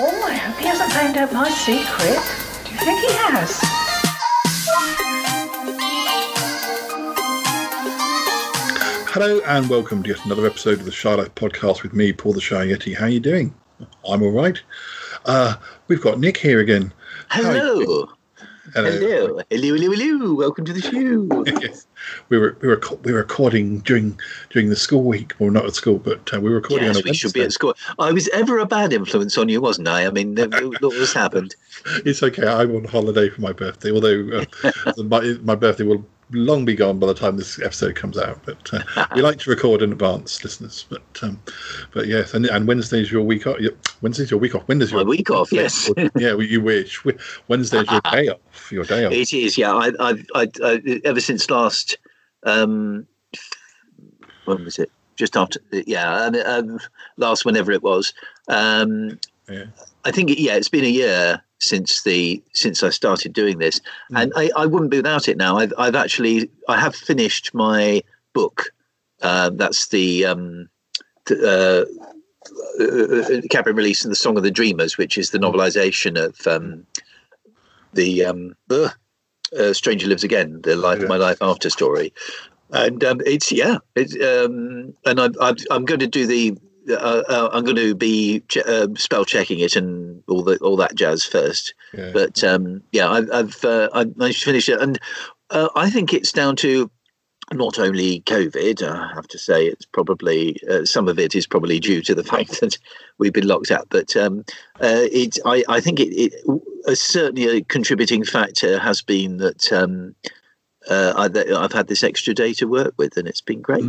Oh, 0.00 0.24
I 0.26 0.34
hope 0.34 0.58
he 0.58 0.66
hasn't 0.66 0.92
found 0.92 1.16
out 1.16 1.32
my 1.32 1.48
secret. 1.50 2.18
Do 2.64 2.72
you 2.72 2.78
think 2.78 3.00
he 3.00 3.12
has? 3.12 3.60
Hello 9.08 9.40
and 9.46 9.68
welcome 9.68 10.02
to 10.02 10.08
yet 10.08 10.24
another 10.24 10.46
episode 10.46 10.80
of 10.80 10.84
the 10.84 10.90
Shy 10.90 11.14
Life 11.14 11.32
podcast 11.36 11.84
with 11.84 11.92
me, 11.92 12.12
Paul 12.12 12.32
the 12.32 12.40
Shy 12.40 12.66
Yeti. 12.66 12.96
How 12.96 13.06
are 13.06 13.08
you 13.08 13.20
doing? 13.20 13.54
I'm 14.08 14.22
all 14.22 14.32
right. 14.32 14.60
Uh, 15.26 15.54
we've 15.86 16.00
got 16.00 16.18
Nick 16.18 16.38
here 16.38 16.58
again. 16.58 16.92
How 17.28 17.48
are 17.48 17.56
you 17.56 18.08
Hello. 18.74 18.90
Hello. 18.90 19.42
Hello. 19.50 19.74
Hello. 19.74 19.92
Hello. 19.92 20.34
Welcome 20.34 20.64
to 20.64 20.72
the 20.72 20.80
show. 20.80 21.44
yes, 21.60 21.86
we 22.30 22.38
were 22.38 22.56
we 22.62 22.68
were 22.68 22.80
we 23.02 23.12
were 23.12 23.18
recording 23.18 23.80
during 23.80 24.18
during 24.48 24.70
the 24.70 24.76
school 24.76 25.02
week. 25.02 25.34
Well, 25.38 25.50
not 25.50 25.66
at 25.66 25.74
school, 25.74 25.98
but 25.98 26.32
uh, 26.32 26.40
we 26.40 26.48
were 26.48 26.56
recording 26.56 26.88
on 26.88 26.96
a 26.96 27.02
we 27.04 27.12
should 27.12 27.34
be 27.34 27.42
at 27.42 27.52
school. 27.52 27.74
I 27.98 28.12
was 28.12 28.28
ever 28.28 28.58
a 28.58 28.66
bad 28.66 28.94
influence 28.94 29.36
on 29.36 29.50
you, 29.50 29.60
wasn't 29.60 29.88
I? 29.88 30.06
I 30.06 30.10
mean, 30.10 30.36
what 30.36 30.94
has 30.96 31.12
happened? 31.12 31.54
It's 32.04 32.22
okay. 32.22 32.46
I'm 32.46 32.76
on 32.76 32.84
holiday 32.84 33.28
for 33.28 33.40
my 33.40 33.52
birthday, 33.52 33.90
although 33.90 34.44
uh, 34.64 34.72
my 35.04 35.36
my 35.42 35.54
birthday 35.54 35.84
will 35.84 36.06
long 36.34 36.64
be 36.64 36.74
gone 36.74 36.98
by 36.98 37.06
the 37.06 37.14
time 37.14 37.36
this 37.36 37.60
episode 37.60 37.94
comes 37.94 38.18
out. 38.18 38.40
But 38.44 38.72
uh, 38.72 39.06
we 39.14 39.22
like 39.22 39.38
to 39.40 39.50
record 39.50 39.82
in 39.82 39.92
advance, 39.92 40.42
listeners. 40.42 40.86
But 40.88 41.02
um, 41.22 41.40
but 41.92 42.06
yes, 42.06 42.34
and, 42.34 42.46
and 42.46 42.66
Wednesday's 42.66 43.10
your 43.10 43.22
week 43.22 43.46
off. 43.46 43.58
Wednesday's 44.00 44.30
your 44.30 44.40
week 44.40 44.54
off. 44.54 44.66
When 44.66 44.78
does 44.78 44.92
My 44.92 45.00
your 45.00 45.08
week 45.08 45.30
off, 45.30 45.52
yes. 45.52 45.90
yeah, 46.16 46.36
you 46.36 46.60
wish. 46.60 47.02
Wednesday's 47.48 47.90
your 47.90 48.00
day 48.10 48.28
off. 48.28 48.40
Your 48.72 48.84
day 48.84 49.04
off. 49.04 49.12
It 49.12 49.32
is, 49.32 49.58
yeah. 49.58 49.72
I, 49.72 49.90
I, 50.00 50.24
I, 50.34 50.48
I 50.64 51.00
ever 51.04 51.20
since 51.20 51.50
last, 51.50 51.98
um, 52.44 53.06
when 54.46 54.64
was 54.64 54.78
it? 54.78 54.90
Just 55.16 55.36
after, 55.36 55.60
yeah, 55.70 56.30
um, 56.46 56.80
last 57.18 57.44
whenever 57.44 57.70
it 57.70 57.82
was. 57.82 58.14
Um, 58.48 59.20
Yeah. 59.48 59.66
I 60.04 60.10
think, 60.10 60.30
yeah, 60.38 60.54
it's 60.54 60.70
been 60.70 60.84
a 60.84 60.88
year 60.88 61.42
since 61.58 62.02
the 62.02 62.42
since 62.52 62.82
I 62.82 62.90
started 62.90 63.32
doing 63.32 63.58
this, 63.58 63.80
and 64.16 64.32
I, 64.34 64.50
I 64.56 64.66
wouldn't 64.66 64.90
be 64.90 64.96
without 64.96 65.28
it 65.28 65.36
now. 65.36 65.58
I've, 65.58 65.72
I've 65.78 65.94
actually 65.94 66.50
I 66.68 66.80
have 66.80 66.94
finished 66.94 67.54
my 67.54 68.02
book. 68.32 68.72
Uh, 69.20 69.50
that's 69.50 69.88
the 69.88 70.26
um, 70.26 70.68
t- 71.26 71.36
uh, 71.40 71.84
uh, 72.82 73.40
Cabin 73.50 73.76
Release 73.76 74.04
and 74.04 74.10
the 74.10 74.16
Song 74.16 74.36
of 74.36 74.42
the 74.42 74.50
Dreamers, 74.50 74.98
which 74.98 75.16
is 75.16 75.30
the 75.30 75.38
novelization 75.38 76.18
of 76.20 76.44
um, 76.48 76.84
the 77.92 78.24
um, 78.24 78.54
uh, 78.70 79.72
Stranger 79.72 80.06
Lives 80.06 80.24
Again, 80.24 80.60
the 80.62 80.76
life 80.76 81.00
Yeah. 81.00 81.08
my 81.08 81.16
life 81.16 81.38
after 81.40 81.70
story, 81.70 82.12
and 82.70 83.02
um, 83.04 83.20
it's 83.26 83.52
yeah, 83.52 83.78
it's 83.94 84.14
um, 84.14 84.94
and 85.04 85.20
I'm 85.20 85.34
I'm, 85.40 85.56
I'm 85.70 85.84
going 85.84 86.00
to 86.00 86.06
do 86.06 86.26
the. 86.26 86.56
Uh, 86.90 87.22
uh, 87.28 87.48
I'm 87.52 87.62
going 87.62 87.76
to 87.76 87.94
be 87.94 88.40
ch- 88.48 88.56
uh, 88.56 88.88
spell 88.96 89.24
checking 89.24 89.60
it 89.60 89.76
and 89.76 90.20
all 90.26 90.42
the 90.42 90.56
all 90.58 90.76
that 90.78 90.96
jazz 90.96 91.22
first, 91.24 91.74
Yeah. 91.96 92.10
but 92.12 92.42
um, 92.42 92.82
yeah, 92.90 93.08
I've 93.08 93.30
I've 93.30 93.64
uh, 93.64 93.88
I 93.92 94.06
managed 94.16 94.40
to 94.40 94.46
finish 94.46 94.68
it, 94.68 94.80
and 94.80 94.98
uh, 95.50 95.68
I 95.76 95.90
think 95.90 96.12
it's 96.12 96.32
down 96.32 96.56
to 96.56 96.90
not 97.56 97.78
only 97.78 98.20
COVID. 98.22 98.82
I 98.82 99.14
have 99.14 99.28
to 99.28 99.38
say, 99.38 99.66
it's 99.66 99.86
probably 99.86 100.60
uh, 100.68 100.84
some 100.84 101.08
of 101.08 101.18
it 101.18 101.34
is 101.34 101.46
probably 101.46 101.80
due 101.80 102.02
to 102.02 102.14
the 102.14 102.24
fact 102.32 102.60
that 102.60 102.78
we've 103.18 103.32
been 103.32 103.48
locked 103.48 103.70
out, 103.70 103.86
but 103.90 104.16
um, 104.16 104.44
uh, 104.80 105.06
it 105.12 105.38
I, 105.44 105.64
I 105.68 105.80
think 105.80 106.00
it, 106.00 106.10
it 106.10 106.34
uh, 106.86 106.94
certainly 106.94 107.48
a 107.48 107.62
contributing 107.62 108.24
factor 108.24 108.78
has 108.78 109.02
been 109.02 109.38
that 109.38 109.72
um, 109.72 110.14
uh, 110.88 111.12
I, 111.16 111.54
I've 111.56 111.72
had 111.72 111.88
this 111.88 112.02
extra 112.02 112.34
day 112.34 112.52
to 112.54 112.66
work 112.66 112.94
with, 112.96 113.16
and 113.16 113.28
it's 113.28 113.40
been 113.40 113.60
great. 113.60 113.84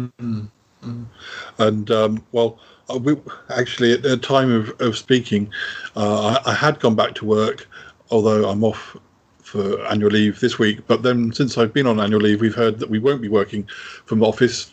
And 1.58 1.92
um, 1.92 2.24
well, 2.32 2.60
uh, 2.90 2.98
we, 2.98 3.16
actually, 3.50 3.94
at 3.94 4.04
the 4.04 4.18
time 4.18 4.52
of, 4.52 4.70
of 4.82 4.98
speaking, 4.98 5.52
uh, 5.96 6.38
I, 6.46 6.52
I 6.52 6.54
had 6.54 6.80
gone 6.80 6.96
back 6.96 7.16
to 7.16 7.26
work, 7.26 7.68
although 8.12 8.50
I'm 8.50 8.64
off 8.64 8.98
for 9.44 9.86
annual 9.88 10.10
leave 10.10 10.40
this 10.40 10.58
week. 10.58 10.80
But 10.88 11.04
then, 11.04 11.32
since 11.34 11.58
I've 11.58 11.74
been 11.74 11.88
on 11.88 12.00
annual 12.00 12.22
leave, 12.22 12.42
we've 12.42 12.56
heard 12.56 12.80
that 12.80 12.90
we 12.90 13.00
won't 13.00 13.22
be 13.22 13.30
working 13.30 13.68
from 14.06 14.20
the 14.20 14.26
office. 14.26 14.72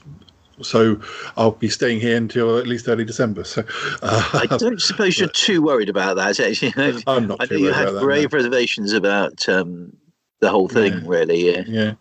So 0.62 1.00
I'll 1.36 1.52
be 1.52 1.68
staying 1.68 2.00
here 2.00 2.16
until 2.16 2.58
at 2.58 2.66
least 2.66 2.86
early 2.86 3.04
December. 3.04 3.44
So 3.44 3.64
uh, 4.02 4.30
I 4.50 4.56
don't 4.56 4.80
suppose 4.80 5.18
you're 5.18 5.28
too 5.46 5.62
worried 5.62 5.88
about 5.88 6.16
that. 6.16 6.38
Actually, 6.40 7.02
I'm 7.06 7.28
not 7.28 7.38
I 7.40 7.46
know 7.46 7.56
you 7.56 7.72
had 7.72 7.88
about 7.88 7.94
that, 7.94 8.02
grave 8.02 8.32
no. 8.32 8.36
reservations 8.36 8.92
about 8.92 9.48
um, 9.48 9.96
the 10.40 10.50
whole 10.50 10.68
thing. 10.68 10.92
Yeah. 10.92 11.00
Really, 11.04 11.50
yeah. 11.50 11.62
yeah. 11.66 11.92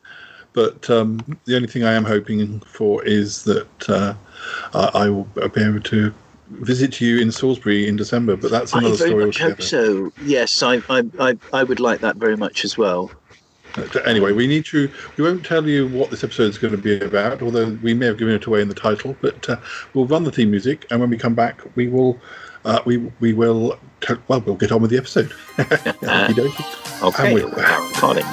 But 0.54 0.90
um, 0.90 1.40
the 1.46 1.56
only 1.56 1.68
thing 1.68 1.84
I 1.84 1.94
am 1.94 2.04
hoping 2.04 2.60
for 2.62 3.04
is 3.06 3.44
that 3.44 3.90
uh, 3.90 4.14
I, 4.74 5.06
I 5.06 5.10
will 5.10 5.26
be 5.54 5.64
able 5.64 5.82
to 5.82 6.14
visit 6.50 7.00
you 7.02 7.20
in 7.20 7.32
Salisbury 7.32 7.88
in 7.88 7.96
December. 7.96 8.36
But 8.36 8.52
that's 8.52 8.74
I 8.74 8.80
another 8.80 8.96
very 8.96 9.10
story 9.10 9.26
much 9.26 9.40
hope 9.40 9.62
so. 9.62 10.12
Yes, 10.24 10.62
I, 10.64 10.76
I, 10.90 11.04
I, 11.20 11.38
I 11.54 11.64
would 11.64 11.80
like 11.80 12.02
that 12.02 12.16
very 12.18 12.36
much 12.38 12.64
as 12.66 12.78
well. 12.78 13.12
Anyway, 14.06 14.32
we 14.32 14.48
need 14.48 14.66
to. 14.66 14.90
We 15.16 15.24
won't 15.24 15.46
tell 15.46 15.68
you 15.68 15.88
what 15.90 16.10
this 16.10 16.24
episode 16.24 16.50
is 16.50 16.58
going 16.58 16.72
to 16.72 16.78
be 16.78 17.00
about, 17.00 17.42
although 17.44 17.70
we 17.84 17.94
may 17.94 18.08
have 18.08 18.18
given 18.18 18.34
it 18.34 18.46
away 18.46 18.62
in 18.62 18.68
the 18.68 18.74
title. 18.74 19.16
But 19.22 19.48
uh, 19.48 19.58
we'll 19.94 20.08
run 20.08 20.24
the 20.24 20.32
theme 20.32 20.50
music, 20.50 20.88
and 20.90 21.00
when 21.00 21.10
we 21.12 21.18
come 21.18 21.36
back, 21.36 21.62
we 21.76 21.88
will. 21.88 22.20
Uh, 22.66 22.80
we 22.86 22.98
we 23.20 23.32
will. 23.34 23.78
T- 24.02 24.16
well, 24.28 24.42
we'll 24.42 24.56
get 24.56 24.72
on 24.72 24.82
with 24.82 24.90
the 24.92 24.98
episode. 24.98 25.32
Okey-dokey. 25.60 27.04
Okay, 27.04 27.26
And 27.26 27.34
we're 27.36 27.56
back. 27.56 27.94
recording. 27.94 28.26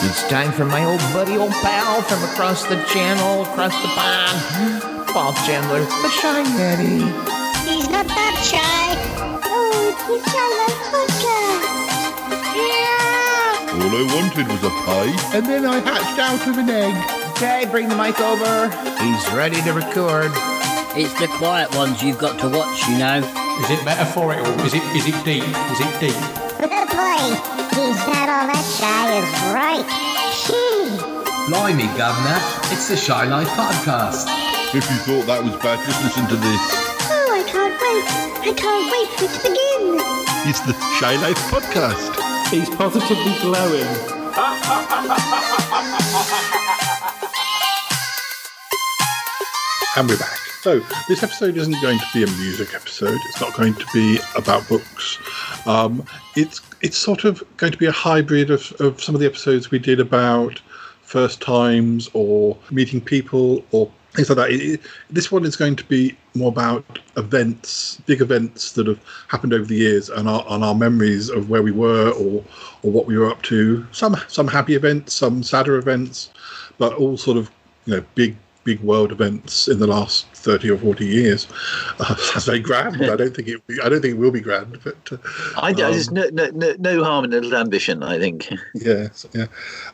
It's 0.00 0.26
time 0.28 0.52
for 0.52 0.64
my 0.64 0.84
old 0.84 1.00
buddy, 1.12 1.36
old 1.36 1.50
pal 1.50 2.02
from 2.02 2.22
across 2.22 2.64
the 2.66 2.80
channel, 2.84 3.42
across 3.42 3.74
the 3.82 3.88
pond, 3.88 4.87
Paul 5.18 5.32
Chandler, 5.32 5.80
the 5.80 6.10
Shy 6.10 6.44
Yeti. 6.44 7.02
He's 7.66 7.90
not 7.90 8.06
that 8.06 8.38
shy. 8.38 8.94
Oh, 9.50 9.90
it's 9.90 10.04
the 10.06 10.30
Shy 10.30 10.46
Life 10.62 10.78
podcast. 10.94 11.66
Yeah. 12.54 13.82
All 13.82 13.98
I 13.98 14.04
wanted 14.14 14.46
was 14.46 14.62
a 14.62 14.70
pie. 14.86 15.10
And 15.34 15.44
then 15.44 15.66
I 15.66 15.80
hatched 15.80 16.20
out 16.20 16.46
of 16.46 16.56
an 16.58 16.70
egg. 16.70 16.94
Okay, 17.32 17.66
bring 17.68 17.88
the 17.88 17.96
mic 17.96 18.20
over. 18.20 18.70
He's 19.02 19.28
ready 19.32 19.60
to 19.62 19.72
record. 19.72 20.30
It's 20.94 21.18
the 21.18 21.26
quiet 21.26 21.74
ones 21.74 22.00
you've 22.00 22.20
got 22.20 22.38
to 22.38 22.48
watch, 22.48 22.86
you 22.86 22.98
know. 22.98 23.18
Is 23.18 23.70
it 23.70 23.84
metaphorical? 23.84 24.46
Is 24.62 24.74
it 24.74 24.84
is 24.94 25.08
it 25.08 25.18
deep? 25.24 25.42
Is 25.42 25.80
it 25.82 25.98
deep? 25.98 26.20
Good 26.62 26.70
boy. 26.94 27.26
He's 27.74 27.98
not 28.06 28.30
all 28.30 28.46
that 28.46 28.62
shy 28.78 29.18
is 29.18 29.26
right. 29.50 29.82
Gee. 30.46 31.50
Blimey, 31.50 31.90
Governor. 31.98 32.38
It's 32.70 32.86
the 32.86 32.96
Shy 32.96 33.24
Life 33.26 33.48
podcast. 33.58 34.57
If 34.74 34.84
you 34.90 34.98
thought 34.98 35.24
that 35.24 35.42
was 35.42 35.56
bad, 35.62 35.82
just 35.86 36.04
listen 36.04 36.28
to 36.28 36.36
this. 36.36 36.60
Oh, 37.08 37.32
I 37.32 37.42
can't 37.48 37.72
wait. 37.80 38.04
I 38.44 38.52
can't 38.52 38.84
wait 38.92 39.08
for 39.16 39.24
it 39.24 39.32
to 39.32 39.40
begin. 39.48 39.96
It's 40.44 40.60
the 40.60 40.74
Shy 41.00 41.16
Life 41.22 41.38
podcast. 41.48 42.12
He's 42.52 42.68
positively 42.76 43.32
glowing. 43.40 43.88
And 49.96 50.06
we're 50.06 50.18
back. 50.18 50.36
So 50.60 50.80
this 51.08 51.22
episode 51.22 51.56
isn't 51.56 51.80
going 51.80 51.98
to 51.98 52.06
be 52.12 52.24
a 52.24 52.26
music 52.36 52.74
episode. 52.74 53.16
It's 53.30 53.40
not 53.40 53.54
going 53.54 53.72
to 53.72 53.86
be 53.94 54.18
about 54.36 54.68
books. 54.68 55.18
Um, 55.66 56.04
it's 56.36 56.60
it's 56.82 56.98
sort 56.98 57.24
of 57.24 57.42
going 57.56 57.72
to 57.72 57.78
be 57.78 57.86
a 57.86 57.92
hybrid 57.92 58.50
of, 58.50 58.70
of 58.80 59.02
some 59.02 59.14
of 59.14 59.22
the 59.22 59.26
episodes 59.26 59.70
we 59.70 59.78
did 59.78 59.98
about 59.98 60.60
first 61.00 61.40
times 61.40 62.10
or 62.12 62.54
meeting 62.70 63.00
people 63.00 63.64
or 63.70 63.90
things 64.18 64.28
like 64.28 64.36
that. 64.36 64.50
It- 64.50 64.62
it- 64.74 64.80
this 65.10 65.30
one 65.30 65.44
is 65.44 65.54
going 65.56 65.76
to 65.76 65.84
be 65.84 66.16
more 66.34 66.48
about 66.48 66.98
events, 67.16 68.00
big 68.06 68.20
events 68.20 68.72
that 68.72 68.86
have 68.86 68.98
happened 69.28 69.52
over 69.54 69.64
the 69.64 69.76
years, 69.76 70.10
and 70.10 70.28
our 70.28 70.44
and 70.50 70.64
our 70.64 70.74
memories 70.74 71.30
of 71.30 71.48
where 71.48 71.62
we 71.62 71.70
were 71.70 72.10
or 72.10 72.44
or 72.82 72.90
what 72.90 73.06
we 73.06 73.16
were 73.16 73.30
up 73.30 73.42
to. 73.42 73.86
Some 73.92 74.16
some 74.28 74.48
happy 74.48 74.74
events, 74.74 75.14
some 75.14 75.42
sadder 75.42 75.76
events, 75.76 76.30
but 76.78 76.92
all 76.94 77.16
sort 77.16 77.36
of 77.38 77.50
you 77.86 77.94
know 77.96 78.04
big 78.16 78.36
big 78.64 78.80
world 78.80 79.12
events 79.12 79.66
in 79.68 79.78
the 79.78 79.86
last 79.86 80.26
thirty 80.34 80.68
or 80.70 80.76
forty 80.76 81.06
years. 81.06 81.46
Uh, 82.00 82.14
that's 82.34 82.46
very 82.46 82.58
grand. 82.60 82.96
I 83.02 83.14
don't 83.16 83.34
think 83.34 83.48
it. 83.48 83.62
I 83.84 83.88
don't 83.88 84.02
think 84.02 84.14
it 84.14 84.18
will 84.18 84.32
be 84.32 84.40
grand, 84.40 84.80
but 84.82 85.12
uh, 85.12 85.16
I, 85.56 85.72
there's 85.72 86.08
um, 86.08 86.14
no, 86.14 86.28
no, 86.32 86.46
no, 86.50 86.74
no 86.78 87.04
harm 87.04 87.24
in 87.24 87.32
a 87.32 87.36
little 87.40 87.56
ambition. 87.56 88.02
I 88.02 88.18
think. 88.18 88.48
Yes, 88.74 89.26
yeah. 89.32 89.46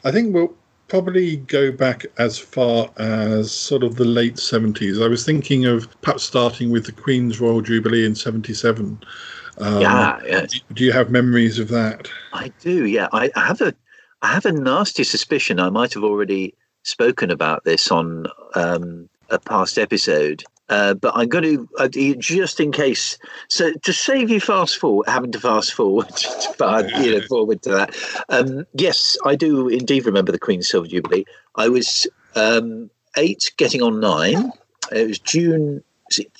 I 0.03 0.11
think 0.11 0.35
we'll 0.35 0.55
probably 0.95 1.39
go 1.39 1.73
back 1.73 2.07
as 2.19 2.39
far 2.39 2.89
as 2.99 3.51
sort 3.51 3.83
of 3.83 3.97
the 3.97 4.05
late 4.05 4.37
70s. 4.37 5.05
I 5.05 5.09
was 5.09 5.27
thinking 5.27 5.67
of 5.67 5.89
perhaps 6.03 6.23
starting 6.23 6.71
with 6.71 6.87
the 6.87 6.93
Queen's 6.93 7.41
Royal 7.41 7.63
Jubilee 7.63 8.07
in 8.07 8.15
77. 8.15 9.03
Um, 9.59 9.81
yeah, 9.81 10.21
yeah. 10.25 10.47
Do 10.73 10.85
you 10.85 10.93
have 10.93 11.11
memories 11.11 11.59
of 11.59 11.67
that? 11.71 12.09
I 12.33 12.53
do. 12.61 12.85
Yeah, 12.85 13.09
I, 13.13 13.29
I 13.35 13.45
have 13.45 13.61
a, 13.61 13.75
I 14.23 14.29
have 14.35 14.47
a 14.47 14.53
nasty 14.53 15.03
suspicion 15.03 15.59
I 15.59 15.69
might 15.69 15.93
have 15.95 16.05
already 16.05 16.55
spoken 16.85 17.29
about 17.29 17.65
this 17.65 17.91
on 17.91 18.29
um, 18.55 19.09
a 19.31 19.41
past 19.41 19.79
episode. 19.79 20.45
Uh, 20.71 20.95
but 20.95 21.13
I'm 21.15 21.29
going 21.29 21.45
to 21.45 21.69
uh, 21.79 21.89
just 21.89 22.59
in 22.59 22.73
case. 22.73 23.19
So 23.49 23.73
to 23.75 23.93
save 23.93 24.31
you 24.31 24.41
fast 24.41 24.79
forward, 24.79 25.07
having 25.09 25.31
to 25.33 25.41
fast 25.41 25.75
forward, 25.75 26.09
but 26.59 26.89
you 27.03 27.13
know, 27.19 27.21
forward 27.29 27.61
to 27.63 27.71
that. 27.71 28.25
Um, 28.31 28.67
yes, 28.73 29.17
I 29.27 29.35
do 29.35 29.69
indeed 29.69 30.07
remember 30.07 30.33
the 30.33 30.39
Queen's 30.39 30.69
Silver 30.69 30.87
Jubilee. 30.89 31.27
I 31.57 31.69
was 31.69 32.07
um, 32.35 32.89
eight, 33.19 33.53
getting 33.59 33.83
on 33.83 34.01
nine. 34.01 34.53
It 34.91 35.07
was 35.07 35.19
June. 35.19 35.85
Was 36.09 36.19
it 36.19 36.33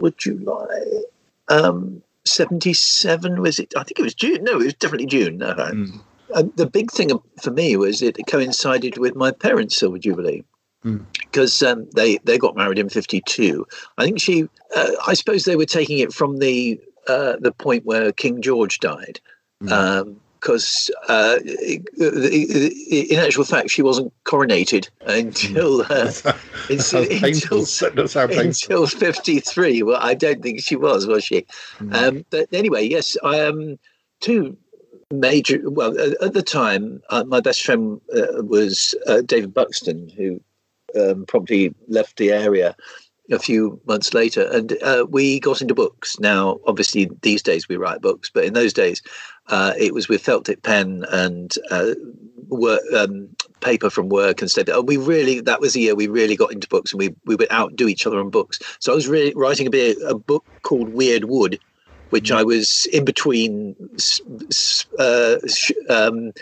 or 0.00 0.10
July? 0.12 1.02
Um, 1.48 2.02
Seventy-seven. 2.24 3.40
Was 3.40 3.58
it? 3.58 3.72
I 3.76 3.82
think 3.82 3.98
it 3.98 4.02
was 4.02 4.14
June. 4.14 4.44
No, 4.44 4.60
it 4.60 4.64
was 4.64 4.74
definitely 4.74 5.06
June. 5.06 5.38
No, 5.38 5.54
Mm. 5.54 6.54
the 6.56 6.66
big 6.66 6.90
thing 6.92 7.10
for 7.42 7.50
me 7.50 7.74
was 7.76 8.02
it 8.02 8.18
coincided 8.28 8.98
with 8.98 9.14
my 9.16 9.30
parents' 9.32 9.78
silver 9.78 9.98
jubilee 9.98 10.44
Mm. 10.88 11.04
because 11.12 11.62
um, 11.62 11.86
they 11.94 12.16
they 12.24 12.38
got 12.38 12.56
married 12.56 12.78
in 12.78 12.88
52 12.88 13.66
i 13.98 14.04
think 14.04 14.18
she 14.18 14.48
uh, 14.74 14.90
i 15.06 15.12
suppose 15.12 15.44
they 15.44 15.56
were 15.56 15.66
taking 15.66 15.98
it 15.98 16.14
from 16.14 16.38
the 16.38 16.80
uh, 17.08 17.36
the 17.40 17.52
point 17.52 17.84
where 17.84 18.12
king 18.12 18.40
george 18.40 18.80
died. 18.80 19.20
Because 19.60 20.90
uh, 21.08 21.38
in 22.00 23.18
actual 23.18 23.44
fact 23.44 23.70
she 23.70 23.82
wasn't 23.82 24.12
coronated 24.24 24.88
until 25.06 25.82
uh, 25.82 26.12
until, 26.70 27.02
until, 27.24 27.60
That 27.60 28.08
sounds 28.08 28.34
painful. 28.34 28.40
until 28.40 28.86
53 28.86 29.82
well 29.82 29.98
i 30.00 30.14
don't 30.14 30.42
think 30.42 30.62
she 30.62 30.76
was 30.76 31.06
was 31.06 31.24
she? 31.24 31.44
Um, 31.92 32.24
but 32.30 32.48
anyway 32.52 32.86
yes 32.86 33.16
i 33.24 33.36
am 33.36 33.78
two 34.20 34.56
major 35.10 35.58
well 35.64 35.98
at, 35.98 36.22
at 36.22 36.32
the 36.34 36.42
time 36.42 37.02
uh, 37.10 37.24
my 37.24 37.40
best 37.40 37.64
friend 37.64 38.00
uh, 38.14 38.42
was 38.44 38.94
uh, 39.06 39.22
david 39.22 39.52
buxton 39.54 40.08
who 40.10 40.40
um, 40.98 41.26
promptly 41.26 41.74
left 41.88 42.16
the 42.16 42.30
area 42.30 42.76
a 43.30 43.38
few 43.38 43.80
months 43.86 44.14
later. 44.14 44.48
And 44.50 44.72
uh, 44.82 45.06
we 45.08 45.40
got 45.40 45.60
into 45.60 45.74
books. 45.74 46.18
Now 46.18 46.58
obviously 46.66 47.10
these 47.22 47.42
days 47.42 47.68
we 47.68 47.76
write 47.76 48.00
books 48.00 48.30
but 48.32 48.44
in 48.44 48.54
those 48.54 48.72
days 48.72 49.02
uh, 49.48 49.74
it 49.78 49.94
was 49.94 50.08
with 50.08 50.22
felt 50.22 50.44
tip 50.46 50.62
pen 50.62 51.04
and 51.10 51.54
uh, 51.70 51.94
work, 52.48 52.80
um, 52.96 53.28
paper 53.60 53.90
from 53.90 54.08
work 54.08 54.40
and 54.40 54.50
stuff 54.50 54.68
and 54.68 54.86
we 54.86 54.96
really 54.96 55.40
that 55.40 55.60
was 55.60 55.72
the 55.72 55.80
year 55.80 55.94
we 55.94 56.06
really 56.06 56.36
got 56.36 56.52
into 56.52 56.68
books 56.68 56.92
and 56.92 57.00
we, 57.00 57.14
we 57.26 57.34
would 57.34 57.50
outdo 57.52 57.88
each 57.88 58.06
other 58.06 58.20
on 58.20 58.30
books. 58.30 58.58
So 58.78 58.92
i 58.92 58.94
was 58.94 59.08
really 59.08 59.34
writing 59.34 59.66
a 59.66 59.70
bit 59.70 59.98
a 60.06 60.14
book 60.14 60.44
called 60.62 60.90
weird 60.90 61.24
wood 61.24 61.58
which 62.10 62.32
I 62.32 62.42
was 62.42 62.86
in 62.86 63.04
between 63.04 63.76
uh, 64.98 65.36
um, 65.90 66.32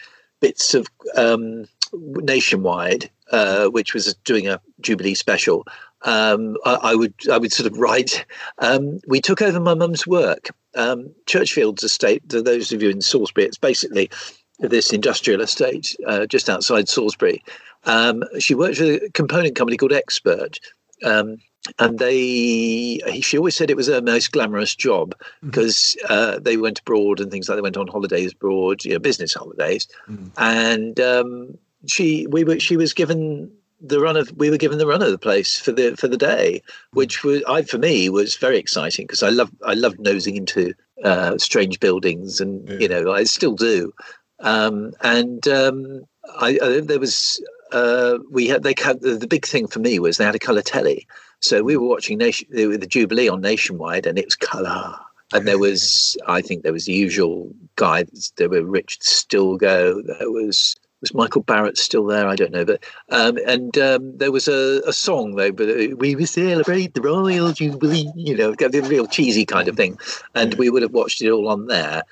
bits 0.40 0.74
of 0.74 0.86
um, 1.16 1.66
nationwide, 1.92 3.10
uh, 3.30 3.66
which 3.68 3.94
was 3.94 4.14
doing 4.24 4.48
a 4.48 4.60
Jubilee 4.80 5.14
special. 5.14 5.66
Um, 6.02 6.56
I, 6.64 6.74
I 6.74 6.94
would 6.94 7.14
I 7.30 7.38
would 7.38 7.52
sort 7.52 7.70
of 7.70 7.78
write. 7.78 8.24
Um, 8.58 9.00
we 9.06 9.20
took 9.20 9.42
over 9.42 9.60
my 9.60 9.74
mum's 9.74 10.06
work. 10.06 10.50
Um, 10.74 11.10
Churchfield's 11.26 11.82
estate. 11.82 12.28
To 12.28 12.42
those 12.42 12.72
of 12.72 12.82
you 12.82 12.90
in 12.90 13.00
Salisbury, 13.00 13.46
it's 13.46 13.58
basically 13.58 14.10
this 14.58 14.92
industrial 14.92 15.40
estate 15.40 15.96
uh, 16.06 16.26
just 16.26 16.48
outside 16.48 16.88
Salisbury. 16.88 17.42
Um, 17.84 18.24
she 18.38 18.54
worked 18.54 18.78
for 18.78 18.84
a 18.84 19.10
component 19.10 19.56
company 19.56 19.76
called 19.76 19.92
Expert. 19.92 20.58
Um, 21.04 21.38
and 21.78 21.98
they 21.98 23.00
she 23.20 23.36
always 23.36 23.56
said 23.56 23.70
it 23.70 23.76
was 23.76 23.88
her 23.88 24.00
most 24.00 24.32
glamorous 24.32 24.74
job 24.74 25.14
because 25.44 25.96
uh, 26.08 26.38
they 26.38 26.56
went 26.56 26.80
abroad 26.80 27.20
and 27.20 27.30
things 27.30 27.48
like 27.48 27.56
they 27.56 27.62
went 27.62 27.76
on 27.76 27.88
holidays 27.88 28.32
abroad 28.32 28.84
you 28.84 28.92
know 28.92 28.98
business 28.98 29.34
holidays 29.34 29.88
and 30.36 31.00
um, 31.00 31.58
she 31.86 32.26
we 32.28 32.44
were 32.44 32.58
she 32.58 32.76
was 32.76 32.92
given 32.92 33.50
the 33.80 34.00
run 34.00 34.16
of 34.16 34.32
we 34.36 34.48
were 34.48 34.56
given 34.56 34.78
the 34.78 34.86
run 34.86 35.02
of 35.02 35.10
the 35.10 35.18
place 35.18 35.58
for 35.58 35.72
the 35.72 35.94
for 35.96 36.08
the 36.08 36.16
day 36.16 36.62
which 36.92 37.22
was 37.22 37.42
i 37.46 37.62
for 37.62 37.78
me 37.78 38.08
was 38.08 38.36
very 38.36 38.58
exciting 38.58 39.04
because 39.04 39.22
i 39.22 39.28
love 39.28 39.50
i 39.66 39.74
loved 39.74 40.00
nosing 40.00 40.36
into 40.36 40.72
uh, 41.04 41.36
strange 41.36 41.78
buildings 41.78 42.40
and 42.40 42.68
you 42.80 42.88
know 42.88 43.12
i 43.12 43.24
still 43.24 43.54
do. 43.54 43.92
Um, 44.40 44.92
and 45.00 45.46
um, 45.48 46.04
I, 46.38 46.58
I 46.62 46.80
there 46.80 47.00
was 47.00 47.42
uh, 47.72 48.18
we 48.30 48.46
had 48.46 48.62
they 48.62 48.74
had 48.76 49.00
the, 49.00 49.16
the 49.16 49.26
big 49.26 49.46
thing 49.46 49.66
for 49.66 49.78
me 49.78 49.98
was 49.98 50.18
they 50.18 50.24
had 50.24 50.34
a 50.34 50.38
color 50.40 50.62
telly. 50.62 51.06
So 51.40 51.62
we 51.62 51.76
were 51.76 51.88
watching 51.88 52.18
nation 52.18 52.48
the 52.50 52.76
the 52.76 52.86
jubilee 52.86 53.28
on 53.28 53.40
nationwide 53.40 54.06
and 54.06 54.18
it 54.18 54.26
was 54.26 54.36
color 54.36 54.94
and 55.32 55.46
there 55.46 55.58
was 55.58 56.16
i 56.28 56.40
think 56.40 56.62
there 56.62 56.72
was 56.72 56.84
the 56.84 56.92
usual 56.92 57.52
guides 57.74 58.32
there 58.36 58.48
were 58.48 58.62
Richard 58.62 59.02
Stilgoe 59.02 60.02
there 60.06 60.30
was 60.30 60.76
was 61.00 61.14
Michael 61.14 61.44
Barratt 61.44 61.76
still 61.76 62.06
there? 62.06 62.26
I 62.26 62.36
don't 62.36 62.52
know 62.52 62.64
but 62.64 62.84
um, 63.10 63.38
and 63.46 63.76
um, 63.78 64.16
there 64.16 64.32
was 64.32 64.48
a, 64.48 64.82
a 64.86 64.92
song 64.92 65.36
though 65.36 65.52
but 65.52 65.68
uh, 65.68 65.96
we 65.96 66.14
will 66.14 66.26
celebrate 66.26 66.94
the 66.94 67.02
royal 67.02 67.52
jubilee 67.52 68.10
you 68.14 68.36
know 68.36 68.54
the 68.54 68.86
real 68.88 69.06
cheesy 69.06 69.44
kind 69.44 69.68
of 69.68 69.76
thing. 69.76 69.98
And 70.34 70.54
we 70.54 70.70
would 70.70 70.82
have 70.82 70.92
watched 70.92 71.22
it 71.22 71.30
all 71.30 71.48
on 71.48 71.66
there. 71.66 72.02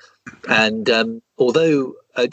And 0.49 0.89
um, 0.89 1.21
although 1.37 1.93
uh, 2.15 2.27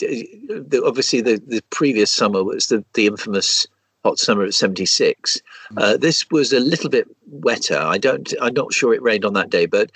obviously 0.85 1.21
the, 1.21 1.43
the 1.47 1.63
previous 1.71 2.11
summer 2.11 2.45
was 2.45 2.69
the, 2.69 2.85
the 2.95 3.07
infamous 3.07 3.67
hot 4.05 4.19
summer 4.19 4.45
of 4.45 4.55
76 4.55 5.41
uh, 5.77 5.97
this 5.97 6.29
was 6.31 6.53
a 6.53 6.59
little 6.59 6.91
bit 6.91 7.07
wetter. 7.31 7.79
I 7.79 7.99
don't 7.99 8.33
i'm 8.41 8.55
not 8.55 8.73
sure 8.73 8.95
it 8.95 9.03
rained 9.03 9.25
on 9.25 9.35
that 9.35 9.51
day 9.51 9.67
but 9.67 9.93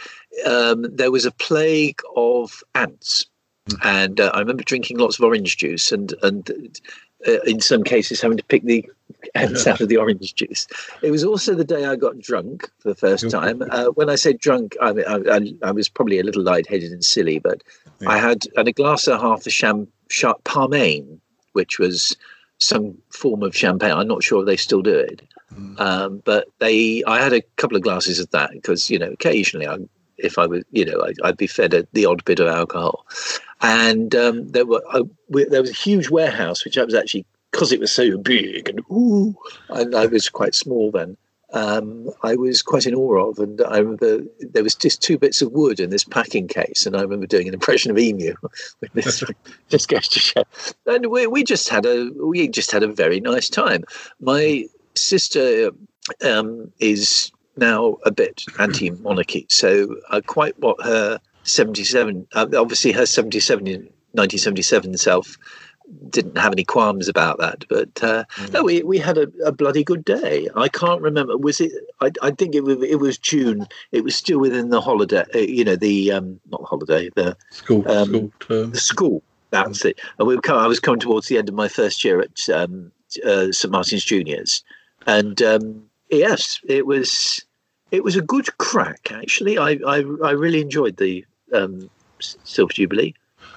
um, 0.46 0.86
there 0.94 1.10
was 1.10 1.24
a 1.24 1.32
plague 1.32 2.00
of 2.14 2.62
ants 2.74 3.26
and 3.82 4.20
uh, 4.20 4.30
i 4.34 4.38
remember 4.38 4.62
drinking 4.62 4.98
lots 4.98 5.18
of 5.18 5.24
orange 5.24 5.56
juice 5.56 5.92
and 5.92 6.14
and 6.22 6.80
uh, 7.26 7.40
in 7.46 7.60
some 7.60 7.82
cases 7.82 8.20
having 8.20 8.36
to 8.36 8.44
pick 8.44 8.62
the 8.64 8.88
ends 9.34 9.66
out 9.66 9.80
of 9.80 9.88
the 9.88 9.96
orange 9.96 10.34
juice. 10.34 10.68
It 11.02 11.10
was 11.10 11.24
also 11.24 11.54
the 11.54 11.64
day 11.64 11.86
i 11.86 11.96
got 11.96 12.18
drunk 12.18 12.70
for 12.78 12.90
the 12.90 12.94
first 12.94 13.30
time. 13.30 13.62
Uh, 13.70 13.86
when 13.86 14.08
i 14.08 14.14
say 14.14 14.32
drunk 14.32 14.76
I, 14.80 14.92
mean, 14.92 15.04
I, 15.06 15.36
I, 15.36 15.68
I 15.68 15.72
was 15.72 15.88
probably 15.88 16.18
a 16.18 16.22
little 16.22 16.42
lightheaded 16.42 16.92
and 16.92 17.04
silly 17.04 17.38
but 17.38 17.62
i 18.06 18.18
had 18.18 18.44
and 18.56 18.68
a 18.68 18.72
glass 18.72 19.06
and 19.06 19.16
a 19.16 19.20
half 19.20 19.46
of 19.46 19.52
sham 19.52 19.88
sharp 20.08 20.44
parmaine 20.44 21.20
which 21.52 21.78
was 21.78 22.16
some 22.58 22.96
form 23.10 23.42
of 23.42 23.56
champagne. 23.56 23.92
I'm 23.92 24.08
not 24.08 24.22
sure 24.22 24.44
they 24.44 24.56
still 24.56 24.82
do 24.82 24.94
it. 24.94 25.22
Um, 25.78 26.22
but 26.24 26.48
they 26.58 27.02
i 27.06 27.22
had 27.22 27.32
a 27.32 27.40
couple 27.56 27.76
of 27.76 27.82
glasses 27.82 28.18
of 28.18 28.30
that 28.32 28.50
because 28.50 28.90
you 28.90 28.98
know 28.98 29.10
occasionally 29.12 29.66
i 29.66 29.78
if 30.18 30.38
i 30.38 30.46
was 30.46 30.64
you 30.72 30.84
know 30.84 31.02
I, 31.02 31.28
i'd 31.28 31.36
be 31.36 31.46
fed 31.46 31.74
a, 31.74 31.86
the 31.92 32.06
odd 32.06 32.24
bit 32.24 32.40
of 32.40 32.48
alcohol 32.48 33.06
and 33.62 34.14
um, 34.14 34.48
there 34.48 34.66
were 34.66 34.82
uh, 34.90 35.02
we, 35.28 35.44
there 35.44 35.62
was 35.62 35.70
a 35.70 35.74
huge 35.74 36.10
warehouse 36.10 36.64
which 36.64 36.78
i 36.78 36.84
was 36.84 36.94
actually 36.94 37.24
because 37.50 37.72
it 37.72 37.80
was 37.80 37.92
so 37.92 38.18
big 38.18 38.68
and 38.68 38.80
ooh 38.90 39.36
and 39.70 39.94
i 39.94 40.06
was 40.06 40.28
quite 40.28 40.54
small 40.54 40.90
then 40.90 41.16
um, 41.52 42.10
I 42.22 42.34
was 42.34 42.60
quite 42.60 42.86
in 42.86 42.94
awe 42.94 43.30
of, 43.30 43.38
and 43.38 43.62
I 43.62 43.78
remember 43.78 44.20
there 44.40 44.64
was 44.64 44.74
just 44.74 45.00
two 45.00 45.16
bits 45.16 45.40
of 45.40 45.52
wood 45.52 45.78
in 45.78 45.90
this 45.90 46.04
packing 46.04 46.48
case, 46.48 46.86
and 46.86 46.96
I 46.96 47.02
remember 47.02 47.26
doing 47.26 47.46
an 47.46 47.54
impression 47.54 47.90
of 47.90 47.98
emu 47.98 48.34
with 48.80 48.92
this. 48.92 49.22
just 49.68 49.88
goes 49.88 50.08
to 50.08 50.18
show, 50.18 50.42
and 50.86 51.06
we, 51.06 51.26
we 51.26 51.44
just 51.44 51.68
had 51.68 51.86
a 51.86 52.10
we 52.20 52.48
just 52.48 52.72
had 52.72 52.82
a 52.82 52.88
very 52.88 53.20
nice 53.20 53.48
time. 53.48 53.84
My 54.20 54.64
sister 54.94 55.70
um, 56.24 56.72
is 56.80 57.30
now 57.56 57.96
a 58.04 58.10
bit 58.10 58.44
anti-monarchy, 58.58 59.46
so 59.48 59.96
uh, 60.10 60.20
quite 60.26 60.58
what 60.58 60.82
her 60.84 61.20
seventy-seven, 61.44 62.26
uh, 62.34 62.46
obviously 62.56 62.92
her 62.92 63.06
seventy-seven 63.06 63.66
in 63.66 63.88
nineteen 64.14 64.38
seventy-seven 64.40 64.96
self 64.96 65.36
didn't 66.10 66.36
have 66.36 66.52
any 66.52 66.64
qualms 66.64 67.08
about 67.08 67.38
that. 67.38 67.64
But 67.68 68.02
uh, 68.02 68.24
no, 68.52 68.64
we, 68.64 68.82
we 68.82 68.98
had 68.98 69.18
a, 69.18 69.28
a 69.44 69.52
bloody 69.52 69.84
good 69.84 70.04
day. 70.04 70.48
I 70.56 70.68
can't 70.68 71.00
remember. 71.00 71.36
Was 71.36 71.60
it? 71.60 71.72
I, 72.00 72.10
I 72.22 72.30
think 72.32 72.54
it 72.54 72.64
was, 72.64 72.82
it 72.82 72.96
was 72.96 73.18
June. 73.18 73.66
It 73.92 74.04
was 74.04 74.16
still 74.16 74.38
within 74.38 74.70
the 74.70 74.80
holiday. 74.80 75.24
Uh, 75.34 75.38
you 75.38 75.64
know, 75.64 75.76
the 75.76 76.12
um, 76.12 76.40
not 76.50 76.60
the 76.60 76.66
holiday. 76.66 77.10
The 77.14 77.36
School, 77.50 77.88
um, 77.90 78.08
school 78.08 78.32
term. 78.40 78.70
the 78.72 78.80
school. 78.80 79.22
That's 79.50 79.84
it. 79.84 80.00
And 80.18 80.26
we 80.26 80.34
were, 80.34 80.42
co- 80.42 80.58
I 80.58 80.66
was 80.66 80.80
coming 80.80 81.00
towards 81.00 81.28
the 81.28 81.38
end 81.38 81.48
of 81.48 81.54
my 81.54 81.68
first 81.68 82.04
year 82.04 82.20
at 82.20 82.48
um, 82.50 82.90
uh, 83.24 83.52
St 83.52 83.70
Martin's 83.70 84.04
Juniors, 84.04 84.64
and 85.06 85.40
um, 85.42 85.84
yes, 86.10 86.60
it 86.68 86.86
was 86.86 87.44
it 87.90 88.04
was 88.04 88.16
a 88.16 88.22
good 88.22 88.56
crack. 88.58 89.10
Actually, 89.12 89.58
I 89.58 89.78
I, 89.86 90.04
I 90.24 90.30
really 90.32 90.60
enjoyed 90.60 90.96
the 90.96 91.24
um, 91.52 91.90
Silver 92.20 92.72
Jubilee. 92.72 93.14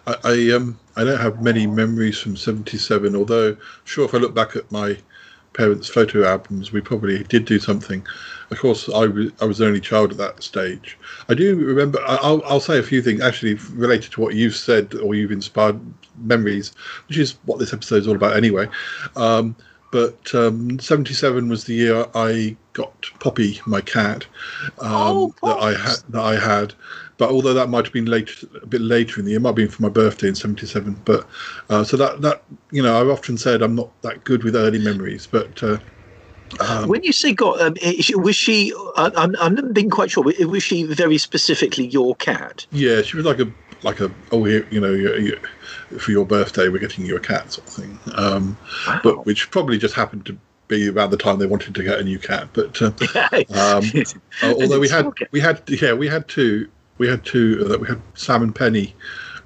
I, 0.08 0.16
I 0.24 0.52
um 0.56 0.80
I 0.96 1.04
don't 1.04 1.20
have 1.20 1.42
many 1.42 1.68
memories 1.68 2.20
from 2.20 2.36
'77. 2.36 3.16
Although, 3.16 3.58
sure, 3.86 4.06
if 4.06 4.14
I 4.14 4.18
look 4.18 4.34
back 4.34 4.56
at 4.56 4.72
my 4.72 4.98
parents' 5.54 5.90
photo 5.90 6.26
albums, 6.26 6.72
we 6.72 6.82
probably 6.82 7.24
did 7.24 7.46
do 7.46 7.60
something. 7.60 8.06
Of 8.52 8.60
course, 8.60 8.90
I 8.90 9.08
was 9.08 9.32
I 9.42 9.46
was 9.46 9.58
the 9.58 9.66
only 9.66 9.82
child 9.82 10.12
at 10.12 10.18
that 10.18 10.44
stage. 10.44 10.98
I 11.28 11.34
do 11.34 11.56
remember. 11.56 12.00
I'll 12.06 12.42
I'll 12.46 12.60
say 12.60 12.80
a 12.80 12.84
few 12.84 13.02
things 13.02 13.22
actually 13.22 13.56
related 13.74 14.12
to 14.14 14.22
what 14.22 14.36
you've 14.36 14.56
said 14.56 14.94
or 14.96 15.16
you've 15.16 15.32
inspired 15.32 15.80
memories, 16.18 16.74
which 17.08 17.18
is 17.18 17.38
what 17.46 17.60
this 17.60 17.74
episode 17.74 17.98
is 17.98 18.08
all 18.08 18.16
about 18.16 18.36
anyway. 18.36 18.68
Um, 19.16 19.56
but 19.92 20.34
um, 20.36 20.80
77 20.80 21.50
was 21.50 21.66
the 21.66 21.74
year 21.74 22.06
I 22.14 22.56
got 22.74 23.10
Poppy, 23.20 23.60
my 23.66 23.82
cat, 23.82 24.26
um, 24.80 25.34
that 25.44 25.58
I 25.60 25.72
had. 25.72 25.98
That 26.10 26.22
I 26.22 26.36
had. 26.36 26.74
But 27.18 27.32
although 27.32 27.54
that 27.54 27.70
might 27.70 27.86
have 27.86 27.94
been 27.94 28.06
later, 28.06 28.48
a 28.62 28.66
bit 28.66 28.82
later 28.82 29.20
in 29.20 29.26
the 29.26 29.32
year, 29.32 29.40
it 29.40 29.42
might 29.42 29.50
have 29.50 29.56
been 29.56 29.70
for 29.70 29.82
my 29.82 29.90
birthday 29.90 30.28
in 30.28 30.36
'77. 30.36 31.02
But 31.06 31.28
uh, 31.70 31.84
so 31.84 31.98
that 31.98 32.22
that 32.22 32.44
you 32.72 32.82
know, 32.82 33.00
I've 33.00 33.10
often 33.10 33.38
said 33.38 33.62
I'm 33.62 33.76
not 33.76 33.90
that 34.04 34.24
good 34.24 34.44
with 34.44 34.56
early 34.56 34.80
memories, 34.80 35.28
but 35.28 35.62
uh, 35.62 35.80
when 36.86 37.04
you 37.04 37.14
say 37.14 37.34
got, 37.34 37.62
um, 37.62 37.76
was 38.22 38.36
she? 38.36 38.74
I, 38.96 39.12
I'm 39.16 39.36
I'm 39.40 39.74
being 39.74 39.90
quite 39.90 40.12
sure. 40.12 40.24
Was 40.24 40.64
she 40.64 40.84
very 40.84 41.18
specifically 41.18 41.88
your 41.88 42.16
cat? 42.16 42.66
yeah, 42.72 43.02
she 43.02 43.18
was 43.18 43.26
like 43.26 43.40
a 43.40 43.52
like 43.84 44.00
a 44.02 44.12
oh 44.32 44.44
here 44.44 44.68
you 44.72 44.80
know 44.80 44.92
you, 44.92 45.16
you, 45.16 45.40
for 45.98 46.12
your 46.12 46.26
birthday 46.26 46.70
we're 46.70 46.80
getting 46.80 47.06
you 47.06 47.16
a 47.16 47.20
cat 47.20 47.52
sort 47.52 47.68
of 47.68 47.74
thing. 47.74 48.00
Um, 48.16 48.58
But 49.04 49.26
which 49.26 49.50
probably 49.52 49.78
just 49.78 49.96
happened 49.96 50.26
to 50.28 50.38
be 50.70 50.88
around 50.88 51.10
the 51.10 51.18
time 51.18 51.40
they 51.40 51.48
wanted 51.48 51.76
to 51.76 51.84
get 51.84 52.00
a 52.00 52.04
new 52.04 52.20
cat. 52.20 52.48
But 52.54 52.82
uh, 52.82 52.86
um, 53.50 53.84
uh, 54.42 54.54
although 54.62 54.80
we 54.80 54.88
had 54.88 55.12
we 55.32 55.42
had 55.42 55.62
yeah 55.68 55.94
we 55.94 56.08
had 56.08 56.28
two 56.30 56.70
we 56.98 57.08
had 57.10 57.26
two 57.26 57.70
uh, 57.70 57.78
we 57.78 57.88
had 57.88 58.02
Sam 58.14 58.44
and 58.44 58.56
Penny. 58.56 58.96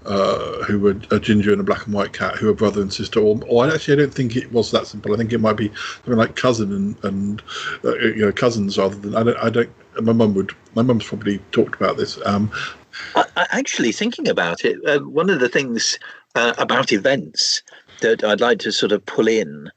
Uh, 0.05 0.62
who 0.63 0.77
were 0.79 0.97
a 1.12 1.17
ginger 1.17 1.53
and 1.53 1.62
a 1.62 1.63
black 1.63 1.85
and 1.85 1.95
white 1.95 2.12
cat, 2.12 2.35
who 2.35 2.47
were 2.47 2.53
brother 2.53 2.81
and 2.81 2.91
sister. 2.91 3.21
Or, 3.21 3.39
or 3.47 3.71
actually, 3.71 3.93
I 3.93 3.97
don't 4.00 4.13
think 4.13 4.35
it 4.35 4.51
was 4.51 4.69
that 4.71 4.85
simple. 4.85 5.13
I 5.13 5.17
think 5.17 5.31
it 5.31 5.38
might 5.38 5.55
be 5.55 5.71
something 6.03 6.17
like 6.17 6.35
cousin 6.35 6.73
and 6.73 7.05
and 7.05 7.41
uh, 7.85 7.95
you 8.00 8.25
know 8.25 8.33
cousins 8.33 8.77
rather 8.77 8.95
than. 8.95 9.15
I 9.15 9.23
don't. 9.23 9.38
I 9.38 9.50
don't. 9.50 9.69
My 10.01 10.12
mum 10.12 10.33
would. 10.33 10.51
My 10.75 10.81
mum's 10.81 11.05
probably 11.05 11.38
talked 11.53 11.75
about 11.75 11.95
this. 11.95 12.19
Um, 12.25 12.51
I, 13.15 13.23
I, 13.38 13.47
actually, 13.51 13.93
thinking 13.93 14.27
about 14.27 14.65
it, 14.65 14.77
uh, 14.85 15.00
one 15.00 15.29
of 15.29 15.39
the 15.39 15.47
things 15.47 15.97
uh, 16.36 16.54
about 16.58 16.92
events 16.92 17.62
that 18.02 18.24
I'd 18.24 18.42
like 18.42 18.60
to 18.60 18.72
sort 18.72 18.92
of 18.92 19.06
pull 19.06 19.28
in 19.28 19.70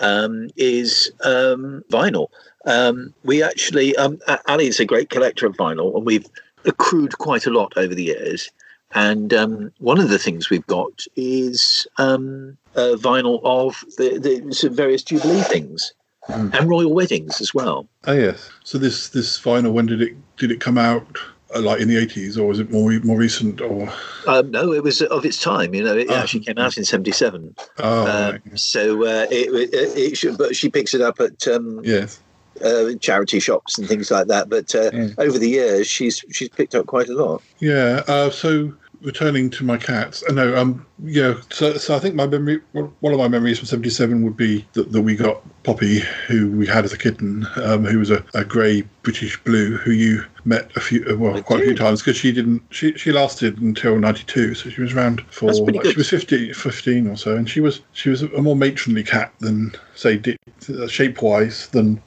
um, 0.00 0.50
is 0.56 1.10
um, 1.24 1.84
vinyl. 1.90 2.28
Um, 2.66 3.12
we 3.24 3.42
actually, 3.42 3.94
um, 3.96 4.18
Ali 4.48 4.66
is 4.66 4.80
a 4.80 4.84
great 4.86 5.10
collector 5.10 5.46
of 5.46 5.56
vinyl, 5.56 5.94
and 5.96 6.06
we've 6.06 6.26
accrued 6.64 7.18
quite 7.18 7.46
a 7.46 7.50
lot 7.50 7.72
over 7.76 7.94
the 7.94 8.04
years. 8.04 8.50
And 8.92 9.34
um, 9.34 9.72
one 9.78 9.98
of 9.98 10.08
the 10.08 10.18
things 10.18 10.50
we've 10.50 10.66
got 10.66 11.04
is 11.16 11.86
um, 11.98 12.56
uh, 12.76 12.94
vinyl 12.96 13.40
of 13.42 13.84
the, 13.98 14.18
the 14.18 14.70
various 14.70 15.02
Jubilee 15.02 15.42
things 15.42 15.92
and 16.28 16.68
royal 16.68 16.94
weddings 16.94 17.40
as 17.40 17.52
well. 17.52 17.86
Oh 18.06 18.12
yes. 18.12 18.50
So 18.62 18.78
this 18.78 19.08
this 19.08 19.38
vinyl, 19.38 19.72
when 19.72 19.86
did 19.86 20.00
it 20.00 20.14
did 20.36 20.50
it 20.50 20.60
come 20.60 20.78
out? 20.78 21.18
Uh, 21.54 21.60
like 21.60 21.80
in 21.80 21.88
the 21.88 21.96
eighties, 21.96 22.38
or 22.38 22.48
was 22.48 22.58
it 22.58 22.70
more 22.70 22.90
more 23.04 23.18
recent? 23.18 23.60
Or 23.60 23.92
Um, 24.26 24.50
no, 24.50 24.72
it 24.72 24.82
was 24.82 25.02
of 25.02 25.24
its 25.24 25.40
time. 25.40 25.74
You 25.74 25.84
know, 25.84 25.96
it 25.96 26.10
actually 26.10 26.40
came 26.40 26.58
out 26.58 26.76
in 26.78 26.84
'77. 26.84 27.54
oh, 27.78 28.06
Um, 28.06 28.56
so 28.56 29.04
uh, 29.04 29.26
it, 29.30 29.52
it, 29.52 29.98
it 29.98 30.16
should, 30.16 30.38
but 30.38 30.56
she 30.56 30.70
picks 30.70 30.94
it 30.94 31.00
up 31.00 31.20
at 31.20 31.46
um, 31.46 31.80
yes. 31.84 32.20
uh, 32.64 32.94
charity 33.00 33.40
shops 33.40 33.78
and 33.78 33.86
things 33.86 34.10
like 34.10 34.26
that. 34.28 34.48
But 34.48 34.74
uh, 34.74 34.90
over 35.18 35.38
the 35.38 35.48
years, 35.48 35.86
she's 35.86 36.24
she's 36.32 36.48
picked 36.48 36.74
up 36.74 36.86
quite 36.86 37.08
a 37.08 37.14
lot. 37.14 37.42
Yeah. 37.58 38.02
Uh, 38.08 38.30
so 38.30 38.72
returning 39.04 39.50
to 39.50 39.64
my 39.64 39.76
cats, 39.76 40.24
uh, 40.28 40.32
no, 40.32 40.56
um, 40.56 40.84
yeah. 41.04 41.34
So, 41.50 41.76
so 41.76 41.94
I 41.94 41.98
think 41.98 42.14
my 42.14 42.26
memory, 42.26 42.60
one 42.72 43.12
of 43.12 43.18
my 43.18 43.28
memories 43.28 43.58
from 43.58 43.66
'77 43.66 44.22
would 44.24 44.36
be 44.36 44.66
that, 44.72 44.90
that 44.90 45.02
we 45.02 45.14
got 45.14 45.42
Poppy, 45.62 46.00
who 46.26 46.50
we 46.50 46.66
had 46.66 46.84
as 46.84 46.92
a 46.92 46.98
kitten, 46.98 47.46
um, 47.56 47.84
who 47.84 47.98
was 47.98 48.10
a, 48.10 48.24
a 48.34 48.44
grey 48.44 48.82
British 49.02 49.40
blue, 49.44 49.76
who 49.76 49.92
you 49.92 50.24
met 50.44 50.70
a 50.76 50.80
few, 50.80 51.04
uh, 51.08 51.16
well, 51.16 51.40
quite 51.42 51.60
a 51.60 51.64
few 51.64 51.76
times 51.76 52.00
because 52.00 52.16
she 52.16 52.32
didn't, 52.32 52.62
she 52.70 52.96
she 52.96 53.12
lasted 53.12 53.58
until 53.58 53.98
'92, 53.98 54.54
so 54.54 54.70
she 54.70 54.80
was 54.80 54.94
around 54.94 55.20
for 55.30 55.52
like, 55.52 55.86
she 55.86 55.96
was 55.96 56.08
50, 56.08 56.52
15 56.52 57.06
or 57.06 57.16
so, 57.16 57.36
and 57.36 57.48
she 57.48 57.60
was 57.60 57.80
she 57.92 58.08
was 58.08 58.22
a 58.22 58.42
more 58.42 58.56
matronly 58.56 59.04
cat 59.04 59.32
than 59.40 59.72
say 59.94 60.20
uh, 60.68 60.88
shape 60.88 61.22
wise 61.22 61.68
than 61.68 62.02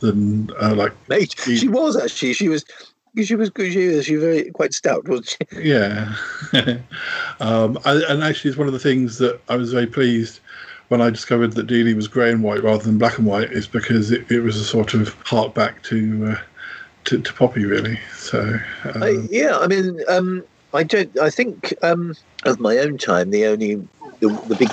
than 0.00 0.50
uh, 0.60 0.74
like 0.74 0.92
Mate, 1.08 1.34
she 1.38 1.68
was 1.68 1.96
actually. 1.96 2.32
She 2.34 2.48
was 2.48 2.64
she 3.24 3.34
was 3.34 3.50
good. 3.50 3.72
She 3.72 3.88
was, 3.88 4.04
she 4.04 4.16
was 4.16 4.24
very 4.24 4.50
quite 4.50 4.74
stout, 4.74 5.08
wasn't 5.08 5.28
she? 5.28 5.62
Yeah. 5.68 6.14
um, 7.40 7.78
I, 7.84 8.02
and 8.08 8.22
actually, 8.22 8.50
it's 8.50 8.58
one 8.58 8.66
of 8.66 8.72
the 8.72 8.78
things 8.78 9.18
that 9.18 9.40
I 9.48 9.56
was 9.56 9.72
very 9.72 9.86
pleased 9.86 10.40
when 10.88 11.00
I 11.00 11.10
discovered 11.10 11.52
that 11.54 11.66
Dealey 11.66 11.96
was 11.96 12.08
grey 12.08 12.30
and 12.30 12.42
white 12.42 12.62
rather 12.62 12.84
than 12.84 12.98
black 12.98 13.18
and 13.18 13.26
white, 13.26 13.50
is 13.52 13.66
because 13.66 14.10
it, 14.10 14.30
it 14.30 14.40
was 14.40 14.56
a 14.56 14.64
sort 14.64 14.94
of 14.94 15.14
hark 15.24 15.54
back 15.54 15.82
to, 15.84 16.36
uh, 16.36 16.40
to 17.04 17.20
to 17.20 17.32
Poppy, 17.32 17.64
really. 17.64 17.98
So, 18.16 18.58
um, 18.94 19.02
I, 19.02 19.26
yeah, 19.30 19.58
I 19.58 19.66
mean, 19.66 20.00
um, 20.08 20.44
I 20.72 20.82
don't. 20.82 21.18
I 21.18 21.30
think 21.30 21.74
um, 21.82 22.14
of 22.44 22.60
my 22.60 22.78
own 22.78 22.98
time, 22.98 23.30
the 23.30 23.46
only 23.46 23.76
the, 24.20 24.28
the 24.48 24.54
big 24.54 24.72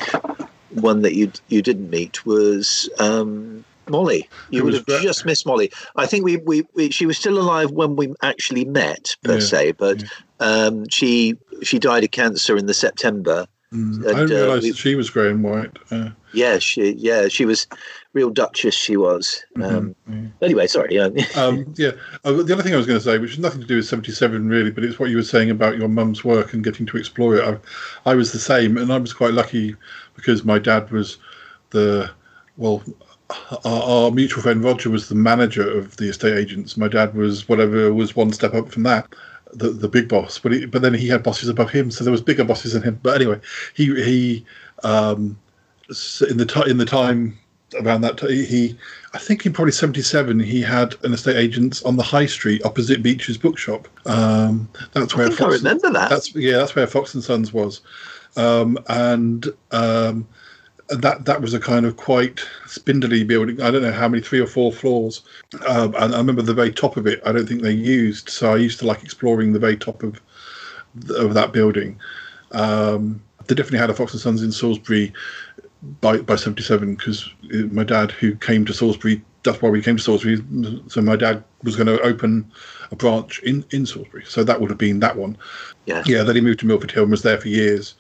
one 0.81 1.01
that 1.01 1.15
you 1.15 1.31
you 1.47 1.61
didn't 1.61 1.89
meet 1.89 2.25
was 2.25 2.89
um, 2.99 3.63
Molly. 3.89 4.29
You 4.49 4.63
would 4.63 4.73
have 4.73 4.85
just 4.85 5.25
missed 5.25 5.45
Molly. 5.45 5.71
I 5.95 6.05
think 6.05 6.23
we, 6.23 6.37
we, 6.37 6.63
we 6.73 6.91
she 6.91 7.05
was 7.05 7.17
still 7.17 7.37
alive 7.39 7.71
when 7.71 7.95
we 7.95 8.13
actually 8.21 8.65
met 8.65 9.15
per 9.23 9.35
Yeah, 9.35 9.39
se, 9.39 9.71
but 9.73 10.03
um, 10.39 10.87
she 10.89 11.35
she 11.61 11.79
died 11.79 12.03
of 12.03 12.11
cancer 12.11 12.57
in 12.57 12.65
the 12.65 12.73
September. 12.73 13.47
mm, 13.73 14.05
and, 14.05 14.05
I 14.05 14.19
didn't 14.21 14.37
uh, 14.37 14.41
realise 14.41 14.67
that 14.67 14.77
she 14.77 14.95
was 14.95 15.09
grey 15.09 15.29
and 15.29 15.43
white. 15.43 15.77
Uh, 15.91 16.09
Yeah, 16.33 16.59
she 16.59 16.93
yeah 16.93 17.27
she 17.27 17.45
was 17.45 17.67
real 18.13 18.29
Duchess. 18.29 18.75
She 18.75 18.95
was. 18.95 19.43
Um, 19.61 19.95
Anyway, 20.41 20.67
sorry. 20.67 20.99
Um, 21.35 21.73
yeah. 21.77 21.91
Uh, 22.23 22.33
the 22.33 22.53
other 22.53 22.61
thing 22.61 22.73
I 22.73 22.77
was 22.77 22.85
going 22.85 22.99
to 22.99 23.03
say, 23.03 23.17
which 23.17 23.31
has 23.31 23.39
nothing 23.39 23.61
to 23.61 23.67
do 23.67 23.77
with 23.77 23.85
77 23.87 24.47
really, 24.47 24.71
but 24.71 24.83
it's 24.83 24.99
what 24.99 25.09
you 25.09 25.15
were 25.15 25.23
saying 25.23 25.49
about 25.49 25.77
your 25.77 25.87
mum's 25.87 26.23
work 26.23 26.53
and 26.53 26.63
getting 26.63 26.85
to 26.87 26.97
explore 26.97 27.35
it. 27.37 27.43
I, 28.05 28.11
I 28.11 28.13
was 28.15 28.31
the 28.31 28.39
same, 28.39 28.77
and 28.77 28.91
I 28.93 28.97
was 28.97 29.13
quite 29.13 29.33
lucky 29.33 29.75
because 30.15 30.43
my 30.43 30.59
dad 30.59 30.91
was 30.91 31.17
the, 31.71 32.11
well, 32.57 32.83
our, 33.65 33.83
our 33.83 34.11
mutual 34.11 34.43
friend 34.43 34.63
Roger 34.63 34.89
was 34.89 35.09
the 35.09 35.15
manager 35.15 35.69
of 35.77 35.97
the 35.97 36.09
estate 36.09 36.37
agents. 36.37 36.77
My 36.77 36.87
dad 36.87 37.15
was 37.15 37.47
whatever 37.47 37.93
was 37.93 38.15
one 38.15 38.31
step 38.31 38.53
up 38.53 38.69
from 38.69 38.83
that. 38.83 39.07
The, 39.53 39.69
the 39.69 39.87
big 39.87 40.09
boss, 40.09 40.39
but 40.39 40.51
he, 40.51 40.65
but 40.65 40.81
then 40.81 40.95
he 40.95 41.07
had 41.07 41.21
bosses 41.21 41.47
above 41.47 41.69
him, 41.69 41.91
so 41.91 42.03
there 42.03 42.11
was 42.11 42.23
bigger 42.23 42.43
bosses 42.43 42.73
than 42.73 42.81
him. 42.81 42.99
But 43.03 43.21
anyway, 43.21 43.39
he 43.75 43.85
he 44.03 44.45
um, 44.83 45.37
in 46.27 46.37
the 46.37 46.45
ti 46.45 46.69
in 46.69 46.77
the 46.77 46.85
time 46.85 47.37
around 47.79 48.01
that 48.01 48.17
time, 48.17 48.31
he 48.31 48.75
I 49.13 49.17
think 49.17 49.45
in 49.45 49.53
probably 49.53 49.71
77 49.71 50.39
he 50.39 50.61
had 50.61 50.95
an 51.03 51.13
estate 51.13 51.35
agents 51.35 51.83
on 51.83 51.97
the 51.97 52.03
high 52.03 52.25
street 52.25 52.63
opposite 52.65 53.03
Beach's 53.03 53.37
bookshop 53.37 53.87
um, 54.07 54.69
that's 54.93 55.15
where 55.15 55.27
think 55.27 55.41
I 55.41 55.47
remember 55.47 55.89
that. 55.91 56.09
that's 56.09 56.35
yeah 56.35 56.57
that's 56.57 56.75
where 56.75 56.87
Fox 56.87 57.13
and 57.13 57.23
Sons 57.23 57.53
was 57.53 57.81
um, 58.35 58.77
and 58.87 59.47
um, 59.71 60.27
that 60.95 61.25
that 61.25 61.41
was 61.41 61.53
a 61.53 61.59
kind 61.59 61.85
of 61.85 61.97
quite 61.97 62.39
spindly 62.65 63.23
building. 63.23 63.61
I 63.61 63.71
don't 63.71 63.81
know 63.81 63.91
how 63.91 64.07
many 64.07 64.21
three 64.21 64.39
or 64.39 64.47
four 64.47 64.71
floors. 64.71 65.21
Um, 65.67 65.95
and 65.95 66.13
I 66.13 66.17
remember 66.17 66.41
the 66.41 66.53
very 66.53 66.71
top 66.71 66.97
of 66.97 67.07
it 67.07 67.21
I 67.25 67.31
don't 67.31 67.47
think 67.47 67.61
they 67.61 67.71
used 67.71 68.29
so 68.29 68.53
I 68.53 68.57
used 68.57 68.79
to 68.79 68.87
like 68.87 69.03
exploring 69.03 69.53
the 69.53 69.59
very 69.59 69.77
top 69.77 70.03
of 70.03 70.19
of 71.09 71.33
that 71.33 71.53
building. 71.53 71.99
Um, 72.51 73.21
they 73.47 73.55
definitely 73.55 73.79
had 73.79 73.89
a 73.89 73.93
Fox 73.93 74.13
and 74.13 74.21
Sons 74.21 74.43
in 74.43 74.51
Salisbury 74.51 75.13
by 76.01 76.17
by 76.17 76.35
seventy 76.35 76.63
seven 76.63 76.95
because 76.95 77.29
my 77.71 77.83
dad 77.83 78.11
who 78.11 78.35
came 78.35 78.65
to 78.65 78.73
Salisbury 78.73 79.23
that's 79.43 79.61
why 79.61 79.69
we 79.69 79.81
came 79.81 79.97
to 79.97 80.03
Salisbury. 80.03 80.41
So 80.87 81.01
my 81.01 81.15
dad 81.15 81.43
was 81.63 81.75
going 81.75 81.87
to 81.87 82.01
open 82.01 82.49
a 82.91 82.95
branch 82.95 83.39
in 83.43 83.65
in 83.71 83.85
Salisbury. 83.85 84.23
So 84.25 84.43
that 84.43 84.59
would 84.59 84.69
have 84.69 84.79
been 84.79 84.99
that 85.01 85.17
one. 85.17 85.37
Yeah. 85.85 86.03
yeah 86.05 86.23
then 86.23 86.35
he 86.35 86.41
moved 86.41 86.61
to 86.61 86.65
Milford 86.65 86.91
Hill 86.91 87.03
and 87.03 87.11
was 87.11 87.23
there 87.23 87.39
for 87.39 87.49
years. 87.49 87.95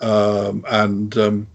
Um, 0.00 0.64
and 0.68 1.16
um, 1.16 1.46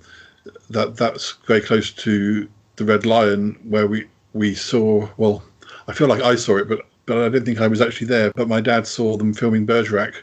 that 0.70 0.98
that's 0.98 1.34
very 1.48 1.62
close 1.62 1.92
to 1.92 2.48
the 2.76 2.86
Red 2.86 3.06
Lion 3.06 3.58
where 3.64 3.88
we 3.88 4.08
we 4.34 4.56
saw 4.56 5.08
well 5.18 5.44
I 5.88 5.94
feel 5.94 6.08
like 6.08 6.22
I 6.22 6.36
saw 6.36 6.58
it 6.58 6.68
but 6.68 6.82
but 7.06 7.18
I 7.18 7.30
don't 7.30 7.44
think 7.44 7.60
I 7.60 7.66
was 7.68 7.82
actually 7.82 8.06
there. 8.06 8.32
But 8.36 8.48
my 8.48 8.62
dad 8.62 8.86
saw 8.86 9.18
them 9.18 9.34
filming 9.34 9.66
Bergerac 9.66 10.14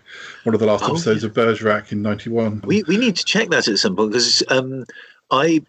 one 0.45 0.55
of 0.55 0.61
the 0.61 0.67
last 0.67 0.85
Oh, 0.85 0.93
episodes 0.93 1.25
of 1.25 1.35
Bergerac 1.35 1.91
in 1.91 2.01
91 2.01 2.63
We 2.65 2.85
we 2.85 2.97
need 2.97 3.17
to 3.17 3.25
check 3.25 3.51
that 3.51 3.67
at 3.67 3.79
some 3.79 3.97
point 3.97 4.13
because 4.13 4.45
um, 4.49 4.85
I 5.31 5.61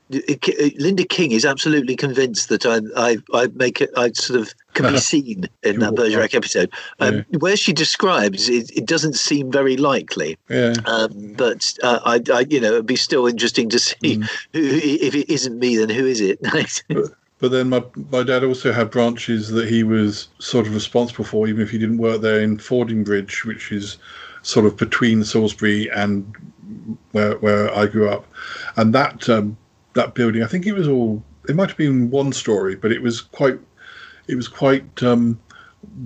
Linda 0.77 1.03
King 1.03 1.31
is 1.31 1.43
absolutely 1.43 1.95
convinced 1.95 2.49
that 2.49 2.65
I 2.65 2.79
I 2.95 3.17
I 3.33 3.47
make 3.55 3.81
it 3.81 3.89
I 3.97 4.11
sort 4.11 4.39
of 4.39 4.53
can 4.73 4.93
be 4.93 4.99
seen 4.99 5.49
in 5.63 5.79
that 5.79 5.95
Bergerac 5.95 6.35
episode. 6.35 6.71
Um, 6.99 7.25
where 7.39 7.57
she 7.57 7.73
describes 7.73 8.49
it, 8.49 8.69
it 8.77 8.85
doesn't 8.85 9.15
seem 9.15 9.51
very 9.51 9.75
likely. 9.75 10.37
yeah. 10.49 10.75
Um, 10.85 11.33
but 11.33 11.73
uh, 11.81 11.99
I, 12.05 12.21
I, 12.31 12.41
you 12.41 12.59
know, 12.59 12.73
it'd 12.73 12.85
be 12.85 12.95
still 12.95 13.25
interesting 13.25 13.69
to 13.69 13.79
see 13.79 14.15
who, 14.53 14.61
if 14.61 15.15
it 15.15 15.29
isn't 15.31 15.57
me, 15.57 15.77
then 15.77 15.89
who 15.89 16.05
is 16.05 16.21
it? 16.21 16.39
But 17.39 17.51
then 17.51 17.69
my 17.69 17.83
my 18.09 18.23
dad 18.23 18.43
also 18.43 18.71
had 18.73 18.89
branches 18.89 19.51
that 19.51 19.67
he 19.67 19.83
was 19.83 20.27
sort 20.39 20.65
of 20.65 20.73
responsible 20.73 21.23
for, 21.23 21.47
even 21.47 21.61
if 21.61 21.69
he 21.69 21.77
didn't 21.77 21.99
work 21.99 22.21
there 22.21 22.39
in 22.39 22.57
Fordingbridge, 22.57 23.45
which 23.45 23.71
is 23.71 23.97
sort 24.41 24.65
of 24.65 24.75
between 24.75 25.23
Salisbury 25.23 25.87
and 25.91 26.33
where 27.11 27.37
where 27.37 27.75
I 27.75 27.87
grew 27.87 28.09
up. 28.09 28.25
And 28.75 28.93
that 28.93 29.27
um, 29.29 29.57
that 29.93 30.13
building, 30.13 30.43
I 30.43 30.47
think 30.47 30.65
it 30.65 30.73
was 30.73 30.87
all 30.87 31.23
it 31.47 31.55
might 31.55 31.69
have 31.69 31.77
been 31.77 32.09
one 32.09 32.33
story, 32.33 32.75
but 32.75 32.91
it 32.91 33.01
was 33.01 33.21
quite 33.21 33.59
it 34.27 34.35
was 34.35 34.47
quite 34.47 35.03
um, 35.03 35.39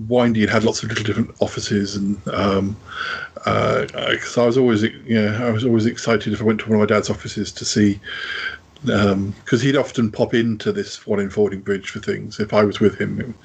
windy. 0.08 0.44
It 0.44 0.50
had 0.50 0.64
lots 0.64 0.84
of 0.84 0.90
little 0.90 1.04
different 1.04 1.36
offices, 1.40 1.96
and 1.96 2.28
um, 2.30 2.78
uh, 3.46 3.86
I 3.96 4.46
was 4.46 4.58
always 4.58 4.84
know 4.84 5.48
I 5.48 5.52
was 5.52 5.66
always 5.66 5.86
excited 5.86 6.34
if 6.34 6.42
I 6.42 6.46
went 6.46 6.60
to 6.62 6.66
one 6.70 6.76
of 6.76 6.90
my 6.90 6.94
dad's 6.94 7.10
offices 7.10 7.52
to 7.54 7.66
see 7.66 8.00
because 8.84 9.62
he'd 9.62 9.76
often 9.76 10.12
pop 10.12 10.34
into 10.34 10.72
this 10.72 11.06
one 11.06 11.20
in 11.20 11.30
Fordingbridge 11.30 11.88
for 11.88 12.00
things. 12.00 12.40
If 12.40 12.54
I 12.54 12.64
was 12.64 12.80
with 12.80 13.00
him, 13.00 13.36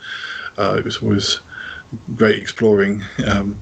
uh, 0.56 0.76
it 0.78 0.84
was 0.84 1.02
always 1.02 1.40
great 2.14 2.40
exploring. 2.40 3.04
Um, 3.26 3.60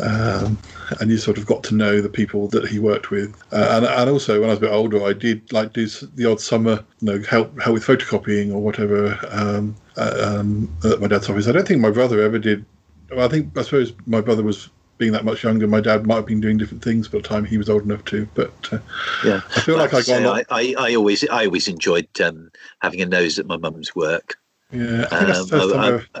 um, 0.00 0.58
and 1.00 1.10
you 1.10 1.18
sort 1.18 1.38
of 1.38 1.46
got 1.46 1.62
to 1.64 1.74
know 1.74 2.00
the 2.00 2.08
people 2.08 2.48
that 2.48 2.68
he 2.68 2.78
worked 2.78 3.10
with. 3.10 3.34
Uh, 3.52 3.68
and, 3.76 3.84
and 3.86 4.10
also, 4.10 4.40
when 4.40 4.48
I 4.48 4.52
was 4.52 4.58
a 4.58 4.62
bit 4.62 4.72
older, 4.72 5.04
I 5.04 5.12
did 5.12 5.52
like 5.52 5.72
do 5.72 5.86
the 5.86 6.26
odd 6.30 6.40
summer, 6.40 6.84
you 7.00 7.06
know, 7.06 7.22
help 7.28 7.60
help 7.60 7.74
with 7.74 7.84
photocopying 7.84 8.52
or 8.52 8.58
whatever 8.60 9.18
um, 9.30 9.74
uh, 9.96 10.36
um, 10.38 10.74
at 10.84 11.00
my 11.00 11.06
dad's 11.08 11.28
office. 11.28 11.48
I 11.48 11.52
don't 11.52 11.66
think 11.66 11.80
my 11.80 11.90
brother 11.90 12.22
ever 12.22 12.38
did. 12.38 12.64
Well, 13.10 13.24
I 13.24 13.28
think 13.28 13.56
I 13.56 13.62
suppose 13.62 13.92
my 14.06 14.20
brother 14.20 14.42
was 14.42 14.70
being 14.98 15.12
that 15.12 15.24
much 15.24 15.44
younger. 15.44 15.66
My 15.66 15.80
dad 15.80 16.06
might 16.06 16.16
have 16.16 16.26
been 16.26 16.40
doing 16.40 16.58
different 16.58 16.82
things 16.82 17.08
by 17.08 17.18
the 17.18 17.24
time 17.24 17.44
he 17.44 17.56
was 17.56 17.70
old 17.70 17.84
enough 17.84 18.04
to. 18.06 18.28
But 18.34 18.52
uh, 18.72 18.78
Yeah, 19.24 19.40
I 19.56 19.60
feel 19.60 19.76
like 19.78 19.94
I 19.94 20.02
got 20.02 20.22
lot. 20.22 20.44
I, 20.50 20.74
I, 20.76 20.90
I 20.90 20.94
always 20.96 21.26
I 21.28 21.46
always 21.46 21.68
enjoyed 21.68 22.08
um, 22.20 22.50
having 22.80 23.00
a 23.00 23.06
nose 23.06 23.38
at 23.38 23.46
my 23.46 23.56
mum's 23.56 23.94
work. 23.94 24.36
Yeah, 24.72 25.06
I 25.12 25.16
think 25.16 25.28
that's 25.28 25.46
the 25.48 25.56
Um, 25.56 25.60
first 25.62 25.74
time. 25.74 26.06
I- 26.14 26.18
I, 26.18 26.20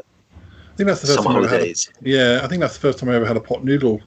think 0.78 0.86
that's 0.86 1.00
the 1.00 1.08
first 1.08 1.22
Summer 1.22 1.34
time 1.34 1.42
I 1.42 1.46
ever 1.46 1.58
had 1.58 1.68
a- 1.68 2.08
Yeah, 2.08 2.40
I 2.42 2.46
think 2.46 2.60
that's 2.60 2.74
the 2.74 2.80
first 2.80 2.98
time 2.98 3.08
I 3.08 3.14
ever 3.16 3.26
had 3.26 3.36
a 3.36 3.40
pot 3.40 3.64
noodle 3.64 4.00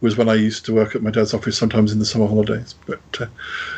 was 0.00 0.16
when 0.16 0.28
I 0.28 0.34
used 0.34 0.64
to 0.66 0.74
work 0.74 0.94
at 0.96 1.02
my 1.02 1.10
dad's 1.10 1.32
office 1.32 1.56
sometimes 1.56 1.92
in 1.92 2.00
the 2.00 2.04
summer 2.04 2.26
holidays. 2.26 2.74
But 2.86 3.00
uh, 3.20 3.26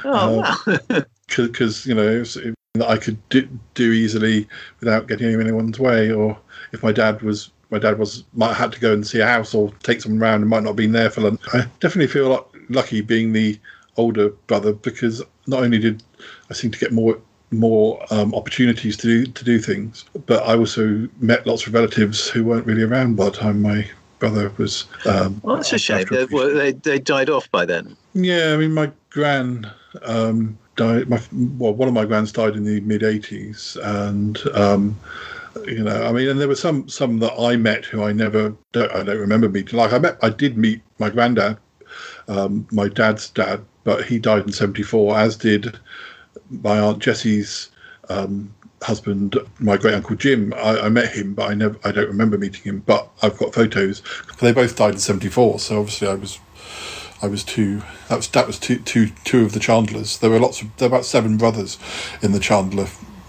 Oh 0.04 0.40
Uh, 0.42 0.56
wow! 0.66 1.02
because 1.36 1.84
you 1.86 1.94
know 1.94 2.08
it 2.08 2.18
was, 2.20 2.38
that 2.74 2.88
I 2.88 2.96
could 2.96 3.16
do, 3.28 3.46
do 3.74 3.92
easily 3.92 4.48
without 4.80 5.08
getting 5.08 5.30
in 5.32 5.40
anyone's 5.40 5.78
way, 5.78 6.10
or 6.10 6.38
if 6.72 6.82
my 6.82 6.92
dad 6.92 7.20
was 7.22 7.50
my 7.70 7.78
dad 7.78 7.98
was 7.98 8.24
might 8.32 8.48
have 8.48 8.56
had 8.56 8.72
to 8.72 8.80
go 8.80 8.92
and 8.94 9.06
see 9.06 9.20
a 9.20 9.26
house 9.26 9.54
or 9.54 9.70
take 9.82 10.00
someone 10.00 10.22
around 10.22 10.40
and 10.40 10.48
might 10.48 10.62
not 10.62 10.70
have 10.70 10.76
been 10.76 10.92
there 10.92 11.10
for 11.10 11.20
lunch. 11.20 11.40
I 11.52 11.66
definitely 11.80 12.06
feel 12.06 12.30
like 12.30 12.44
lucky 12.70 13.02
being 13.02 13.32
the 13.32 13.58
older 13.98 14.30
brother 14.46 14.72
because 14.72 15.22
not 15.46 15.62
only 15.62 15.78
did 15.78 16.02
I 16.50 16.54
seem 16.54 16.70
to 16.70 16.78
get 16.78 16.92
more 16.92 17.20
more 17.50 18.04
um, 18.10 18.34
opportunities 18.34 18.96
to 18.98 19.06
do 19.06 19.26
to 19.26 19.44
do 19.44 19.58
things, 19.58 20.04
but 20.26 20.42
I 20.44 20.56
also 20.56 21.08
met 21.20 21.46
lots 21.46 21.66
of 21.66 21.74
relatives 21.74 22.28
who 22.28 22.44
weren't 22.44 22.66
really 22.66 22.82
around 22.82 23.16
by 23.16 23.26
the 23.26 23.30
time 23.32 23.62
my 23.62 23.88
brother 24.18 24.52
was. 24.56 24.86
Um, 25.06 25.40
well, 25.42 25.56
that's 25.56 25.72
a 25.72 25.78
shame. 25.78 26.06
They, 26.10 26.26
well, 26.26 26.52
they 26.52 26.72
they 26.72 26.98
died 26.98 27.30
off 27.30 27.50
by 27.50 27.64
then. 27.64 27.96
yeah, 28.14 28.52
I 28.52 28.56
mean, 28.56 28.72
my 28.72 28.90
gran 29.10 29.70
um, 30.02 30.58
died. 30.76 31.08
My 31.08 31.20
well, 31.32 31.74
one 31.74 31.88
of 31.88 31.94
my 31.94 32.04
grands 32.04 32.32
died 32.32 32.54
in 32.54 32.64
the 32.64 32.80
mid 32.80 33.02
'80s, 33.02 33.76
and 33.82 34.38
um, 34.54 34.98
you 35.66 35.82
know, 35.82 36.02
I 36.02 36.12
mean, 36.12 36.28
and 36.28 36.40
there 36.40 36.48
were 36.48 36.54
some 36.54 36.88
some 36.88 37.18
that 37.20 37.38
I 37.38 37.56
met 37.56 37.84
who 37.84 38.02
I 38.02 38.12
never, 38.12 38.54
don't, 38.72 38.92
I 38.92 39.02
don't 39.02 39.18
remember 39.18 39.48
meeting. 39.48 39.78
Like 39.78 39.92
I 39.92 39.98
met, 39.98 40.18
I 40.22 40.30
did 40.30 40.56
meet 40.56 40.82
my 40.98 41.10
granddad, 41.10 41.58
um, 42.28 42.66
my 42.70 42.88
dad's 42.88 43.30
dad, 43.30 43.64
but 43.84 44.04
he 44.04 44.18
died 44.18 44.44
in 44.44 44.52
'74, 44.52 45.18
as 45.18 45.36
did 45.36 45.78
my 46.50 46.78
aunt 46.78 46.98
Jessie's 47.00 47.70
um, 48.08 48.52
husband, 48.82 49.36
my 49.58 49.76
great 49.76 49.94
uncle 49.94 50.16
Jim. 50.16 50.52
I, 50.56 50.80
I 50.82 50.88
met 50.88 51.12
him, 51.12 51.34
but 51.34 51.50
I 51.50 51.54
never, 51.54 51.76
I 51.84 51.92
don't 51.92 52.08
remember 52.08 52.38
meeting 52.38 52.62
him. 52.62 52.82
But 52.86 53.08
I've 53.22 53.36
got 53.38 53.54
photos. 53.54 54.02
They 54.40 54.52
both 54.52 54.76
died 54.76 54.94
in 54.94 55.00
'74, 55.00 55.58
so 55.60 55.78
obviously 55.80 56.08
I 56.08 56.14
was 56.14 56.38
I 57.22 57.26
was 57.26 57.44
two. 57.44 57.82
That 58.08 58.16
was 58.16 58.28
that 58.28 58.46
was 58.46 58.58
two 58.58 58.78
two 58.80 59.08
two 59.24 59.44
of 59.44 59.52
the 59.52 59.60
Chandlers. 59.60 60.18
There 60.18 60.30
were 60.30 60.38
lots 60.38 60.62
of 60.62 60.74
there 60.76 60.88
were 60.88 60.96
about 60.96 61.06
seven 61.06 61.36
brothers 61.36 61.78
in 62.22 62.32
the 62.32 62.40
Chandler 62.40 62.86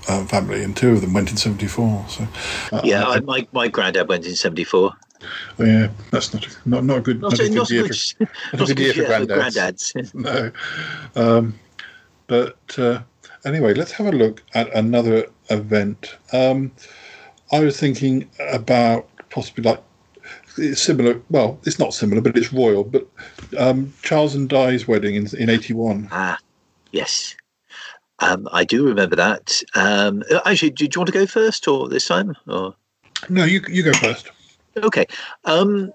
um, 0.07 0.27
family, 0.27 0.63
and 0.63 0.75
two 0.77 0.91
of 0.91 1.01
them 1.01 1.13
went 1.13 1.31
in 1.31 1.37
'74. 1.37 2.05
So 2.07 2.27
uh, 2.71 2.81
Yeah, 2.83 3.05
I- 3.05 3.19
my 3.21 3.47
my 3.51 3.67
granddad 3.67 4.07
went 4.07 4.25
in 4.25 4.35
'74. 4.35 4.93
yeah, 5.59 5.89
that's 6.11 6.33
not 6.33 6.45
a, 6.45 6.49
not 6.69 6.83
not 6.85 6.97
a 6.99 7.01
good 7.01 7.21
Not, 7.21 7.31
not, 7.31 7.39
a, 7.41 7.49
good 7.49 7.69
year 7.69 7.83
good, 7.83 7.95
for, 7.97 8.27
not 8.57 8.69
a 8.69 8.75
good 8.75 8.79
year 8.79 8.93
for 8.93 9.01
granddads. 9.11 9.93
granddads. 9.93 10.13
no. 11.15 11.21
Um, 11.21 11.59
but 12.27 12.57
uh, 12.77 13.01
anyway, 13.45 13.73
let's 13.73 13.91
have 13.93 14.07
a 14.07 14.11
look 14.11 14.43
at 14.53 14.73
another 14.75 15.27
event. 15.49 16.17
Um, 16.33 16.71
I 17.51 17.59
was 17.59 17.79
thinking 17.79 18.29
about 18.51 19.07
possibly 19.29 19.63
like 19.63 19.83
it's 20.57 20.81
similar. 20.81 21.21
Well, 21.29 21.59
it's 21.65 21.79
not 21.79 21.93
similar, 21.93 22.21
but 22.21 22.37
it's 22.37 22.53
royal. 22.53 22.83
But 22.83 23.07
um, 23.57 23.93
Charles 24.01 24.35
and 24.35 24.49
Di's 24.49 24.87
wedding 24.87 25.15
in 25.15 25.27
in 25.37 25.49
'81. 25.49 26.09
Ah, 26.11 26.37
yes. 26.91 27.35
Um, 28.19 28.49
I 28.51 28.65
do 28.65 28.85
remember 28.85 29.15
that. 29.15 29.61
Um, 29.75 30.23
actually, 30.45 30.71
do, 30.71 30.87
do 30.87 30.97
you 30.97 30.99
want 31.01 31.07
to 31.07 31.19
go 31.19 31.25
first 31.25 31.67
or 31.67 31.87
this 31.87 32.07
time? 32.07 32.35
Or 32.47 32.75
No, 33.29 33.45
you 33.45 33.61
you 33.69 33.83
go 33.83 33.93
first. 33.93 34.29
okay. 34.77 35.05
Um, 35.45 35.91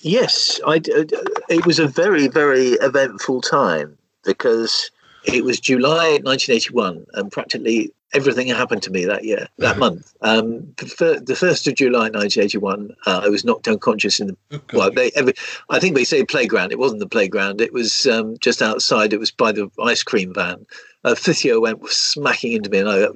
yes, 0.00 0.60
I. 0.66 0.76
uh, 0.76 1.04
It 1.48 1.64
was 1.66 1.78
a 1.78 1.86
very 1.86 2.28
very 2.28 2.70
eventful 2.80 3.40
time 3.42 3.96
because 4.24 4.90
it 5.24 5.44
was 5.44 5.60
July 5.60 6.18
1981, 6.22 7.06
and 7.14 7.30
practically 7.30 7.92
everything 8.12 8.48
happened 8.48 8.82
to 8.82 8.90
me 8.90 9.04
that 9.04 9.24
year, 9.24 9.46
that 9.58 9.78
month. 9.78 10.14
Um, 10.22 10.72
the, 10.78 10.86
fir- 10.86 11.20
the 11.20 11.36
first 11.36 11.66
of 11.68 11.74
July 11.74 12.10
1981, 12.10 12.94
uh, 13.06 13.20
I 13.24 13.28
was 13.28 13.44
knocked 13.44 13.68
unconscious 13.68 14.20
in 14.20 14.36
the 14.48 14.60
well, 14.72 14.90
they, 14.90 15.10
every, 15.14 15.34
I 15.68 15.78
think 15.78 15.94
they 15.94 16.04
say 16.04 16.24
playground. 16.24 16.72
It 16.72 16.78
wasn't 16.78 17.00
the 17.00 17.08
playground. 17.08 17.60
It 17.60 17.72
was 17.72 18.06
um, 18.06 18.36
just 18.38 18.62
outside. 18.62 19.12
It 19.12 19.20
was 19.20 19.30
by 19.30 19.52
the 19.52 19.70
ice 19.82 20.02
cream 20.02 20.34
van. 20.34 20.66
A 21.04 21.16
physio 21.16 21.60
went 21.60 21.86
smacking 21.88 22.52
into 22.52 22.70
me, 22.70 22.78
and 22.78 22.88
I 22.88 23.06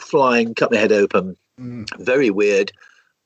flying, 0.00 0.54
cut 0.54 0.72
my 0.72 0.78
head 0.78 0.92
open. 0.92 1.36
Mm. 1.60 1.88
Very 1.98 2.30
weird, 2.30 2.72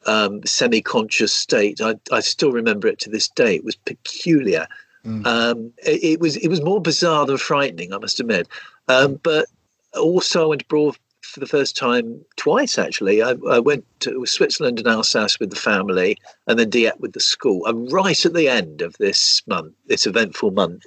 um, 0.07 0.45
semi-conscious 0.45 1.33
state. 1.33 1.81
I, 1.81 1.95
I 2.11 2.21
still 2.21 2.53
remember 2.53 2.89
it 2.89 2.99
to 3.01 3.11
this 3.11 3.29
day. 3.29 3.57
It 3.57 3.65
was 3.65 3.77
peculiar. 3.77 4.67
Mm. 5.07 5.27
Um, 5.27 5.73
it, 5.85 6.05
it 6.05 6.21
was 6.21 6.37
it 6.37 6.49
was 6.49 6.63
more 6.63 6.81
bizarre 6.81 7.27
than 7.27 7.39
frightening, 7.39 7.93
I 7.93 7.99
must 7.99 8.21
admit. 8.21 8.49
Um, 8.89 9.19
but 9.23 9.47
also, 9.95 10.45
I 10.45 10.47
went 10.47 10.63
abroad 10.63 10.97
for 11.23 11.41
the 11.41 11.47
first 11.47 11.77
time 11.77 12.25
twice. 12.37 12.79
Actually, 12.79 13.23
I, 13.23 13.35
I 13.49 13.59
went 13.59 13.85
to 14.01 14.25
Switzerland 14.27 14.79
and 14.79 14.89
Alsace 14.89 15.39
with 15.41 15.51
the 15.51 15.57
family, 15.57 16.19
and 16.47 16.59
then 16.59 16.71
Dieppe 16.71 16.99
with 17.01 17.13
the 17.13 17.21
school. 17.21 17.67
And 17.67 17.91
right 17.91 18.25
at 18.25 18.35
the 18.35 18.49
end 18.49 18.83
of 18.83 18.97
this 18.99 19.43
month, 19.47 19.75
this 19.87 20.07
eventful 20.07 20.53
month, 20.53 20.85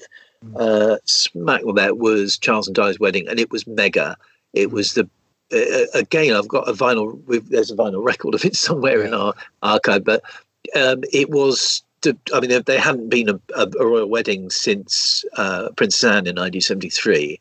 uh, 0.55 0.97
smack 1.05 1.61
there 1.75 1.95
was 1.95 2.37
Charles 2.37 2.67
and 2.67 2.75
Di's 2.75 2.99
wedding, 2.99 3.27
and 3.27 3.39
it 3.39 3.51
was 3.51 3.65
mega. 3.67 4.15
It 4.53 4.71
was 4.71 4.93
the 4.93 5.09
uh, 5.51 5.85
again. 5.93 6.35
I've 6.35 6.47
got 6.47 6.69
a 6.69 6.73
vinyl. 6.73 7.19
There's 7.49 7.71
a 7.71 7.75
vinyl 7.75 8.03
record 8.05 8.35
of 8.35 8.45
it 8.45 8.55
somewhere 8.55 9.03
in 9.03 9.13
our 9.13 9.33
archive, 9.61 10.03
but 10.03 10.23
um, 10.75 11.03
it 11.11 11.29
was. 11.29 11.81
I 12.33 12.39
mean, 12.39 12.61
they 12.65 12.77
hadn't 12.77 13.09
been 13.09 13.29
a, 13.29 13.39
a, 13.55 13.85
royal 13.85 14.09
wedding 14.09 14.49
since 14.49 15.23
uh, 15.37 15.69
Princess 15.75 16.03
Anne 16.03 16.27
in 16.27 16.35
1973, 16.35 17.39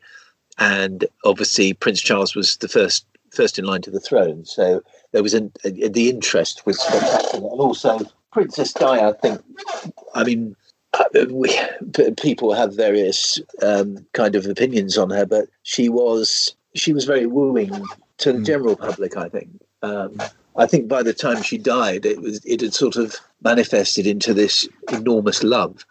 and 0.57 1.05
obviously 1.23 1.73
Prince 1.73 2.01
Charles 2.01 2.35
was 2.35 2.57
the 2.57 2.67
first 2.67 3.05
first 3.31 3.59
in 3.59 3.65
line 3.65 3.81
to 3.81 3.91
the 3.91 3.99
throne. 3.99 4.45
So 4.45 4.81
there 5.11 5.23
was 5.23 5.33
an, 5.33 5.51
a, 5.63 5.89
the 5.89 6.09
interest 6.09 6.65
was 6.65 6.79
spectacular, 6.79 7.49
and 7.49 7.59
also 7.59 7.99
Princess 8.31 8.73
Di. 8.73 9.07
I 9.07 9.11
think. 9.13 9.41
I 10.13 10.23
mean, 10.23 10.55
we, 11.29 11.57
people 12.21 12.53
have 12.53 12.75
various 12.75 13.39
um, 13.61 14.05
kind 14.13 14.35
of 14.35 14.45
opinions 14.45 14.97
on 14.97 15.09
her, 15.09 15.25
but 15.25 15.47
she 15.63 15.89
was 15.89 16.55
she 16.75 16.93
was 16.93 17.05
very 17.05 17.25
wooing 17.25 17.71
to 18.19 18.33
the 18.33 18.41
general 18.41 18.75
public. 18.75 19.17
I 19.17 19.29
think. 19.29 19.49
Um, 19.81 20.17
I 20.57 20.65
think 20.65 20.87
by 20.87 21.03
the 21.03 21.13
time 21.13 21.41
she 21.41 21.57
died, 21.57 22.05
it 22.05 22.21
was 22.21 22.43
it 22.45 22.61
had 22.61 22.73
sort 22.73 22.95
of 22.95 23.15
manifested 23.41 24.07
into 24.07 24.33
this 24.33 24.67
enormous 24.91 25.43
love. 25.43 25.85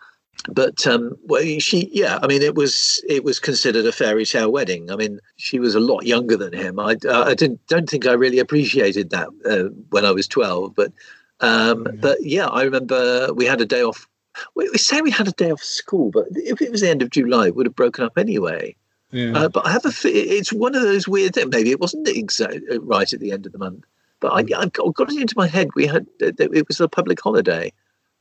But 0.49 0.87
um, 0.87 1.17
well, 1.25 1.43
she, 1.59 1.89
yeah, 1.93 2.19
I 2.23 2.27
mean, 2.27 2.43
it 2.43 2.55
was 2.55 3.03
it 3.09 3.25
was 3.25 3.39
considered 3.39 3.87
a 3.87 3.93
fairy 3.93 4.27
tale 4.27 4.53
wedding. 4.53 4.91
I 4.91 4.97
mean, 4.97 5.21
she 5.37 5.59
was 5.59 5.75
a 5.75 5.81
lot 5.81 6.05
younger 6.05 6.37
than 6.37 6.53
him. 6.53 6.79
I, 6.79 6.97
I 7.11 7.35
didn't 7.35 7.67
don't 7.67 7.89
think 7.89 8.07
I 8.07 8.13
really 8.13 8.39
appreciated 8.39 9.11
that 9.11 9.29
uh, 9.47 9.71
when 9.91 10.05
I 10.05 10.11
was 10.11 10.29
twelve. 10.29 10.75
But 10.75 10.93
um, 11.41 11.87
but 12.01 12.19
yeah, 12.23 12.47
I 12.47 12.63
remember 12.63 13.33
we 13.33 13.47
had 13.47 13.61
a 13.61 13.67
day 13.67 13.83
off. 13.83 14.07
We, 14.55 14.69
we 14.71 14.79
say 14.79 15.01
we 15.01 15.11
had 15.11 15.29
a 15.29 15.33
day 15.33 15.51
off 15.51 15.63
school, 15.63 16.11
but 16.11 16.27
if 16.33 16.61
it 16.61 16.71
was 16.71 16.81
the 16.83 16.91
end 16.91 17.03
of 17.03 17.11
July, 17.11 17.47
it 17.47 17.57
would 17.57 17.67
have 17.67 17.77
broken 17.77 18.05
up 18.05 18.19
anyway. 18.19 18.77
Yeah. 19.13 19.33
Uh, 19.33 19.49
but 19.49 19.67
I 19.67 19.71
have 19.71 19.87
a. 19.87 19.93
It's 20.05 20.53
one 20.53 20.75
of 20.75 20.83
those 20.83 21.09
weird 21.09 21.35
things. 21.35 21.49
Maybe 21.51 21.71
it 21.71 21.81
wasn't 21.81 22.09
exact 22.09 22.59
right 22.81 23.11
at 23.11 23.21
the 23.21 23.33
end 23.33 23.47
of 23.47 23.53
the 23.53 23.59
month, 23.59 23.85
but 24.25 24.33
I, 24.33 24.59
I've 24.59 24.73
got, 24.73 25.13
it 25.13 25.21
into 25.21 25.35
my 25.37 25.47
head. 25.47 25.69
We 25.75 25.87
had 25.87 26.07
that 26.19 26.41
it 26.41 26.67
was 26.67 26.81
a 26.81 26.89
public 26.89 27.21
holiday. 27.21 27.71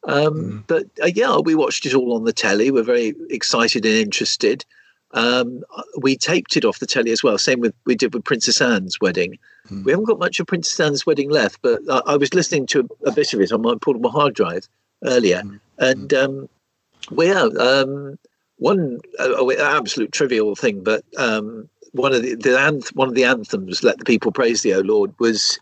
Um, 0.05 0.65
But 0.67 0.87
uh, 1.01 1.11
yeah, 1.15 1.37
we 1.37 1.55
watched 1.55 1.85
it 1.85 1.93
all 1.93 2.13
on 2.13 2.25
the 2.25 2.33
telly. 2.33 2.71
We're 2.71 2.83
very 2.83 3.15
excited 3.29 3.85
and 3.85 3.95
interested. 3.95 4.65
Um, 5.11 5.63
we 5.97 6.17
taped 6.17 6.57
it 6.57 6.65
off 6.65 6.79
the 6.79 6.85
telly 6.85 7.11
as 7.11 7.23
well. 7.23 7.37
Same 7.37 7.61
with 7.61 7.73
we 7.85 7.95
did 7.95 8.13
with 8.13 8.25
Princess 8.25 8.59
Anne's 8.59 8.99
wedding. 8.99 9.39
We 9.85 9.93
haven't 9.93 10.07
got 10.07 10.19
much 10.19 10.41
of 10.41 10.47
Princess 10.47 10.77
Anne's 10.77 11.05
wedding 11.05 11.29
left, 11.29 11.61
but 11.61 11.79
I, 11.89 12.01
I 12.05 12.17
was 12.17 12.33
listening 12.33 12.65
to 12.67 12.81
a, 12.81 13.09
a 13.09 13.11
bit 13.13 13.33
of 13.33 13.39
it 13.39 13.53
on 13.53 13.61
my 13.61 13.75
portable 13.81 14.09
hard 14.09 14.33
drive 14.33 14.67
earlier, 15.05 15.41
and 15.77 16.13
um, 16.13 16.49
well, 17.11 17.57
um, 17.61 18.19
one 18.57 18.99
uh, 19.19 19.45
uh, 19.45 19.53
absolute 19.61 20.11
trivial 20.11 20.53
thing, 20.57 20.83
but 20.83 21.05
um, 21.15 21.69
one 21.93 22.13
of 22.13 22.23
the, 22.23 22.35
the 22.35 22.49
anth- 22.49 22.93
one 22.93 23.07
of 23.07 23.15
the 23.15 23.23
anthems, 23.23 23.83
"Let 23.83 23.99
the 23.99 24.05
People 24.05 24.33
Praise 24.33 24.63
Thee, 24.63 24.73
O 24.73 24.81
Lord," 24.81 25.13
was 25.19 25.59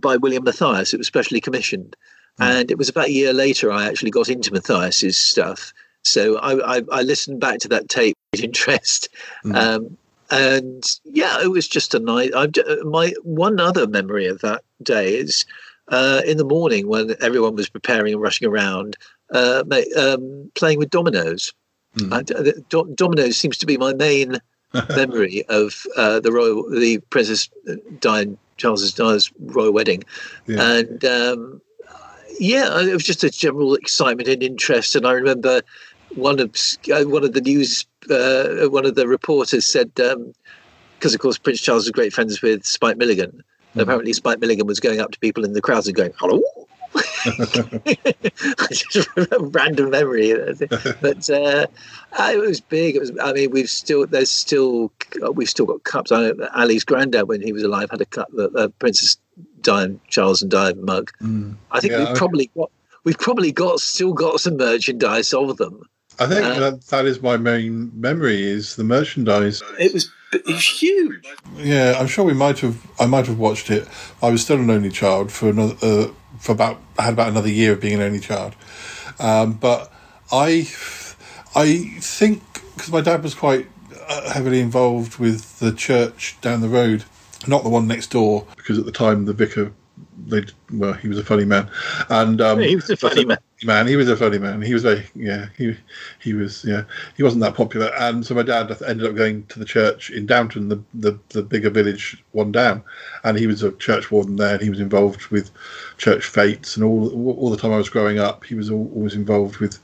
by 0.00 0.16
William 0.16 0.44
Mathias. 0.44 0.94
It 0.94 0.98
was 0.98 1.06
specially 1.06 1.40
commissioned, 1.40 1.96
and 2.38 2.70
it 2.70 2.78
was 2.78 2.88
about 2.88 3.08
a 3.08 3.12
year 3.12 3.32
later 3.32 3.72
I 3.72 3.86
actually 3.86 4.10
got 4.10 4.28
into 4.28 4.52
Mathias's 4.52 5.16
stuff. 5.16 5.72
So 6.02 6.38
I, 6.38 6.78
I, 6.78 6.82
I 6.90 7.02
listened 7.02 7.40
back 7.40 7.58
to 7.60 7.68
that 7.68 7.88
tape 7.88 8.16
with 8.32 8.42
interest, 8.44 9.08
um, 9.54 9.96
and 10.30 10.84
yeah, 11.04 11.42
it 11.42 11.50
was 11.50 11.68
just 11.68 11.94
a 11.94 11.98
night. 11.98 12.30
I, 12.34 12.48
my 12.84 13.12
one 13.22 13.60
other 13.60 13.86
memory 13.86 14.26
of 14.26 14.40
that 14.40 14.62
day 14.82 15.16
is 15.16 15.44
uh, 15.88 16.22
in 16.24 16.36
the 16.36 16.44
morning 16.44 16.88
when 16.88 17.14
everyone 17.20 17.56
was 17.56 17.68
preparing 17.68 18.12
and 18.12 18.22
rushing 18.22 18.48
around, 18.48 18.96
uh, 19.32 19.64
um, 19.96 20.50
playing 20.54 20.78
with 20.78 20.90
dominoes. 20.90 21.52
I 22.12 22.22
the 22.22 22.64
do- 22.68 22.92
dominoes 22.94 23.36
seems 23.36 23.58
to 23.58 23.66
be 23.66 23.76
my 23.76 23.92
main 23.92 24.38
memory 24.90 25.44
of 25.48 25.84
uh, 25.96 26.20
the 26.20 26.32
royal, 26.32 26.68
the 26.70 26.98
Princess 27.10 27.50
Diane 27.98 28.38
Charles's 28.60 28.92
Diana's 28.92 29.30
royal 29.40 29.72
wedding, 29.72 30.04
Yeah. 30.46 30.72
and 30.72 31.04
um, 31.04 31.60
yeah, 32.38 32.80
it 32.80 32.92
was 32.92 33.04
just 33.04 33.24
a 33.24 33.30
general 33.30 33.74
excitement 33.74 34.28
and 34.28 34.42
interest. 34.42 34.94
And 34.96 35.06
I 35.06 35.12
remember 35.12 35.62
one 36.14 36.38
of 36.40 36.54
uh, 36.92 37.04
one 37.04 37.24
of 37.24 37.32
the 37.32 37.40
news, 37.40 37.86
uh, 38.10 38.68
one 38.68 38.86
of 38.86 38.94
the 38.94 39.06
reporters 39.08 39.64
said, 39.66 39.92
because 39.94 41.14
of 41.14 41.20
course 41.20 41.38
Prince 41.38 41.60
Charles 41.60 41.84
was 41.84 41.90
great 41.90 42.12
friends 42.12 42.42
with 42.42 42.64
Spike 42.64 42.96
Milligan. 42.96 43.42
Apparently, 43.76 44.12
Spike 44.12 44.40
Milligan 44.40 44.66
was 44.66 44.80
going 44.80 45.00
up 45.00 45.12
to 45.12 45.18
people 45.20 45.44
in 45.44 45.52
the 45.52 45.60
crowds 45.60 45.86
and 45.86 45.96
going, 45.96 46.12
"Hello." 46.18 46.42
just 48.70 49.08
a 49.16 49.38
random 49.52 49.90
memory, 49.90 50.32
but 51.00 51.30
uh, 51.30 51.66
it 52.18 52.40
was 52.40 52.60
big. 52.60 52.96
It 52.96 53.00
was. 53.00 53.12
I 53.22 53.32
mean, 53.32 53.50
we've 53.50 53.68
still 53.70 54.06
there's 54.06 54.30
still 54.30 54.92
we've 55.32 55.48
still 55.50 55.66
got 55.66 55.84
cups. 55.84 56.12
I 56.12 56.22
know 56.30 56.48
Ali's 56.54 56.84
granddad, 56.84 57.28
when 57.28 57.40
he 57.42 57.52
was 57.52 57.62
alive, 57.62 57.90
had 57.90 58.00
a 58.00 58.06
cup, 58.06 58.28
the 58.32 58.48
uh, 58.50 58.68
Princess 58.78 59.16
Diane, 59.60 60.00
Charles 60.08 60.42
and 60.42 60.50
Diane 60.50 60.84
mug. 60.84 61.10
I 61.70 61.80
think 61.80 61.92
Yeah, 61.92 61.98
we've 62.00 62.08
I- 62.08 62.14
probably 62.18 62.50
got 62.56 62.70
we've 63.04 63.18
probably 63.18 63.52
got 63.52 63.80
still 63.80 64.12
got 64.12 64.40
some 64.40 64.56
merchandise 64.56 65.32
of 65.32 65.56
them. 65.56 65.82
I 66.18 66.26
think 66.26 66.44
Uh, 66.44 66.58
that 66.60 66.86
that 66.88 67.06
is 67.06 67.22
my 67.22 67.36
main 67.38 67.90
memory 67.98 68.42
is 68.42 68.76
the 68.76 68.84
merchandise. 68.84 69.62
It 69.78 69.94
was 69.94 70.10
it 70.32 70.46
was 70.46 70.64
huge. 70.64 71.26
Yeah, 71.56 71.96
I'm 71.98 72.06
sure 72.06 72.24
we 72.24 72.34
might 72.34 72.58
have. 72.60 72.76
I 73.00 73.06
might 73.06 73.26
have 73.26 73.38
watched 73.38 73.70
it. 73.70 73.88
I 74.22 74.30
was 74.30 74.42
still 74.42 74.58
an 74.58 74.70
only 74.70 74.90
child 74.90 75.32
for 75.32 75.48
another 75.48 75.76
uh, 75.82 76.08
for 76.40 76.52
about. 76.52 76.80
I 76.98 77.02
had 77.04 77.14
about 77.14 77.28
another 77.28 77.48
year 77.48 77.72
of 77.72 77.80
being 77.80 77.94
an 77.94 78.02
only 78.02 78.20
child, 78.20 78.54
um, 79.18 79.54
but 79.54 79.92
I, 80.32 80.68
I 81.54 81.96
think 82.00 82.42
because 82.74 82.90
my 82.90 83.00
dad 83.00 83.22
was 83.22 83.34
quite 83.34 83.68
uh, 84.08 84.32
heavily 84.32 84.60
involved 84.60 85.18
with 85.18 85.58
the 85.60 85.72
church 85.72 86.36
down 86.40 86.60
the 86.60 86.68
road, 86.68 87.04
not 87.46 87.62
the 87.62 87.68
one 87.68 87.86
next 87.86 88.08
door, 88.08 88.46
because 88.56 88.78
at 88.78 88.84
the 88.84 88.92
time 88.92 89.24
the 89.26 89.32
vicar, 89.32 89.72
they 90.30 90.44
well 90.72 90.92
he 90.94 91.08
was 91.08 91.18
a 91.18 91.24
funny 91.24 91.44
man, 91.44 91.68
and 92.08 92.40
um, 92.40 92.60
He 92.60 92.76
was 92.76 92.88
a 92.90 92.96
funny 92.96 93.24
man. 93.24 93.38
man. 93.64 93.86
He 93.86 93.96
was 93.96 94.08
a 94.08 94.16
funny 94.16 94.38
man. 94.38 94.62
He 94.62 94.72
was 94.72 94.82
very 94.82 95.04
yeah. 95.14 95.46
He 95.56 95.76
he 96.20 96.34
was 96.34 96.64
yeah. 96.64 96.84
He 97.16 97.22
wasn't 97.22 97.42
that 97.42 97.54
popular, 97.54 97.90
and 97.98 98.24
so 98.24 98.34
my 98.34 98.42
dad 98.42 98.70
ended 98.86 99.06
up 99.06 99.16
going 99.16 99.46
to 99.46 99.58
the 99.58 99.64
church 99.64 100.10
in 100.10 100.26
Downton, 100.26 100.68
the 100.68 100.82
the, 100.94 101.18
the 101.30 101.42
bigger 101.42 101.70
village 101.70 102.22
one 102.32 102.52
down, 102.52 102.82
and 103.24 103.38
he 103.38 103.46
was 103.46 103.62
a 103.62 103.72
church 103.72 104.10
warden 104.10 104.36
there, 104.36 104.54
and 104.54 104.62
he 104.62 104.70
was 104.70 104.80
involved 104.80 105.26
with 105.28 105.50
church 105.98 106.24
fates 106.26 106.76
and 106.76 106.84
all 106.84 107.10
all 107.36 107.50
the 107.50 107.56
time 107.56 107.72
I 107.72 107.76
was 107.78 107.90
growing 107.90 108.18
up. 108.18 108.44
He 108.44 108.54
was 108.54 108.70
al- 108.70 108.90
always 108.94 109.14
involved 109.14 109.58
with 109.58 109.78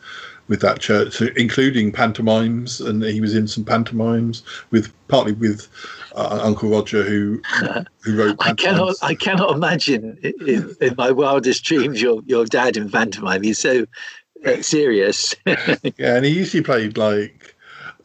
with 0.48 0.61
that 0.61 0.80
church, 0.80 1.14
so 1.14 1.28
including 1.37 1.92
pantomimes, 1.92 2.80
and 2.80 3.02
he 3.02 3.20
was 3.20 3.35
in 3.35 3.48
some 3.48 3.64
pantomimes 3.64 4.42
with 4.70 4.92
partly 5.09 5.32
with 5.32 5.68
uh, 6.14 6.40
Uncle 6.42 6.70
Roger, 6.70 7.02
who 7.02 7.42
who 8.00 8.16
wrote. 8.16 8.37
I 8.40 8.54
cannot. 8.54 8.96
I 9.02 9.14
cannot 9.14 9.54
imagine 9.54 10.18
in, 10.22 10.76
in 10.80 10.94
my 10.96 11.11
wildest 11.11 11.64
dreams 11.64 12.00
your 12.00 12.22
your 12.26 12.44
dad 12.44 12.76
in 12.76 12.90
pantomime. 12.90 13.42
He's 13.42 13.59
so 13.59 13.87
uh, 14.44 14.62
serious. 14.62 15.35
Yeah, 15.98 16.16
and 16.16 16.24
he 16.24 16.32
usually 16.32 16.62
played 16.62 16.96
like. 16.96 17.54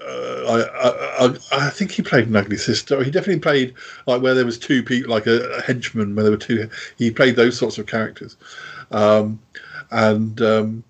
Uh, 0.03 0.45
I, 0.47 0.87
I 0.87 1.25
I 1.27 1.67
I 1.67 1.69
think 1.69 1.91
he 1.91 2.01
played 2.01 2.27
an 2.27 2.35
ugly 2.35 2.57
sister. 2.57 3.03
He 3.03 3.11
definitely 3.11 3.39
played 3.39 3.75
like 4.07 4.23
where 4.23 4.33
there 4.33 4.45
was 4.45 4.57
two 4.57 4.81
people, 4.81 5.11
like 5.11 5.27
a, 5.27 5.47
a 5.57 5.61
henchman, 5.61 6.15
where 6.15 6.23
there 6.23 6.31
were 6.31 6.37
two. 6.37 6.67
He 6.97 7.11
played 7.11 7.35
those 7.35 7.55
sorts 7.55 7.77
of 7.77 7.85
characters, 7.85 8.35
um, 8.89 9.39
and 9.91 10.41
um, 10.41 10.83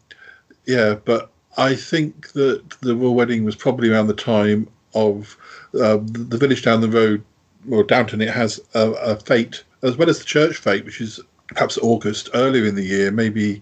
yeah. 0.66 0.94
But 0.94 1.31
I 1.58 1.76
think 1.76 2.32
that 2.34 2.64
the 2.82 2.96
royal 2.96 3.16
wedding 3.16 3.44
was 3.44 3.56
probably 3.56 3.90
around 3.90 4.08
the 4.08 4.14
time 4.14 4.68
of 4.94 5.38
uh, 5.74 5.98
the, 6.04 6.38
village 6.38 6.64
down 6.64 6.82
the 6.82 6.90
road, 6.90 7.24
or 7.70 7.84
Downton. 7.84 8.22
It 8.22 8.30
has 8.30 8.60
a, 8.74 8.92
a 8.92 9.16
fete 9.18 9.64
as 9.84 9.98
well 9.98 10.10
as 10.10 10.20
the 10.20 10.26
church 10.26 10.58
fete, 10.58 10.86
which 10.86 11.02
is 11.02 11.20
perhaps 11.48 11.78
August 11.80 12.30
earlier 12.34 12.66
in 12.66 12.76
the 12.76 12.84
year, 12.84 13.12
maybe 13.12 13.62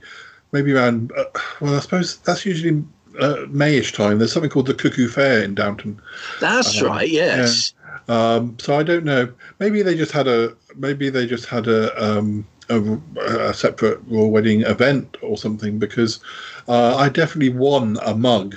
maybe 0.51 0.73
around. 0.73 1.11
Uh, 1.17 1.25
well, 1.61 1.75
I 1.75 1.79
suppose 1.79 2.17
that's 2.17 2.45
usually 2.45 2.83
uh, 3.19 3.45
Mayish 3.47 3.93
time. 3.93 4.19
There's 4.19 4.31
something 4.31 4.51
called 4.51 4.67
the 4.67 4.73
Cuckoo 4.73 5.07
Fair 5.07 5.43
in 5.43 5.55
Downton. 5.55 5.99
That's 6.39 6.81
Um, 6.81 6.87
right. 6.87 7.09
Yes. 7.09 7.73
Um, 8.09 8.57
so 8.59 8.75
I 8.77 8.83
don't 8.83 9.05
know. 9.05 9.31
Maybe 9.59 9.81
they 9.81 9.95
just 9.95 10.11
had 10.11 10.27
a 10.27 10.55
maybe 10.75 11.09
they 11.09 11.25
just 11.27 11.45
had 11.45 11.67
a 11.67 11.81
um, 12.03 12.45
a, 12.69 12.81
a 13.49 13.53
separate 13.53 13.99
royal 14.07 14.31
wedding 14.31 14.61
event 14.63 15.15
or 15.21 15.37
something 15.37 15.79
because 15.79 16.19
uh, 16.67 16.95
I 16.97 17.09
definitely 17.09 17.53
won 17.57 17.97
a 18.05 18.15
mug. 18.15 18.55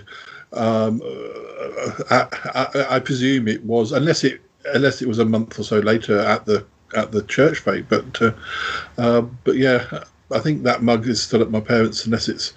Um, 0.54 1.00
uh, 1.04 1.94
I, 2.10 2.26
I, 2.54 2.96
I 2.96 3.00
presume 3.00 3.46
it 3.48 3.62
was 3.64 3.92
unless 3.92 4.24
it 4.24 4.40
unless 4.74 5.02
it 5.02 5.08
was 5.08 5.18
a 5.18 5.24
month 5.24 5.58
or 5.58 5.64
so 5.64 5.78
later 5.78 6.18
at 6.18 6.44
the 6.46 6.64
at 6.96 7.12
the 7.12 7.22
church 7.22 7.58
fete. 7.58 7.88
But 7.88 8.20
uh, 8.22 8.32
uh, 8.98 9.20
but 9.44 9.56
yeah, 9.56 10.04
I 10.30 10.38
think 10.40 10.62
that 10.62 10.82
mug 10.82 11.06
is 11.06 11.22
still 11.22 11.42
at 11.42 11.50
my 11.50 11.60
parents 11.60 12.04
unless 12.06 12.28
it's 12.28 12.54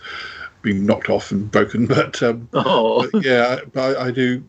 been 0.61 0.85
knocked 0.85 1.09
off 1.09 1.31
and 1.31 1.51
broken. 1.51 1.87
But, 1.95 2.21
um, 2.23 2.47
Oh. 2.53 3.07
but 3.11 3.23
yeah, 3.23 3.59
but 3.73 3.97
I, 3.97 4.07
I 4.07 4.11
do. 4.11 4.43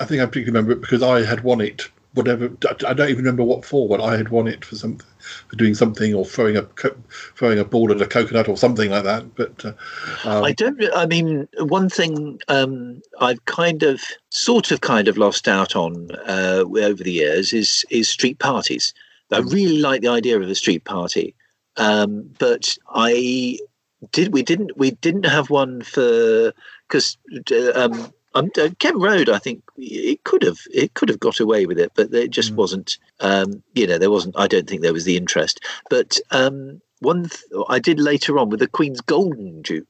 I 0.00 0.04
think 0.04 0.22
I 0.22 0.26
particularly 0.26 0.52
remember 0.52 0.72
it 0.72 0.80
because 0.80 1.02
I 1.02 1.24
had 1.24 1.42
won 1.42 1.60
it. 1.60 1.88
Whatever 2.14 2.50
I 2.86 2.94
don't 2.94 3.10
even 3.10 3.24
remember 3.24 3.44
what 3.44 3.62
for, 3.62 3.88
but 3.88 4.00
I 4.00 4.16
had 4.16 4.30
won 4.30 4.48
it 4.48 4.64
for 4.64 4.74
something, 4.74 5.06
for 5.48 5.56
doing 5.56 5.74
something 5.74 6.14
or 6.14 6.24
throwing 6.24 6.56
a 6.56 6.62
co- 6.62 6.96
throwing 7.34 7.58
a 7.58 7.64
ball 7.64 7.92
at 7.92 8.00
a 8.00 8.06
coconut 8.06 8.48
or 8.48 8.56
something 8.56 8.90
like 8.90 9.04
that. 9.04 9.34
But 9.34 9.62
uh, 9.62 9.72
um, 10.24 10.42
I 10.42 10.52
don't. 10.52 10.82
I 10.94 11.04
mean, 11.04 11.46
one 11.58 11.90
thing 11.90 12.40
um, 12.48 13.02
I've 13.20 13.44
kind 13.44 13.82
of, 13.82 14.00
sort 14.30 14.70
of, 14.70 14.80
kind 14.80 15.08
of 15.08 15.18
lost 15.18 15.46
out 15.46 15.76
on 15.76 16.10
uh, 16.26 16.64
over 16.64 17.02
the 17.02 17.12
years 17.12 17.52
is 17.52 17.84
is 17.90 18.08
street 18.08 18.38
parties. 18.38 18.94
I 19.30 19.40
really 19.40 19.78
like 19.80 20.00
the 20.00 20.08
idea 20.08 20.40
of 20.40 20.48
a 20.48 20.54
street 20.54 20.84
party, 20.84 21.34
um, 21.76 22.30
but 22.38 22.78
I 22.94 23.58
did. 24.12 24.32
We 24.32 24.42
didn't. 24.42 24.76
We 24.78 24.92
didn't 24.92 25.26
have 25.26 25.50
one 25.50 25.82
for 25.82 26.54
because 26.88 27.18
um, 27.74 28.10
um, 28.36 28.50
Kent 28.78 28.96
Road. 28.96 29.28
I 29.28 29.38
think 29.38 29.62
it 29.76 30.24
could 30.24 30.42
have. 30.42 30.58
It 30.72 30.94
could 30.94 31.08
have 31.08 31.20
got 31.20 31.40
away 31.40 31.66
with 31.66 31.78
it, 31.78 31.92
but 31.94 32.12
it 32.12 32.30
just 32.30 32.52
wasn't. 32.56 32.98
Um, 33.20 33.62
you 33.74 33.86
know, 33.86 33.98
there 33.98 34.10
wasn't. 34.10 34.38
I 34.38 34.46
don't 34.46 34.68
think 34.68 34.82
there 34.82 34.92
was 34.92 35.04
the 35.04 35.16
interest. 35.16 35.60
But 35.90 36.18
um, 36.30 36.80
one 37.00 37.28
th- 37.28 37.42
I 37.68 37.78
did 37.78 38.00
later 38.00 38.38
on 38.38 38.50
with 38.50 38.60
the 38.60 38.68
Queen's 38.68 39.00
Golden 39.00 39.62
it- 39.70 39.86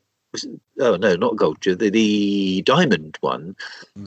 oh 0.81 0.97
no, 0.97 1.17
not 1.17 1.37
gold, 1.37 1.59
the, 1.63 1.75
the 1.75 2.63
diamond 2.63 3.17
one. 3.21 3.57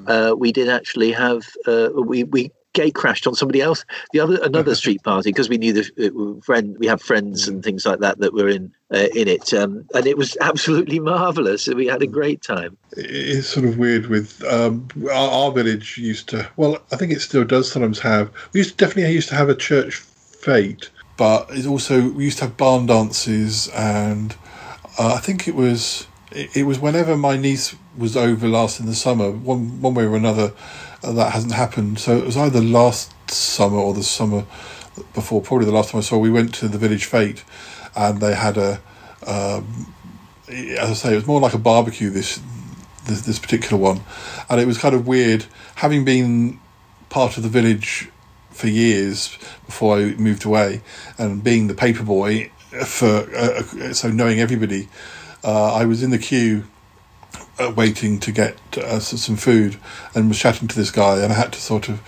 Uh, 0.08 0.36
we 0.38 0.52
did 0.52 0.70
actually 0.70 1.12
have 1.12 1.48
uh, 1.66 1.90
we 1.96 2.24
we 2.24 2.52
gate 2.74 2.96
crashed 2.96 3.28
on 3.28 3.36
somebody 3.36 3.62
else, 3.62 3.84
the 4.14 4.20
other 4.20 4.40
another 4.44 4.76
street 4.76 5.04
party 5.04 5.30
because 5.30 5.50
we 5.50 5.58
knew 5.58 5.74
the 5.74 5.84
uh, 6.08 6.42
friend 6.42 6.78
we 6.80 6.88
have 6.88 7.02
friends 7.02 7.48
and 7.48 7.64
things 7.64 7.86
like 7.86 8.00
that 8.00 8.20
that 8.20 8.34
were 8.34 8.48
in 8.50 8.72
uh, 8.94 9.08
in 9.16 9.28
it, 9.28 9.54
um, 9.54 9.86
and 9.94 10.08
it 10.08 10.18
was 10.18 10.38
absolutely 10.42 11.00
marvelous. 11.00 11.68
We 11.68 11.88
had 11.88 12.02
a 12.02 12.08
great 12.08 12.42
time. 12.42 12.78
it's 12.94 13.48
sort 13.48 13.66
of 13.66 13.78
weird 13.78 14.08
with 14.08 14.44
um, 14.46 14.88
our, 15.12 15.30
our 15.30 15.52
village 15.52 15.98
used 15.98 16.28
to 16.30 16.50
well 16.58 16.78
i 16.92 16.96
think 16.96 17.12
it 17.12 17.22
still 17.22 17.44
does 17.44 17.72
sometimes 17.72 18.00
have 18.00 18.32
we 18.54 18.60
used 18.60 18.72
to 18.72 18.86
definitely 18.86 19.14
used 19.14 19.30
to 19.30 19.36
have 19.36 19.50
a 19.50 19.56
church 19.56 19.96
fete 19.96 20.90
but 21.18 21.48
it 21.52 21.66
also 21.66 22.10
we 22.10 22.24
used 22.26 22.40
to 22.40 22.46
have 22.46 22.58
barn 22.58 22.86
dances 22.88 23.68
and 23.70 24.36
uh, 24.98 25.14
i 25.14 25.20
think 25.20 25.48
it 25.48 25.56
was 25.56 26.08
it, 26.32 26.58
it 26.58 26.64
was 26.64 26.80
whenever 26.80 27.16
my 27.16 27.38
niece 27.38 27.76
was 27.98 28.18
over 28.18 28.48
last 28.48 28.80
in 28.80 28.86
the 28.86 28.96
summer 28.96 29.30
one 29.32 29.82
one 29.82 29.94
way 29.94 30.06
or 30.06 30.16
another 30.16 30.52
that 31.02 31.32
hasn't 31.32 31.54
happened 31.54 32.00
so 32.00 32.18
it 32.18 32.26
was 32.26 32.38
either 32.38 32.62
last 32.62 33.14
summer 33.30 33.78
or 33.78 33.94
the 33.94 34.04
summer 34.04 34.46
before 35.14 35.42
probably 35.42 35.66
the 35.66 35.72
last 35.72 35.92
time 35.92 36.00
i 36.00 36.02
saw 36.02 36.18
we 36.18 36.30
went 36.30 36.54
to 36.54 36.68
the 36.68 36.78
village 36.78 37.06
fete 37.06 37.44
and 37.96 38.20
they 38.20 38.36
had 38.36 38.58
a 38.58 38.82
um, 39.26 39.94
as 40.50 40.90
I 40.90 40.94
say, 40.94 41.12
it 41.14 41.16
was 41.16 41.28
more 41.28 41.40
like 41.40 41.54
a 41.54 41.60
barbecue 41.60 42.10
this, 42.10 42.42
this 43.06 43.22
this 43.22 43.40
particular 43.40 43.82
one, 43.82 44.02
and 44.50 44.60
it 44.60 44.68
was 44.68 44.78
kind 44.78 44.96
of 44.96 45.08
weird 45.08 45.46
having 45.76 46.04
been 46.04 46.60
part 47.10 47.38
of 47.38 47.44
the 47.44 47.50
village 47.50 48.10
for 48.50 48.68
years 48.68 49.38
before 49.66 49.98
I 49.98 50.16
moved 50.16 50.46
away, 50.46 50.82
and 51.18 51.44
being 51.44 51.68
the 51.68 51.76
paper 51.76 52.04
boy 52.04 52.52
for 52.86 53.30
uh, 53.36 53.64
uh, 53.82 53.94
so 53.94 54.10
knowing 54.10 54.40
everybody. 54.40 54.90
Uh, 55.42 55.74
I 55.74 55.86
was 55.86 56.04
in 56.04 56.10
the 56.10 56.18
queue 56.18 56.66
uh, 57.60 57.72
waiting 57.76 58.20
to 58.20 58.32
get 58.32 58.58
uh, 58.78 59.00
some 59.00 59.36
food 59.36 59.78
and 60.16 60.30
was 60.30 60.40
chatting 60.40 60.68
to 60.68 60.76
this 60.76 60.92
guy, 60.92 61.22
and 61.22 61.32
I 61.32 61.36
had 61.36 61.54
to 61.54 61.62
sort 61.62 61.90
of 61.90 62.02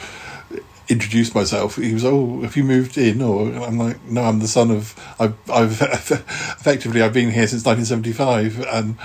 introduce 0.91 1.33
myself, 1.33 1.77
he 1.77 1.93
was, 1.93 2.03
"Oh, 2.03 2.41
have 2.41 2.57
you 2.57 2.63
moved 2.63 2.97
in?" 2.97 3.21
Or 3.21 3.47
I'm 3.47 3.77
like, 3.77 4.03
"No, 4.05 4.23
I'm 4.23 4.39
the 4.39 4.47
son 4.47 4.69
of. 4.69 4.93
I've, 5.19 5.35
I've 5.49 5.81
effectively 5.81 7.01
I've 7.01 7.13
been 7.13 7.31
here 7.31 7.47
since 7.47 7.65
1975, 7.65 8.59
and 8.67 8.97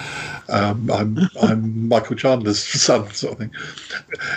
um, 0.48 0.90
I'm 0.90 1.18
I'm 1.40 1.88
Michael 1.88 2.16
Chandler's 2.16 2.58
son, 2.82 3.10
sort 3.12 3.34
of 3.34 3.38
thing." 3.38 3.50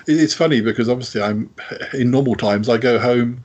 It's 0.08 0.34
funny 0.34 0.62
because 0.62 0.88
obviously 0.88 1.22
I'm 1.22 1.50
in 1.94 2.12
normal 2.12 2.36
times 2.36 2.70
I 2.70 2.78
go 2.78 3.00
home 3.00 3.44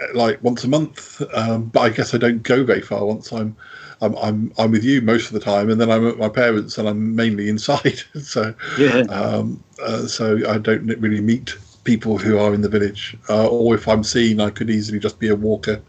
uh, 0.00 0.06
like 0.14 0.42
once 0.42 0.64
a 0.64 0.68
month, 0.68 1.22
um, 1.32 1.64
but 1.64 1.80
I 1.80 1.88
guess 1.88 2.14
I 2.14 2.18
don't 2.18 2.42
go 2.42 2.62
very 2.62 2.82
far 2.82 3.04
once 3.04 3.32
I'm. 3.32 3.56
I'm, 4.00 4.16
I'm 4.16 4.52
I'm 4.58 4.70
with 4.70 4.84
you 4.84 5.00
most 5.00 5.26
of 5.26 5.32
the 5.32 5.40
time, 5.40 5.70
and 5.70 5.80
then 5.80 5.90
I'm 5.90 6.06
at 6.06 6.18
my 6.18 6.28
parents, 6.28 6.78
and 6.78 6.88
I'm 6.88 7.14
mainly 7.16 7.48
inside. 7.48 8.02
so 8.22 8.54
Yeah. 8.78 9.02
um, 9.08 9.62
uh, 9.82 10.06
so 10.06 10.38
I 10.48 10.58
don't 10.58 10.86
really 11.00 11.20
meet 11.20 11.56
people 11.84 12.18
who 12.18 12.38
are 12.38 12.54
in 12.54 12.60
the 12.60 12.68
village, 12.68 13.16
uh, 13.28 13.46
or 13.46 13.74
if 13.74 13.88
I'm 13.88 14.04
seen, 14.04 14.40
I 14.40 14.50
could 14.50 14.70
easily 14.70 14.98
just 14.98 15.18
be 15.18 15.28
a 15.28 15.34
walker. 15.36 15.80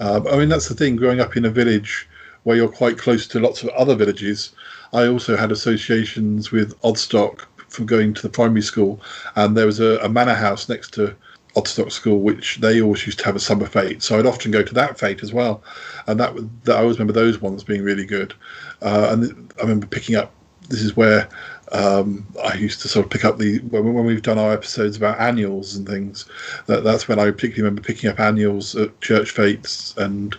Um, 0.00 0.26
I 0.26 0.36
mean, 0.36 0.48
that's 0.48 0.68
the 0.68 0.74
thing. 0.74 0.96
Growing 0.96 1.20
up 1.20 1.36
in 1.36 1.44
a 1.44 1.50
village 1.50 2.08
where 2.44 2.56
you're 2.56 2.68
quite 2.68 2.98
close 2.98 3.26
to 3.28 3.40
lots 3.40 3.62
of 3.62 3.68
other 3.70 3.94
villages, 3.94 4.50
I 4.92 5.06
also 5.06 5.36
had 5.36 5.52
associations 5.52 6.50
with 6.50 6.78
Odstock 6.82 7.46
from 7.68 7.86
going 7.86 8.12
to 8.14 8.22
the 8.22 8.28
primary 8.28 8.62
school, 8.62 9.00
and 9.36 9.56
there 9.56 9.66
was 9.66 9.80
a, 9.80 9.98
a 10.02 10.08
manor 10.08 10.34
house 10.34 10.68
next 10.68 10.92
to 10.94 11.14
Odstock 11.56 11.92
School, 11.92 12.20
which 12.20 12.58
they 12.58 12.80
always 12.80 13.06
used 13.06 13.18
to 13.20 13.24
have 13.24 13.36
a 13.36 13.40
summer 13.40 13.66
fete. 13.66 14.02
So 14.02 14.18
I'd 14.18 14.26
often 14.26 14.50
go 14.50 14.62
to 14.62 14.74
that 14.74 14.98
fete 14.98 15.22
as 15.22 15.32
well, 15.32 15.62
and 16.06 16.18
that, 16.20 16.34
that 16.64 16.76
I 16.76 16.80
always 16.80 16.98
remember 16.98 17.12
those 17.12 17.40
ones 17.40 17.64
being 17.64 17.82
really 17.82 18.06
good. 18.06 18.34
Uh, 18.80 19.08
and 19.10 19.52
I 19.58 19.62
remember 19.62 19.86
picking 19.86 20.16
up. 20.16 20.32
This 20.68 20.80
is 20.80 20.96
where 20.96 21.28
um, 21.72 22.26
I 22.44 22.54
used 22.54 22.80
to 22.82 22.88
sort 22.88 23.04
of 23.04 23.10
pick 23.10 23.24
up 23.24 23.38
the 23.38 23.58
when, 23.60 23.92
when 23.92 24.04
we've 24.04 24.22
done 24.22 24.38
our 24.38 24.52
episodes 24.52 24.96
about 24.96 25.18
annuals 25.18 25.74
and 25.74 25.86
things. 25.86 26.26
That, 26.66 26.84
that's 26.84 27.08
when 27.08 27.18
I 27.18 27.30
particularly 27.30 27.62
remember 27.62 27.82
picking 27.82 28.08
up 28.08 28.20
annuals 28.20 28.76
at 28.76 28.98
church 29.00 29.30
fetes, 29.30 29.94
and 29.96 30.36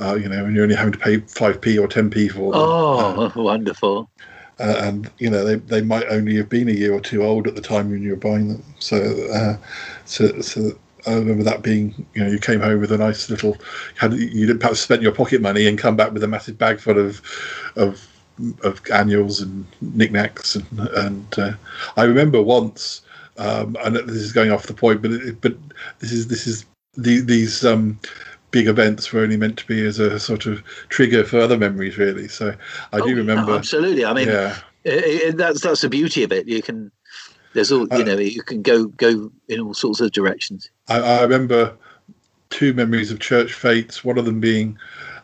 uh, 0.00 0.14
you 0.14 0.28
know, 0.28 0.44
when 0.44 0.54
you're 0.54 0.64
only 0.64 0.74
having 0.74 0.92
to 0.92 0.98
pay 0.98 1.18
five 1.18 1.60
p 1.60 1.78
or 1.78 1.86
ten 1.86 2.10
p 2.10 2.28
for 2.28 2.52
them. 2.52 2.60
Oh, 2.62 3.32
wonderful. 3.36 4.08
Uh, 4.60 4.74
and 4.78 5.10
you 5.18 5.30
know 5.30 5.44
they, 5.44 5.54
they 5.54 5.80
might 5.80 6.06
only 6.08 6.36
have 6.36 6.48
been 6.48 6.68
a 6.68 6.72
year 6.72 6.92
or 6.92 7.00
two 7.00 7.22
old 7.22 7.46
at 7.46 7.54
the 7.54 7.60
time 7.60 7.90
when 7.90 8.02
you 8.02 8.10
were 8.10 8.16
buying 8.16 8.48
them. 8.48 8.62
So 8.80 8.96
uh, 9.32 9.56
so 10.04 10.40
so 10.40 10.72
I 11.06 11.14
remember 11.14 11.44
that 11.44 11.62
being 11.62 12.06
you 12.14 12.24
know 12.24 12.30
you 12.30 12.38
came 12.38 12.60
home 12.60 12.80
with 12.80 12.92
a 12.92 12.98
nice 12.98 13.30
little 13.30 13.56
had 13.96 14.12
you 14.12 14.46
didn't 14.46 14.60
perhaps 14.60 14.80
spent 14.80 15.02
your 15.02 15.12
pocket 15.12 15.40
money 15.40 15.66
and 15.66 15.78
come 15.78 15.96
back 15.96 16.12
with 16.12 16.24
a 16.24 16.28
massive 16.28 16.58
bag 16.58 16.80
full 16.80 16.98
of 16.98 17.22
of 17.76 18.06
of 18.62 18.80
annuals 18.92 19.40
and 19.40 19.66
knickknacks 19.80 20.56
and 20.56 20.66
and 20.78 21.38
uh, 21.38 21.52
I 21.96 22.04
remember 22.04 22.42
once 22.42 23.02
um, 23.36 23.76
and 23.84 23.96
this 23.96 24.16
is 24.16 24.32
going 24.32 24.50
off 24.50 24.66
the 24.66 24.74
point 24.74 25.02
but 25.02 25.12
it, 25.12 25.40
but 25.40 25.56
this 26.00 26.12
is 26.12 26.28
this 26.28 26.46
is 26.46 26.64
the, 26.96 27.20
these 27.20 27.64
um, 27.64 27.98
big 28.50 28.66
events 28.66 29.12
were 29.12 29.20
only 29.20 29.36
meant 29.36 29.58
to 29.58 29.66
be 29.66 29.84
as 29.84 29.98
a 29.98 30.18
sort 30.18 30.46
of 30.46 30.62
trigger 30.88 31.24
for 31.24 31.38
other 31.38 31.58
memories 31.58 31.98
really 31.98 32.28
so 32.28 32.48
I 32.92 32.98
Oh, 32.98 33.04
do 33.04 33.10
yeah, 33.10 33.16
remember 33.16 33.52
absolutely. 33.52 34.04
I 34.04 34.12
mean, 34.14 34.28
yeah 34.28 34.56
i- 34.86 35.22
i- 35.28 35.30
that's 35.32 35.60
that's 35.60 35.82
the 35.82 35.88
beauty 35.88 36.22
of 36.22 36.32
it. 36.32 36.48
You 36.48 36.62
can 36.62 36.90
there's 37.54 37.72
all 37.72 37.86
Uh, 37.92 37.98
you 37.98 38.04
know. 38.04 38.18
You 38.18 38.42
can 38.42 38.62
go 38.62 38.86
go 38.86 39.30
in 39.48 39.60
all 39.60 39.74
sorts 39.74 40.00
of 40.00 40.12
directions. 40.12 40.70
I, 40.88 40.98
I 41.00 41.22
remember 41.22 41.74
two 42.50 42.72
memories 42.74 43.10
of 43.10 43.20
church 43.20 43.52
fates. 43.54 44.04
One 44.04 44.18
of 44.18 44.24
them 44.24 44.40
being 44.40 44.78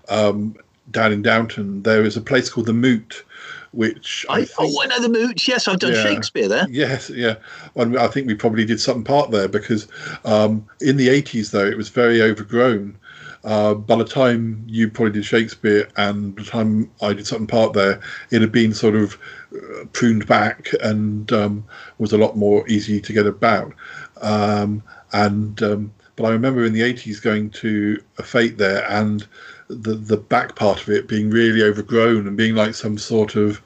um, 0.09 0.57
down 0.91 1.13
in 1.13 1.23
Downton. 1.23 1.83
There 1.83 2.05
is 2.05 2.17
a 2.17 2.21
place 2.21 2.51
called 2.51 2.67
the 2.67 2.73
Moot, 2.73 3.25
which 3.73 4.27
I, 4.29 4.41
I, 4.41 4.47
oh, 4.59 4.83
I 4.83 4.87
know 4.87 5.01
the 5.01 5.09
Moot. 5.09 5.47
Yes, 5.49 5.69
I've 5.69 5.79
done 5.79 5.93
Yeah. 5.93 6.03
Shakespeare 6.03 6.49
there. 6.49 6.67
Yes, 6.69 7.11
yeah. 7.11 7.37
And 7.77 7.99
I 7.99 8.09
think 8.09 8.27
we 8.27 8.35
probably 8.35 8.65
did 8.65 8.81
some 8.81 9.05
part 9.05 9.31
there 9.31 9.49
because 9.49 9.87
um, 10.25 10.67
in 10.81 10.97
the 10.97 11.09
80s, 11.09 11.51
though, 11.51 11.67
it 11.67 11.77
was 11.77 11.89
very 11.89 12.21
overgrown. 12.23 12.97
Uh, 13.45 13.75
by 13.75 13.97
the 13.97 14.05
time 14.05 14.65
you 14.67 14.89
probably 14.89 15.13
did 15.13 15.25
Shakespeare 15.25 15.89
and 15.97 16.35
the 16.37 16.45
time 16.45 16.91
I 17.03 17.13
did 17.13 17.27
something 17.27 17.47
part 17.47 17.75
there, 17.75 18.01
it 18.31 18.41
had 18.41 18.53
been 18.53 18.73
sort 18.73 18.95
of 18.95 19.19
uh, 19.55 19.85
pruned 19.93 20.27
back 20.27 20.71
and 20.83 21.31
um, 21.33 21.65
was 21.99 22.13
a 22.13 22.19
lot 22.19 22.37
more 22.37 22.67
easy 22.69 23.01
to 23.01 23.13
get 23.13 23.27
about. 23.27 23.75
Um, 24.23 24.83
and 25.13 25.63
um, 25.63 25.93
but 26.17 26.25
I 26.25 26.31
remember 26.31 26.65
in 26.65 26.73
the 26.73 26.81
80s 26.81 27.21
going 27.21 27.51
to 27.51 28.03
a 28.19 28.23
fete 28.23 28.57
there 28.57 28.91
and 28.91 29.27
the 29.69 29.95
the 29.95 30.17
back 30.17 30.57
part 30.57 30.81
of 30.81 30.89
it 30.89 31.09
being 31.09 31.31
really 31.31 31.63
overgrown 31.63 32.27
and 32.27 32.37
being 32.37 32.55
like 32.55 32.75
some 32.75 32.97
sort 32.97 33.37
of 33.37 33.61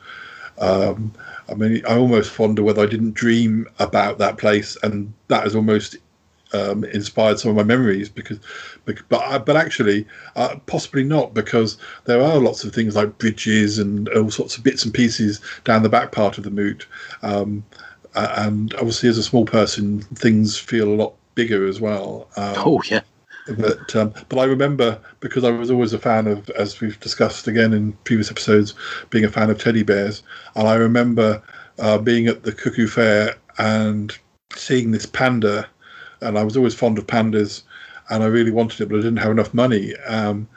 um, 0.60 1.12
I 1.48 1.54
mean, 1.54 1.84
I 1.86 1.96
almost 1.96 2.38
wonder 2.38 2.62
whether 2.62 2.82
I 2.82 2.86
didn't 2.86 3.14
dream 3.14 3.66
about 3.78 4.18
that 4.18 4.38
place, 4.38 4.76
and 4.82 5.12
that 5.28 5.46
is 5.46 5.54
almost 5.54 5.96
um, 6.52 6.84
inspired 6.84 7.38
some 7.38 7.50
of 7.50 7.56
my 7.56 7.62
memories. 7.62 8.08
Because, 8.08 8.38
bec- 8.84 9.08
but 9.08 9.22
uh, 9.24 9.38
but 9.38 9.56
actually, 9.56 10.06
uh, 10.37 10.56
possibly 10.66 11.04
not, 11.04 11.34
because 11.34 11.78
there 12.04 12.22
are 12.22 12.38
lots 12.38 12.64
of 12.64 12.74
things 12.74 12.96
like 12.96 13.18
bridges 13.18 13.78
and 13.78 14.08
all 14.11 14.30
sorts 14.30 14.56
of 14.56 14.64
bits 14.64 14.84
and 14.84 14.94
pieces 14.94 15.40
down 15.64 15.82
the 15.82 15.88
back 15.88 16.12
part 16.12 16.38
of 16.38 16.44
the 16.44 16.50
moot. 16.50 16.87
Um, 17.22 17.64
and 18.14 18.74
obviously, 18.74 19.08
as 19.08 19.18
a 19.18 19.22
small 19.22 19.44
person, 19.44 20.00
things 20.14 20.58
feel 20.58 20.88
a 20.88 20.94
lot 20.94 21.14
bigger 21.34 21.66
as 21.66 21.80
well. 21.80 22.28
Um, 22.37 22.54
Oh 22.56 22.82
yeah. 22.90 23.00
but 23.56 23.94
um, 23.96 24.12
but 24.28 24.38
I 24.38 24.44
remember 24.44 25.00
because 25.20 25.44
I 25.44 25.50
was 25.50 25.70
always 25.70 25.92
a 25.92 25.98
fan 25.98 26.26
of, 26.26 26.50
as 26.50 26.80
we've 26.80 26.98
discussed 27.00 27.46
again 27.48 27.72
in 27.72 27.92
previous 28.04 28.30
episodes, 28.30 28.74
being 29.11 29.24
a 29.24 29.30
fan 29.30 29.50
of 29.50 29.58
teddy 29.58 29.82
bears, 29.82 30.22
and 30.56 30.68
I 30.68 30.74
remember 30.74 31.42
uh, 31.78 31.98
being 31.98 32.26
at 32.26 32.42
the 32.42 32.52
Cuckoo 32.52 32.87
Fair 32.88 33.37
and 33.58 34.16
seeing 34.54 34.90
this 34.90 35.06
panda, 35.06 35.68
and 36.20 36.38
I 36.38 36.44
was 36.44 36.57
always 36.57 36.74
fond 36.74 36.98
of 36.98 37.07
pandas, 37.07 37.62
and 38.11 38.22
I 38.22 38.26
really 38.26 38.50
wanted 38.50 38.81
it, 38.81 38.88
but 38.88 38.96
I 38.96 39.02
didn't 39.02 39.18
have 39.18 39.31
enough 39.31 39.54
money, 39.54 39.94
um, 40.07 40.48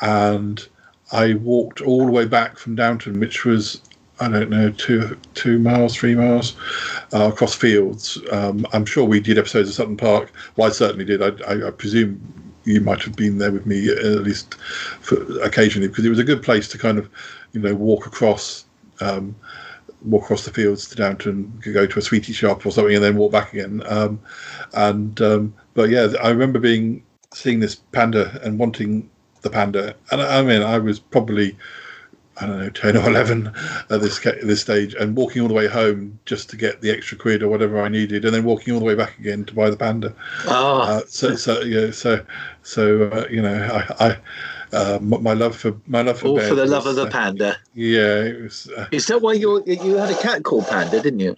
and 0.00 0.66
I 1.12 1.34
walked 1.34 1.80
all 1.80 2.04
the 2.04 2.12
way 2.12 2.26
back 2.26 2.58
from 2.58 2.74
Downton, 2.74 3.18
which 3.20 3.44
was 3.44 3.80
I 4.20 4.28
don't 4.28 4.50
know 4.50 4.70
two 4.70 5.16
two 5.34 5.58
miles, 5.58 5.94
three 5.94 6.14
miles 6.14 6.56
uh, 7.12 7.30
across 7.32 7.54
fields. 7.54 8.18
Um, 8.32 8.66
I'm 8.72 8.84
sure 8.84 9.04
we 9.04 9.20
did 9.20 9.38
episodes 9.38 9.68
of 9.68 9.74
Sutton 9.74 9.96
Park. 9.96 10.32
Well, 10.56 10.68
I 10.68 10.70
certainly 10.72 11.04
did. 11.04 11.22
I, 11.22 11.30
I, 11.46 11.68
I 11.68 11.70
presume 11.70 12.20
you 12.64 12.80
might 12.80 13.02
have 13.02 13.16
been 13.16 13.38
there 13.38 13.52
with 13.52 13.64
me 13.64 13.88
at 13.88 14.22
least 14.22 14.56
occasionally 15.42 15.88
because 15.88 16.04
it 16.04 16.10
was 16.10 16.18
a 16.18 16.24
good 16.24 16.42
place 16.42 16.68
to 16.68 16.78
kind 16.78 16.98
of 16.98 17.08
you 17.52 17.60
know 17.60 17.74
walk 17.74 18.06
across. 18.06 18.64
Um, 19.00 19.36
walk 20.02 20.24
across 20.24 20.44
the 20.44 20.52
fields 20.52 20.88
to 20.88 20.96
Downton, 20.96 21.58
could 21.62 21.74
go 21.74 21.86
to 21.86 21.98
a 21.98 22.02
sweetie 22.02 22.32
shop 22.32 22.64
or 22.66 22.70
something, 22.72 22.94
and 22.94 23.04
then 23.04 23.16
walk 23.16 23.32
back 23.32 23.52
again. 23.52 23.82
Um, 23.86 24.20
and 24.74 25.20
um, 25.20 25.54
but 25.74 25.90
yeah, 25.90 26.08
I 26.22 26.30
remember 26.30 26.58
being 26.58 27.02
seeing 27.32 27.60
this 27.60 27.74
panda 27.74 28.40
and 28.42 28.58
wanting 28.58 29.10
the 29.42 29.50
panda, 29.50 29.94
and 30.10 30.20
I, 30.22 30.38
I 30.38 30.42
mean, 30.42 30.62
I 30.62 30.78
was 30.78 30.98
probably 30.98 31.56
I 32.40 32.46
don't 32.46 32.58
know, 32.60 32.70
ten 32.70 32.96
or 32.96 33.06
eleven 33.08 33.48
at 33.90 34.00
this 34.00 34.20
this 34.20 34.60
stage, 34.60 34.94
and 34.94 35.16
walking 35.16 35.42
all 35.42 35.48
the 35.48 35.54
way 35.54 35.66
home 35.66 36.18
just 36.24 36.48
to 36.50 36.56
get 36.56 36.80
the 36.80 36.90
extra 36.90 37.18
quid 37.18 37.42
or 37.42 37.48
whatever 37.48 37.80
I 37.80 37.88
needed, 37.88 38.24
and 38.24 38.34
then 38.34 38.44
walking 38.44 38.74
all 38.74 38.80
the 38.80 38.86
way 38.86 38.94
back 38.94 39.18
again 39.18 39.44
to 39.46 39.54
buy 39.54 39.70
the 39.70 39.76
panda. 39.76 40.14
Oh, 40.46 40.82
Uh, 40.82 41.02
so, 41.08 41.34
so 41.34 41.60
yeah, 41.62 41.90
so, 41.90 42.24
so 42.62 43.04
uh, 43.10 43.26
you 43.30 43.42
know, 43.42 43.54
I, 43.98 44.08
I 44.08 44.18
uh, 44.72 44.98
my 45.00 45.32
love 45.32 45.56
for 45.56 45.76
my 45.86 46.02
love 46.02 46.18
for 46.18 46.28
all 46.28 46.40
for 46.40 46.54
the 46.54 46.66
love 46.66 46.84
was, 46.84 46.96
of 46.96 47.04
the 47.04 47.08
uh, 47.08 47.10
panda. 47.10 47.56
yeah, 47.74 48.22
it 48.22 48.42
was. 48.42 48.70
Uh, 48.76 48.86
Is 48.92 49.06
that 49.06 49.22
why 49.22 49.34
you 49.34 49.62
you 49.66 49.96
had 49.96 50.10
a 50.10 50.20
cat 50.20 50.44
called 50.44 50.66
Panda, 50.66 51.00
didn't 51.00 51.20
you? 51.20 51.36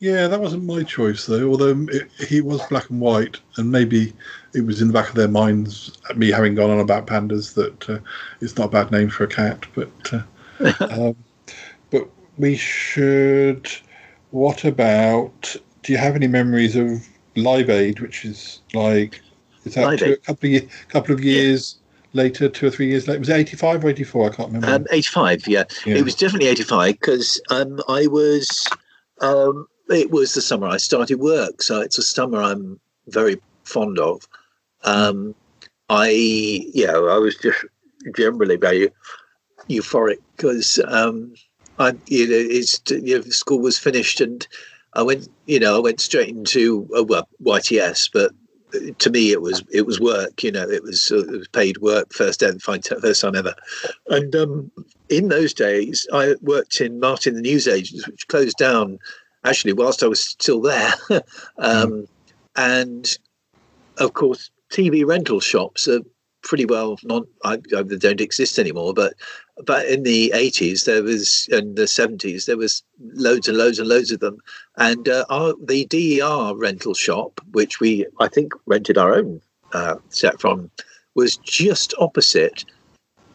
yeah, 0.00 0.26
that 0.26 0.40
wasn't 0.40 0.64
my 0.64 0.82
choice 0.82 1.26
though. 1.26 1.50
Although 1.50 1.86
it, 1.90 2.10
he 2.28 2.40
was 2.40 2.62
black 2.66 2.90
and 2.90 3.00
white, 3.00 3.40
and 3.56 3.70
maybe 3.70 4.12
it 4.54 4.62
was 4.62 4.80
in 4.80 4.88
the 4.88 4.94
back 4.94 5.08
of 5.08 5.14
their 5.14 5.28
minds, 5.28 5.92
me 6.14 6.30
having 6.30 6.54
gone 6.54 6.70
on 6.70 6.80
about 6.80 7.06
pandas, 7.06 7.54
that 7.54 7.88
uh, 7.88 7.98
it's 8.40 8.56
not 8.56 8.66
a 8.66 8.70
bad 8.70 8.90
name 8.90 9.08
for 9.08 9.24
a 9.24 9.28
cat. 9.28 9.66
But 9.74 10.12
uh, 10.12 10.72
um, 11.08 11.16
but 11.90 12.08
we 12.38 12.56
should. 12.56 13.70
What 14.30 14.64
about? 14.64 15.56
Do 15.82 15.92
you 15.92 15.98
have 15.98 16.16
any 16.16 16.26
memories 16.26 16.74
of 16.74 17.06
Live 17.36 17.70
Aid, 17.70 18.00
which 18.00 18.24
is 18.24 18.60
like 18.74 19.20
is 19.64 19.74
that 19.74 20.00
a 20.02 20.16
couple 20.16 20.56
of 20.56 20.88
couple 20.88 21.14
of 21.14 21.24
years 21.24 21.78
later, 22.16 22.48
two 22.48 22.66
or 22.66 22.70
three 22.70 22.88
years 22.88 23.06
later? 23.06 23.20
Was 23.20 23.28
it 23.28 23.36
eighty 23.36 23.56
five 23.56 23.84
or 23.84 23.88
eighty 23.88 24.04
four? 24.04 24.26
I 24.26 24.34
can't 24.34 24.48
remember. 24.52 24.68
Um, 24.68 24.86
85, 24.90 25.46
yeah. 25.46 25.64
Yeah. 25.84 25.96
It 25.96 26.04
was 26.04 26.14
definitely 26.14 26.48
85 26.48 26.92
because 26.94 27.40
um, 27.50 27.80
I 27.88 28.06
was, 28.06 28.66
um, 29.20 29.66
it 29.88 30.10
was 30.10 30.34
the 30.34 30.40
summer 30.40 30.66
I 30.66 30.78
started 30.78 31.20
work. 31.20 31.62
So 31.62 31.80
it's 31.80 31.98
a 31.98 32.02
summer 32.02 32.42
I'm 32.42 32.80
very 33.08 33.40
fond 33.64 33.98
of. 33.98 34.26
Um, 34.84 35.34
I, 35.88 36.08
yeah, 36.74 36.92
I 36.92 37.18
was 37.18 37.36
just 37.36 37.64
generally 38.16 38.56
very 38.56 38.90
euphoric 39.68 40.18
because 40.36 40.80
um, 40.88 41.34
I, 41.78 41.94
you 42.06 42.26
know, 42.26 42.36
it's, 42.36 42.80
you 42.90 43.18
know, 43.18 43.22
school 43.22 43.60
was 43.60 43.78
finished 43.78 44.20
and 44.20 44.46
I 44.94 45.02
went, 45.02 45.28
you 45.46 45.60
know, 45.60 45.76
I 45.76 45.80
went 45.80 46.00
straight 46.00 46.28
into, 46.28 46.88
uh, 46.96 47.04
well, 47.04 47.28
YTS, 47.42 48.10
but 48.12 48.32
to 48.98 49.10
me 49.10 49.32
it 49.32 49.42
was 49.42 49.62
it 49.70 49.86
was 49.86 50.00
work 50.00 50.42
you 50.42 50.52
know 50.52 50.68
it 50.68 50.82
was 50.82 51.10
uh, 51.10 51.18
it 51.18 51.38
was 51.38 51.48
paid 51.48 51.78
work 51.78 52.12
first 52.12 52.42
ever 52.42 52.60
first 52.60 53.20
time 53.20 53.34
ever. 53.34 53.54
And 54.08 54.34
um 54.36 54.70
in 55.08 55.28
those 55.28 55.54
days 55.54 56.06
i 56.12 56.34
worked 56.40 56.80
in 56.80 57.00
martin 57.00 57.34
the 57.34 57.42
newsagents 57.42 58.06
which 58.08 58.28
closed 58.28 58.56
down 58.56 58.98
actually 59.44 59.72
whilst 59.72 60.02
i 60.02 60.06
was 60.06 60.20
still 60.20 60.60
there. 60.60 60.94
Um 61.58 62.06
and 62.56 63.16
of 63.98 64.14
course, 64.14 64.50
TV 64.70 65.06
rental 65.06 65.40
shops 65.40 65.88
are 65.88 66.00
pretty 66.46 66.64
well 66.64 66.96
not. 67.02 67.24
I, 67.44 67.54
I, 67.76 67.82
they 67.82 67.96
don't 67.96 68.20
exist 68.20 68.58
anymore, 68.58 68.94
but 68.94 69.14
but 69.64 69.86
in 69.86 70.04
the 70.04 70.32
eighties 70.32 70.84
there 70.84 71.02
was 71.02 71.48
and 71.50 71.76
the 71.76 71.86
seventies 71.86 72.46
there 72.46 72.56
was 72.56 72.82
loads 73.00 73.48
and 73.48 73.58
loads 73.58 73.78
and 73.78 73.88
loads 73.88 74.12
of 74.12 74.20
them, 74.20 74.38
and 74.76 75.08
uh, 75.08 75.24
our, 75.28 75.54
the 75.62 75.84
DER 75.86 76.54
rental 76.56 76.94
shop, 76.94 77.40
which 77.52 77.80
we 77.80 78.06
I 78.20 78.28
think 78.28 78.52
rented 78.66 78.96
our 78.96 79.14
own 79.14 79.40
uh, 79.72 79.96
set 80.08 80.40
from, 80.40 80.70
was 81.14 81.36
just 81.38 81.92
opposite 81.98 82.64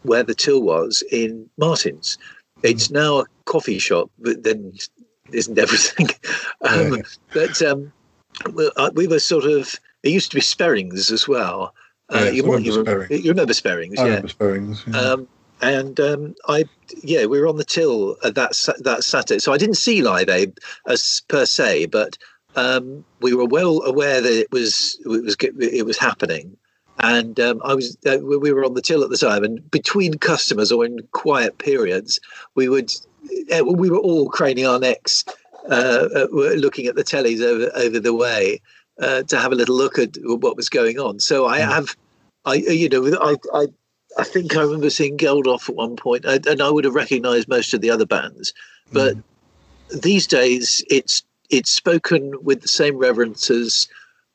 where 0.04 0.24
the 0.24 0.34
till 0.34 0.62
was 0.62 1.04
in 1.12 1.50
Martins. 1.58 2.18
It's 2.64 2.90
now 2.92 3.20
a 3.20 3.26
coffee 3.46 3.80
shop, 3.80 4.10
but 4.20 4.44
then 4.44 4.74
isn't 5.32 5.60
everything. 5.60 6.08
um, 6.62 6.96
Yeah. 6.96 7.02
But 7.34 7.62
um, 7.62 7.92
we, 8.54 8.72
uh, 8.78 8.92
we 8.94 9.08
were 9.08 9.20
sort 9.20 9.46
of. 9.46 9.76
It 10.04 10.10
used 10.10 10.32
to 10.32 10.36
be 10.36 10.42
Sperrings 10.42 11.12
as 11.12 11.28
well. 11.28 11.76
Uh, 12.12 12.20
Yes, 12.26 12.36
you, 12.36 12.44
remember 12.44 12.70
you, 12.70 12.84
Sperrings. 12.84 13.24
you 13.24 13.32
remember 13.32 13.54
Sperrings, 13.54 14.00
I 14.00 14.04
yeah. 14.04 14.08
remember 14.08 14.28
Sperrings. 14.28 14.94
yeah. 14.94 15.00
Um, 15.00 15.28
and 15.62 16.00
um, 16.00 16.36
I, 16.48 16.66
yeah, 17.04 17.26
we 17.26 17.40
were 17.40 17.48
on 17.48 17.58
the 17.58 17.64
till 17.64 18.18
at 18.24 18.36
that 18.36 18.54
that 18.80 19.04
Saturday, 19.04 19.40
so 19.40 19.54
I 19.54 19.58
didn't 19.58 19.76
see 19.76 20.02
Live 20.02 20.28
Aid 20.28 20.58
as 20.88 21.22
per 21.28 21.46
se, 21.46 21.86
but 21.86 22.18
um, 22.56 23.06
we 23.22 23.34
were 23.34 23.46
well 23.46 23.82
aware 23.84 24.22
that 24.22 24.34
it 24.34 24.52
was 24.52 25.00
it 25.06 25.08
was 25.08 25.36
it 25.40 25.86
was 25.86 25.98
happening, 25.98 26.58
and 26.98 27.40
um, 27.40 27.62
I 27.64 27.76
was 27.76 27.96
uh, 28.08 28.18
we 28.24 28.38
we 28.38 28.52
were 28.52 28.66
on 28.66 28.74
the 28.74 28.82
till 28.82 29.04
at 29.04 29.12
the 29.12 29.18
time, 29.18 29.44
and 29.44 29.70
between 29.70 30.16
customers 30.16 30.72
or 30.72 30.84
in 30.84 31.00
quiet 31.12 31.60
periods, 31.60 32.20
we 32.56 32.68
would 32.68 32.92
uh, 33.56 33.64
we 33.64 33.90
were 33.90 34.00
all 34.00 34.30
craning 34.30 34.68
our 34.68 34.80
necks, 34.80 35.24
uh, 35.70 36.08
uh, 36.16 36.28
looking 36.32 36.88
at 36.88 36.96
the 36.96 37.04
tellies 37.04 37.42
over 37.42 37.72
over 37.76 38.00
the 38.00 38.16
way 38.16 38.60
uh, 39.02 39.24
to 39.24 39.40
have 39.40 39.52
a 39.52 39.56
little 39.56 39.76
look 39.76 40.00
at 40.00 40.16
what 40.24 40.56
was 40.56 40.70
going 40.70 41.00
on. 41.00 41.20
So 41.20 41.48
I 41.48 41.60
have, 41.60 41.96
I 42.46 42.56
you 42.56 42.88
know, 42.88 43.18
I 43.20 43.36
I 43.54 43.68
I 44.18 44.24
think 44.24 44.56
I 44.56 44.62
remember 44.62 44.90
seeing 44.90 45.18
Geldof 45.18 45.70
at 45.70 45.76
one 45.76 45.96
point, 45.96 46.26
and 46.26 46.46
and 46.46 46.62
I 46.62 46.70
would 46.70 46.86
have 46.86 46.96
recognised 46.96 47.48
most 47.48 47.74
of 47.74 47.82
the 47.82 47.90
other 47.90 48.06
bands. 48.06 48.54
But 48.94 49.16
these 49.90 50.28
days, 50.28 50.84
it's 50.90 51.24
it's 51.50 51.72
spoken 51.72 52.34
with 52.42 52.62
the 52.62 52.68
same 52.68 52.98
reverence 52.98 53.50
as, 53.50 53.88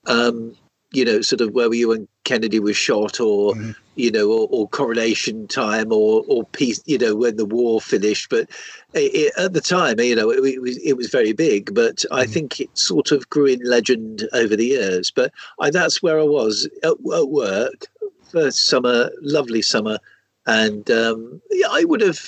um, 0.07 0.55
you 0.93 1.05
know, 1.05 1.23
sort 1.23 1.41
of 1.41 1.53
where 1.53 1.69
were 1.69 1.75
you 1.75 1.89
when 1.89 2.09
Kennedy 2.27 2.59
was 2.59 2.77
shot, 2.77 3.21
or 3.21 3.55
you 3.95 4.11
know, 4.11 4.31
or, 4.31 4.49
or 4.51 4.69
coronation 4.69 5.47
time, 5.47 5.93
or 5.93 6.25
or 6.27 6.45
peace, 6.47 6.83
you 6.85 6.99
know, 6.99 7.15
when 7.15 7.37
the 7.37 7.47
war 7.47 7.81
finished. 7.81 8.29
But 8.29 8.51
it, 8.93 9.15
it, 9.15 9.33
at 9.39 9.53
the 9.53 9.61
time, 9.61 10.01
you 10.01 10.17
know, 10.17 10.31
it, 10.31 10.45
it 10.45 10.61
was 10.61 10.77
it 10.79 10.97
was 10.97 11.09
very 11.09 11.33
big. 11.33 11.73
But 11.73 12.05
I 12.11 12.27
think 12.27 12.61
it 12.61 12.77
sort 12.77 13.13
of 13.13 13.31
grew 13.31 13.47
in 13.47 13.61
legend 13.65 14.29
over 14.33 14.57
the 14.57 14.67
years. 14.67 15.13
But 15.13 15.33
I, 15.61 15.71
that's 15.71 16.03
where 16.03 16.19
I 16.19 16.25
was 16.25 16.69
at, 16.83 16.95
at 17.15 17.29
work 17.29 17.87
first 18.33 18.67
summer, 18.67 19.11
lovely 19.23 19.63
summer, 19.63 19.99
and 20.47 20.91
um, 20.91 21.41
yeah, 21.51 21.69
I 21.71 21.85
would 21.85 22.01
have. 22.01 22.21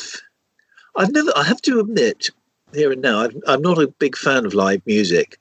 I've 0.96 1.12
never. 1.12 1.32
I 1.36 1.42
have 1.42 1.60
to 1.62 1.80
admit, 1.80 2.30
here 2.72 2.92
and 2.92 3.02
now, 3.02 3.24
I'm, 3.24 3.42
I'm 3.46 3.62
not 3.62 3.82
a 3.82 3.88
big 3.98 4.16
fan 4.16 4.46
of 4.46 4.54
live 4.54 4.82
music, 4.86 5.38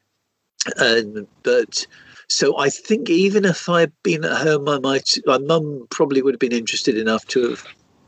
and 0.77 1.27
but 1.43 1.85
so 2.29 2.57
I 2.57 2.69
think 2.69 3.09
even 3.09 3.45
if 3.45 3.69
I'd 3.69 3.91
been 4.03 4.25
at 4.25 4.37
home, 4.37 4.67
I 4.67 4.79
might. 4.79 5.17
My 5.25 5.37
mum 5.37 5.87
probably 5.89 6.21
would 6.21 6.33
have 6.33 6.39
been 6.39 6.51
interested 6.51 6.97
enough 6.97 7.25
to 7.27 7.49
have 7.49 7.65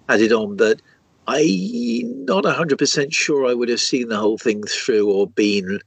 had 0.09 0.21
it 0.21 0.31
on, 0.31 0.57
but 0.57 0.81
I'm 1.27 2.25
not 2.25 2.45
hundred 2.45 2.79
percent 2.79 3.13
sure 3.13 3.45
I 3.45 3.53
would 3.53 3.69
have 3.69 3.79
seen 3.79 4.09
the 4.09 4.17
whole 4.17 4.37
thing 4.37 4.63
through 4.63 5.11
or 5.11 5.27
been 5.27 5.79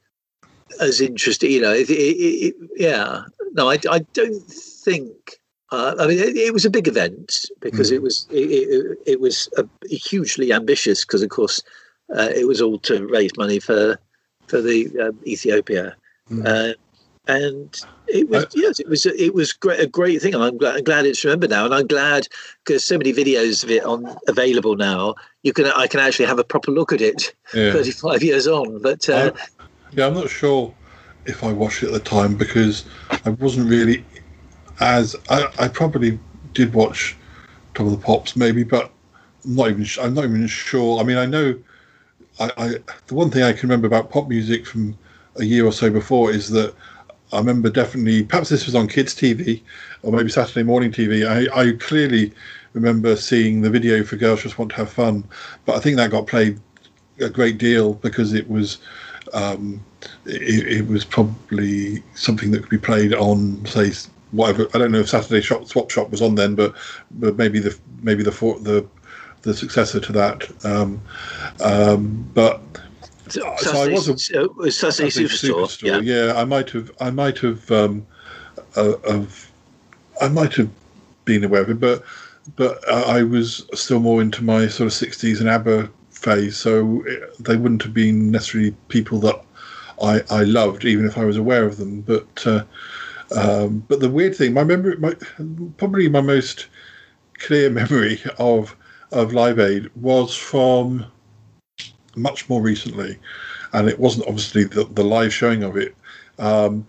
as 0.81 1.01
interested. 1.01 1.51
You 1.51 1.61
know, 1.61 1.73
it, 1.73 1.91
it, 1.91 1.95
it, 1.95 2.55
yeah. 2.77 3.23
No, 3.53 3.71
I, 3.71 3.79
I 3.91 4.01
don't 4.15 4.43
think. 4.43 5.13
Uh, 5.71 5.95
I 5.99 6.07
mean, 6.07 6.19
it, 6.19 6.37
it 6.37 6.53
was 6.53 6.65
a 6.65 6.71
big 6.71 6.87
event 6.87 7.47
because 7.61 7.91
it 7.91 8.03
was 8.03 8.27
it, 8.31 8.51
it, 8.51 8.99
it 9.07 9.21
was 9.21 9.49
a, 9.57 9.67
hugely 9.95 10.53
ambitious 10.53 11.05
because, 11.05 11.23
of 11.23 11.31
course, 11.31 11.63
uh, 12.15 12.29
it 12.35 12.47
was 12.47 12.61
all 12.61 12.79
to 12.81 13.07
raise 13.07 13.37
money 13.37 13.59
for 13.59 13.99
for 14.47 14.61
the 14.61 14.91
um, 15.01 15.19
Ethiopia, 15.27 15.97
uh, 16.45 16.73
and 17.27 17.81
it 18.09 18.29
was 18.29 18.47
yes, 18.55 18.81
it 18.81 18.89
was 18.89 19.07
it 19.07 19.35
was 19.35 19.53
great, 19.53 19.81
a 19.81 19.87
great 19.87 20.21
thing. 20.21 20.35
And 20.35 20.43
I'm 20.43 20.59
glad, 20.59 20.77
I'm 20.77 20.85
glad 20.85 21.07
it's 21.07 21.25
remembered 21.25 21.51
now, 21.51 21.65
and 21.65 21.75
I'm 21.75 21.87
glad 21.87 22.29
because 22.65 22.85
so 22.85 22.99
many 22.99 23.13
videos 23.13 23.63
of 23.65 23.71
it 23.71 23.85
on 23.85 24.17
available 24.29 24.77
now. 24.77 25.15
You 25.43 25.53
can 25.53 25.67
I 25.67 25.87
can 25.87 26.01
actually 26.01 26.27
have 26.27 26.39
a 26.39 26.45
proper 26.45 26.71
look 26.71 26.93
at 26.93 27.01
it, 27.01 27.35
Yeah. 27.55 27.73
35 27.73 28.23
years 28.23 28.47
on. 28.47 28.83
But 28.83 29.09
uh, 29.09 29.33
Yeah, 29.93 30.07
I'm 30.07 30.15
not 30.15 30.31
sure 30.31 30.75
if 31.25 31.45
I 31.45 31.53
watched 31.53 31.83
it 31.83 31.87
at 31.87 31.93
the 31.93 32.01
time 32.01 32.37
because 32.37 32.85
I 33.25 33.31
wasn't 33.31 33.69
really 33.69 34.05
as 34.81 35.15
I, 35.31 35.49
I 35.59 35.69
probably 35.69 36.19
did 36.55 36.75
watch 36.75 37.17
Top 37.75 37.87
of 37.87 37.93
the 37.93 37.99
Pops 37.99 38.37
maybe, 38.37 38.65
but 38.65 38.91
I'm 39.45 39.55
not 39.55 39.71
even 39.71 39.87
I'm 40.01 40.15
not 40.15 40.25
even 40.25 40.47
sure. 40.49 41.01
I 41.01 41.05
mean, 41.05 41.19
I 41.19 41.27
know 41.27 41.59
I, 42.41 42.51
I 42.57 42.69
the 43.07 43.15
one 43.15 43.31
thing 43.31 43.43
I 43.43 43.53
can 43.53 43.69
remember 43.69 43.87
about 43.87 44.11
pop 44.11 44.29
music 44.29 44.67
from 44.67 44.99
a 45.37 45.45
year 45.45 45.65
or 45.65 45.73
so 45.73 45.89
before 45.91 46.31
is 46.31 46.51
that 46.51 46.75
I 47.33 47.39
remember 47.39 47.71
definitely 47.71 48.25
perhaps 48.25 48.49
this 48.49 48.67
was 48.67 48.75
on 48.75 48.89
kids 48.89 49.15
TV 49.15 49.63
or 50.03 50.13
maybe 50.13 50.31
Saturday 50.31 50.63
morning 50.63 50.93
TV. 50.93 51.27
I, 51.27 51.61
I 51.61 51.73
clearly 51.77 52.33
remember 52.75 53.17
seeing 53.17 53.63
the 53.63 53.71
video 53.71 54.05
for 54.05 54.17
Girls 54.17 54.43
Just 54.43 54.59
Want 54.59 54.71
to 54.73 54.77
Have 54.77 54.91
Fun, 54.91 55.25
but 55.65 55.77
I 55.77 55.81
think 55.81 55.97
that 55.97 56.11
got 56.11 56.27
played 56.27 56.61
a 57.21 57.29
great 57.29 57.59
deal 57.59 57.95
because 57.95 58.33
it 58.33 58.49
was 58.49 58.79
um, 59.33 59.85
it, 60.27 60.67
it 60.67 60.87
was 60.87 61.05
probably 61.05 62.03
something 62.15 62.51
that 62.51 62.61
could 62.61 62.71
be 62.71 62.79
played 62.79 63.15
on 63.15 63.65
say 63.67 63.93
whatever 64.33 64.67
I 64.75 64.79
don't 64.79 64.93
know 64.93 65.01
if 65.01 65.09
Saturday 65.09 65.41
Shop 65.41 65.67
Swap 65.67 65.91
Shop 65.91 66.11
was 66.11 66.23
on 66.23 66.35
then, 66.35 66.55
but 66.55 66.75
but 67.13 67.37
maybe 67.37 67.61
the 67.61 67.79
maybe 68.03 68.23
the 68.23 68.31
the 68.31 68.87
the 69.43 69.55
successor 69.55 70.01
to 70.01 70.13
that. 70.13 70.65
Um, 70.65 71.01
um, 71.63 72.29
but 72.35 72.61
so 73.33 73.49
I 73.49 73.57
Saturday, 73.57 73.95
was 73.95 74.09
a, 74.09 74.43
uh, 74.43 74.71
Saturday 74.71 75.09
Superstore. 75.11 75.83
Yeah. 75.83 76.01
yeah, 76.01 76.35
I 76.37 76.45
might 76.45 76.71
have, 76.71 76.91
I 77.01 77.11
might 77.11 77.39
have, 77.39 77.71
um, 77.71 78.07
uh, 78.77 78.95
of, 79.05 79.51
I 80.21 80.29
might 80.29 80.55
have 80.55 80.71
been 81.25 81.45
aware 81.45 81.63
of 81.63 81.71
it, 81.71 81.81
but 81.81 82.05
but 82.57 82.87
I 82.89 83.19
I 83.19 83.23
was 83.23 83.67
still 83.75 84.01
more 84.01 84.21
into 84.21 84.43
my 84.45 84.67
sort 84.69 84.89
of 84.89 84.93
'60s 84.93 85.41
and 85.41 85.49
ABBA 85.49 85.91
phase, 86.11 86.57
so 86.57 87.03
it, 87.07 87.37
they 87.39 87.57
wouldn't 87.57 87.83
have 87.83 87.95
been 87.95 88.31
necessarily 88.31 88.73
people 88.89 89.19
that 89.21 89.43
I 90.03 90.23
I 90.31 90.45
loved, 90.45 90.85
even 90.85 91.07
if 91.07 91.17
I 91.19 91.25
was 91.25 91.37
aware 91.37 91.65
of 91.65 91.77
them. 91.77 92.01
But 92.03 92.47
uh, 92.47 92.65
um, 93.37 93.85
but 93.89 94.01
the 94.01 94.11
weird 94.11 94.37
thing, 94.37 94.53
my 94.53 94.65
memory, 94.65 94.97
my 94.97 95.15
probably 95.77 96.09
my 96.09 96.21
most 96.21 96.67
clear 97.39 97.71
memory 97.81 98.21
of 98.39 98.77
of 99.11 99.33
Live 99.33 99.59
Aid 99.59 99.91
was 99.97 100.35
from 100.35 101.07
much 102.17 102.49
more 102.49 102.61
recently, 102.61 103.19
and 103.73 103.89
it 103.89 103.99
wasn't 103.99 104.27
obviously 104.27 104.65
the, 104.65 104.85
the 104.85 105.05
live 105.05 105.33
showing 105.33 105.63
of 105.63 105.77
it. 105.77 105.95
Um, 106.39 106.87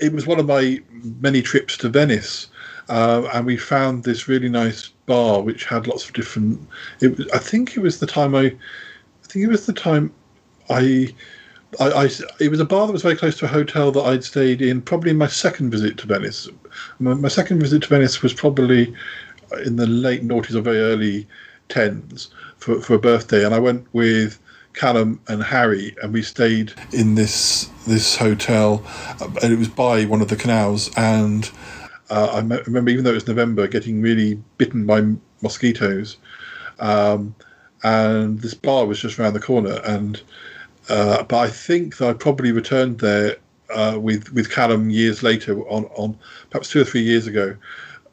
it 0.00 0.12
was 0.12 0.26
one 0.26 0.40
of 0.40 0.46
my 0.46 0.80
many 1.20 1.42
trips 1.42 1.76
to 1.78 1.88
Venice, 1.88 2.48
uh, 2.88 3.28
and 3.34 3.46
we 3.46 3.56
found 3.56 4.04
this 4.04 4.28
really 4.28 4.48
nice 4.48 4.88
bar 5.06 5.42
which 5.42 5.64
had 5.64 5.86
lots 5.86 6.06
of 6.06 6.14
different. 6.14 6.60
It 7.00 7.16
was, 7.16 7.28
I 7.32 7.38
think 7.38 7.76
it 7.76 7.80
was 7.80 8.00
the 8.00 8.06
time 8.06 8.34
I, 8.34 8.46
I 8.46 9.26
think 9.26 9.44
it 9.44 9.48
was 9.48 9.66
the 9.66 9.72
time 9.72 10.12
I, 10.68 11.14
I, 11.78 11.86
I, 12.04 12.08
it 12.40 12.50
was 12.50 12.60
a 12.60 12.64
bar 12.64 12.86
that 12.86 12.92
was 12.92 13.02
very 13.02 13.16
close 13.16 13.36
to 13.38 13.44
a 13.44 13.48
hotel 13.48 13.92
that 13.92 14.02
I'd 14.02 14.24
stayed 14.24 14.62
in. 14.62 14.82
Probably 14.82 15.12
my 15.12 15.26
second 15.26 15.70
visit 15.70 15.98
to 15.98 16.06
Venice. 16.06 16.48
My, 16.98 17.14
my 17.14 17.28
second 17.28 17.60
visit 17.60 17.82
to 17.82 17.88
Venice 17.88 18.22
was 18.22 18.32
probably 18.32 18.94
in 19.64 19.76
the 19.76 19.86
late 19.86 20.22
noughties 20.22 20.54
or 20.54 20.60
very 20.60 20.78
early 20.78 21.26
tens 21.68 22.30
for, 22.60 22.80
for 22.80 22.94
a 22.94 22.98
birthday, 22.98 23.44
and 23.44 23.54
I 23.54 23.58
went 23.58 23.86
with 23.92 24.38
Callum 24.74 25.20
and 25.28 25.42
Harry, 25.42 25.96
and 26.02 26.12
we 26.12 26.22
stayed 26.22 26.72
in 26.92 27.14
this 27.14 27.68
this 27.86 28.16
hotel, 28.16 28.82
uh, 29.20 29.28
and 29.42 29.52
it 29.52 29.58
was 29.58 29.68
by 29.68 30.04
one 30.04 30.20
of 30.20 30.28
the 30.28 30.36
canals. 30.36 30.90
And 30.96 31.50
uh, 32.08 32.30
I 32.34 32.42
me- 32.42 32.60
remember, 32.66 32.90
even 32.90 33.04
though 33.04 33.10
it 33.10 33.14
was 33.14 33.26
November, 33.28 33.66
getting 33.66 34.00
really 34.00 34.34
bitten 34.58 34.86
by 34.86 35.02
mosquitoes. 35.42 36.16
Um, 36.78 37.34
and 37.82 38.40
this 38.40 38.54
bar 38.54 38.86
was 38.86 39.00
just 39.00 39.18
around 39.18 39.32
the 39.32 39.40
corner, 39.40 39.80
and 39.84 40.20
uh, 40.88 41.22
but 41.24 41.38
I 41.38 41.48
think 41.48 41.96
that 41.96 42.08
I 42.08 42.12
probably 42.12 42.52
returned 42.52 42.98
there 42.98 43.36
uh, 43.74 43.98
with 44.00 44.32
with 44.32 44.50
Callum 44.50 44.90
years 44.90 45.22
later, 45.22 45.60
on 45.68 45.86
on 45.96 46.18
perhaps 46.50 46.70
two 46.70 46.80
or 46.80 46.84
three 46.84 47.02
years 47.02 47.26
ago, 47.26 47.56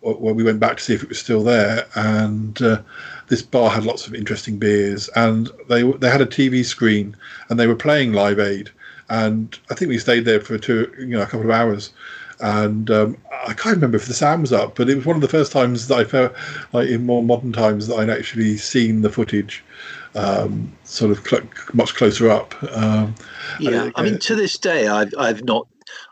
when 0.02 0.36
we 0.36 0.44
went 0.44 0.60
back 0.60 0.78
to 0.78 0.84
see 0.84 0.94
if 0.94 1.04
it 1.04 1.10
was 1.10 1.20
still 1.20 1.44
there, 1.44 1.88
and 1.96 2.62
uh, 2.62 2.82
this 3.28 3.42
bar 3.42 3.70
had 3.70 3.84
lots 3.86 4.08
of 4.08 4.14
interesting 4.16 4.58
beers, 4.58 5.10
and 5.16 5.50
they 5.70 5.84
they 5.84 6.10
had 6.10 6.22
a 6.22 6.26
TV 6.26 6.64
screen, 6.66 7.16
and 7.50 7.60
they 7.60 7.68
were 7.68 7.76
playing 7.76 8.14
Live 8.14 8.40
Aid, 8.40 8.70
and 9.10 9.58
I 9.70 9.74
think 9.76 9.90
we 9.90 9.98
stayed 10.00 10.26
there 10.26 10.40
for 10.42 10.58
two, 10.58 10.92
you 11.00 11.08
know, 11.08 11.22
a 11.22 11.26
couple 11.26 11.46
of 11.46 11.52
hours, 11.52 11.92
and 12.40 12.90
um, 12.92 13.18
I 13.48 13.54
can't 13.54 13.76
remember 13.76 13.98
if 13.98 14.06
the 14.08 14.14
sound 14.14 14.42
was 14.42 14.54
up, 14.54 14.76
but 14.76 14.90
it 14.90 14.96
was 14.96 15.06
one 15.06 15.16
of 15.16 15.22
the 15.22 15.28
first 15.28 15.52
times 15.52 15.88
that 15.88 15.98
I 16.00 16.04
felt 16.04 16.34
like 16.74 16.88
in 16.90 17.06
more 17.06 17.24
modern 17.24 17.52
times 17.54 17.88
that 17.88 17.96
I'd 17.96 18.10
actually 18.10 18.58
seen 18.58 19.02
the 19.02 19.10
footage. 19.10 19.64
Um, 20.16 20.72
sort 20.84 21.12
of 21.12 21.20
cl- 21.28 21.44
much 21.74 21.94
closer 21.94 22.28
up. 22.32 22.56
Um, 22.76 23.14
Yeah, 23.60 23.86
it- 23.86 23.94
I 23.96 24.02
mean, 24.02 24.18
to 24.18 24.36
this 24.36 24.58
day, 24.58 24.88
I've 24.88 25.14
I've 25.18 25.44
not. 25.44 25.68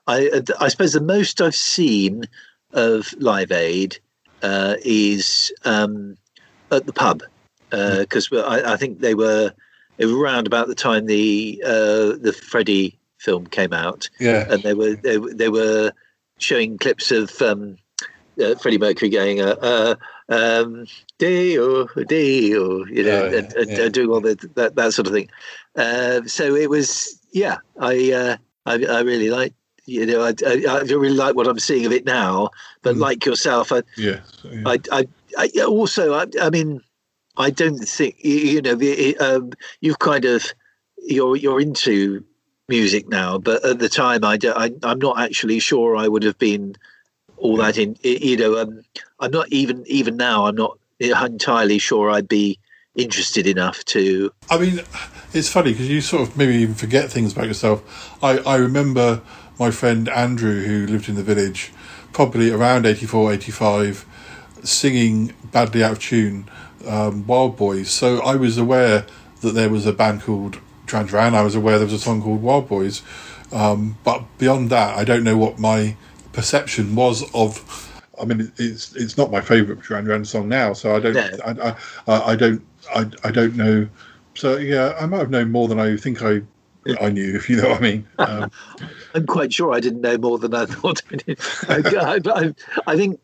I 0.05 0.41
I 0.59 0.68
suppose 0.68 0.93
the 0.93 1.01
most 1.01 1.41
I've 1.41 1.55
seen 1.55 2.26
of 2.74 3.13
Live 3.18 3.51
Aid 3.51 3.97
uh, 4.43 4.76
is 4.84 5.51
um, 5.63 6.18
at 6.76 6.86
the 6.86 6.93
pub 6.93 7.23
because 7.71 8.30
I, 8.32 8.73
I 8.73 8.78
think 8.78 8.99
they 8.99 9.15
were 9.15 9.51
it 9.97 10.05
was 10.05 10.13
around 10.15 10.45
about 10.47 10.67
the 10.67 10.76
time 10.76 11.05
the 11.05 11.61
uh, 11.65 12.17
the 12.19 12.34
Freddie 12.34 12.97
film 13.17 13.47
came 13.47 13.73
out, 13.73 14.09
Yeah. 14.19 14.45
and 14.49 14.61
they 14.63 14.73
were 14.73 14.95
they, 14.95 15.17
were- 15.17 15.34
they 15.34 15.49
were 15.49 15.91
showing 16.38 16.78
clips 16.78 17.11
of 17.11 17.41
um, 17.41 17.78
uh, 18.43 18.55
Freddie 18.55 18.78
Mercury 18.78 19.09
going 19.09 19.39
uh, 19.41 19.55
uh, 19.61 19.95
um, 20.30 20.86
Dio 21.17 21.86
Dio, 21.88 22.86
you 22.86 23.03
know, 23.03 23.26
Oh, 23.26 23.30
yeah, 23.32 23.38
and, 23.38 23.53
and, 23.53 23.69
yeah. 23.71 23.82
and 23.86 23.93
doing 23.93 24.09
all 24.09 24.21
the, 24.21 24.36
that 24.55 24.76
that 24.76 24.93
sort 24.93 25.07
of 25.07 25.13
thing. 25.13 25.30
Uh, 25.76 26.21
so 26.26 26.55
it 26.55 26.69
was 26.69 27.19
yeah, 27.32 27.57
I 27.80 28.11
uh, 28.11 28.38
I, 28.65 28.73
I 28.86 28.99
really 29.01 29.30
like 29.30 29.53
you 29.86 30.05
know 30.05 30.21
I, 30.23 30.34
I, 30.45 30.65
I 30.69 30.80
really 30.82 31.09
like 31.11 31.36
what 31.36 31.47
I'm 31.47 31.59
seeing 31.59 31.86
of 31.86 31.91
it 31.93 32.05
now, 32.05 32.49
but 32.82 32.95
Mm. 32.95 32.99
like 32.99 33.26
yourself, 33.26 33.71
I 33.71 33.82
Yes. 33.97 34.41
yeah. 34.43 34.61
I, 34.65 34.80
I, 34.91 35.07
I 35.38 35.49
also, 35.65 36.13
I, 36.13 36.25
I 36.41 36.49
mean, 36.49 36.81
I 37.38 37.49
don't 37.49 37.77
think 37.79 38.15
you, 38.23 38.36
you 38.36 38.61
know. 38.61 38.75
the- 38.75 39.17
Um, 39.17 39.51
you've 39.81 39.99
kind 39.99 40.25
of 40.25 40.43
you're 40.97 41.36
you're 41.36 41.59
into 41.61 42.23
music 42.69 43.07
now, 43.09 43.38
but 43.38 43.63
at 43.65 43.79
the 43.79 43.89
time, 43.89 44.23
I, 44.23 44.38
don't- 44.38 44.57
I 44.57 44.71
I'm 44.89 44.99
not 44.99 45.19
actually 45.19 45.59
sure 45.59 45.95
I 45.95 46.07
would 46.07 46.23
have 46.23 46.38
been 46.39 46.75
all 47.38 47.57
that 47.57 47.77
in. 47.77 47.95
You 48.03 48.38
know, 48.38 48.57
um, 48.57 48.81
I'm 49.19 49.31
not 49.31 49.47
even 49.51 49.83
even 49.88 50.15
now. 50.17 50.45
I'm 50.47 50.55
not 50.55 50.77
entirely 50.99 51.77
sure 51.79 52.09
I'd 52.09 52.27
be 52.29 52.57
interested 52.95 53.45
enough 53.45 53.83
to. 53.86 54.31
I 54.49 54.57
mean, 54.57 54.79
it's 55.33 55.49
funny 55.49 55.71
because 55.73 55.89
you 55.89 55.99
sort 56.01 56.27
of 56.29 56.38
maybe 56.38 56.53
even 56.55 56.75
forget 56.75 57.11
things 57.11 57.33
about 57.33 57.47
yourself. 57.47 58.17
I, 58.23 58.38
I 58.39 58.55
remember 58.55 59.21
my 59.59 59.71
friend 59.71 60.07
Andrew, 60.09 60.63
who 60.63 60.88
lived 60.88 61.09
in 61.09 61.15
the 61.15 61.23
village, 61.23 61.71
probably 62.13 62.49
around 62.51 62.86
84, 62.86 63.33
85, 63.33 64.05
singing 64.66 65.34
badly 65.51 65.84
out 65.84 65.93
of 65.93 65.99
tune 65.99 66.49
um, 66.88 67.26
Wild 67.28 67.57
Boys. 67.57 67.89
So 67.89 68.20
I 68.20 68.36
was 68.36 68.57
aware 68.57 69.05
that 69.41 69.51
there 69.51 69.70
was 69.70 69.86
a 69.86 69.93
band 69.93 70.22
called 70.22 70.59
Duran 70.88 71.07
Duran. 71.07 71.36
I 71.36 71.41
was 71.41 71.55
aware 71.55 71.78
there 71.78 71.86
was 71.86 71.93
a 71.93 71.99
song 71.99 72.22
called 72.22 72.41
Wild 72.41 72.68
Boys. 72.68 73.01
Um, 73.51 73.97
but 74.03 74.24
beyond 74.38 74.70
that, 74.72 74.97
I 74.97 75.03
don't 75.03 75.24
know 75.24 75.38
what 75.38 75.59
my 75.59 75.95
perception 76.34 76.95
was 76.95 77.24
of. 77.34 77.91
I 78.20 78.26
mean, 78.26 78.51
it's 78.57 78.95
it's 78.95 79.18
not 79.18 79.32
my 79.32 79.41
favourite 79.41 79.82
Duran 79.84 80.05
Duran 80.05 80.26
song 80.26 80.49
now, 80.49 80.74
so 80.74 80.95
I 80.95 80.99
don't 80.99 81.13
No. 81.13 81.30
I, 81.45 81.76
I, 82.07 82.32
I, 82.32 82.36
don't 82.36 82.66
I, 82.93 83.09
I 83.24 83.32
don't 83.32 83.55
know. 83.55 83.88
So 84.36 84.57
yeah, 84.57 84.95
I 84.99 85.05
might 85.05 85.20
have 85.20 85.30
known 85.30 85.51
more 85.51 85.68
than 85.68 85.80
I 85.80 85.97
think 85.97 86.22
I 86.24 86.41
I 87.01 87.09
knew, 87.09 87.36
if 87.36 87.49
you 87.49 87.57
know 87.57 87.70
what 87.70 87.80
I 87.80 87.82
mean. 87.82 88.07
Um, 88.18 88.51
I'm 89.13 89.26
quite 89.26 89.53
sure 89.53 89.74
I 89.74 89.80
didn't 89.80 90.01
know 90.01 90.18
more 90.18 90.38
than 90.38 90.53
I 90.53 90.66
thought 90.66 91.01
I 91.11 91.16
did. 91.16 91.39
I, 91.70 92.20
I, 92.26 92.53
I 92.88 92.97
think 92.97 93.20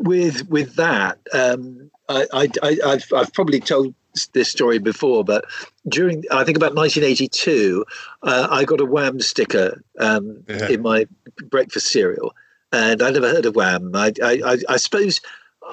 with 0.00 0.48
with 0.48 0.76
that, 0.76 1.18
um, 1.32 1.90
I, 2.08 2.26
I, 2.32 2.48
I, 2.62 2.78
I've, 2.84 3.12
I've 3.14 3.32
probably 3.32 3.60
told 3.60 3.94
this 4.32 4.50
story 4.50 4.78
before, 4.78 5.24
but 5.24 5.44
during 5.88 6.24
I 6.32 6.42
think 6.42 6.56
about 6.56 6.74
1982, 6.74 7.84
uh, 8.22 8.48
I 8.50 8.64
got 8.64 8.80
a 8.80 8.84
Wham 8.84 9.20
sticker 9.20 9.82
um, 9.98 10.42
Yeah. 10.48 10.68
in 10.68 10.82
my 10.82 11.06
breakfast 11.50 11.88
cereal, 11.88 12.34
and 12.72 13.02
I 13.02 13.10
never 13.10 13.28
heard 13.28 13.46
of 13.46 13.54
Wham. 13.54 13.94
I, 13.94 14.12
I, 14.22 14.40
I, 14.44 14.56
I 14.68 14.76
suppose. 14.76 15.20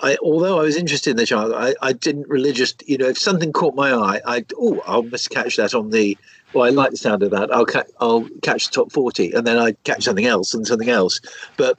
I, 0.04 0.16
although 0.22 0.60
I 0.60 0.64
was 0.64 0.76
interested 0.76 1.10
in 1.10 1.18
the 1.18 1.26
child, 1.26 1.54
I, 1.56 1.74
I 1.82 1.92
didn't 1.94 2.28
religious. 2.28 2.76
You 2.86 3.00
know, 3.00 3.08
if 3.08 3.18
something 3.18 3.52
caught 3.52 3.74
my 3.74 3.92
eye, 3.92 4.22
I 4.28 4.46
oh, 4.56 4.84
I 4.86 5.02
must 5.02 5.32
catch 5.32 5.56
that 5.56 5.74
on 5.74 5.90
the. 5.90 6.16
Well, 6.54 6.66
I 6.66 6.70
like 6.70 6.92
the 6.92 6.98
sound 6.98 7.24
of 7.24 7.32
that. 7.32 7.52
I'll 7.52 7.66
ca- 7.66 7.86
I'll 8.00 8.28
catch 8.44 8.70
the 8.70 8.76
top 8.76 8.92
forty, 8.92 9.32
and 9.32 9.48
then 9.48 9.58
I'd 9.58 9.82
catch 9.86 10.04
something 10.04 10.26
else 10.26 10.54
and 10.54 10.68
something 10.68 10.90
else. 10.90 11.20
But 11.56 11.78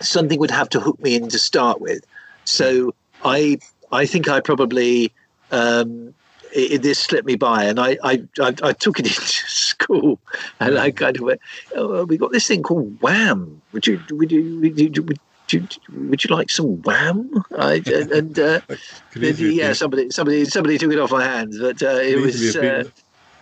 something 0.00 0.38
would 0.38 0.50
have 0.50 0.68
to 0.70 0.80
hook 0.80 0.98
me 1.00 1.16
in 1.16 1.28
to 1.28 1.38
start 1.38 1.80
with. 1.80 2.04
So 2.44 2.94
I 3.22 3.58
I 3.92 4.06
think 4.06 4.28
I 4.28 4.40
probably 4.40 5.12
um, 5.50 6.14
it, 6.54 6.72
it- 6.72 6.82
this 6.82 6.98
slipped 6.98 7.26
me 7.26 7.36
by, 7.36 7.64
and 7.64 7.78
I 7.80 7.98
I, 8.02 8.22
I, 8.40 8.54
I 8.62 8.72
took 8.72 8.98
it 9.00 9.06
into 9.08 9.20
school, 9.20 10.20
and 10.60 10.78
I 10.78 10.90
kind 10.90 11.16
of 11.16 11.22
went, 11.22 11.40
oh, 11.76 12.04
we 12.04 12.16
got 12.16 12.32
this 12.32 12.46
thing 12.46 12.62
called 12.62 13.00
Wham. 13.00 13.60
Would 13.72 13.86
you 13.86 14.02
would 14.10 14.32
you 14.32 14.60
would 14.60 14.78
you, 14.96 15.02
would 15.02 15.18
you, 15.52 15.66
would 15.92 16.24
you 16.24 16.34
like 16.34 16.50
some 16.50 16.82
Wham? 16.82 17.30
I, 17.56 17.82
and 18.12 18.38
uh, 18.38 18.60
yeah, 19.20 19.72
somebody 19.72 20.10
somebody 20.10 20.44
somebody 20.44 20.78
took 20.78 20.92
it 20.92 20.98
off 20.98 21.12
my 21.12 21.24
hands, 21.24 21.58
but 21.58 21.82
uh, 21.82 22.00
it 22.00 22.20
was. 22.20 22.56
Uh, 22.56 22.84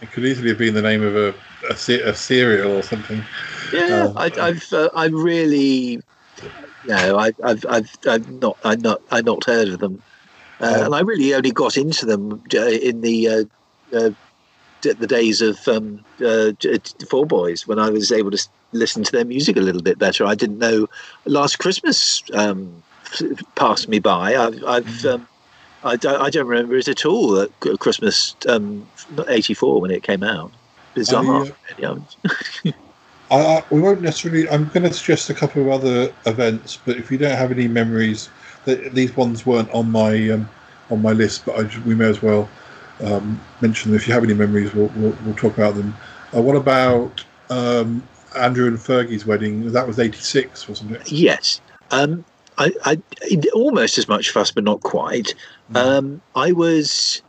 it 0.03 0.13
could 0.13 0.25
easily 0.27 0.51
have 0.51 0.59
been 0.59 0.75
the 0.75 0.83
name 0.83 1.03
of 1.03 1.17
a 1.17 1.35
a, 1.71 1.73
a 2.11 2.15
cereal 2.15 2.73
or 2.77 2.83
something. 2.83 3.23
Yeah, 3.73 4.09
Um, 4.11 4.19
I, 4.19 4.31
I've 4.41 4.73
uh, 4.73 4.91
I 4.95 5.07
really 5.07 6.01
no, 6.87 7.19
I, 7.19 7.33
I've 7.45 7.65
I've 7.69 7.91
I've 8.09 8.29
not 8.41 8.57
I 8.65 8.77
not 8.77 9.01
I 9.11 9.21
not 9.21 9.45
heard 9.45 9.69
of 9.69 9.79
them, 9.81 10.03
uh, 10.61 10.73
Oh. 10.77 10.85
and 10.85 10.95
I 10.95 11.01
really 11.01 11.35
only 11.35 11.51
got 11.51 11.77
into 11.77 12.07
them 12.07 12.43
uh, 12.55 12.67
in 12.67 13.01
the 13.01 13.29
uh, 13.29 13.45
uh, 13.97 14.11
the 14.83 15.07
days 15.07 15.41
of 15.43 15.59
um, 15.69 16.05
uh, 16.25 16.53
Four 17.11 17.27
Boys 17.27 17.67
when 17.67 17.79
I 17.79 17.91
was 17.91 18.13
able 18.13 18.31
to 18.31 18.49
listen 18.73 19.03
to 19.05 19.13
their 19.13 19.25
music 19.25 19.57
a 19.57 19.61
little 19.61 19.83
bit 19.83 19.99
better. 19.99 20.25
I 20.25 20.35
didn't 20.35 20.59
know 20.59 20.87
Last 21.25 21.59
Christmas 21.59 22.23
um, 22.35 22.83
passed 23.57 23.89
me 23.89 23.99
by. 23.99 24.37
I've 24.37 24.65
I've 24.65 25.05
um, 25.07 25.27
I 25.83 25.97
don't 25.97 26.21
I 26.21 26.31
don't 26.31 26.47
remember 26.47 26.77
it 26.77 26.89
at 26.89 27.05
all 27.05 27.41
at 27.41 27.51
Christmas 27.81 28.35
um, 28.49 28.87
'84 29.29 29.81
when 29.81 29.91
it 29.91 30.03
came 30.03 30.23
out. 30.23 30.53
Bizarre. 30.95 31.47
uh. 31.83 31.97
I, 33.31 33.65
we 33.71 33.81
won't 33.81 34.03
necessarily. 34.03 34.49
I'm 34.49 34.69
going 34.69 34.85
to 34.85 34.93
suggest 34.93 35.31
a 35.31 35.35
couple 35.35 35.63
of 35.63 35.69
other 35.69 36.13
events, 36.27 36.79
but 36.85 36.97
if 36.97 37.11
you 37.11 37.19
don't 37.19 37.37
have 37.37 37.51
any 37.51 37.67
memories, 37.69 38.29
that 38.65 38.95
these 38.95 39.17
ones 39.17 39.45
weren't 39.45 39.71
on 39.73 39.91
my 39.91 40.31
um, 40.31 40.49
on 40.91 41.03
my 41.03 41.13
list, 41.13 41.45
but 41.45 41.59
I, 41.59 41.81
we 41.85 41.95
may 41.95 42.09
as 42.09 42.23
well 42.23 42.49
um, 43.03 43.41
mention 43.61 43.91
them. 43.91 44.01
If 44.01 44.07
you 44.07 44.15
have 44.15 44.25
any 44.25 44.35
memories, 44.35 44.73
we'll 44.75 44.91
we'll, 44.97 45.17
we'll 45.25 45.35
talk 45.35 45.55
about 45.55 45.75
them. 45.75 45.95
Uh, 46.35 46.43
what 46.43 46.57
about 46.57 47.25
um, 47.51 48.07
Andrew 48.37 48.69
and 48.69 48.79
Fergie's 48.79 49.27
wedding? 49.27 49.73
That 49.73 49.87
was 49.87 49.99
'86, 49.99 50.69
wasn't 50.69 50.93
it? 50.93 51.11
Yes. 51.11 51.61
Um, 51.91 52.25
I, 52.59 52.73
I 52.85 53.01
almost 53.55 53.99
as 53.99 54.09
much 54.09 54.31
fuss, 54.31 54.51
but 54.51 54.65
not 54.65 54.81
quite. 54.81 55.35
Um, 55.75 56.23
I 56.35 56.53
was 56.53 57.23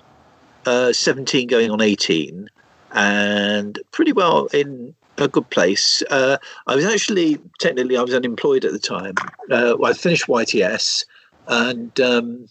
uh, 0.65 0.93
17 0.93 1.47
going 1.47 1.71
on 1.71 1.81
18 1.81 2.49
and 2.93 3.79
pretty 3.91 4.13
well 4.13 4.45
in 4.47 4.93
a 5.17 5.27
good 5.27 5.49
place. 5.49 6.03
Uh, 6.09 6.37
I 6.67 6.75
was 6.75 6.85
actually, 6.85 7.37
technically, 7.59 7.97
I 7.97 8.01
was 8.01 8.13
unemployed 8.13 8.65
at 8.65 8.71
the 8.71 8.79
time. 8.79 9.15
Uh, 9.51 9.75
I 9.83 9.93
finished 9.93 10.27
YTS 10.27 11.05
and 11.47 11.99
um, 11.99 12.47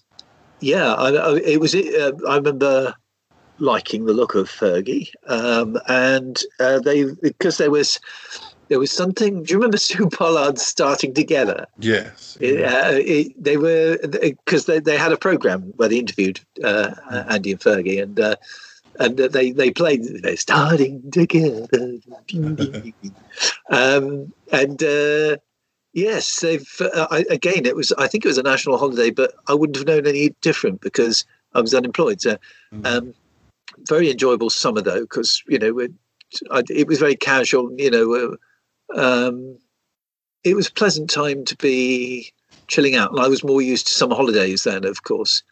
yeah, 0.60 0.94
I, 0.94 1.10
I, 1.10 1.36
it 1.38 1.60
was, 1.60 1.74
uh, 1.74 2.12
I 2.28 2.36
remember 2.36 2.94
liking 3.58 4.06
the 4.06 4.12
look 4.12 4.34
of 4.34 4.48
Fergie. 4.48 5.10
Um, 5.26 5.78
and 5.88 6.40
uh, 6.60 6.80
they, 6.80 7.04
because 7.22 7.58
there 7.58 7.70
was, 7.70 8.00
there 8.68 8.78
was 8.78 8.90
something. 8.90 9.42
Do 9.42 9.52
you 9.52 9.58
remember 9.58 9.76
Su 9.78 10.08
Pollard 10.08 10.58
starting 10.58 11.14
together? 11.14 11.66
Yes. 11.78 12.36
It, 12.40 12.64
uh, 12.64 12.90
it, 12.92 13.32
they 13.42 13.56
were 13.56 13.98
because 14.02 14.66
they, 14.66 14.80
they 14.80 14.96
had 14.96 15.12
a 15.12 15.16
program 15.16 15.72
where 15.76 15.88
they 15.88 15.98
interviewed 15.98 16.40
uh, 16.64 16.94
Andy 17.28 17.52
and 17.52 17.60
Fergie, 17.60 18.02
and 18.02 18.18
uh, 18.18 18.36
and 18.98 19.16
they 19.16 19.52
they 19.52 19.70
played 19.70 20.04
they're 20.22 20.36
starting 20.36 21.10
together, 21.10 21.66
um, 23.70 24.32
and 24.52 24.82
uh, 24.82 25.36
yes, 25.92 26.40
they've 26.40 26.68
uh, 26.80 27.06
I, 27.10 27.24
again. 27.30 27.66
It 27.66 27.76
was 27.76 27.92
I 27.92 28.06
think 28.06 28.24
it 28.24 28.28
was 28.28 28.38
a 28.38 28.42
national 28.42 28.78
holiday, 28.78 29.10
but 29.10 29.34
I 29.48 29.54
wouldn't 29.54 29.76
have 29.76 29.86
known 29.86 30.06
any 30.06 30.30
different 30.40 30.80
because 30.80 31.24
I 31.54 31.60
was 31.60 31.74
unemployed. 31.74 32.20
So 32.20 32.36
um, 32.84 33.14
very 33.88 34.10
enjoyable 34.10 34.50
summer 34.50 34.80
though, 34.80 35.00
because 35.00 35.42
you 35.48 35.58
know 35.58 35.78
it, 35.78 35.92
I, 36.50 36.62
it 36.70 36.86
was 36.88 36.98
very 36.98 37.16
casual. 37.16 37.72
You 37.78 37.90
know. 37.90 38.14
Uh, 38.14 38.36
um, 38.94 39.58
it 40.44 40.54
was 40.54 40.68
a 40.68 40.72
pleasant 40.72 41.10
time 41.10 41.44
to 41.44 41.56
be 41.56 42.32
chilling 42.68 42.96
out, 42.96 43.10
and 43.10 43.20
I 43.20 43.28
was 43.28 43.44
more 43.44 43.62
used 43.62 43.86
to 43.88 43.94
summer 43.94 44.14
holidays 44.14 44.64
then. 44.64 44.84
Of 44.84 45.02
course, 45.02 45.42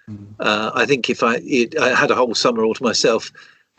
uh, 0.41 0.71
I 0.75 0.87
think 0.87 1.11
if 1.11 1.23
I 1.23 1.37
it, 1.45 1.79
I 1.79 1.95
had 1.95 2.11
a 2.11 2.15
whole 2.15 2.35
summer 2.35 2.65
all 2.65 2.75
to 2.75 2.83
myself 2.83 3.33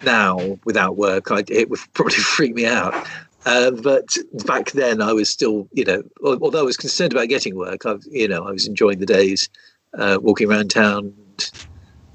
now 0.04 0.58
without 0.66 0.98
work, 0.98 1.32
I, 1.32 1.44
it 1.48 1.70
would 1.70 1.80
probably 1.94 2.16
freak 2.16 2.54
me 2.54 2.66
out. 2.66 2.94
Uh, 3.46 3.72
but 3.72 4.18
back 4.46 4.72
then, 4.72 5.02
I 5.02 5.14
was 5.14 5.30
still, 5.30 5.68
you 5.72 5.86
know, 5.86 6.04
although 6.24 6.60
I 6.60 6.64
was 6.64 6.78
concerned 6.78 7.14
about 7.14 7.30
getting 7.30 7.56
work, 7.56 7.86
I, 7.86 7.96
you 8.10 8.28
know, 8.28 8.44
I 8.48 8.52
was 8.52 8.68
enjoying 8.68 9.00
the 9.00 9.06
days, 9.06 9.50
uh, 9.98 10.18
walking 10.20 10.50
around 10.50 10.72
town. 10.72 11.14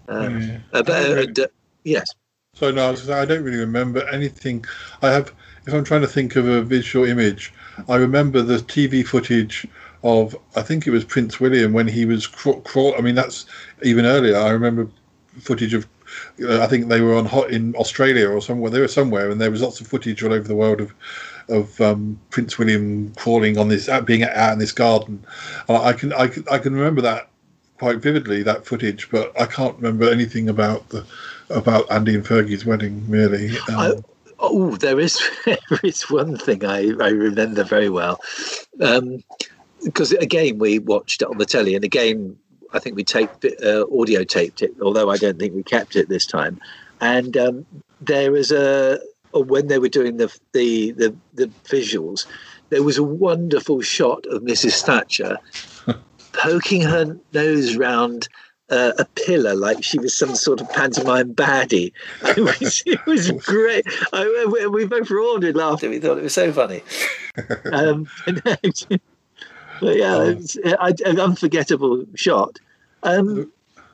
Yeah. 0.08 0.58
uh, 0.72 0.82
but, 0.82 0.90
uh, 0.90 1.22
and, 1.22 1.38
uh, 1.38 1.46
yes, 1.84 2.08
So 2.54 2.72
no, 2.72 2.88
I, 2.88 2.90
was 2.90 3.02
gonna 3.02 3.12
say, 3.12 3.22
I 3.22 3.24
don't 3.26 3.44
really 3.44 3.58
remember 3.58 4.08
anything. 4.08 4.64
I 5.02 5.10
have, 5.10 5.32
if 5.66 5.72
I'm 5.72 5.84
trying 5.84 6.00
to 6.00 6.08
think 6.08 6.34
of 6.34 6.48
a 6.48 6.62
visual 6.62 7.06
image, 7.06 7.52
I 7.88 7.94
remember 7.94 8.42
the 8.42 8.56
TV 8.56 9.06
footage 9.06 9.68
of 10.02 10.36
I 10.56 10.62
think 10.62 10.86
it 10.86 10.90
was 10.90 11.04
Prince 11.04 11.40
William 11.40 11.72
when 11.72 11.88
he 11.88 12.06
was 12.06 12.26
crawl. 12.26 12.94
I 12.96 13.00
mean, 13.00 13.14
that's 13.14 13.46
even 13.82 14.06
earlier. 14.06 14.36
I 14.36 14.50
remember 14.50 14.88
footage 15.40 15.74
of 15.74 15.86
uh, 16.42 16.60
I 16.60 16.66
think 16.66 16.88
they 16.88 17.00
were 17.00 17.14
on 17.14 17.26
hot 17.26 17.50
in 17.50 17.74
Australia 17.76 18.28
or 18.28 18.40
somewhere. 18.40 18.70
They 18.70 18.80
were 18.80 18.88
somewhere, 18.88 19.30
and 19.30 19.40
there 19.40 19.50
was 19.50 19.62
lots 19.62 19.80
of 19.80 19.86
footage 19.86 20.22
all 20.22 20.32
over 20.32 20.46
the 20.46 20.56
world 20.56 20.80
of 20.80 20.94
of 21.48 21.80
um, 21.80 22.18
Prince 22.30 22.58
William 22.58 23.12
crawling 23.16 23.58
on 23.58 23.68
this, 23.68 23.88
uh, 23.88 24.00
being 24.00 24.22
out 24.22 24.52
in 24.52 24.58
this 24.58 24.72
garden. 24.72 25.24
And 25.68 25.76
I 25.76 25.92
can 25.92 26.12
I 26.12 26.28
can 26.28 26.44
I 26.50 26.58
can 26.58 26.74
remember 26.74 27.02
that 27.02 27.28
quite 27.78 27.98
vividly 27.98 28.42
that 28.42 28.66
footage, 28.66 29.10
but 29.10 29.38
I 29.40 29.46
can't 29.46 29.76
remember 29.76 30.10
anything 30.10 30.48
about 30.48 30.88
the 30.90 31.04
about 31.48 31.90
Andy 31.90 32.14
and 32.14 32.24
Fergie's 32.24 32.64
wedding 32.64 33.04
really. 33.08 33.50
Um, 33.68 33.78
I, 33.78 33.92
oh, 34.38 34.76
there 34.76 35.00
is 35.00 35.20
there 35.44 35.58
is 35.82 36.02
one 36.10 36.36
thing 36.36 36.64
I, 36.64 36.92
I 37.00 37.08
remember 37.08 37.64
very 37.64 37.88
well, 37.88 38.20
um, 38.80 39.22
because 39.84 40.12
again 40.12 40.58
we 40.58 40.78
watched 40.78 41.22
it 41.22 41.28
on 41.28 41.38
the 41.38 41.46
telly, 41.46 41.74
and 41.74 41.84
again 41.84 42.36
I 42.72 42.78
think 42.78 42.96
we 42.96 43.04
taped 43.04 43.44
it, 43.44 43.62
uh, 43.62 43.84
audio 43.98 44.24
taped 44.24 44.62
it, 44.62 44.74
although 44.82 45.10
I 45.10 45.16
don't 45.16 45.38
think 45.38 45.54
we 45.54 45.62
kept 45.62 45.96
it 45.96 46.08
this 46.08 46.26
time. 46.26 46.60
And 47.00 47.36
um, 47.36 47.66
there 48.00 48.32
was 48.32 48.52
a 48.52 49.00
when 49.32 49.68
they 49.68 49.78
were 49.78 49.88
doing 49.88 50.16
the 50.16 50.34
the 50.52 50.92
the, 50.92 51.14
the 51.34 51.46
visuals, 51.64 52.26
there 52.70 52.82
was 52.82 52.98
a 52.98 53.02
wonderful 53.02 53.80
shot 53.80 54.24
of 54.26 54.42
Mrs. 54.42 54.82
Thatcher 54.82 55.38
poking 56.32 56.82
her 56.82 57.18
nose 57.32 57.76
round 57.76 58.28
uh, 58.70 58.92
a 58.98 59.04
pillar 59.04 59.54
like 59.54 59.82
she 59.82 59.98
was 59.98 60.16
some 60.16 60.34
sort 60.34 60.60
of 60.60 60.70
pantomime 60.70 61.34
baddie. 61.34 61.92
It 62.36 62.60
was, 62.60 62.82
it 62.86 63.04
was 63.06 63.30
great. 63.32 63.84
I, 64.12 64.46
we, 64.50 64.66
we 64.68 64.86
both 64.86 65.10
roared 65.10 65.42
with 65.42 65.56
laughter. 65.56 65.90
We 65.90 65.98
thought 65.98 66.18
it 66.18 66.22
was 66.22 66.34
so 66.34 66.52
funny. 66.52 66.82
Um, 67.72 68.08
but 69.80 69.96
yeah, 69.96 70.22
it's 70.22 70.56
an 70.56 71.18
unforgettable 71.18 72.04
shot. 72.14 72.58
Um, 73.02 73.50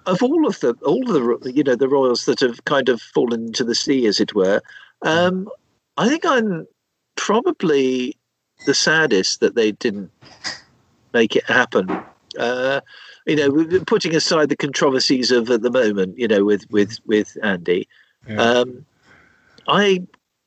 of 0.06 0.22
all 0.22 0.46
of 0.46 0.60
the 0.60 0.74
all 0.84 1.08
of 1.10 1.42
the 1.42 1.52
you 1.52 1.62
know 1.62 1.76
the 1.76 1.88
royals 1.88 2.24
that 2.26 2.40
have 2.40 2.64
kind 2.64 2.88
of 2.88 3.00
fallen 3.00 3.46
into 3.46 3.64
the 3.64 3.74
sea, 3.74 4.06
as 4.06 4.20
it 4.20 4.34
were, 4.34 4.60
um, 5.02 5.48
I 5.96 6.08
think 6.08 6.24
I'm 6.24 6.66
probably 7.16 8.16
the 8.66 8.74
saddest 8.74 9.40
that 9.40 9.54
they 9.54 9.72
didn't 9.72 10.10
make 11.12 11.36
it 11.36 11.44
happen. 11.44 11.90
Uh, 12.38 12.80
you 13.26 13.36
know, 13.36 13.80
putting 13.86 14.14
aside 14.14 14.48
the 14.48 14.56
controversies 14.56 15.30
of 15.30 15.50
at 15.50 15.62
the 15.62 15.70
moment, 15.70 16.18
you 16.18 16.28
know, 16.28 16.44
with 16.44 16.70
with 16.70 16.98
with 17.06 17.36
Andy, 17.42 17.88
yeah. 18.28 18.40
um, 18.40 18.86
I 19.66 20.02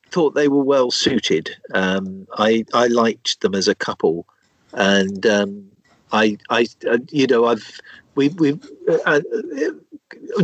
thought 0.10 0.36
they 0.36 0.48
were 0.48 0.64
well 0.64 0.92
suited. 0.92 1.50
Um, 1.74 2.28
I 2.38 2.66
I 2.74 2.88
liked 2.88 3.42
them 3.42 3.56
as 3.56 3.68
a 3.68 3.76
couple, 3.76 4.26
and 4.74 5.26
um, 5.26 5.70
I 6.12 6.38
I 6.50 6.68
uh, 6.90 7.00
you 7.10 7.28
know 7.28 7.46
I've 7.46 7.80
we 8.16 8.30
we 8.30 8.60
uh, 8.90 8.98
uh, 9.06 9.22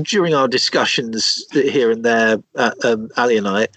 during 0.02 0.34
our 0.34 0.48
discussions 0.48 1.46
here 1.52 1.92
and 1.92 2.04
there, 2.04 2.38
uh, 2.56 2.72
um, 2.84 3.10
Ali 3.18 3.38
and 3.38 3.48
I, 3.48 3.68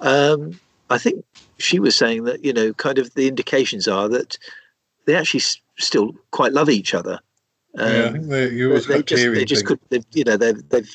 um, 0.00 0.58
I 0.90 0.98
think 0.98 1.24
she 1.58 1.78
was 1.78 1.96
saying 1.96 2.24
that 2.24 2.44
you 2.44 2.52
know, 2.52 2.72
kind 2.74 2.98
of 2.98 3.14
the 3.14 3.28
indications 3.28 3.88
are 3.88 4.08
that 4.08 4.38
they 5.06 5.14
actually 5.14 5.40
s- 5.40 5.60
still 5.78 6.12
quite 6.30 6.52
love 6.52 6.68
each 6.68 6.94
other. 6.94 7.20
Um, 7.78 7.94
yeah, 7.94 8.04
I 8.04 8.12
think 8.12 8.28
they, 8.28 8.48
you 8.50 8.80
they 8.80 9.02
just, 9.02 9.24
they 9.24 9.44
just 9.44 9.64
could, 9.64 9.80
you 10.12 10.24
know, 10.24 10.36
they've, 10.36 10.68
they've. 10.68 10.90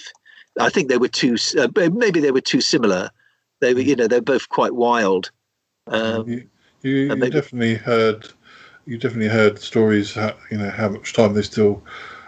I 0.59 0.69
think 0.69 0.89
they 0.89 0.97
were 0.97 1.07
too. 1.07 1.37
Uh, 1.57 1.67
maybe 1.93 2.19
they 2.19 2.31
were 2.31 2.41
too 2.41 2.61
similar. 2.61 3.09
They 3.61 3.73
were, 3.73 3.81
you 3.81 3.95
know, 3.95 4.07
they're 4.07 4.21
both 4.21 4.49
quite 4.49 4.73
wild. 4.73 5.31
Um, 5.87 6.27
you, 6.27 6.47
you, 6.81 6.91
you 6.91 7.15
maybe, 7.15 7.29
definitely 7.29 7.75
heard. 7.75 8.27
You 8.85 8.97
definitely 8.97 9.29
heard 9.29 9.59
stories. 9.59 10.13
How, 10.13 10.35
you 10.49 10.57
know 10.57 10.69
how 10.69 10.89
much 10.89 11.13
time 11.13 11.33
they 11.33 11.41
still 11.41 11.83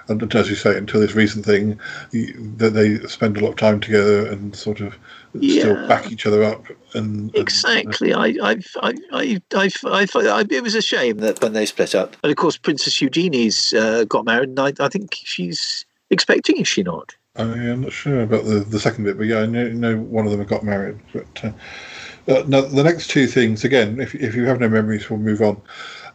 and 0.07 0.35
as 0.35 0.49
you 0.49 0.55
say, 0.55 0.77
until 0.77 0.99
this 0.99 1.15
recent 1.15 1.45
thing, 1.45 1.79
that 2.11 2.73
they 2.73 2.99
spend 3.07 3.37
a 3.37 3.39
lot 3.39 3.51
of 3.51 3.55
time 3.55 3.79
together 3.79 4.25
and 4.27 4.55
sort 4.55 4.81
of 4.81 4.97
yeah. 5.33 5.61
still 5.61 5.87
back 5.87 6.11
each 6.11 6.25
other 6.25 6.43
up. 6.43 6.65
And, 6.93 7.33
exactly, 7.35 8.11
and, 8.11 8.39
uh, 8.39 8.43
I, 8.43 8.55
I, 8.81 8.93
I, 9.11 9.41
I, 9.55 9.69
I, 9.85 10.07
I, 10.13 10.45
it 10.49 10.63
was 10.63 10.75
a 10.75 10.81
shame 10.81 11.17
that 11.17 11.41
when 11.41 11.53
they 11.53 11.65
split 11.65 11.95
up, 11.95 12.15
and 12.23 12.31
of 12.31 12.37
course, 12.37 12.57
Princess 12.57 13.01
Eugenie's 13.01 13.73
uh, 13.73 14.03
got 14.05 14.25
married, 14.25 14.49
and 14.49 14.59
I, 14.59 14.73
I 14.79 14.89
think 14.89 15.15
she's 15.15 15.85
expecting, 16.09 16.57
is 16.57 16.67
she 16.67 16.83
not? 16.83 17.15
I, 17.35 17.43
am 17.43 17.81
not 17.81 17.93
sure 17.93 18.21
about 18.21 18.45
the, 18.45 18.59
the 18.59 18.79
second 18.79 19.05
bit, 19.05 19.17
but 19.17 19.25
yeah, 19.25 19.39
I 19.39 19.45
know, 19.45 19.69
know 19.69 19.97
one 19.97 20.25
of 20.25 20.31
them 20.31 20.45
got 20.45 20.63
married. 20.63 20.99
But 21.13 21.43
uh, 21.43 21.51
uh, 22.31 22.43
now 22.47 22.61
the 22.61 22.83
next 22.83 23.09
two 23.09 23.25
things, 23.25 23.63
again, 23.63 23.99
if 23.99 24.13
if 24.13 24.35
you 24.35 24.45
have 24.45 24.59
no 24.59 24.69
memories, 24.69 25.09
we'll 25.09 25.19
move 25.19 25.41
on. 25.41 25.59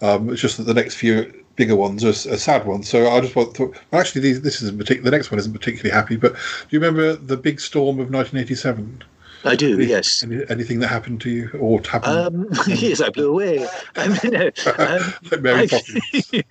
Um, 0.01 0.31
it's 0.31 0.41
just 0.41 0.57
that 0.59 0.65
the 0.65 0.75
next 0.75 0.95
few 0.95 1.33
bigger 1.57 1.77
ones 1.77 2.05
are, 2.05 2.33
are 2.33 2.39
sad 2.39 2.67
ones. 2.67 2.89
So 2.89 3.11
I 3.11 3.21
just 3.21 3.35
want 3.35 3.55
to, 3.57 3.67
well, 3.91 4.01
actually, 4.01 4.23
these, 4.23 4.43
this 4.43 4.63
isn't 4.63 4.79
particular. 4.79 5.11
The 5.11 5.17
next 5.17 5.31
one 5.31 5.39
isn't 5.39 5.53
particularly 5.53 5.91
happy. 5.91 6.17
But 6.17 6.35
do 6.35 6.39
you 6.71 6.81
remember 6.81 7.17
the 7.17 7.37
big 7.37 7.61
storm 7.61 7.99
of 8.01 8.11
1987? 8.11 9.03
I 9.45 9.55
do, 9.55 9.75
Any, 9.75 9.87
yes. 9.87 10.23
Any, 10.23 10.43
anything 10.49 10.81
that 10.81 10.89
happened 10.89 11.21
to 11.23 11.31
you 11.31 11.51
or 11.59 11.81
happened? 11.81 12.13
Um, 12.13 12.49
yes, 12.67 13.01
I 13.01 13.11
blew 13.11 13.31
away. 13.31 13.59
Mean, 13.97 14.33
no, 14.33 14.51
um, 14.79 15.15
like 15.31 15.41
Mary 15.41 15.69
I, 15.71 16.45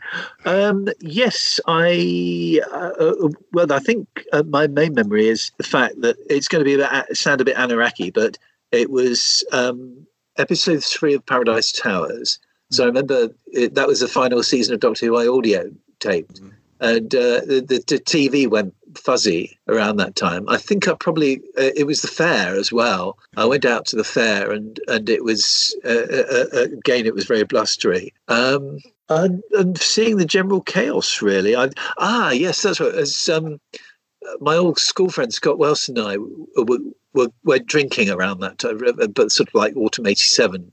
um, 0.46 0.88
yes, 1.00 1.60
I. 1.68 2.62
Uh, 2.72 2.92
uh, 3.00 3.30
well, 3.52 3.72
I 3.72 3.80
think 3.80 4.26
uh, 4.32 4.44
my 4.44 4.68
main 4.68 4.94
memory 4.94 5.28
is 5.28 5.52
the 5.58 5.64
fact 5.64 6.00
that 6.02 6.18
it's 6.30 6.48
going 6.48 6.64
to 6.64 6.66
be 6.66 6.76
about, 6.76 7.16
sound 7.16 7.42
a 7.42 7.46
bit 7.46 7.58
Anaraki, 7.58 8.14
but 8.14 8.38
it 8.72 8.90
was 8.90 9.46
um, 9.52 10.08
episode 10.38 10.84
three 10.84 11.14
of 11.14 11.26
Paradise 11.26 11.72
Towers, 11.72 12.40
so 12.70 12.84
I 12.84 12.88
remember 12.88 13.30
it, 13.48 13.76
that 13.76 13.88
was 13.88 14.00
the 14.00 14.08
final 14.08 14.44
season 14.44 14.74
of 14.74 14.80
Doctor 14.80 15.06
Who 15.06 15.18
I 15.18 15.28
audio 15.28 15.72
taped, 16.00 16.42
mm. 16.42 16.52
and 16.80 17.14
uh, 17.16 17.42
the, 17.42 17.66
the, 17.68 17.84
the 17.88 18.00
TV 18.00 18.48
went 18.48 18.74
fuzzy 18.96 19.58
around 19.68 19.98
that 19.98 20.16
time. 20.16 20.48
I 20.50 20.58
think 20.58 20.88
I 20.88 20.94
probably 20.94 21.38
uh, 21.58 21.72
it 21.76 21.86
was 21.86 22.02
the 22.02 22.08
fair 22.08 22.56
as 22.56 22.72
well. 22.72 23.18
I 23.38 23.46
went 23.46 23.66
out 23.66 23.86
to 23.88 23.96
the 23.96 24.04
fair 24.04 24.52
and 24.52 24.80
and 24.88 25.10
it 25.10 25.24
was 25.24 25.76
uh, 25.86 25.90
uh, 25.90 26.46
uh 26.54 26.62
again 26.64 27.06
it 27.06 27.14
was 27.14 27.26
very 27.26 27.44
blustery. 27.44 28.14
Um, 28.28 28.80
and, 29.10 29.42
and 29.54 29.78
seeing 29.78 30.18
the 30.18 30.26
general 30.26 30.62
chaos 30.62 31.22
really. 31.22 31.56
I 31.56 31.70
ah 31.98 32.32
yes 32.32 32.62
that's 32.62 32.80
what 32.80 32.96
as 32.96 33.30
um, 33.30 33.60
my 34.42 34.56
old 34.56 34.80
school 34.80 35.10
friend 35.10 35.34
Scott 35.34 35.58
Wilson 35.58 35.98
and 35.98 36.08
I 36.08 36.18
were, 36.62 36.80
were, 37.14 37.30
were 37.44 37.60
drinking 37.60 38.10
around 38.10 38.42
that 38.42 38.58
time, 38.58 38.80
but 39.14 39.32
sort 39.32 39.48
of 39.48 39.56
like 39.56 39.76
autumn 39.78 40.08
'87 40.08 40.62
Mm. 40.62 40.72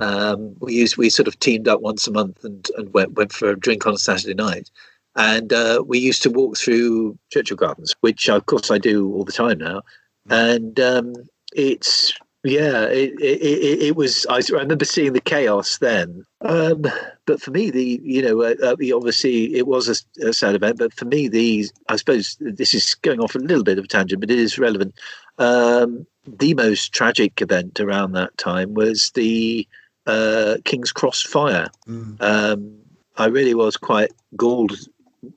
Um, 0.00 0.54
we 0.60 0.74
used 0.74 0.96
we 0.96 1.10
sort 1.10 1.26
of 1.26 1.38
teamed 1.40 1.66
up 1.66 1.80
once 1.80 2.06
a 2.06 2.12
month 2.12 2.44
and, 2.44 2.68
and 2.76 2.92
went 2.94 3.14
went 3.14 3.32
for 3.32 3.50
a 3.50 3.58
drink 3.58 3.86
on 3.86 3.94
a 3.94 3.98
Saturday 3.98 4.34
night, 4.34 4.70
and 5.16 5.52
uh, 5.52 5.82
we 5.84 5.98
used 5.98 6.22
to 6.22 6.30
walk 6.30 6.56
through 6.56 7.18
Churchill 7.30 7.56
Gardens, 7.56 7.94
which 8.00 8.28
of 8.28 8.46
course 8.46 8.70
I 8.70 8.78
do 8.78 9.12
all 9.12 9.24
the 9.24 9.32
time 9.32 9.58
now, 9.58 9.82
mm. 10.28 10.54
and 10.54 10.78
um, 10.78 11.14
it's 11.52 12.12
yeah, 12.44 12.86
it, 12.86 13.12
it, 13.20 13.82
it, 13.82 13.96
was. 13.96 14.26
I 14.28 14.40
remember 14.50 14.84
seeing 14.84 15.12
the 15.12 15.20
chaos 15.20 15.78
then. 15.78 16.24
Um, 16.40 16.84
but 17.24 17.40
for 17.40 17.52
me, 17.52 17.70
the 17.70 18.00
you 18.02 18.20
know, 18.20 18.42
uh, 18.42 18.54
uh, 18.60 18.96
obviously 18.96 19.54
it 19.54 19.68
was 19.68 19.88
a, 19.88 20.26
a, 20.28 20.32
sad 20.32 20.56
event. 20.56 20.78
But 20.78 20.92
for 20.92 21.04
me, 21.04 21.28
the 21.28 21.70
I 21.88 21.94
suppose 21.94 22.36
this 22.40 22.74
is 22.74 22.96
going 22.96 23.20
off 23.20 23.36
a 23.36 23.38
little 23.38 23.62
bit 23.62 23.78
of 23.78 23.84
a 23.84 23.88
tangent, 23.88 24.20
but 24.20 24.30
it 24.30 24.40
is 24.40 24.58
relevant. 24.58 24.92
Um, 25.38 26.06
the 26.26 26.54
most 26.54 26.92
tragic 26.92 27.42
event 27.42 27.80
around 27.80 28.12
that 28.12 28.36
time 28.38 28.74
was 28.74 29.10
the 29.14 29.66
uh, 30.06 30.56
King's 30.64 30.92
Cross 30.92 31.22
fire. 31.22 31.68
Mm. 31.88 32.20
Um, 32.20 32.78
I 33.16 33.26
really 33.26 33.54
was 33.54 33.76
quite 33.76 34.12
galled 34.36 34.72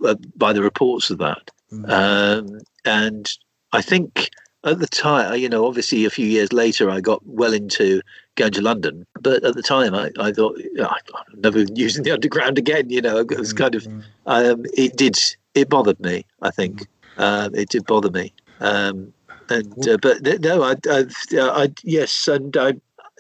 uh, 0.04 0.16
by 0.36 0.54
the 0.54 0.62
reports 0.62 1.10
of 1.10 1.18
that, 1.20 1.52
mm. 1.72 1.90
um, 1.90 2.60
and 2.86 3.32
I 3.74 3.82
think 3.82 4.30
at 4.66 4.80
the 4.80 4.88
time, 4.88 5.40
you 5.40 5.48
know, 5.48 5.66
obviously 5.66 6.06
a 6.06 6.10
few 6.10 6.26
years 6.26 6.52
later, 6.52 6.90
I 6.90 7.00
got 7.00 7.26
well 7.26 7.54
into 7.54 8.02
going 8.36 8.52
to 8.54 8.62
London. 8.62 9.06
But 9.22 9.44
at 9.44 9.56
the 9.56 9.62
time, 9.62 9.94
I, 9.94 10.10
I 10.20 10.32
thought, 10.32 10.60
I'm 10.80 11.40
never 11.40 11.62
using 11.74 12.04
the 12.04 12.12
underground 12.12 12.58
again. 12.58 12.90
You 12.90 13.02
know, 13.02 13.18
it 13.20 13.38
was 13.38 13.54
mm, 13.54 13.58
kind 13.58 13.76
of, 13.76 13.84
mm. 13.84 14.04
um, 14.26 14.66
it 14.74 14.98
did, 14.98 15.18
it 15.54 15.70
bothered 15.70 16.00
me, 16.00 16.26
I 16.42 16.50
think. 16.50 16.88
Um, 17.18 17.54
it 17.54 17.70
did 17.70 17.86
bother 17.86 18.10
me. 18.10 18.34
Um, 18.60 19.14
and, 19.50 19.88
uh, 19.88 19.98
but 20.02 20.22
no, 20.42 20.64
I, 20.64 20.76
I, 20.90 21.06
I, 21.34 21.74
yes, 21.84 22.28
and 22.28 22.56
I, 22.58 22.74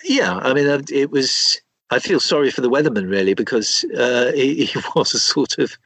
yeah, 0.03 0.37
I 0.37 0.53
mean, 0.53 0.83
it 0.89 1.11
was, 1.11 1.61
I 1.91 1.99
feel 1.99 2.19
sorry 2.19 2.51
for 2.51 2.61
the 2.61 2.69
weatherman 2.69 3.09
really 3.09 3.33
because 3.33 3.85
uh, 3.97 4.31
he, 4.33 4.65
he, 4.65 4.79
was 4.95 5.13
a 5.13 5.19
sort 5.19 5.57
of, 5.57 5.77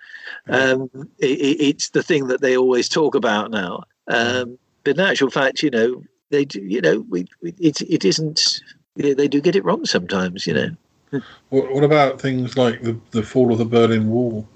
um, 0.50 0.90
it, 1.20 1.28
it's 1.60 1.90
the 1.90 2.04
thing 2.04 2.28
that 2.28 2.42
they 2.42 2.56
always 2.58 2.88
talk 2.88 3.16
about 3.16 3.52
now. 3.52 3.84
Um, 4.08 4.58
but 4.84 4.96
in 4.96 5.02
actual 5.02 5.30
fact, 5.30 5.62
you 5.62 5.70
know, 5.70 6.04
they 6.30 6.46
do, 6.46 6.62
you 6.62 6.82
know, 6.82 7.06
we, 7.10 7.26
we 7.42 7.54
it, 7.60 7.82
it 7.82 8.06
isn't, 8.06 8.62
they 8.96 9.28
do 9.28 9.42
get 9.42 9.56
it 9.56 9.66
wrong 9.66 9.86
sometimes, 9.86 10.48
you 10.48 10.54
know. 10.54 11.22
What, 11.50 11.72
what 11.74 11.84
about 11.84 12.22
things 12.22 12.58
like 12.58 12.82
the, 12.82 13.00
the 13.12 13.24
fall 13.24 13.52
of 13.52 13.58
the 13.58 13.66
Berlin 13.66 14.10
Wall 14.10 14.48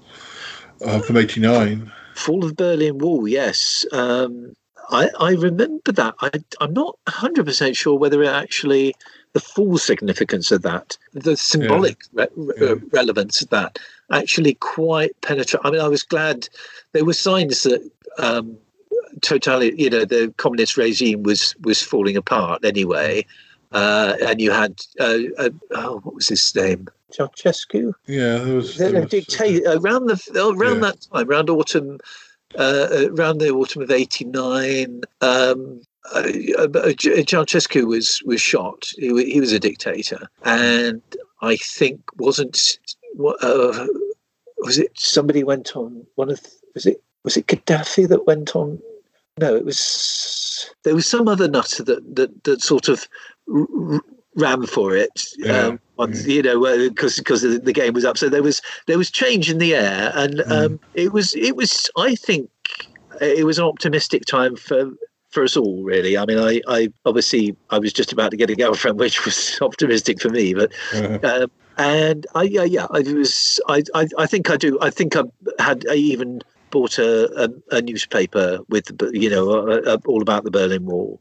uh, 0.84 1.00
from 1.00 1.16
89? 1.16 1.90
Fall 2.14 2.44
of 2.44 2.50
the 2.50 2.54
Berlin 2.54 2.98
Wall, 2.98 3.26
yes. 3.26 3.84
Um, 3.92 4.54
I, 4.90 5.08
I 5.18 5.30
remember 5.32 5.92
that. 5.92 6.14
I, 6.20 6.30
I'm 6.60 6.72
not 6.72 6.98
100% 7.06 7.76
sure 7.76 7.98
whether 7.98 8.22
it 8.22 8.28
actually, 8.28 8.94
the 9.32 9.40
full 9.40 9.78
significance 9.78 10.52
of 10.52 10.62
that, 10.62 10.96
the 11.12 11.36
symbolic 11.36 11.98
yeah. 12.12 12.26
Re- 12.36 12.54
yeah. 12.60 12.74
relevance 12.92 13.42
of 13.42 13.50
that, 13.50 13.78
actually 14.10 14.54
quite 14.54 15.18
penetrate. 15.22 15.62
I 15.64 15.70
mean, 15.70 15.80
I 15.80 15.88
was 15.88 16.02
glad 16.02 16.48
there 16.92 17.04
were 17.04 17.12
signs 17.14 17.62
that 17.62 17.90
um, 18.18 18.56
totally, 19.22 19.80
you 19.80 19.90
know, 19.90 20.04
the 20.04 20.32
communist 20.36 20.76
regime 20.76 21.22
was 21.22 21.54
was 21.62 21.82
falling 21.82 22.16
apart 22.16 22.64
anyway, 22.64 23.24
uh, 23.72 24.14
and 24.22 24.40
you 24.40 24.50
had 24.50 24.80
uh, 25.00 25.18
uh, 25.38 25.50
oh, 25.72 26.00
what 26.02 26.14
was 26.14 26.28
his 26.28 26.54
name? 26.54 26.88
Ceausescu. 27.12 27.92
Yeah, 28.06 28.38
there 28.38 28.54
was. 28.56 28.76
The, 28.76 28.84
there 28.84 28.92
the 28.92 29.00
was- 29.00 29.10
dictator 29.10 29.72
around 29.72 30.06
the 30.06 30.20
around 30.36 30.76
Yeah. 30.76 30.90
that 30.90 31.06
time, 31.12 31.28
around 31.30 31.50
autumn, 31.50 31.98
uh, 32.58 32.88
uh, 32.90 33.08
around 33.12 33.38
the 33.38 33.50
autumn 33.50 33.82
of 33.82 33.90
'89. 33.90 35.02
Um, 35.20 35.82
uh, 36.14 36.18
uh, 36.18 36.68
Ceausescu 36.68 37.86
was 37.86 38.22
was 38.24 38.40
shot. 38.40 38.86
He, 38.96 39.32
he 39.32 39.40
was 39.40 39.52
a 39.52 39.58
dictator, 39.60 40.28
and 40.44 41.02
I 41.40 41.56
think 41.56 42.00
wasn't 42.16 42.78
uh, 43.18 43.86
was 44.58 44.78
it? 44.78 44.92
Somebody 44.98 45.44
went 45.44 45.76
on 45.76 46.06
one 46.16 46.30
of 46.30 46.40
was 46.74 46.86
it 46.86 47.02
was 47.24 47.36
it 47.36 47.46
Gaddafi 47.46 48.08
that 48.08 48.26
went 48.26 48.54
on? 48.54 48.80
No, 49.38 49.56
it 49.56 49.64
was 49.64 50.70
there 50.84 50.94
was 50.94 51.08
some 51.08 51.26
other 51.28 51.48
nutter 51.48 51.82
that 51.84 52.16
that 52.16 52.44
that 52.44 52.62
sort 52.62 52.88
of 52.88 53.08
r- 53.52 53.66
r- 53.94 54.00
ran 54.36 54.66
for 54.66 54.94
it. 54.96 55.24
Yeah, 55.38 55.66
Um, 55.68 55.80
once, 55.96 56.26
you 56.26 56.42
know, 56.42 56.60
because 56.88 57.18
because 57.18 57.42
the, 57.42 57.72
game 57.72 57.94
was 57.94 58.04
up, 58.04 58.18
so 58.18 58.28
there 58.28 58.42
was 58.42 58.60
there 58.86 58.98
was 58.98 59.10
change 59.10 59.50
in 59.50 59.58
the 59.58 59.74
air, 59.74 60.12
and 60.14 60.42
um, 60.50 60.80
it 60.94 61.12
was 61.12 61.34
it 61.34 61.56
was 61.56 61.90
I 61.96 62.14
think 62.14 62.50
it 63.20 63.46
was 63.46 63.58
an 63.58 63.64
optimistic 63.64 64.24
time 64.24 64.56
for 64.56 64.90
for 65.34 65.42
us 65.42 65.56
all 65.56 65.82
really. 65.82 66.16
I 66.16 66.24
mean 66.24 66.38
i 66.38 66.62
i 66.68 66.88
obviously 67.04 67.54
i 67.70 67.78
was 67.78 67.92
just 67.92 68.12
about 68.12 68.30
to 68.30 68.36
get 68.36 68.48
a 68.50 68.54
girlfriend 68.54 68.98
which 69.04 69.24
was 69.24 69.58
optimistic 69.60 70.20
for 70.20 70.30
me 70.30 70.54
but 70.54 70.72
um, 70.94 71.50
and 71.76 72.26
i 72.36 72.44
yeah 72.44 72.62
yeah 72.62 72.86
i 72.92 73.00
was 73.00 73.60
I, 73.68 73.82
I 73.94 74.06
i 74.16 74.26
think 74.26 74.48
i 74.48 74.56
do 74.56 74.78
i 74.80 74.90
think 74.90 75.16
i 75.16 75.24
had 75.58 75.84
i 75.90 75.94
even 75.94 76.40
bought 76.70 76.98
a 76.98 77.44
a, 77.44 77.76
a 77.76 77.82
newspaper 77.82 78.60
with 78.68 78.96
the 78.96 79.10
you 79.12 79.28
know 79.28 79.50
uh, 79.50 79.80
uh, 79.84 79.98
all 80.06 80.22
about 80.22 80.44
the 80.44 80.50
berlin 80.50 80.86
wall. 80.86 81.20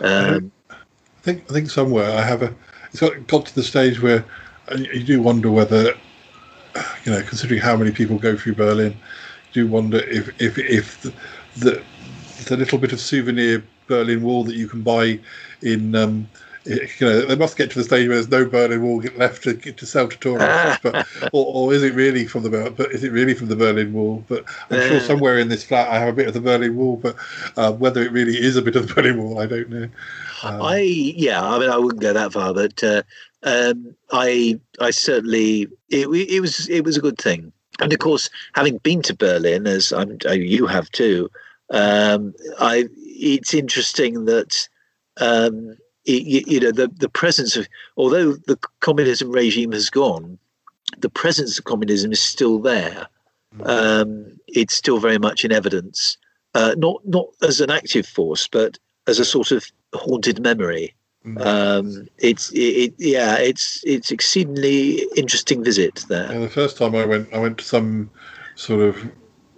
Um 0.00 0.52
I 0.70 0.76
think 1.22 1.50
I 1.50 1.52
think 1.54 1.70
somewhere 1.70 2.10
I 2.16 2.22
have 2.22 2.42
a. 2.42 2.54
It's 2.90 3.00
got 3.00 3.26
got 3.26 3.46
to 3.46 3.54
the 3.54 3.62
stage 3.62 4.00
where 4.00 4.24
you 4.76 5.04
do 5.04 5.22
wonder 5.22 5.50
whether, 5.50 5.94
you 7.04 7.12
know, 7.12 7.22
considering 7.22 7.60
how 7.60 7.76
many 7.76 7.90
people 7.90 8.18
go 8.18 8.36
through 8.36 8.54
Berlin, 8.54 8.92
you 9.52 9.64
do 9.64 9.66
wonder 9.68 9.98
if 9.98 10.28
if 10.40 10.58
if 10.58 11.02
the 11.02 11.12
the, 11.56 11.82
the 12.46 12.56
little 12.56 12.78
bit 12.78 12.92
of 12.92 13.00
souvenir 13.00 13.62
Berlin 13.86 14.22
Wall 14.22 14.44
that 14.44 14.54
you 14.54 14.68
can 14.68 14.82
buy 14.82 15.18
in. 15.62 15.94
Um, 15.94 16.28
you 16.66 16.88
know, 17.00 17.24
they 17.26 17.36
must 17.36 17.56
get 17.56 17.70
to 17.70 17.78
the 17.78 17.84
stage 17.84 18.08
where 18.08 18.20
there's 18.20 18.28
no 18.28 18.44
Berlin 18.44 18.82
Wall 18.82 19.00
left 19.16 19.44
to 19.44 19.54
to 19.54 19.86
sell 19.86 20.08
to 20.08 20.18
tourists. 20.18 20.80
but, 20.82 21.06
or, 21.32 21.46
or 21.46 21.74
is 21.74 21.84
it 21.84 21.94
really 21.94 22.26
from 22.26 22.42
the 22.42 22.74
but 22.76 22.90
is 22.90 23.04
it 23.04 23.12
really 23.12 23.34
from 23.34 23.46
the 23.46 23.56
Berlin 23.56 23.92
Wall? 23.92 24.24
But 24.26 24.44
I'm 24.70 24.80
sure 24.88 25.00
somewhere 25.00 25.38
in 25.38 25.48
this 25.48 25.62
flat 25.62 25.88
I 25.88 25.98
have 25.98 26.08
a 26.08 26.12
bit 26.12 26.26
of 26.26 26.34
the 26.34 26.40
Berlin 26.40 26.76
Wall. 26.76 26.96
But 26.96 27.16
uh, 27.56 27.72
whether 27.72 28.02
it 28.02 28.10
really 28.10 28.36
is 28.36 28.56
a 28.56 28.62
bit 28.62 28.74
of 28.74 28.88
the 28.88 28.94
Berlin 28.94 29.22
Wall, 29.22 29.38
I 29.38 29.46
don't 29.46 29.70
know. 29.70 29.88
Um, 30.42 30.62
I 30.62 30.78
yeah, 30.78 31.42
I 31.42 31.58
mean 31.58 31.70
I 31.70 31.78
wouldn't 31.78 32.02
go 32.02 32.12
that 32.12 32.32
far, 32.32 32.52
but 32.52 32.82
uh, 32.82 33.02
um, 33.42 33.94
I 34.12 34.60
I 34.80 34.90
certainly 34.90 35.68
it, 35.88 36.08
it 36.08 36.40
was 36.40 36.68
it 36.68 36.84
was 36.84 36.96
a 36.96 37.00
good 37.00 37.18
thing, 37.18 37.52
and 37.80 37.92
of 37.92 37.98
course 37.98 38.28
having 38.54 38.78
been 38.78 39.02
to 39.02 39.14
Berlin 39.14 39.66
as 39.66 39.92
I'm 39.92 40.18
uh, 40.26 40.32
you 40.32 40.66
have 40.66 40.90
too, 40.90 41.30
um, 41.70 42.34
I 42.60 42.88
it's 42.96 43.54
interesting 43.54 44.26
that 44.26 44.68
um, 45.20 45.76
it, 46.04 46.22
you, 46.22 46.42
you 46.46 46.60
know 46.60 46.72
the 46.72 46.88
the 46.88 47.08
presence 47.08 47.56
of 47.56 47.68
although 47.96 48.32
the 48.32 48.58
communism 48.80 49.30
regime 49.30 49.72
has 49.72 49.90
gone, 49.90 50.38
the 50.98 51.10
presence 51.10 51.58
of 51.58 51.64
communism 51.64 52.12
is 52.12 52.20
still 52.20 52.58
there. 52.58 53.08
Um, 53.64 54.38
it's 54.48 54.74
still 54.74 54.98
very 54.98 55.16
much 55.16 55.42
in 55.42 55.50
evidence, 55.50 56.18
uh, 56.54 56.74
not 56.76 57.00
not 57.06 57.28
as 57.40 57.60
an 57.60 57.70
active 57.70 58.06
force, 58.06 58.46
but 58.46 58.78
as 59.06 59.18
a 59.18 59.24
sort 59.24 59.50
of 59.50 59.70
haunted 59.94 60.40
memory. 60.40 60.94
Um, 61.40 62.06
it's 62.18 62.52
it, 62.52 62.58
it, 62.58 62.94
yeah, 62.98 63.36
it's 63.36 63.82
it's 63.84 64.12
exceedingly 64.12 65.02
interesting 65.16 65.64
visit 65.64 66.04
there. 66.08 66.32
Yeah, 66.32 66.38
the 66.38 66.48
first 66.48 66.78
time 66.78 66.94
I 66.94 67.04
went, 67.04 67.32
I 67.34 67.38
went 67.38 67.58
to 67.58 67.64
some 67.64 68.10
sort 68.54 68.82
of. 68.82 68.96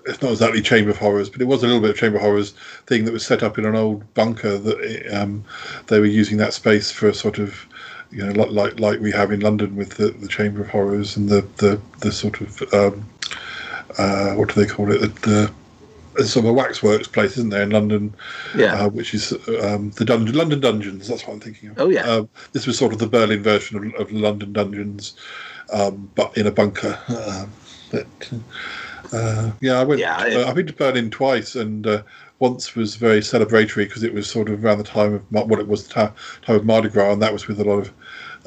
It's 0.06 0.22
not 0.22 0.30
exactly 0.30 0.62
Chamber 0.62 0.90
of 0.90 0.96
Horrors, 0.96 1.28
but 1.28 1.42
it 1.42 1.44
was 1.44 1.62
a 1.62 1.66
little 1.66 1.82
bit 1.82 1.90
of 1.90 1.96
Chamber 1.96 2.16
of 2.16 2.22
Horrors 2.22 2.52
thing 2.86 3.04
that 3.04 3.12
was 3.12 3.26
set 3.26 3.42
up 3.42 3.58
in 3.58 3.66
an 3.66 3.76
old 3.76 4.14
bunker 4.14 4.56
that 4.56 5.14
um, 5.14 5.44
they 5.88 6.00
were 6.00 6.06
using 6.06 6.38
that 6.38 6.54
space 6.54 6.90
for 6.90 7.08
a 7.08 7.14
sort 7.14 7.38
of, 7.38 7.66
you 8.10 8.24
know, 8.24 8.32
like 8.32 8.50
like, 8.50 8.80
like 8.80 9.00
we 9.00 9.12
have 9.12 9.30
in 9.30 9.40
London 9.40 9.76
with 9.76 9.90
the, 9.98 10.12
the 10.12 10.28
Chamber 10.28 10.62
of 10.62 10.70
Horrors 10.70 11.18
and 11.18 11.28
the 11.28 11.42
the, 11.58 11.78
the 11.98 12.10
sort 12.10 12.40
of 12.40 12.62
um, 12.72 13.06
uh, 13.98 14.32
what 14.32 14.54
do 14.54 14.58
they 14.58 14.66
call 14.66 14.90
it? 14.90 15.00
The, 15.16 15.52
there's 16.18 16.32
sort 16.32 16.44
of 16.44 16.50
a 16.50 16.52
waxworks 16.52 17.08
place, 17.08 17.32
isn't 17.32 17.50
there, 17.50 17.62
in 17.62 17.70
London? 17.70 18.14
Yeah. 18.54 18.74
Uh, 18.74 18.88
which 18.88 19.14
is 19.14 19.32
um, 19.62 19.90
the 19.92 20.04
dungeon, 20.04 20.36
London 20.36 20.60
Dungeons. 20.60 21.08
That's 21.08 21.26
what 21.26 21.34
I'm 21.34 21.40
thinking 21.40 21.70
of. 21.70 21.78
Oh, 21.78 21.88
yeah. 21.88 22.02
Um, 22.02 22.28
this 22.52 22.66
was 22.66 22.76
sort 22.76 22.92
of 22.92 22.98
the 22.98 23.06
Berlin 23.06 23.42
version 23.42 23.76
of, 23.76 24.00
of 24.00 24.12
London 24.12 24.52
Dungeons, 24.52 25.14
um, 25.72 26.10
but 26.14 26.36
in 26.36 26.46
a 26.46 26.50
bunker. 26.50 26.98
Um, 27.08 27.52
but 27.90 28.32
uh, 29.12 29.52
yeah, 29.60 29.80
I 29.80 29.84
went. 29.84 30.00
Yeah, 30.00 30.16
uh, 30.16 30.48
I've 30.48 30.56
been 30.56 30.66
to 30.66 30.72
Berlin 30.72 31.10
twice, 31.10 31.54
and 31.54 31.86
uh, 31.86 32.02
once 32.40 32.74
was 32.74 32.96
very 32.96 33.20
celebratory 33.20 33.86
because 33.86 34.02
it 34.02 34.12
was 34.12 34.28
sort 34.28 34.48
of 34.48 34.64
around 34.64 34.78
the 34.78 34.84
time 34.84 35.14
of 35.14 35.22
what 35.30 35.60
it 35.60 35.68
was 35.68 35.86
the 35.86 35.94
ta- 35.94 36.12
time 36.42 36.56
of 36.56 36.66
Mardi 36.66 36.88
Gras, 36.88 37.12
and 37.12 37.22
that 37.22 37.32
was 37.32 37.46
with 37.46 37.60
a 37.60 37.64
lot 37.64 37.78
of 37.78 37.92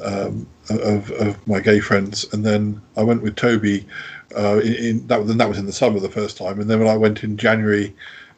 um, 0.04 0.46
of, 0.70 1.10
of 1.12 1.46
my 1.48 1.60
gay 1.60 1.80
friends. 1.80 2.30
And 2.32 2.44
then 2.44 2.80
I 2.96 3.02
went 3.02 3.22
with 3.22 3.36
Toby. 3.36 3.86
Uh, 4.36 4.60
in, 4.60 4.74
in 4.74 5.06
that 5.06 5.26
that 5.26 5.48
was 5.48 5.58
in 5.58 5.66
the 5.66 5.72
summer 5.72 6.00
the 6.00 6.08
first 6.08 6.36
time, 6.36 6.60
and 6.60 6.68
then 6.68 6.78
when 6.78 6.88
I 6.88 6.96
went 6.96 7.22
in 7.22 7.36
January 7.36 7.94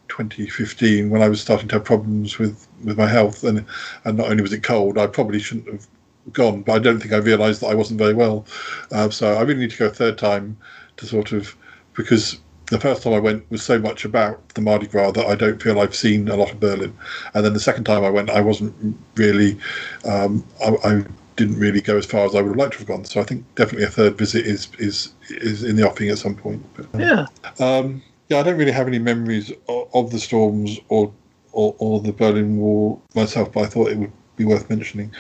2015, 0.09 1.11
when 1.11 1.23
I 1.23 1.29
was 1.29 1.41
starting 1.41 1.69
to 1.69 1.77
have 1.77 1.85
problems 1.85 2.39
with 2.39 2.67
with 2.85 2.99
my 2.99 3.07
health, 3.07 3.45
and 3.45 3.65
and 4.05 4.19
not 4.19 4.31
only 4.31 4.43
was 4.43 4.53
it 4.53 4.63
cold, 4.63 4.99
I 4.99 5.07
probably 5.07 5.41
shouldn't 5.41 5.69
have 5.69 5.87
gone, 6.33 6.63
but 6.63 6.73
I 6.73 6.79
don't 6.79 7.01
think 7.01 7.13
I 7.13 7.19
realised 7.19 7.61
that 7.61 7.69
I 7.69 7.75
wasn't 7.75 7.99
very 7.99 8.15
well. 8.15 8.47
Uh, 8.93 9.11
so 9.11 9.35
I 9.35 9.43
really 9.43 9.61
need 9.61 9.71
to 9.73 9.79
go 9.79 9.87
a 9.87 9.91
third 9.91 10.19
time 10.19 10.57
to 10.97 11.07
sort 11.07 11.33
of 11.33 11.57
because 11.95 12.39
the 12.67 12.81
first 12.81 13.03
time 13.03 13.13
I 13.13 13.21
went 13.21 13.49
was 13.51 13.63
so 13.63 13.79
much 13.79 14.05
about 14.05 14.49
the 14.51 14.61
Mardi 14.61 14.87
Gras 14.87 15.13
that 15.13 15.27
I 15.27 15.35
don't 15.35 15.63
feel 15.63 15.81
I've 15.81 15.95
seen 15.95 16.29
a 16.29 16.37
lot 16.37 16.51
of 16.51 16.61
Berlin. 16.61 16.97
And 17.35 17.45
then 17.45 17.53
the 17.53 17.61
second 17.61 17.85
time 17.85 18.05
I 18.05 18.11
went, 18.11 18.31
I 18.31 18.41
wasn't 18.41 18.97
really, 19.17 19.59
um, 20.07 20.45
I, 20.65 20.77
I 20.85 21.05
didn't 21.37 21.59
really 21.59 21.81
go 21.81 21.97
as 21.97 22.07
far 22.07 22.25
as 22.27 22.35
I 22.35 22.41
would 22.41 22.51
have 22.51 22.57
liked 22.57 22.73
to 22.75 22.79
have 22.81 22.89
gone. 22.89 23.05
So 23.05 23.21
I 23.21 23.25
think 23.25 23.45
definitely 23.55 23.87
a 23.87 23.91
third 23.91 24.17
visit 24.19 24.47
is 24.47 24.69
is 24.79 25.15
is 25.31 25.65
in 25.65 25.77
the 25.77 25.89
offing 25.89 26.09
at 26.11 26.19
some 26.19 26.35
point. 26.35 26.65
But, 26.75 27.01
Yeah. 27.01 27.27
um, 27.59 28.03
yeah, 28.29 28.39
I 28.41 28.43
don't 28.43 28.57
really 28.59 28.73
have 28.73 28.87
any 28.89 28.99
memories 28.99 29.53
of, 29.69 29.89
of 29.95 30.11
the 30.11 30.19
storms 30.19 30.79
or, 30.89 31.13
or 31.53 31.75
or 31.79 32.01
the 32.01 32.13
Berlin 32.13 32.59
Wall 32.59 33.03
myself, 33.15 33.53
but 33.53 33.65
I 33.65 33.67
thought 33.67 33.91
it 33.91 33.99
would 33.99 34.13
be 34.37 34.45
worth 34.45 34.69
mentioning. 34.71 35.13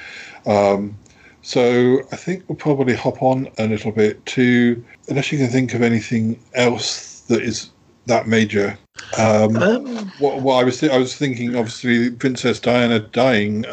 Um, 0.46 0.96
so 1.42 2.00
I 2.10 2.16
think 2.16 2.44
we'll 2.48 2.56
probably 2.56 2.94
hop 2.94 3.22
on 3.22 3.48
a 3.58 3.66
little 3.66 3.92
bit 3.92 4.24
to, 4.26 4.82
unless 5.08 5.30
you 5.30 5.36
can 5.38 5.48
think 5.48 5.74
of 5.74 5.82
anything 5.82 6.40
else 6.54 7.20
that 7.28 7.42
is 7.42 7.70
that 8.06 8.26
major. 8.26 8.78
Um, 9.18 9.56
Um, 9.56 10.12
what, 10.18 10.40
what 10.40 10.54
I 10.54 10.64
was 10.64 10.80
th- 10.80 10.92
I 10.92 10.98
was 10.98 11.14
thinking, 11.16 11.54
obviously, 11.56 12.10
Princess 12.10 12.60
Diana 12.60 13.00
dying, 13.00 13.66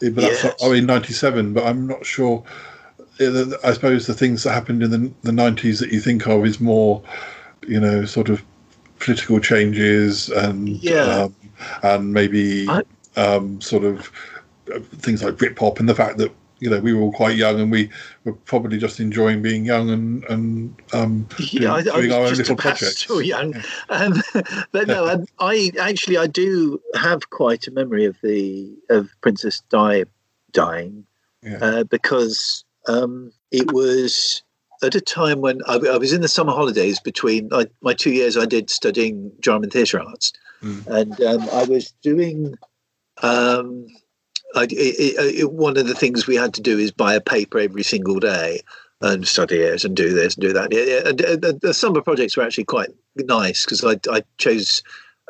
but 0.00 0.16
that's 0.16 0.42
Yes. 0.44 0.54
oh 0.62 0.72
in 0.72 0.86
'97. 0.86 1.52
But 1.52 1.64
I'm 1.66 1.86
not 1.86 2.04
sure. 2.04 2.42
eh, 3.20 3.44
I 3.64 3.72
suppose 3.72 4.06
the 4.06 4.14
things 4.14 4.42
that 4.44 4.52
happened 4.52 4.82
in 4.82 4.90
the 4.90 5.10
the 5.22 5.32
'90s 5.32 5.78
that 5.80 5.92
you 5.92 6.00
think 6.00 6.26
of 6.26 6.44
is 6.46 6.60
more, 6.60 7.02
you 7.66 7.78
know, 7.80 8.04
sort 8.04 8.28
of 8.28 8.42
political 8.98 9.38
changes 9.40 10.28
and 10.30 10.68
Yeah. 10.68 11.24
um, 11.24 11.34
and 11.82 12.12
maybe 12.12 12.66
I- 12.68 12.82
um, 13.16 13.60
sort 13.60 13.84
of 13.84 14.10
uh, 14.74 14.78
things 14.98 15.22
like 15.22 15.34
Britpop 15.34 15.80
and 15.80 15.88
the 15.88 15.94
fact 15.94 16.18
that 16.18 16.30
you 16.60 16.70
know 16.70 16.78
we 16.80 16.92
were 16.94 17.00
all 17.02 17.12
quite 17.12 17.36
young 17.36 17.58
and 17.60 17.70
we 17.70 17.90
were 18.24 18.32
probably 18.32 18.78
just 18.78 19.00
enjoying 19.00 19.42
being 19.42 19.64
young 19.64 19.90
and 19.90 20.24
and 20.24 20.74
um, 20.92 21.26
yeah, 21.38 21.72
I, 21.72 21.82
doing, 21.82 21.94
I 21.94 22.00
doing 22.00 22.12
our 22.12 22.20
own 22.20 22.28
was 22.30 22.38
little 22.38 22.56
projects. 22.56 23.06
so 23.06 23.18
young, 23.18 23.54
um, 23.88 24.22
but 24.72 24.86
no, 24.86 25.06
I, 25.06 25.16
I 25.38 25.70
actually 25.80 26.16
I 26.18 26.26
do 26.26 26.80
have 26.94 27.30
quite 27.30 27.66
a 27.66 27.70
memory 27.70 28.04
of 28.04 28.16
the 28.22 28.72
of 28.90 29.10
Princess 29.20 29.62
Di 29.70 30.04
dying 30.52 31.06
Yeah. 31.42 31.58
uh, 31.62 31.84
because 31.84 32.64
um, 32.86 33.32
it 33.50 33.72
was 33.72 34.42
at 34.82 34.94
a 34.94 35.00
time 35.00 35.40
when 35.40 35.60
I, 35.66 35.74
I 35.76 35.96
was 35.96 36.12
in 36.12 36.20
the 36.22 36.28
summer 36.28 36.52
holidays 36.52 37.00
between 37.00 37.48
I, 37.52 37.66
my 37.82 37.94
two 37.94 38.10
years 38.12 38.36
I 38.36 38.46
did 38.46 38.70
studying 38.70 39.30
drama 39.40 39.64
and 39.64 39.72
theatre 39.72 40.00
arts, 40.00 40.32
Mm. 40.62 40.86
and 40.88 41.20
um, 41.22 41.48
I 41.54 41.64
was 41.64 41.92
doing. 42.02 42.54
Um, 43.22 43.86
I, 44.56 44.64
it, 44.64 44.72
it, 44.72 45.36
it, 45.40 45.52
one 45.52 45.76
of 45.76 45.86
the 45.86 45.94
things 45.94 46.26
we 46.26 46.36
had 46.36 46.54
to 46.54 46.60
do 46.60 46.78
is 46.78 46.90
buy 46.90 47.14
a 47.14 47.20
paper 47.20 47.58
every 47.58 47.82
single 47.82 48.18
day 48.18 48.60
and 49.00 49.26
study 49.26 49.58
it 49.58 49.84
and 49.84 49.96
do 49.96 50.12
this 50.12 50.34
and 50.34 50.42
do 50.42 50.52
that. 50.52 50.72
Yeah, 50.72 51.08
And 51.08 51.24
uh, 51.24 51.36
the, 51.36 51.58
the 51.62 51.74
summer 51.74 52.02
projects 52.02 52.36
were 52.36 52.42
actually 52.42 52.64
quite 52.64 52.90
nice 53.16 53.64
because 53.64 53.84
I, 53.84 53.98
I 54.10 54.22
chose 54.38 54.82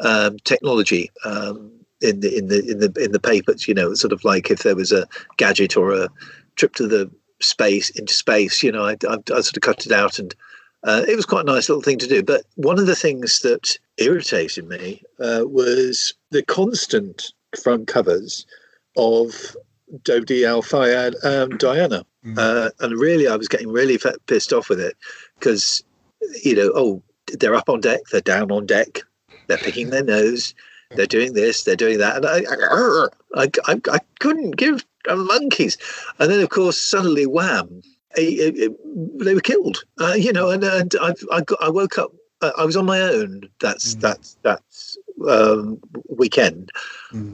um, 0.03 0.39
technology 0.45 1.11
um, 1.25 1.71
in 2.01 2.21
the 2.21 2.37
in 2.37 2.49
the 2.49 2.59
in 2.71 2.79
the 2.81 2.93
in 3.05 3.13
the 3.13 3.21
papers. 3.21 3.69
You 3.69 3.75
know, 3.75 3.95
sort 3.95 4.13
of 4.13 4.25
like 4.25 4.51
if 4.51 4.63
there 4.63 4.77
was 4.77 4.93
a 4.93 5.07
gadget 5.37 5.77
or 5.77 5.93
a 5.93 6.09
trip 6.57 6.75
to 6.77 6.89
the 6.89 7.11
space 7.41 7.91
into 7.91 8.15
space. 8.15 8.63
You 8.63 8.73
know, 8.73 8.85
I, 8.85 8.97
I, 9.09 9.17
I 9.35 9.41
sort 9.41 9.57
of 9.57 9.63
cut 9.63 9.87
it 9.87 9.93
out 9.93 10.19
and 10.19 10.35
Uh, 10.83 11.05
it 11.07 11.15
was 11.17 11.27
quite 11.27 11.45
a 11.47 11.53
nice 11.53 11.69
little 11.69 11.83
thing 11.83 11.99
to 11.99 12.09
do. 12.09 12.23
But 12.23 12.45
one 12.57 12.79
of 12.79 12.87
the 12.87 12.97
things 12.97 13.41
that 13.41 13.79
irritated 13.99 14.67
me 14.67 15.03
uh, 15.21 15.45
was 15.45 16.15
the 16.31 16.43
constant 16.43 17.35
front 17.63 17.87
covers 17.87 18.47
of 18.97 19.57
Dodi 20.03 20.45
Al 20.47 20.63
Fayed 20.63 21.15
um, 21.25 21.57
Diana. 21.59 22.05
Uh, 22.39 22.71
and 22.81 22.99
really, 22.99 23.27
I 23.29 23.37
was 23.37 23.49
getting 23.49 23.73
really 23.73 23.95
f- 23.95 24.15
pissed 24.27 24.53
off 24.53 24.69
with 24.69 24.81
it 24.81 24.97
because, 25.39 25.83
you 26.45 26.55
know, 26.55 26.71
oh, 26.75 27.03
they're 27.39 27.55
up 27.55 27.69
on 27.71 27.81
deck, 27.81 28.01
they're 28.13 28.21
down 28.21 28.51
on 28.53 28.67
deck, 28.67 29.01
they're 29.47 29.57
picking 29.59 29.91
their 29.91 30.05
nose, 30.05 30.55
they're 30.91 31.07
doing 31.07 31.33
this, 31.33 31.65
they're 31.65 31.77
doing 31.77 31.99
that. 31.99 32.17
And 32.17 32.27
I, 32.27 32.43
I, 33.37 33.49
I, 33.69 33.81
I 33.91 33.99
couldn't 34.19 34.57
give 34.57 34.85
a 35.09 35.17
monkeys. 35.17 35.79
And 36.19 36.31
then, 36.31 36.41
of 36.41 36.51
course, 36.51 36.79
suddenly, 36.79 37.27
wham, 37.27 37.83
eh, 38.17 38.37
eh, 38.39 38.53
eh, 38.65 38.69
they 39.17 39.35
were 39.35 39.41
killed. 39.41 39.83
Uh, 39.99 40.13
you 40.13 40.33
know, 40.33 40.51
and, 40.51 40.63
and 40.63 40.95
I, 41.01 41.15
I, 41.33 41.41
got, 41.41 41.59
I 41.63 41.71
woke 41.71 41.97
up, 41.97 42.13
uh, 42.43 42.53
I 42.59 42.65
was 42.65 42.77
on 42.77 42.85
my 42.87 43.01
own. 43.01 43.49
That's, 43.61 43.95
that's, 43.95 44.37
that's 44.43 44.63
um, 45.29 45.81
weekend. 46.09 46.71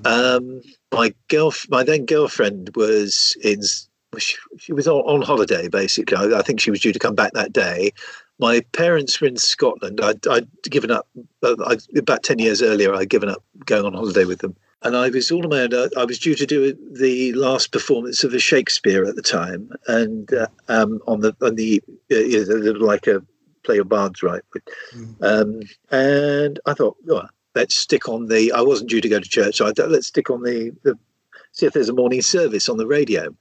Um, 0.06 0.62
my 0.92 1.14
girl, 1.28 1.52
my 1.68 1.82
then 1.82 2.06
girlfriend 2.06 2.70
was 2.76 3.36
in. 3.42 3.62
She, 4.18 4.36
she 4.58 4.72
was 4.72 4.88
on, 4.88 5.02
on 5.02 5.20
holiday 5.20 5.68
basically. 5.68 6.16
I, 6.16 6.38
I 6.38 6.42
think 6.42 6.60
she 6.60 6.70
was 6.70 6.80
due 6.80 6.92
to 6.92 6.98
come 6.98 7.14
back 7.14 7.32
that 7.34 7.52
day. 7.52 7.92
My 8.38 8.60
parents 8.72 9.20
were 9.20 9.26
in 9.26 9.36
Scotland. 9.36 10.00
I'd, 10.00 10.26
I'd 10.26 10.48
given 10.62 10.90
up 10.90 11.06
uh, 11.42 11.56
I, 11.66 11.76
about 11.96 12.22
ten 12.22 12.38
years 12.38 12.62
earlier. 12.62 12.94
I'd 12.94 13.10
given 13.10 13.28
up 13.28 13.42
going 13.66 13.84
on 13.84 13.94
holiday 13.94 14.24
with 14.24 14.40
them, 14.40 14.56
and 14.82 14.96
I 14.96 15.08
was 15.10 15.30
all 15.30 15.42
on 15.42 15.50
my 15.50 15.60
own. 15.60 15.74
I, 15.74 15.88
I 16.00 16.04
was 16.04 16.18
due 16.18 16.34
to 16.34 16.46
do 16.46 16.76
the 16.92 17.32
last 17.34 17.72
performance 17.72 18.24
of 18.24 18.32
a 18.32 18.38
Shakespeare 18.38 19.04
at 19.04 19.16
the 19.16 19.22
time, 19.22 19.70
and 19.88 20.32
uh, 20.32 20.46
um, 20.68 21.00
on 21.06 21.20
the 21.20 21.36
on 21.42 21.56
the 21.56 21.82
uh, 22.10 22.84
like 22.84 23.06
a 23.06 23.22
play 23.64 23.78
of 23.78 23.88
bards, 23.88 24.22
right? 24.22 24.42
Um, 25.20 25.60
and 25.90 26.60
I 26.66 26.72
thought, 26.74 26.96
oh, 27.10 27.26
let's 27.56 27.74
stick 27.74 28.08
on 28.08 28.26
the. 28.26 28.52
I 28.52 28.60
wasn't 28.60 28.90
due 28.90 29.00
to 29.00 29.08
go 29.08 29.18
to 29.18 29.28
church, 29.28 29.56
so 29.56 29.66
I 29.66 29.72
let's 29.86 30.06
stick 30.06 30.30
on 30.30 30.42
the, 30.42 30.70
the 30.84 30.96
see 31.52 31.66
if 31.66 31.72
there's 31.72 31.88
a 31.88 31.94
morning 31.94 32.22
service 32.22 32.68
on 32.68 32.76
the 32.76 32.86
radio. 32.86 33.34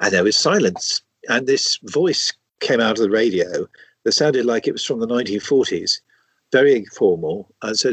And 0.00 0.12
there 0.12 0.24
was 0.24 0.36
silence, 0.36 1.02
and 1.28 1.46
this 1.46 1.78
voice 1.84 2.32
came 2.60 2.80
out 2.80 2.98
of 2.98 3.04
the 3.04 3.10
radio 3.10 3.68
that 4.04 4.12
sounded 4.12 4.46
like 4.46 4.66
it 4.66 4.72
was 4.72 4.84
from 4.84 5.00
the 5.00 5.06
1940s, 5.06 6.00
very 6.50 6.84
formal. 6.86 7.54
And 7.62 7.78
so 7.78 7.90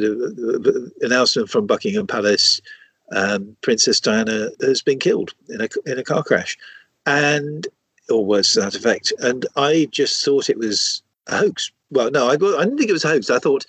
announcement 1.02 1.50
from 1.50 1.68
Buckingham 1.68 2.08
Palace: 2.08 2.62
um, 3.12 3.56
Princess 3.62 4.00
Diana 4.00 4.50
has 4.62 4.82
been 4.82 5.00
killed 5.00 5.34
in 5.50 5.62
a 5.62 5.68
in 5.86 6.00
a 6.00 6.04
car 6.04 6.24
crash, 6.24 6.58
and 7.06 7.68
or 8.10 8.26
words 8.26 8.54
to 8.54 8.62
that 8.62 8.76
effect. 8.76 9.12
And 9.20 9.46
I 9.58 9.88
just 9.92 10.24
thought 10.24 10.50
it 10.50 10.58
was 10.58 11.04
a 11.28 11.38
hoax. 11.38 11.72
Well, 11.92 12.12
no, 12.12 12.28
I, 12.28 12.34
I 12.34 12.64
didn't 12.64 12.78
think 12.78 12.90
it 12.90 12.94
was 12.94 13.06
a 13.06 13.10
hoax. 13.10 13.30
I 13.30 13.40
thought 13.40 13.66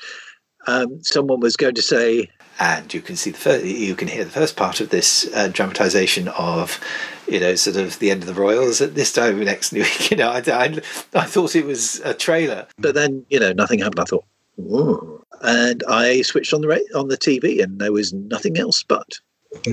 um, 0.67 1.03
someone 1.03 1.41
was 1.41 1.57
going 1.57 1.75
to 1.75 1.83
say, 1.83 2.29
and 2.59 2.93
you 2.93 3.01
can 3.01 3.17
see 3.17 3.31
the 3.31 3.39
first, 3.39 3.65
you 3.65 3.95
can 3.95 4.09
hear 4.09 4.25
the 4.25 4.31
first 4.31 4.57
part 4.57 4.81
of 4.81 4.89
this 4.89 5.29
uh, 5.35 5.49
dramatization 5.49 6.29
of, 6.29 6.81
you 7.29 7.39
know, 7.39 7.55
sort 7.55 7.77
of 7.77 7.99
the 7.99 8.11
end 8.11 8.23
of 8.23 8.27
the 8.27 8.41
Royals 8.41 8.81
at 8.81 8.95
this 8.95 9.13
time 9.13 9.43
next 9.45 9.73
week. 9.73 10.11
You 10.11 10.17
know, 10.17 10.31
I, 10.31 10.39
I, 10.47 10.81
I 11.15 11.25
thought 11.25 11.57
it 11.57 11.67
was 11.67 12.01
a 12.01 12.15
trailer, 12.15 12.67
but 12.79 12.95
then 12.95 13.27
you 13.29 13.41
know 13.41 13.53
nothing 13.53 13.81
happened. 13.81 14.01
I 14.01 14.05
thought, 14.05 14.25
Ooh. 14.61 15.23
and 15.43 15.83
I 15.89 16.23
switched 16.23 16.55
on 16.55 16.61
the 16.61 16.69
ra- 16.69 16.99
on 16.99 17.09
the 17.09 17.19
TV, 17.19 17.63
and 17.63 17.81
there 17.81 17.93
was 17.93 18.13
nothing 18.13 18.57
else 18.57 18.83
but. 18.83 19.19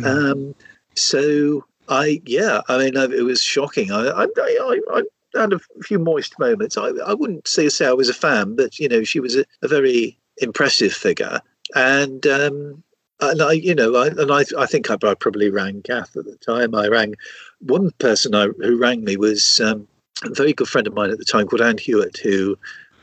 Um, 0.03 0.55
so 0.95 1.65
I, 1.87 2.21
yeah, 2.25 2.61
I 2.67 2.77
mean, 2.77 2.95
it 2.95 3.23
was 3.23 3.41
shocking. 3.41 3.91
I, 3.91 4.07
I, 4.07 4.25
I, 4.37 4.79
I 4.93 5.03
had 5.35 5.53
a 5.53 5.59
few 5.83 5.99
moist 5.99 6.37
moments. 6.39 6.77
I, 6.77 6.89
I 7.05 7.13
wouldn't 7.13 7.47
say 7.47 7.69
say 7.69 7.85
I 7.85 7.93
was 7.93 8.09
a 8.09 8.13
fan, 8.13 8.55
but 8.55 8.79
you 8.79 8.89
know, 8.89 9.03
she 9.03 9.19
was 9.19 9.35
a, 9.35 9.45
a 9.61 9.67
very 9.67 10.17
impressive 10.37 10.93
figure, 10.93 11.41
and 11.75 12.25
um, 12.27 12.83
and 13.19 13.41
I, 13.41 13.53
you 13.53 13.75
know, 13.75 13.95
I, 13.95 14.07
and 14.07 14.31
I, 14.31 14.43
I 14.57 14.65
think 14.65 14.89
I, 14.89 14.95
probably 14.95 15.49
rang 15.49 15.81
Kath 15.81 16.15
at 16.15 16.25
the 16.25 16.37
time. 16.37 16.75
I 16.75 16.87
rang 16.87 17.15
one 17.59 17.91
person 17.99 18.35
I, 18.35 18.47
who 18.59 18.77
rang 18.77 19.03
me 19.03 19.17
was 19.17 19.61
um, 19.61 19.87
a 20.23 20.33
very 20.33 20.53
good 20.53 20.67
friend 20.67 20.87
of 20.87 20.93
mine 20.93 21.09
at 21.09 21.17
the 21.17 21.25
time 21.25 21.47
called 21.47 21.61
Anne 21.61 21.77
Hewitt, 21.77 22.17
who 22.17 22.57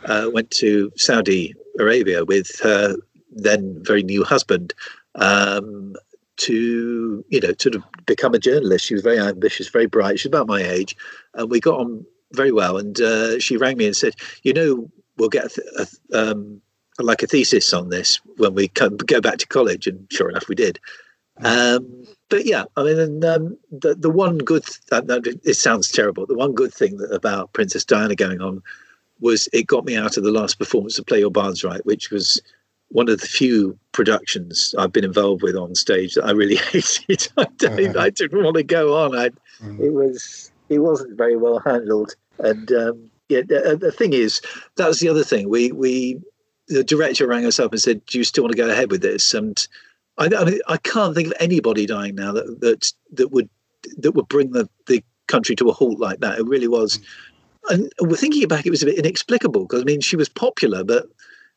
uh, 0.05 0.29
went 0.33 0.51
to 0.53 0.93
Saudi 0.97 1.55
Arabia 1.79 2.25
with 2.25 2.59
her 2.61 2.97
then 3.33 3.79
very 3.83 4.03
new 4.03 4.25
husband. 4.25 4.75
Um, 5.15 5.95
to 6.37 7.23
you 7.29 7.39
know 7.39 7.53
to 7.53 7.83
become 8.07 8.33
a 8.33 8.39
journalist 8.39 8.87
she 8.87 8.95
was 8.95 9.03
very 9.03 9.19
ambitious 9.19 9.69
very 9.69 9.85
bright 9.85 10.19
she's 10.19 10.27
about 10.27 10.47
my 10.47 10.63
age 10.63 10.97
and 11.35 11.51
we 11.51 11.61
got 11.61 11.79
on 11.79 12.07
very 12.33 12.51
well 12.51 12.79
and 12.79 12.99
uh, 13.03 13.39
she 13.39 13.59
rang 13.59 13.77
me 13.77 13.85
and 13.85 13.95
said 13.95 14.15
you 14.43 14.55
know 14.55 14.91
we'll 15.19 15.29
get 15.29 15.45
a, 15.45 15.49
th- 15.51 15.91
a 16.13 16.31
um, 16.31 16.63
like 17.05 17.23
a 17.23 17.27
thesis 17.27 17.73
on 17.73 17.91
this 17.91 18.21
when 18.37 18.55
we 18.55 18.69
come, 18.69 18.97
go 18.97 19.21
back 19.21 19.39
to 19.39 19.47
college, 19.47 19.87
and 19.87 20.07
sure 20.11 20.31
enough, 20.31 20.49
we 20.49 20.55
did. 20.55 20.79
Um, 21.43 22.05
but 22.29 22.47
yeah, 22.47 22.65
I 22.77 22.85
mean, 22.85 23.25
um, 23.25 23.57
the 23.71 23.95
the 23.95 24.11
one 24.11 24.39
good 24.39 24.65
th- 24.65 25.05
that, 25.05 25.41
it 25.45 25.55
sounds 25.55 25.91
terrible. 25.91 26.27
The 26.27 26.37
one 26.37 26.53
good 26.53 26.73
thing 26.73 26.99
that, 26.99 27.13
about 27.13 27.53
Princess 27.53 27.85
Diana 27.85 28.15
going 28.15 28.41
on 28.41 28.63
was 29.21 29.49
it 29.53 29.67
got 29.67 29.85
me 29.85 29.97
out 29.97 30.17
of 30.17 30.25
the 30.25 30.31
last 30.31 30.59
performance 30.59 30.99
of 30.99 31.07
Play 31.07 31.21
Your 31.21 31.31
Bards 31.31 31.65
Right, 31.65 31.85
which 31.85 32.11
was 32.11 32.41
one 32.89 33.09
of 33.09 33.21
the 33.21 33.27
few 33.27 33.79
productions 33.93 34.75
I've 34.79 34.93
been 34.93 35.05
involved 35.05 35.43
with 35.43 35.57
on 35.57 35.75
stage 35.75 36.15
that 36.15 36.25
I 36.25 36.33
really 36.33 36.57
hated. 36.73 37.29
I, 37.37 37.47
don't, 37.57 37.97
I 37.97 38.11
didn't 38.11 38.43
want 38.43 38.57
to 38.57 38.63
go 38.63 38.97
on. 39.03 39.17
I, 39.17 39.31
It 39.81 39.93
was 39.93 40.51
it 40.69 40.79
wasn't 40.79 41.17
very 41.17 41.37
well 41.37 41.59
handled, 41.61 42.15
and 42.39 42.71
um, 42.73 43.11
yeah, 43.29 43.43
the, 43.43 43.79
the 43.81 43.93
thing 43.93 44.13
is, 44.13 44.41
that 44.77 44.89
was 44.89 45.01
the 45.01 45.09
other 45.09 45.25
thing. 45.25 45.49
We 45.49 45.73
we 45.73 46.21
the 46.71 46.85
director 46.85 47.27
rang 47.27 47.45
us 47.45 47.59
up 47.59 47.73
and 47.73 47.81
said, 47.81 48.05
"Do 48.07 48.19
you 48.19 48.25
still 48.25 48.45
want 48.45 48.53
to 48.53 48.63
go 48.63 48.71
ahead 48.71 48.91
with 48.91 49.03
this?" 49.03 49.35
And 49.35 49.67
I, 50.17 50.31
I 50.37 50.45
mean, 50.45 50.61
I 50.69 50.77
can't 50.79 51.15
think 51.15 51.29
of 51.29 51.35
anybody 51.41 51.85
dying 51.85 52.15
now 52.15 52.33
that 52.33 52.61
that 52.61 52.93
that 53.13 53.31
would 53.33 53.51
that 53.99 54.13
would 54.13 54.29
bring 54.29 54.53
the 54.53 54.69
the 54.87 55.03
country 55.27 55.57
to 55.57 55.69
a 55.69 55.73
halt 55.73 55.99
like 55.99 56.21
that. 56.21 56.39
It 56.39 56.47
really 56.47 56.69
was. 56.69 57.01
And 57.69 57.93
we're 58.01 58.17
thinking 58.17 58.47
back, 58.49 58.67
it 58.67 58.71
was 58.71 58.83
a 58.83 58.87
bit 58.87 58.99
inexplicable 58.99 59.63
because 59.63 59.83
I 59.83 59.85
mean, 59.85 60.01
she 60.01 60.17
was 60.17 60.29
popular, 60.29 60.83
but 60.83 61.07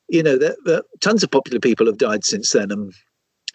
you 0.10 0.22
know, 0.22 0.38
there, 0.38 0.56
there, 0.66 0.82
tons 1.00 1.24
of 1.24 1.32
popular 1.32 1.60
people 1.60 1.86
have 1.86 1.98
died 1.98 2.26
since 2.26 2.52
then, 2.52 2.72
and, 2.72 2.94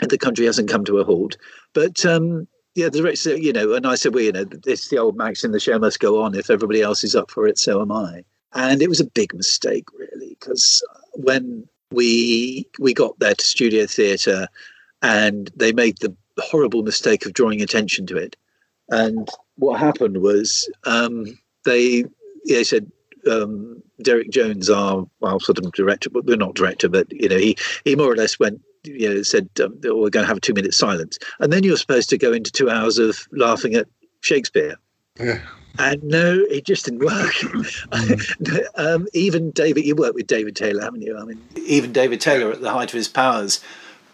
and 0.00 0.10
the 0.10 0.18
country 0.18 0.46
hasn't 0.46 0.70
come 0.70 0.84
to 0.84 0.98
a 0.98 1.04
halt. 1.04 1.36
But 1.74 2.06
um, 2.06 2.48
yeah, 2.74 2.88
the 2.88 2.98
director, 2.98 3.36
you 3.36 3.52
know, 3.52 3.74
and 3.74 3.86
I 3.86 3.96
said, 3.96 4.14
well, 4.14 4.24
you 4.24 4.32
know, 4.32 4.46
it's 4.66 4.88
the 4.88 4.98
old 4.98 5.16
maxim: 5.16 5.52
the 5.52 5.60
show 5.60 5.78
must 5.78 6.00
go 6.00 6.22
on. 6.22 6.34
If 6.34 6.50
everybody 6.50 6.80
else 6.80 7.04
is 7.04 7.14
up 7.14 7.30
for 7.30 7.46
it, 7.46 7.58
so 7.58 7.82
am 7.82 7.92
I. 7.92 8.24
And 8.54 8.80
it 8.80 8.88
was 8.88 9.00
a 9.00 9.04
big 9.04 9.34
mistake, 9.34 9.84
really, 9.92 10.36
because 10.40 10.82
when 11.18 11.66
we 11.90 12.66
we 12.78 12.94
got 12.94 13.18
there 13.18 13.34
to 13.34 13.44
Studio 13.44 13.86
Theatre, 13.86 14.48
and 15.02 15.50
they 15.56 15.72
made 15.72 15.98
the 15.98 16.14
horrible 16.38 16.82
mistake 16.82 17.26
of 17.26 17.32
drawing 17.32 17.60
attention 17.60 18.06
to 18.06 18.16
it. 18.16 18.36
And 18.90 19.28
what 19.56 19.80
happened 19.80 20.18
was 20.18 20.70
um, 20.84 21.26
they 21.64 22.04
they 22.46 22.64
said 22.64 22.90
um, 23.30 23.82
Derek 24.02 24.30
Jones, 24.30 24.70
our 24.70 25.06
well, 25.20 25.40
sort 25.40 25.58
of 25.58 25.72
director, 25.72 26.10
but 26.10 26.24
we're 26.24 26.36
not 26.36 26.54
director, 26.54 26.88
but 26.88 27.10
you 27.10 27.28
know, 27.28 27.38
he 27.38 27.56
he 27.84 27.96
more 27.96 28.12
or 28.12 28.16
less 28.16 28.38
went, 28.38 28.60
you 28.84 29.08
know, 29.08 29.22
said 29.22 29.48
um, 29.62 29.78
we're 29.82 30.10
going 30.10 30.24
to 30.24 30.26
have 30.26 30.36
a 30.36 30.40
two 30.40 30.54
minute 30.54 30.74
silence, 30.74 31.18
and 31.40 31.52
then 31.52 31.64
you're 31.64 31.76
supposed 31.76 32.08
to 32.10 32.18
go 32.18 32.32
into 32.32 32.50
two 32.50 32.70
hours 32.70 32.98
of 32.98 33.26
laughing 33.32 33.74
at 33.74 33.86
Shakespeare. 34.20 34.76
Yeah. 35.18 35.40
And 35.78 36.02
no, 36.02 36.44
it 36.50 36.64
just 36.64 36.84
didn't 36.86 37.04
work. 37.04 37.34
um, 38.76 39.06
even 39.12 39.50
David, 39.52 39.84
you 39.84 39.94
worked 39.94 40.14
with 40.14 40.26
David 40.26 40.56
Taylor, 40.56 40.82
haven't 40.82 41.02
you? 41.02 41.16
I 41.16 41.24
mean, 41.24 41.40
even 41.66 41.92
David 41.92 42.20
Taylor, 42.20 42.50
at 42.50 42.60
the 42.60 42.70
height 42.70 42.88
of 42.88 42.96
his 42.96 43.08
powers, 43.08 43.62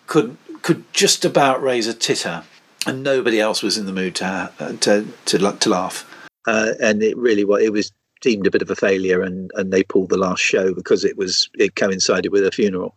could 0.07 0.37
could 0.63 0.85
just 0.93 1.25
about 1.25 1.63
raise 1.63 1.87
a 1.87 1.95
titter, 1.95 2.43
and 2.87 3.03
nobody 3.03 3.41
else 3.41 3.63
was 3.63 3.79
in 3.79 3.87
the 3.87 3.93
mood 3.93 4.15
to 4.17 4.51
uh, 4.59 4.73
to 4.81 5.07
to, 5.27 5.53
to 5.59 5.69
laugh. 5.71 6.11
Uh, 6.47 6.73
and 6.83 7.03
it 7.03 7.17
really 7.17 7.45
was. 7.45 7.63
It 7.63 7.73
was 7.73 7.93
deemed 8.21 8.47
a 8.47 8.51
bit 8.51 8.63
of 8.63 8.71
a 8.71 8.77
failure, 8.77 9.23
and 9.23 9.51
and 9.55 9.73
they 9.73 9.83
pulled 9.83 10.11
the 10.11 10.19
last 10.19 10.43
show 10.43 10.75
because 10.75 11.05
it 11.05 11.17
was 11.17 11.49
it 11.55 11.77
coincided 11.77 12.31
with 12.33 12.45
a 12.47 12.51
funeral. 12.53 12.95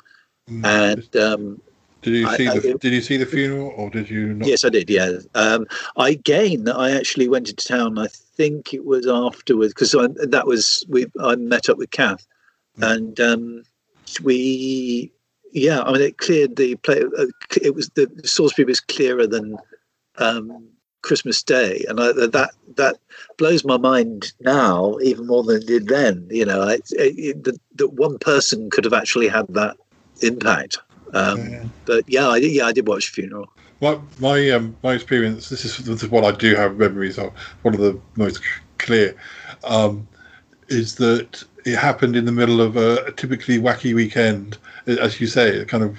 And 0.64 1.16
um, 1.18 1.62
Did 2.02 2.14
you 2.14 2.28
I- 2.28 2.38
see 2.38 2.48
I- 2.48 2.60
the 2.60 2.74
Did 2.80 2.94
you 2.94 3.02
see 3.02 3.18
the 3.18 3.26
funeral, 3.26 3.74
or 3.78 3.90
did 3.90 4.10
you 4.10 4.34
not? 4.34 4.48
Yes, 4.48 4.66
I 4.66 4.70
did. 4.70 4.90
Yeah. 4.90 5.20
Um, 5.36 5.68
I 5.96 6.10
again, 6.10 6.68
I 6.70 6.92
actually 6.92 7.28
went 7.30 7.50
into 7.50 7.66
town. 7.66 7.98
I 7.98 8.08
think 8.38 8.74
it 8.74 8.86
was 8.86 9.08
afterwards 9.08 9.74
because 9.74 9.92
that 9.92 10.48
was 10.48 10.86
we. 10.88 11.08
I 11.20 11.36
met 11.36 11.70
up 11.70 11.78
with 11.78 11.92
Kath, 11.92 12.26
and 12.78 13.20
um, 13.20 13.64
we. 14.24 15.12
Yeah, 15.54 15.82
I 15.82 15.92
mean, 15.92 16.02
it 16.02 16.18
cleared 16.18 16.56
the 16.56 16.76
play. 16.76 17.02
Uh, 17.18 17.26
it 17.62 17.74
was 17.74 17.90
the 17.96 18.10
Salisbury 18.24 18.66
was 18.66 18.80
clearer 18.80 19.26
than 19.26 19.58
um, 20.18 20.70
Christmas 21.02 21.42
Day, 21.42 21.86
and 21.88 22.00
I, 22.00 22.12
that 22.12 22.52
that 22.76 22.98
blows 23.38 23.64
my 23.64 23.78
mind 23.78 24.34
now 24.42 24.98
even 25.02 25.26
more 25.26 25.44
than 25.44 25.62
it 25.62 25.68
did 25.68 25.88
then. 25.88 26.28
You 26.30 26.46
know, 26.46 26.68
it, 26.68 26.88
it, 26.92 27.44
that 27.46 27.60
that 27.76 27.94
one 27.94 28.20
person 28.20 28.70
could 28.70 28.84
have 28.84 28.94
actually 28.94 29.28
had 29.28 29.48
that 29.50 29.78
impact. 30.22 30.78
Um, 31.14 31.72
But 31.86 32.04
yeah, 32.08 32.28
I 32.28 32.38
yeah, 32.38 32.66
I 32.66 32.74
did 32.74 32.88
watch 32.88 33.10
funeral. 33.10 33.48
My 33.82 34.00
my 34.20 34.50
um, 34.50 34.76
my 34.84 34.94
experience. 34.94 35.50
This 35.50 35.66
is, 35.66 35.78
this 35.78 36.04
is 36.04 36.10
what 36.10 36.24
I 36.24 36.32
do 36.32 36.56
have 36.56 36.78
memories 36.78 37.18
of. 37.18 37.32
One 37.62 37.74
of 37.74 37.80
the 37.80 38.00
most 38.16 38.42
clear 38.80 39.16
um, 39.64 40.08
is 40.68 40.96
that 40.96 41.44
it 41.66 41.78
happened 41.78 42.16
in 42.16 42.26
the 42.26 42.32
middle 42.32 42.62
of 42.62 42.78
a, 42.78 43.06
a 43.06 43.12
typically 43.12 43.60
wacky 43.60 43.94
weekend, 43.94 44.58
as 44.88 45.22
you 45.22 45.28
say. 45.28 45.64
Kind 45.66 45.84
of, 45.84 45.98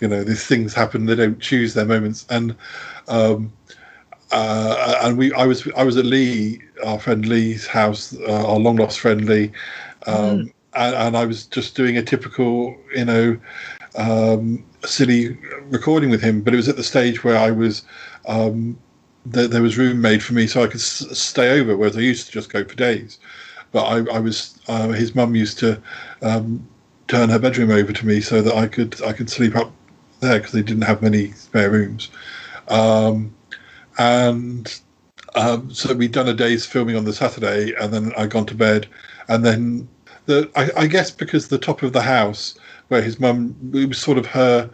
you 0.00 0.08
know, 0.08 0.22
these 0.22 0.46
things 0.46 0.74
happen. 0.74 1.06
They 1.06 1.14
don't 1.14 1.40
choose 1.40 1.74
their 1.74 1.86
moments, 1.86 2.26
and 2.28 2.54
um, 3.08 3.52
uh, 4.34 4.98
and 5.02 5.16
we, 5.16 5.32
I 5.32 5.46
was, 5.46 5.68
I 5.76 5.84
was 5.84 5.96
at 5.96 6.04
Lee, 6.04 6.60
our 6.84 6.98
friend 6.98 7.26
Lee's 7.26 7.66
house, 7.66 8.16
uh, 8.26 8.46
our 8.46 8.58
long 8.58 8.76
lost 8.76 8.98
friend 8.98 9.24
Lee, 9.26 9.52
um, 10.06 10.52
and, 10.74 10.94
and 10.94 11.16
I 11.16 11.24
was 11.24 11.46
just 11.46 11.76
doing 11.76 11.96
a 11.96 12.02
typical, 12.02 12.76
you 12.94 13.04
know, 13.04 13.38
um, 13.96 14.64
silly 14.86 15.38
recording 15.70 16.10
with 16.10 16.22
him. 16.22 16.42
But 16.42 16.54
it 16.54 16.58
was 16.58 16.68
at 16.68 16.76
the 16.76 16.84
stage 16.84 17.24
where 17.24 17.36
I 17.36 17.50
was. 17.50 17.82
Um, 18.26 18.78
there, 19.26 19.48
there 19.48 19.62
was 19.62 19.78
room 19.78 20.00
made 20.00 20.22
for 20.22 20.34
me 20.34 20.46
so 20.46 20.62
I 20.62 20.66
could 20.66 20.80
s- 20.80 21.18
stay 21.18 21.58
over, 21.58 21.76
whereas 21.76 21.96
I 21.96 22.00
used 22.00 22.26
to 22.26 22.32
just 22.32 22.52
go 22.52 22.62
for 22.64 22.74
days. 22.74 23.18
But 23.72 23.84
I, 23.84 24.16
I 24.16 24.18
was 24.20 24.58
uh, 24.68 24.88
his 24.88 25.14
mum 25.14 25.34
used 25.34 25.58
to 25.60 25.80
um, 26.22 26.68
turn 27.08 27.28
her 27.30 27.38
bedroom 27.38 27.70
over 27.70 27.92
to 27.92 28.06
me 28.06 28.20
so 28.20 28.42
that 28.42 28.54
I 28.54 28.66
could 28.66 29.02
I 29.02 29.12
could 29.12 29.30
sleep 29.30 29.56
up 29.56 29.72
there 30.20 30.38
because 30.38 30.52
they 30.52 30.62
didn't 30.62 30.82
have 30.82 31.02
many 31.02 31.32
spare 31.32 31.70
rooms. 31.70 32.10
Um, 32.68 33.34
and 33.98 34.80
um, 35.34 35.72
so 35.72 35.94
we'd 35.94 36.12
done 36.12 36.28
a 36.28 36.34
day's 36.34 36.66
filming 36.66 36.96
on 36.96 37.04
the 37.04 37.12
Saturday, 37.12 37.74
and 37.80 37.92
then 37.92 38.12
I'd 38.16 38.30
gone 38.30 38.46
to 38.46 38.54
bed, 38.54 38.86
and 39.28 39.44
then 39.44 39.88
the 40.26 40.50
I, 40.56 40.82
I 40.82 40.86
guess 40.86 41.10
because 41.10 41.48
the 41.48 41.58
top 41.58 41.82
of 41.82 41.92
the 41.92 42.02
house 42.02 42.58
where 42.94 43.02
his 43.02 43.20
mum 43.20 43.56
it 43.74 43.88
was 43.88 43.98
sort 44.00 44.18
of 44.18 44.26
her 44.26 44.70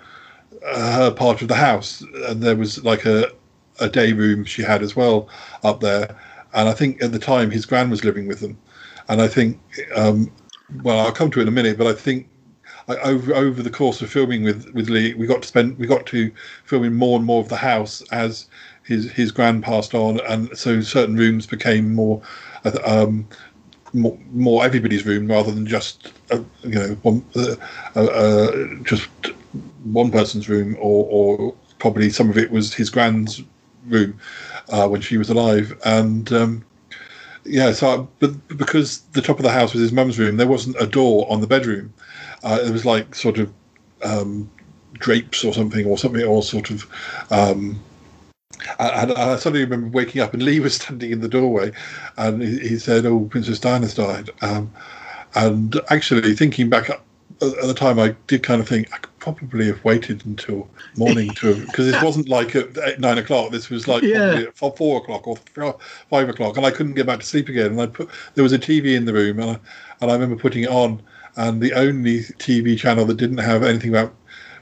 her 0.63 1.11
part 1.13 1.43
of 1.43 1.49
the 1.49 1.57
house, 1.57 2.03
and 2.29 2.43
there 2.43 2.57
was 2.57 2.85
like 2.85 3.07
a 3.07 3.33
a 3.81 3.89
day 3.89 4.13
room 4.13 4.45
she 4.45 4.63
had 4.63 4.83
as 4.83 4.95
well 4.95 5.29
up 5.65 5.81
there, 5.81 6.15
and 6.55 6.69
I 6.69 6.75
think 6.75 7.03
at 7.03 7.13
the 7.13 7.19
time 7.19 7.51
his 7.51 7.67
gran 7.67 7.91
was 7.91 8.05
living 8.05 8.29
with 8.29 8.41
them, 8.41 8.59
and 9.09 9.23
I 9.23 9.29
think 9.29 9.61
um, 9.97 10.33
well 10.83 11.01
I'll 11.01 11.13
come 11.13 11.31
to 11.33 11.41
it 11.41 11.45
in 11.45 11.49
a 11.49 11.53
minute, 11.53 11.79
but 11.79 11.89
I 11.89 11.95
think 11.95 12.29
over 13.03 13.35
over 13.35 13.63
the 13.63 13.71
course 13.71 14.03
of 14.03 14.11
filming 14.11 14.45
with 14.45 14.71
with 14.75 14.91
Lee, 14.91 15.15
we 15.15 15.27
got 15.27 15.43
to 15.43 15.49
spend 15.49 15.79
we 15.79 15.87
got 15.89 16.07
to 16.09 16.33
filming 16.65 16.95
more 16.95 17.17
and 17.17 17.27
more 17.27 17.41
of 17.43 17.49
the 17.49 17.57
house 17.57 18.03
as 18.13 18.47
his 18.85 19.11
his 19.13 19.33
grand 19.33 19.65
passed 19.65 19.95
on, 19.95 20.21
and 20.29 20.57
so 20.59 20.83
certain 20.83 21.17
rooms 21.17 21.47
became 21.47 21.95
more. 21.95 22.23
uh, 22.65 22.79
Um, 22.85 23.29
more, 23.93 24.19
more 24.33 24.65
everybody's 24.65 25.05
room 25.05 25.29
rather 25.29 25.51
than 25.51 25.67
just 25.67 26.13
uh, 26.31 26.41
you 26.63 26.79
know 26.79 26.89
one 27.03 27.25
uh, 27.37 27.57
uh, 27.97 28.05
uh, 28.05 28.67
just 28.83 29.09
one 29.85 30.11
person's 30.11 30.49
room 30.49 30.77
or, 30.79 31.07
or 31.11 31.55
probably 31.79 32.11
some 32.11 32.31
of 32.31 32.39
it 32.39 32.51
was 32.51 32.75
his 32.75 32.91
grand's 32.91 33.43
room 33.87 34.19
uh, 34.69 34.89
when 34.89 35.01
she 35.01 35.17
was 35.17 35.31
alive. 35.31 35.79
And 35.85 36.33
um, 36.33 36.65
yeah 37.45 37.73
so 37.73 38.07
but 38.19 38.49
because 38.59 39.01
the 39.13 39.23
top 39.23 39.39
of 39.39 39.43
the 39.43 39.51
house 39.51 39.73
was 39.73 39.81
his 39.81 39.93
mum's 39.93 40.19
room 40.19 40.37
there 40.37 40.47
wasn't 40.47 40.77
a 40.81 40.87
door 40.87 41.27
on 41.31 41.41
the 41.41 41.47
bedroom. 41.47 41.93
Uh, 42.43 42.59
it 42.65 42.71
was 42.71 42.85
like 42.85 43.15
sort 43.15 43.39
of 43.39 43.53
um, 44.03 44.51
drapes 44.95 45.45
or 45.45 45.53
something 45.53 45.87
or 45.87 45.99
something 45.99 46.25
or 46.25 46.43
sort 46.43 46.71
of 46.71 46.87
um, 47.31 47.81
and 48.79 49.13
I 49.13 49.37
suddenly 49.37 49.65
remember 49.65 49.89
waking 49.89 50.21
up 50.21 50.33
and 50.35 50.43
Lee 50.43 50.61
was 50.61 50.75
standing 50.77 51.11
in 51.11 51.21
the 51.21 51.29
doorway 51.29 51.73
and 52.17 52.43
he, 52.43 52.59
he 52.61 52.79
said, 52.79 53.07
Oh, 53.07 53.21
Princess 53.21 53.59
Diana's 53.59 53.95
died. 53.95 54.31
Um, 54.43 54.73
and 55.35 55.81
actually, 55.91 56.35
thinking 56.35 56.69
back 56.69 56.91
at, 56.91 57.01
at 57.43 57.63
the 57.63 57.75
time, 57.75 57.99
I 57.99 58.15
did 58.27 58.43
kind 58.43 58.61
of 58.61 58.69
think 58.69 58.93
I 58.93 58.99
could 58.99 59.17
probably 59.19 59.67
have 59.67 59.83
waited 59.85 60.27
until 60.27 60.69
morning 60.97 61.31
to 61.35 61.55
because 61.67 61.89
it 61.89 62.03
wasn't 62.03 62.29
like 62.29 62.57
at 62.57 62.77
eight, 62.79 62.99
nine 62.99 63.19
o'clock. 63.19 63.53
This 63.53 63.71
was 63.71 63.87
like 63.87 64.03
Yeah. 64.03 64.35
at 64.49 64.57
four, 64.57 64.75
four 64.77 65.01
o'clock 65.01 65.27
or 65.29 65.37
five 66.11 66.29
o'clock, 66.29 66.57
and 66.57 66.67
I 66.67 66.71
couldn't 66.71 66.95
get 66.95 67.07
back 67.07 67.21
to 67.21 67.27
sleep 67.27 67.49
again. 67.49 67.67
And 67.67 67.81
I 67.81 67.87
put 67.87 68.11
there 68.35 68.43
was 68.43 68.53
a 68.53 68.59
TV 68.59 68.97
in 68.97 69.05
the 69.05 69.13
room, 69.13 69.39
and 69.39 69.51
I, 69.53 69.59
and 70.01 70.11
I 70.11 70.15
remember 70.15 70.37
putting 70.37 70.65
it 70.65 70.71
on, 70.71 71.01
and 71.37 71.61
the 71.61 71.73
only 71.75 72.21
TV 72.21 72.77
channel 72.77 73.05
that 73.07 73.17
didn't 73.17 73.39
have 73.39 73.63
anything 73.63 73.91
about 73.91 74.13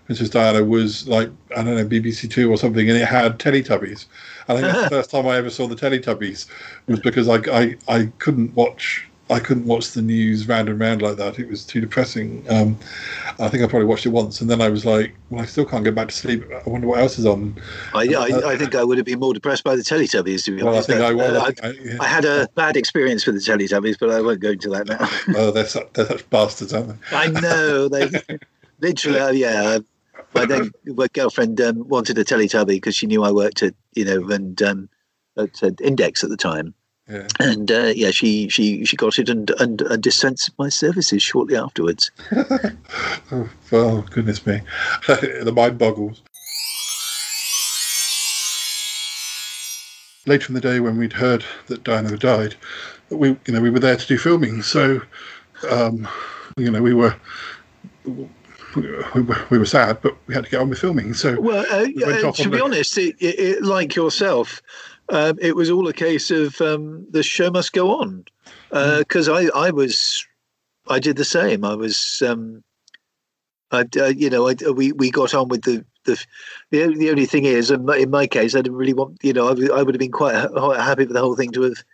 Princess 0.09 0.31
Diana 0.31 0.65
was 0.65 1.07
like 1.07 1.29
I 1.55 1.63
don't 1.63 1.77
know 1.77 1.85
BBC 1.85 2.31
Two 2.31 2.51
or 2.51 2.57
something, 2.57 2.89
and 2.89 2.99
it 2.99 3.07
had 3.07 3.39
Teletubbies. 3.39 4.07
And 4.49 4.57
I 4.59 4.61
think 4.63 4.73
that's 4.73 4.83
the 4.85 4.91
first 4.97 5.11
time 5.11 5.27
I 5.27 5.37
ever 5.37 5.51
saw 5.51 5.67
the 5.69 5.77
Teletubbies 5.77 6.47
was 6.87 6.99
because 7.01 7.29
I, 7.29 7.37
I 7.53 7.77
I 7.89 8.07
couldn't 8.19 8.55
watch 8.55 9.05
I 9.31 9.39
couldn't 9.39 9.67
watch 9.67 9.91
the 9.91 10.01
news 10.01 10.49
round 10.49 10.71
and 10.71 10.81
round 10.81 11.03
like 11.03 11.19
that. 11.19 11.39
It 11.39 11.51
was 11.51 11.63
too 11.67 11.83
depressing. 11.83 12.43
Um, 12.49 12.79
I 13.39 13.51
think 13.51 13.63
I 13.63 13.67
probably 13.67 13.85
watched 13.85 14.07
it 14.07 14.09
once, 14.09 14.41
and 14.41 14.49
then 14.49 14.63
I 14.63 14.71
was 14.71 14.87
like, 14.87 15.15
well, 15.29 15.43
I 15.43 15.45
still 15.45 15.67
can't 15.67 15.85
get 15.85 15.95
back 15.95 16.09
to 16.09 16.15
sleep. 16.15 16.43
I 16.51 16.67
wonder 16.67 16.87
what 16.87 17.01
else 17.01 17.19
is 17.19 17.27
on. 17.27 17.55
I, 17.93 18.07
I, 18.15 18.53
I 18.53 18.57
think 18.57 18.75
I 18.75 18.83
would 18.83 18.97
have 18.97 19.05
been 19.05 19.19
more 19.21 19.35
depressed 19.35 19.65
by 19.65 19.77
the 19.77 19.83
Teletubbies, 19.83 20.45
to 20.47 20.57
be 20.57 20.63
Well, 20.63 20.69
I 20.73 20.77
honest. 20.79 20.89
think 20.89 21.03
I 21.03 21.11
Uh, 21.11 21.15
was. 21.15 21.37
I, 21.63 21.67
I 21.67 21.69
I- 21.69 21.73
yeah. 21.73 21.97
I 22.01 22.07
had 22.07 22.25
a 22.25 22.49
bad 22.55 22.79
experience 22.79 23.27
with 23.27 23.35
the 23.35 23.43
Teletubbies, 23.43 23.99
but 24.01 24.09
I 24.09 24.23
won't 24.23 24.41
go 24.41 24.53
into 24.53 24.71
that 24.71 24.87
now. 24.89 25.37
Oh, 25.37 25.51
they're 25.51 25.67
such, 25.67 25.93
they're 25.93 26.07
such 26.07 26.31
bastards, 26.31 26.73
aren't 26.73 26.89
they? 26.89 26.97
I 27.15 27.27
know 27.29 27.89
they 27.91 28.09
literally, 28.81 29.19
uh, 29.21 29.31
yeah. 29.33 29.79
My 30.35 30.45
then 30.47 30.71
my 30.87 31.07
girlfriend 31.09 31.61
um, 31.61 31.89
wanted 31.89 32.19
a 32.19 32.25
Teletubby 32.25 32.67
because 32.77 32.95
she 32.97 33.07
knew 33.07 33.23
I 33.25 33.31
worked 33.31 33.63
at 33.63 33.75
you 33.95 34.05
know 34.05 34.29
and 34.31 34.61
um, 34.63 34.89
at, 35.37 35.63
at 35.63 35.81
Index 35.81 36.23
at 36.23 36.31
the 36.31 36.37
time, 36.37 36.75
Yeah. 37.09 37.27
and 37.41 37.71
uh, 37.71 37.93
yeah, 37.95 38.11
she 38.11 38.49
she 38.49 38.85
she 38.85 38.97
got 38.97 39.19
it 39.19 39.29
and 39.29 39.51
and, 39.61 39.81
and 39.83 40.03
dispensed 40.03 40.51
my 40.59 40.69
services 40.69 41.23
shortly 41.23 41.57
afterwards. 41.57 42.11
Oh, 43.33 43.49
oh 43.73 44.05
goodness 44.11 44.47
me, 44.47 44.61
the 45.07 45.53
mind 45.55 45.79
boggles. 45.79 46.23
Later 50.27 50.49
in 50.49 50.55
the 50.55 50.61
day, 50.61 50.81
when 50.81 50.99
we'd 50.99 51.15
heard 51.15 51.45
that 51.69 51.85
Diana 51.85 52.11
had 52.11 52.21
died, 52.21 52.55
we 53.09 53.31
you 53.47 53.55
know 53.55 53.61
we 53.61 53.71
were 53.71 53.81
there 53.81 53.97
to 53.97 54.07
do 54.07 54.19
filming, 54.19 54.63
so 54.63 55.01
um, 55.71 56.07
you 56.57 56.71
know 56.71 56.83
we 56.83 56.93
were. 56.93 57.17
We 59.15 59.23
were, 59.23 59.47
we 59.51 59.59
were 59.59 59.65
sad, 59.67 60.01
but 60.03 60.17
we 60.27 60.35
had 60.35 60.45
to 60.45 60.51
get 60.51 60.61
on 60.61 60.69
with 60.71 60.79
filming. 60.79 61.15
So 61.15 61.41
Well, 61.41 61.65
uh, 61.71 61.87
we 61.95 62.05
uh, 62.05 62.33
to 62.33 62.49
be 62.51 62.57
the- 62.59 62.65
honest, 62.65 62.97
it, 62.99 63.17
it, 63.21 63.39
it, 63.39 63.63
like 63.63 63.95
yourself, 63.97 64.61
um, 65.11 65.39
it 65.41 65.57
was 65.57 65.71
all 65.71 65.89
a 65.89 65.93
case 65.93 66.31
of 66.31 66.61
um, 66.61 67.07
the 67.11 67.23
show 67.23 67.51
must 67.51 67.73
go 67.73 67.99
on 68.01 68.25
because 68.71 69.29
I 69.29 69.47
I 69.55 69.71
was 69.71 70.27
I 70.89 70.99
did 70.99 71.17
the 71.17 71.25
same. 71.25 71.65
I 71.65 71.75
was 71.75 72.23
um, 72.27 72.63
I 73.71 73.85
uh, 73.99 74.07
you 74.07 74.31
know 74.31 74.49
I, 74.49 74.55
we 74.75 74.93
we 74.93 75.11
got 75.11 75.35
on 75.35 75.49
with 75.49 75.63
the. 75.63 75.85
The, 76.05 76.25
the, 76.71 76.85
only- 76.85 76.99
the 76.99 77.11
only 77.11 77.27
thing 77.27 77.45
is, 77.45 77.71
in 77.71 77.85
my, 77.85 77.97
in 77.99 78.09
my 78.09 78.27
case, 78.27 78.55
I 78.55 78.63
didn't 78.63 78.79
really 78.79 78.95
want, 78.95 79.19
you 79.23 79.35
know, 79.35 79.49
I, 79.49 79.53
would- 79.53 79.71
I 79.71 79.83
would 79.83 79.95
have 79.95 79.99
been 79.99 80.11
quite 80.13 80.35
ha- 80.35 80.73
happy 80.81 81.05
for 81.05 81.13
the 81.13 81.21
whole 81.21 81.37
thing 81.37 81.51
to 81.53 81.63
have 81.65 81.85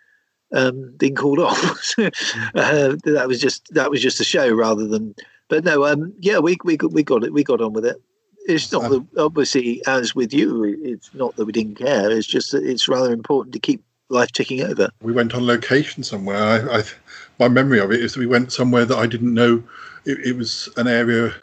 um, 0.53 0.93
been 0.95 1.15
called 1.15 1.39
off. 1.49 1.93
uh, 1.97 2.95
that 3.03 3.25
was 3.27 3.41
just 3.41 3.67
that 3.73 3.89
was 3.91 4.01
just 4.01 4.21
a 4.21 4.23
show 4.23 4.49
rather 4.53 4.87
than. 4.87 5.15
But 5.49 5.63
no, 5.63 5.85
um, 5.85 6.13
yeah, 6.19 6.39
we 6.39 6.57
we 6.63 6.77
got- 6.77 6.91
we 6.91 7.03
got 7.03 7.23
it. 7.23 7.33
We 7.33 7.43
got 7.43 7.61
on 7.61 7.73
with 7.73 7.85
it. 7.85 8.01
It's 8.47 8.71
not 8.71 8.89
that 8.89 9.05
obviously 9.17 9.81
as 9.87 10.13
with 10.13 10.33
you. 10.33 10.63
It's 10.83 11.09
not 11.13 11.35
that 11.35 11.45
we 11.45 11.51
didn't 11.51 11.75
care. 11.75 12.11
It's 12.11 12.27
just 12.27 12.51
that 12.51 12.63
it's 12.63 12.87
rather 12.87 13.11
important 13.11 13.53
to 13.53 13.59
keep 13.59 13.83
life 14.09 14.31
ticking 14.31 14.61
over. 14.61 14.89
we 15.01 15.11
went 15.11 15.33
on 15.33 15.47
location 15.47 16.03
somewhere. 16.03 16.37
I, 16.37 16.77
I, 16.79 16.83
my 17.39 17.47
memory 17.47 17.79
of 17.79 17.91
it 17.91 18.01
is 18.01 18.13
that 18.13 18.19
we 18.19 18.27
went 18.27 18.51
somewhere 18.51 18.85
that 18.85 18.97
I 18.97 19.07
didn't 19.07 19.33
know. 19.33 19.63
It, 20.05 20.19
it 20.19 20.37
was 20.37 20.69
an 20.77 20.87
area 20.87 21.33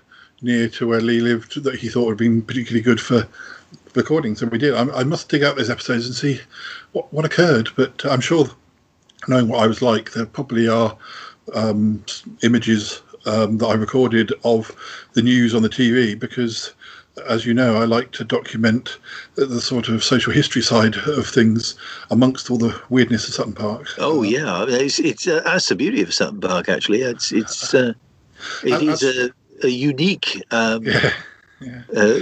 near 0.43 0.69
to 0.69 0.87
where 0.87 1.01
Lee 1.01 1.21
lived 1.21 1.63
that 1.65 1.75
he 1.75 1.89
thought 1.89 2.05
would 2.07 2.13
have 2.13 2.19
been 2.19 2.43
particularly 2.43 2.83
good 2.83 3.01
for 3.01 3.27
recordings, 3.95 4.39
So 4.41 4.47
we 4.47 4.59
did. 4.59 4.75
I, 4.75 4.89
I 5.01 5.05
must 5.05 5.29
dig 5.29 5.43
out 5.43 5.57
those 5.57 5.71
episodes 5.71 6.07
and 6.07 6.15
see 6.15 6.41
what, 6.93 7.13
what 7.13 7.25
occurred. 7.25 7.71
But 7.77 8.05
I'm 8.05 8.21
sure, 8.21 8.47
knowing 9.27 9.49
what 9.49 9.61
I 9.61 9.67
was 9.67 9.83
like, 9.83 10.13
there 10.13 10.27
probably 10.27 10.69
are 10.69 10.97
um, 11.55 12.05
images 12.43 13.03
um, 13.27 13.59
that 13.59 13.67
I 13.67 13.75
recorded 13.75 14.33
of 14.45 14.75
the 15.15 15.23
news 15.23 15.55
on 15.55 15.63
the 15.63 15.69
TV 15.71 16.19
because. 16.19 16.73
As 17.29 17.45
you 17.45 17.53
know, 17.53 17.77
I 17.77 17.85
like 17.85 18.13
to 18.13 18.25
document 18.25 18.97
the, 19.35 19.45
the 19.45 19.61
sort 19.61 19.91
of 19.91 20.03
social 20.03 20.33
history 20.33 20.63
side 20.63 20.97
of 20.97 21.27
things 21.27 21.75
amongst 22.11 22.51
all 22.51 22.57
the 22.57 22.81
weirdness 22.89 23.29
of 23.29 23.35
Sutton 23.35 23.53
Park. 23.53 23.89
Oh 23.99 24.23
yeah, 24.23 24.65
it's 24.67 24.99
it's 24.99 25.29
uh, 25.29 25.43
that's 25.45 25.69
the 25.69 25.75
beauty 25.75 26.01
of 26.01 26.15
Sutton 26.15 26.41
Park. 26.41 26.71
Actually, 26.71 27.03
it's 27.03 27.31
it's 27.31 27.75
uh, 27.75 27.93
it 28.65 28.73
And 28.73 28.83
is 28.85 29.03
a, 29.03 29.31
a 29.63 29.69
unique. 29.69 30.43
Um, 30.53 30.87
Yeah. 31.63 31.83
Uh, 31.97 32.19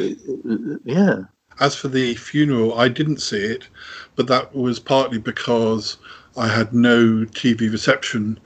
yeah. 0.85 1.23
As 1.61 1.75
for 1.75 1.89
the 1.89 2.15
funeral, 2.15 2.79
I 2.79 2.89
didn't 2.89 3.21
see 3.21 3.39
it, 3.39 3.69
but 4.17 4.27
that 4.29 4.55
was 4.55 4.79
partly 4.79 5.19
because 5.19 5.97
I 6.37 6.49
had 6.49 6.73
no 6.73 7.25
TV 7.27 7.71
reception 7.71 8.39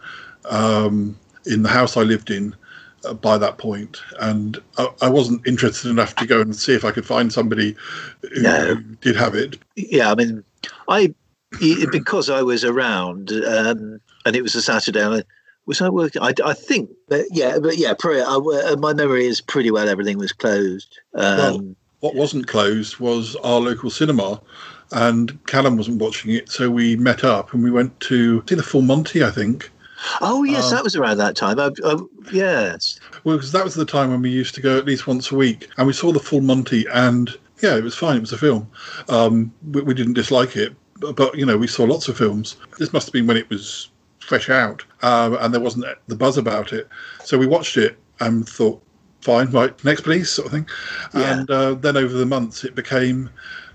um, 0.50 1.18
in 1.46 1.62
the 1.62 1.68
house 1.68 1.96
I 1.96 2.02
lived 2.02 2.30
in 2.30 2.54
uh, 3.04 3.14
by 3.14 3.38
that 3.38 3.58
point, 3.58 3.98
and 4.20 4.58
I, 4.78 4.88
I 5.02 5.08
wasn't 5.08 5.46
interested 5.46 5.90
enough 5.90 6.14
to 6.16 6.26
go 6.26 6.40
and 6.40 6.54
see 6.56 6.74
if 6.74 6.84
I 6.84 6.90
could 6.90 7.06
find 7.06 7.32
somebody 7.32 7.76
who, 8.22 8.42
No. 8.42 8.74
did 9.00 9.16
have 9.16 9.34
it. 9.34 9.58
yeah, 9.76 10.10
I 10.10 10.14
mean, 10.14 10.44
I 10.88 11.14
because 11.92 12.30
I 12.30 12.42
was 12.42 12.64
around, 12.64 13.30
um, 13.32 14.00
and 14.26 14.34
it 14.36 14.42
was 14.42 14.54
a 14.54 14.62
Saturday. 14.62 15.04
I, 15.04 15.22
was 15.66 15.80
I 15.80 15.88
working? 15.88 16.20
I, 16.22 16.34
I 16.44 16.52
think, 16.52 16.90
that, 17.08 17.26
yeah, 17.30 17.58
but 17.58 17.78
yeah, 17.78 17.94
pre- 17.98 18.20
I, 18.20 18.34
uh, 18.34 18.76
my 18.78 18.92
memory 18.92 19.26
is 19.26 19.40
pretty 19.40 19.70
well. 19.70 19.88
Everything 19.88 20.18
was 20.18 20.32
closed. 20.32 20.98
Um, 21.14 21.38
Well, 21.38 21.74
what 22.00 22.14
wasn't 22.16 22.48
closed 22.48 22.98
was 22.98 23.34
our 23.36 23.60
local 23.60 23.88
cinema, 23.88 24.40
and 24.92 25.38
Callum 25.46 25.76
wasn't 25.76 26.02
watching 26.02 26.32
it, 26.32 26.50
so 26.50 26.70
we 26.70 26.96
met 26.96 27.24
up 27.24 27.54
and 27.54 27.62
we 27.62 27.70
went 27.70 27.98
to 28.00 28.42
see 28.48 28.54
the 28.54 28.62
Full 28.62 28.82
Monty, 28.82 29.24
I 29.24 29.30
think. 29.30 29.70
Oh 30.20 30.44
yes, 30.44 30.64
Um, 30.66 30.76
that 30.76 30.84
was 30.84 30.96
around 30.96 31.18
that 31.18 31.36
time. 31.36 31.58
I, 31.58 31.70
I, 31.84 31.96
yes. 32.32 32.98
Well, 33.24 33.36
because 33.36 33.52
that 33.52 33.64
was 33.64 33.74
the 33.74 33.84
time 33.84 34.10
when 34.10 34.22
we 34.22 34.30
used 34.30 34.54
to 34.56 34.60
go 34.60 34.78
at 34.78 34.84
least 34.84 35.06
once 35.06 35.30
a 35.30 35.34
week, 35.34 35.68
and 35.76 35.86
we 35.86 35.92
saw 35.92 36.12
the 36.12 36.20
full 36.20 36.40
Monty, 36.40 36.86
and 36.92 37.30
yeah, 37.62 37.76
it 37.76 37.84
was 37.84 37.94
fine. 37.94 38.16
It 38.16 38.20
was 38.20 38.32
a 38.32 38.38
film. 38.38 38.70
Um, 39.08 39.52
we, 39.72 39.82
we 39.82 39.94
didn't 39.94 40.14
dislike 40.14 40.56
it, 40.56 40.74
but, 41.00 41.16
but 41.16 41.36
you 41.36 41.46
know, 41.46 41.56
we 41.56 41.66
saw 41.66 41.84
lots 41.84 42.08
of 42.08 42.16
films. 42.16 42.56
This 42.78 42.92
must 42.92 43.06
have 43.06 43.12
been 43.12 43.26
when 43.26 43.36
it 43.36 43.48
was 43.48 43.90
fresh 44.18 44.50
out, 44.50 44.84
um, 45.02 45.36
and 45.40 45.52
there 45.52 45.60
wasn't 45.60 45.86
the 46.08 46.16
buzz 46.16 46.38
about 46.38 46.72
it. 46.72 46.88
So 47.24 47.38
we 47.38 47.46
watched 47.46 47.76
it 47.76 47.98
and 48.20 48.48
thought, 48.48 48.82
fine, 49.20 49.50
right, 49.50 49.84
next 49.84 50.02
please, 50.02 50.30
sort 50.30 50.46
of 50.46 50.52
thing. 50.52 50.68
Yeah. 51.14 51.38
And 51.38 51.50
uh, 51.50 51.74
then 51.74 51.96
over 51.96 52.14
the 52.14 52.26
months, 52.26 52.64
it 52.64 52.74
became 52.74 53.30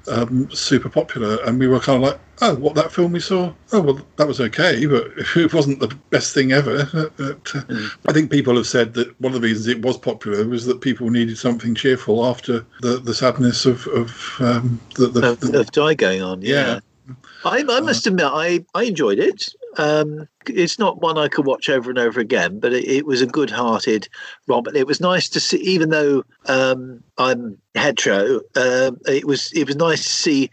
um, 0.10 0.50
super 0.52 0.90
popular, 0.90 1.38
and 1.46 1.60
we 1.60 1.68
were 1.68 1.80
kind 1.80 2.04
of 2.04 2.10
like, 2.10 2.20
oh, 2.42 2.56
what 2.56 2.76
that 2.76 2.92
film 2.92 3.12
we 3.12 3.20
saw? 3.20 3.54
Oh, 3.72 3.82
well, 3.82 4.02
that 4.18 4.28
was 4.28 4.42
okay, 4.42 4.86
but 4.86 5.08
it 5.36 5.54
wasn't 5.54 5.80
the 5.80 5.96
best 6.10 6.34
thing 6.34 6.52
ever. 6.52 6.88
But, 7.20 7.56
uh, 7.56 7.90
I 8.08 8.14
think 8.14 8.32
people 8.32 8.56
have 8.56 8.68
said 8.68 8.94
that 8.94 9.20
one 9.20 9.34
of 9.34 9.42
the 9.42 9.48
reasons 9.48 9.68
it 9.68 9.82
was 9.82 9.98
popular 9.98 10.48
was 10.48 10.66
that 10.66 10.82
people 10.82 11.10
needed 11.10 11.38
something 11.38 11.76
cheerful 11.76 12.26
after 12.26 12.66
the, 12.82 12.98
the 12.98 13.14
sadness 13.14 13.66
of, 13.66 13.86
of 13.88 14.36
um, 14.40 14.80
the, 14.96 15.08
the, 15.08 15.32
Of, 15.32 15.40
the 15.40 15.60
of 15.60 15.72
Di 15.72 15.94
going 15.96 16.22
on. 16.22 16.42
Yeah. 16.42 16.80
Yeah. 17.08 17.16
I, 17.46 17.64
I 17.70 17.80
must 17.82 18.08
admit, 18.08 18.28
I, 18.28 18.66
I 18.74 18.84
enjoyed 18.84 19.20
it. 19.20 19.54
Um, 19.78 20.28
it's 20.48 20.80
not 20.80 21.02
one 21.02 21.18
I 21.18 21.28
could 21.28 21.46
watch 21.46 21.70
over 21.70 21.90
and 21.90 22.00
over 22.00 22.20
again, 22.20 22.60
but 22.60 22.74
it, 22.74 22.86
it 22.86 23.06
was 23.06 23.22
a 23.22 23.28
good-hearted 23.28 24.10
romp. 24.48 24.68
It 24.74 24.88
was 24.88 25.00
nice 25.00 25.30
to 25.30 25.40
see, 25.40 25.58
even 25.58 25.90
though 25.90 26.24
um, 26.48 27.04
I'm 27.18 27.58
hetero, 27.76 28.42
um, 28.56 29.00
it 29.08 29.26
was 29.26 29.52
it 29.54 29.68
was 29.68 29.76
nice 29.76 30.04
to 30.04 30.10
see 30.10 30.50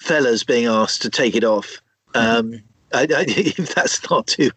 fellas 0.00 0.44
being 0.44 0.66
asked 0.66 1.02
to 1.02 1.10
take 1.10 1.34
it 1.34 1.44
off. 1.44 1.80
Um, 2.14 2.62
I, 2.92 3.02
I, 3.02 3.24
if 3.28 3.74
that's 3.74 4.08
not 4.10 4.26
too 4.26 4.50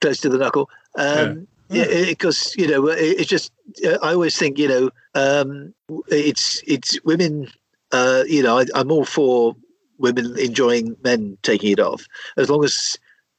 close 0.00 0.20
to 0.20 0.28
the 0.28 0.38
knuckle, 0.38 0.68
um, 0.96 1.46
yeah, 1.70 1.86
because 2.06 2.54
you 2.56 2.68
know, 2.68 2.88
it, 2.88 3.20
it's 3.20 3.30
just 3.30 3.52
uh, 3.84 3.98
I 4.02 4.12
always 4.12 4.36
think 4.36 4.58
you 4.58 4.68
know, 4.68 4.90
um, 5.14 5.74
it's 6.08 6.62
it's 6.66 7.02
women. 7.04 7.48
Uh, 7.92 8.24
you 8.26 8.42
know, 8.42 8.58
I, 8.58 8.66
I'm 8.74 8.90
all 8.90 9.04
for 9.04 9.54
women 9.98 10.36
enjoying 10.38 10.96
men 11.04 11.38
taking 11.42 11.70
it 11.70 11.80
off, 11.80 12.06
as 12.36 12.50
long 12.50 12.64
as 12.64 12.98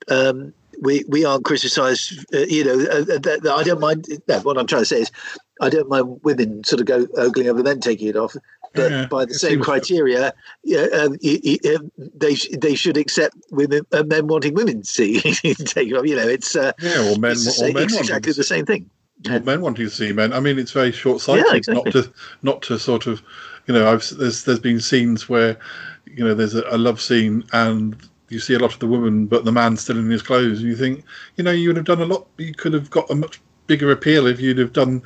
um, 0.10 0.54
we 0.82 1.04
we 1.08 1.26
aren't 1.26 1.46
criticised. 1.46 2.26
Uh, 2.34 2.40
you 2.40 2.64
know, 2.64 2.74
uh, 2.74 3.04
that, 3.04 3.40
that 3.44 3.54
I 3.54 3.64
don't 3.64 3.80
mind. 3.80 4.08
No, 4.28 4.40
what 4.42 4.58
I'm 4.58 4.68
trying 4.68 4.82
to 4.82 4.86
say 4.86 5.02
is, 5.02 5.12
I 5.62 5.70
don't 5.70 5.90
mind 5.90 6.20
women 6.24 6.64
sort 6.64 6.80
of 6.80 6.86
go 6.86 7.08
ogling 7.18 7.50
over 7.50 7.64
men 7.64 7.80
taking 7.80 8.08
it 8.08 8.16
off. 8.16 8.36
But 8.74 8.92
Yeah, 8.92 9.06
by 9.08 9.26
the 9.26 9.34
same 9.34 9.62
criteria, 9.62 10.34
yeah, 10.64 10.88
um, 10.94 11.18
um, 11.76 11.92
they 11.98 12.36
they 12.36 12.76
should 12.76 12.98
accept 12.98 13.36
women 13.52 13.82
uh, 13.92 14.04
men 14.04 14.28
wanting 14.28 14.54
women 14.54 14.82
to 14.82 14.88
see 14.88 15.20
take 15.44 15.90
it 15.90 15.94
off. 15.94 16.06
You 16.06 16.16
know, 16.16 16.28
it's 16.28 16.56
uh, 16.56 16.74
yeah, 16.80 17.12
or 17.12 17.18
men, 17.18 17.32
it's, 17.32 17.62
or 17.62 17.72
men 17.72 17.84
it's 17.84 17.98
exactly 17.98 18.34
the 18.34 18.44
same 18.44 18.66
thing. 18.66 18.90
or 19.30 19.40
men 19.40 19.62
wanting 19.62 19.86
to 19.86 19.92
see 19.92 20.12
men. 20.12 20.34
I 20.34 20.40
mean, 20.40 20.60
it's 20.60 20.72
very 20.72 20.92
short-sighted 20.92 21.46
Yeah, 21.48 21.56
exactly. 21.56 21.84
not 21.86 21.92
to 21.94 22.14
not 22.44 22.62
to 22.64 22.78
sort 22.78 23.08
of, 23.08 23.24
you 23.68 23.74
know, 23.74 23.92
I've 23.92 24.08
there's 24.18 24.44
there's 24.44 24.60
been 24.60 24.80
scenes 24.80 25.28
where, 25.28 25.58
you 26.06 26.24
know, 26.24 26.36
there's 26.36 26.54
a, 26.56 26.64
a 26.70 26.78
love 26.78 27.02
scene 27.02 27.44
and 27.54 27.96
you 28.30 28.40
see 28.40 28.54
a 28.54 28.60
lot 28.60 28.74
of 28.74 28.80
the 28.80 28.88
woman, 28.88 29.26
but 29.28 29.46
the 29.46 29.52
man's 29.52 29.82
still 29.82 29.98
in 29.98 30.10
his 30.10 30.22
clothes, 30.22 30.60
and 30.60 30.68
you 30.68 30.76
think, 30.76 31.04
you 31.36 31.44
know, 31.44 31.52
you 31.52 31.70
would 31.70 31.78
have 31.78 31.86
done 31.86 32.02
a 32.02 32.06
lot. 32.06 32.28
You 32.38 32.54
could 32.54 32.74
have 32.74 32.90
got 32.90 33.10
a 33.10 33.16
much 33.16 33.42
bigger 33.68 33.92
appeal 33.92 34.28
if 34.28 34.40
you'd 34.40 34.58
have 34.58 34.74
done 34.74 35.02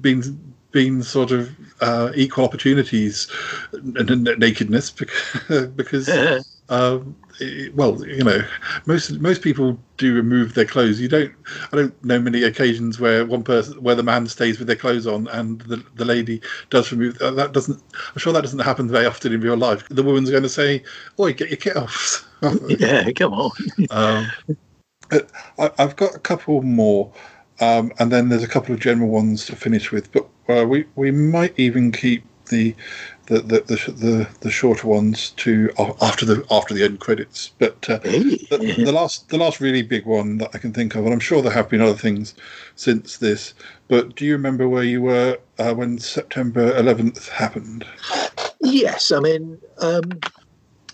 been 0.00 0.22
been 0.70 1.02
sort 1.02 1.30
of 1.32 1.50
uh, 1.82 2.10
equal 2.14 2.44
opportunities 2.44 3.28
and, 3.72 4.10
and 4.10 4.24
nakedness 4.38 4.90
because 5.46 5.70
because 5.76 6.08
um, 6.68 7.14
it- 7.21 7.21
well, 7.74 8.04
you 8.06 8.24
know, 8.24 8.42
most 8.86 9.18
most 9.20 9.42
people 9.42 9.78
do 9.96 10.14
remove 10.14 10.54
their 10.54 10.64
clothes. 10.64 11.00
You 11.00 11.08
don't. 11.08 11.32
I 11.72 11.76
don't 11.76 12.04
know 12.04 12.20
many 12.20 12.42
occasions 12.44 13.00
where 13.00 13.24
one 13.26 13.42
person, 13.42 13.82
where 13.82 13.94
the 13.94 14.02
man 14.02 14.26
stays 14.26 14.58
with 14.58 14.66
their 14.66 14.76
clothes 14.76 15.06
on, 15.06 15.28
and 15.28 15.60
the 15.62 15.84
the 15.94 16.04
lady 16.04 16.40
does 16.70 16.92
remove. 16.92 17.20
uh, 17.22 17.30
That 17.32 17.52
doesn't. 17.52 17.82
I'm 17.94 18.18
sure 18.18 18.32
that 18.32 18.42
doesn't 18.42 18.58
happen 18.60 18.88
very 18.88 19.06
often 19.06 19.32
in 19.32 19.40
real 19.40 19.56
life. 19.56 19.88
The 19.88 20.02
woman's 20.02 20.30
going 20.30 20.42
to 20.44 20.48
say, 20.48 20.82
"Oi, 21.18 21.32
get 21.32 21.50
your 21.50 21.56
kit 21.58 21.76
off." 21.76 22.28
yeah, 22.68 23.10
come 23.12 23.32
on. 23.34 23.50
um, 23.90 24.32
uh, 25.10 25.20
I, 25.58 25.70
I've 25.78 25.96
got 25.96 26.14
a 26.14 26.18
couple 26.20 26.62
more, 26.62 27.12
um, 27.60 27.92
and 27.98 28.10
then 28.12 28.28
there's 28.28 28.42
a 28.42 28.48
couple 28.48 28.74
of 28.74 28.80
general 28.80 29.08
ones 29.08 29.46
to 29.46 29.56
finish 29.56 29.92
with. 29.92 30.10
But 30.12 30.28
uh, 30.48 30.66
we 30.66 30.86
we 30.96 31.10
might 31.10 31.58
even 31.58 31.92
keep 31.92 32.24
the 32.48 32.74
the 33.32 33.40
the 33.40 33.60
the, 33.60 33.92
the, 33.92 34.28
the 34.40 34.50
shorter 34.50 34.86
ones 34.86 35.30
to 35.30 35.70
after 36.00 36.24
the 36.26 36.44
after 36.50 36.74
the 36.74 36.84
end 36.84 37.00
credits. 37.00 37.52
But 37.58 37.88
uh, 37.88 37.98
the, 37.98 38.74
the 38.84 38.92
last 38.92 39.28
the 39.28 39.38
last 39.38 39.60
really 39.60 39.82
big 39.82 40.06
one 40.06 40.38
that 40.38 40.50
I 40.54 40.58
can 40.58 40.72
think 40.72 40.94
of, 40.94 41.04
and 41.04 41.12
I'm 41.12 41.20
sure 41.20 41.42
there 41.42 41.52
have 41.52 41.68
been 41.68 41.80
other 41.80 41.94
things 41.94 42.34
since 42.76 43.18
this. 43.18 43.54
But 43.88 44.14
do 44.16 44.24
you 44.24 44.32
remember 44.32 44.68
where 44.68 44.84
you 44.84 45.02
were 45.02 45.38
uh, 45.58 45.74
when 45.74 45.98
September 45.98 46.72
11th 46.80 47.28
happened? 47.28 47.84
Yes, 48.60 49.10
I 49.12 49.20
mean. 49.20 49.58
Um, 49.78 50.22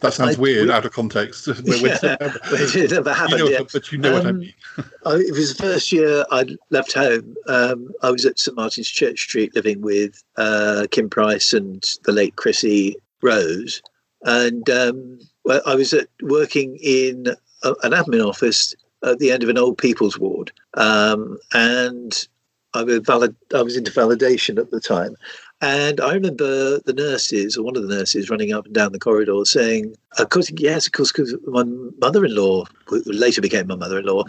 That 0.00 0.12
sounds 0.14 0.36
I- 0.36 0.40
weird 0.40 0.66
we- 0.68 0.72
out 0.72 0.84
of 0.84 0.92
context. 0.92 1.48
Yeah, 1.64 2.16
but 2.18 2.76
it 2.76 2.90
never 2.90 3.12
happened 3.12 3.38
you 3.40 3.44
know, 3.44 3.50
yet. 3.50 3.70
but, 3.72 3.90
you 3.92 3.98
know 3.98 4.12
what 4.12 4.26
I 4.26 4.30
Um, 4.30 4.38
mean. 4.40 4.54
I, 5.06 5.14
it 5.16 5.32
was 5.34 5.54
the 5.56 5.62
first 5.62 5.92
year 5.92 6.24
I 6.30 6.46
left 6.70 6.92
home. 6.92 7.34
Um, 7.46 7.90
I 8.02 8.10
was 8.10 8.24
at 8.24 8.38
St 8.38 8.56
Martin's 8.56 8.88
Church 8.88 9.20
Street 9.20 9.54
living 9.54 9.80
with 9.80 10.22
uh, 10.36 10.86
Kim 10.90 11.08
Price 11.10 11.52
and 11.52 11.82
the 12.04 12.12
late 12.12 12.36
Chrissy 12.36 12.96
Rose, 13.22 13.82
and 14.22 14.68
um, 14.70 15.18
well, 15.44 15.60
I 15.66 15.74
was 15.74 15.92
at, 15.92 16.08
working 16.22 16.78
in 16.82 17.26
a, 17.64 17.70
an 17.82 17.92
admin 17.92 18.24
office 18.26 18.74
at 19.04 19.18
the 19.18 19.30
end 19.32 19.42
of 19.42 19.48
an 19.48 19.58
old 19.58 19.78
people's 19.78 20.18
ward, 20.18 20.52
um, 20.74 21.38
and 21.52 22.26
I 22.74 22.82
was 22.84 22.98
valid. 23.00 23.34
I 23.54 23.62
was 23.62 23.76
into 23.76 23.90
validation 23.90 24.58
at 24.58 24.70
the 24.70 24.80
time. 24.80 25.16
And 25.60 26.00
I 26.00 26.14
remember 26.14 26.78
the 26.80 26.92
nurses, 26.92 27.56
or 27.56 27.64
one 27.64 27.76
of 27.76 27.82
the 27.82 27.94
nurses, 27.94 28.30
running 28.30 28.52
up 28.52 28.66
and 28.66 28.74
down 28.74 28.92
the 28.92 28.98
corridor 28.98 29.44
saying, 29.44 29.96
"Of 30.18 30.28
course, 30.28 30.52
yes, 30.56 30.86
of 30.86 30.92
course, 30.92 31.10
because 31.10 31.34
my 31.46 31.64
mother-in-law, 32.00 32.66
who 32.86 33.02
later 33.06 33.40
became 33.40 33.66
my 33.66 33.74
mother-in-law, 33.74 34.24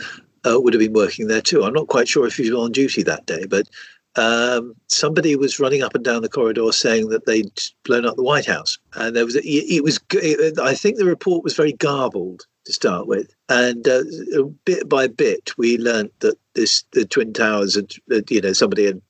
uh, 0.48 0.60
would 0.60 0.74
have 0.74 0.82
been 0.82 0.94
working 0.94 1.28
there 1.28 1.42
too. 1.42 1.64
I'm 1.64 1.74
not 1.74 1.88
quite 1.88 2.08
sure 2.08 2.26
if 2.26 2.34
she 2.34 2.50
was 2.50 2.60
on 2.60 2.72
duty 2.72 3.04
that 3.04 3.28
day, 3.28 3.46
but 3.46 3.70
um, 4.16 4.76
somebody 4.88 5.36
was 5.36 5.60
running 5.60 5.84
up 5.84 5.94
and 5.94 6.04
down 6.04 6.22
the 6.22 6.30
corridor 6.30 6.72
saying 6.72 7.10
that 7.10 7.26
they'd 7.26 7.52
blown 7.84 8.06
up 8.06 8.16
the 8.16 8.24
White 8.24 8.46
House, 8.46 8.80
and 8.96 9.16
there 9.16 9.26
was 9.26 9.36
a, 9.36 9.42
it 9.46 9.84
was. 9.84 10.00
It, 10.14 10.60
I 10.60 10.74
think 10.74 10.98
the 10.98 11.06
report 11.06 11.44
was 11.44 11.56
very 11.56 11.74
garbled 11.74 12.46
to 12.66 12.74
start 12.74 13.08
with, 13.08 13.34
and 13.50 13.88
uh, 13.88 14.04
bit 14.66 14.90
by 14.90 15.08
bit 15.08 15.52
we 15.58 15.78
learnt 15.78 16.12
that 16.22 16.38
this 16.54 16.84
the 16.94 17.06
Twin 17.06 17.34
Towers 17.34 17.76
had, 17.76 17.94
you 18.30 18.42
know, 18.42 18.54
somebody 18.54 18.86
had, 18.86 19.02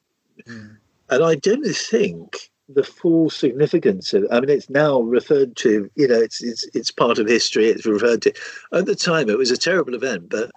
and 1.09 1.23
I 1.23 1.35
don't 1.35 1.65
think 1.65 2.49
the 2.67 2.83
full 2.83 3.29
significance 3.29 4.13
of. 4.13 4.25
I 4.31 4.39
mean, 4.39 4.49
it's 4.49 4.69
now 4.69 5.01
referred 5.01 5.55
to. 5.57 5.89
You 5.95 6.07
know, 6.07 6.19
it's 6.19 6.41
it's 6.41 6.67
it's 6.73 6.91
part 6.91 7.17
of 7.17 7.27
history. 7.27 7.67
It's 7.67 7.85
referred 7.85 8.21
to. 8.23 8.33
At 8.73 8.85
the 8.85 8.95
time, 8.95 9.29
it 9.29 9.37
was 9.37 9.51
a 9.51 9.57
terrible 9.57 9.95
event, 9.95 10.29
but 10.29 10.51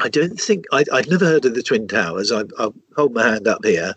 I 0.00 0.08
don't 0.08 0.40
think 0.40 0.64
I'd, 0.72 0.88
I'd 0.90 1.10
never 1.10 1.26
heard 1.26 1.44
of 1.44 1.54
the 1.54 1.62
Twin 1.62 1.86
Towers. 1.88 2.32
I, 2.32 2.44
I'll 2.58 2.74
hold 2.96 3.12
my 3.12 3.28
hand 3.28 3.46
up 3.46 3.64
here, 3.64 3.94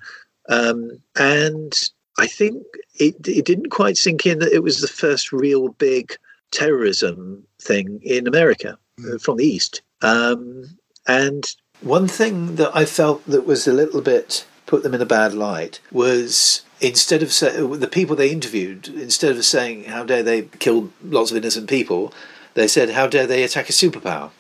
um, 0.50 0.92
and 1.18 1.74
I 2.20 2.28
think 2.28 2.64
it 3.00 3.16
it 3.28 3.46
didn't 3.46 3.70
quite 3.70 3.98
sink 3.98 4.26
in 4.26 4.40
that 4.40 4.54
it 4.54 4.64
was 4.64 4.82
the 4.82 4.88
first 4.88 5.32
real 5.32 5.70
big 5.70 6.16
terrorism 6.52 7.46
thing 7.62 8.02
in 8.04 8.28
America 8.28 8.78
uh, 9.08 9.18
from 9.18 9.38
the 9.38 9.46
east. 9.46 9.82
Um, 10.02 10.66
and 11.08 11.46
one 11.82 12.08
thing 12.08 12.56
that 12.56 12.76
I 12.76 12.86
felt 12.86 13.26
that 13.26 13.48
was 13.48 13.68
a 13.68 13.74
little 13.74 14.02
bit 14.02 14.46
put 14.72 14.84
them 14.84 14.94
in 14.94 15.02
a 15.02 15.06
bad 15.06 15.34
light 15.34 15.82
was 15.92 16.62
instead 16.80 17.22
of 17.22 17.34
say, 17.34 17.62
the 17.62 17.90
people 17.90 18.16
they 18.16 18.32
interviewed, 18.32 18.88
instead 18.88 19.36
of 19.36 19.44
saying 19.44 19.84
how 19.84 20.02
dare 20.06 20.24
they 20.24 20.44
kill 20.60 20.90
lots 21.04 21.30
of 21.30 21.36
innocent 21.36 21.70
people, 21.70 22.14
they 22.54 22.70
said 22.70 22.90
how 22.90 23.06
dare 23.06 23.28
they 23.28 23.44
attack 23.44 23.68
a 23.68 23.74
superpower, 23.74 24.32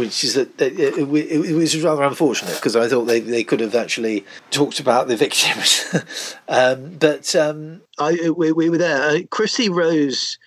which 0.00 0.24
is 0.24 0.34
that 0.34 0.60
it, 0.60 1.06
was 1.06 1.80
rather 1.80 2.02
unfortunate 2.02 2.56
because 2.56 2.74
I 2.74 2.88
thought 2.88 3.04
they, 3.04 3.20
they 3.20 3.44
could 3.44 3.60
have 3.60 3.76
actually 3.76 4.26
talked 4.50 4.80
about 4.80 5.06
the 5.06 5.16
victims. 5.16 5.94
um, 6.48 6.96
but 6.98 7.36
um, 7.36 7.82
I 8.00 8.30
we, 8.30 8.50
we 8.50 8.68
were 8.68 8.78
there. 8.78 9.00
Uh, 9.00 9.18
Chrissy 9.30 9.68
Rose, 9.68 10.38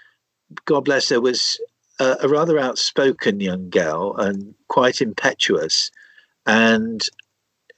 God 0.66 0.84
bless 0.84 1.08
her, 1.08 1.22
was 1.22 1.58
uh, 2.02 2.18
a 2.22 2.28
rather 2.28 2.60
outspoken 2.60 3.40
young 3.40 3.70
girl 3.70 4.18
and 4.18 4.56
quite 4.68 5.02
impetuous, 5.02 5.90
and 6.46 7.02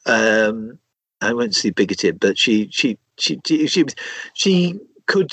um, 0.08 0.80
I 1.22 1.34
won't 1.34 1.56
say 1.56 1.70
bigoted, 1.70 2.20
but 2.20 2.38
she 2.38 2.70
she 2.72 2.98
she 3.18 3.40
she 3.46 3.68
she, 3.68 3.86
she 4.34 4.80
could 5.08 5.32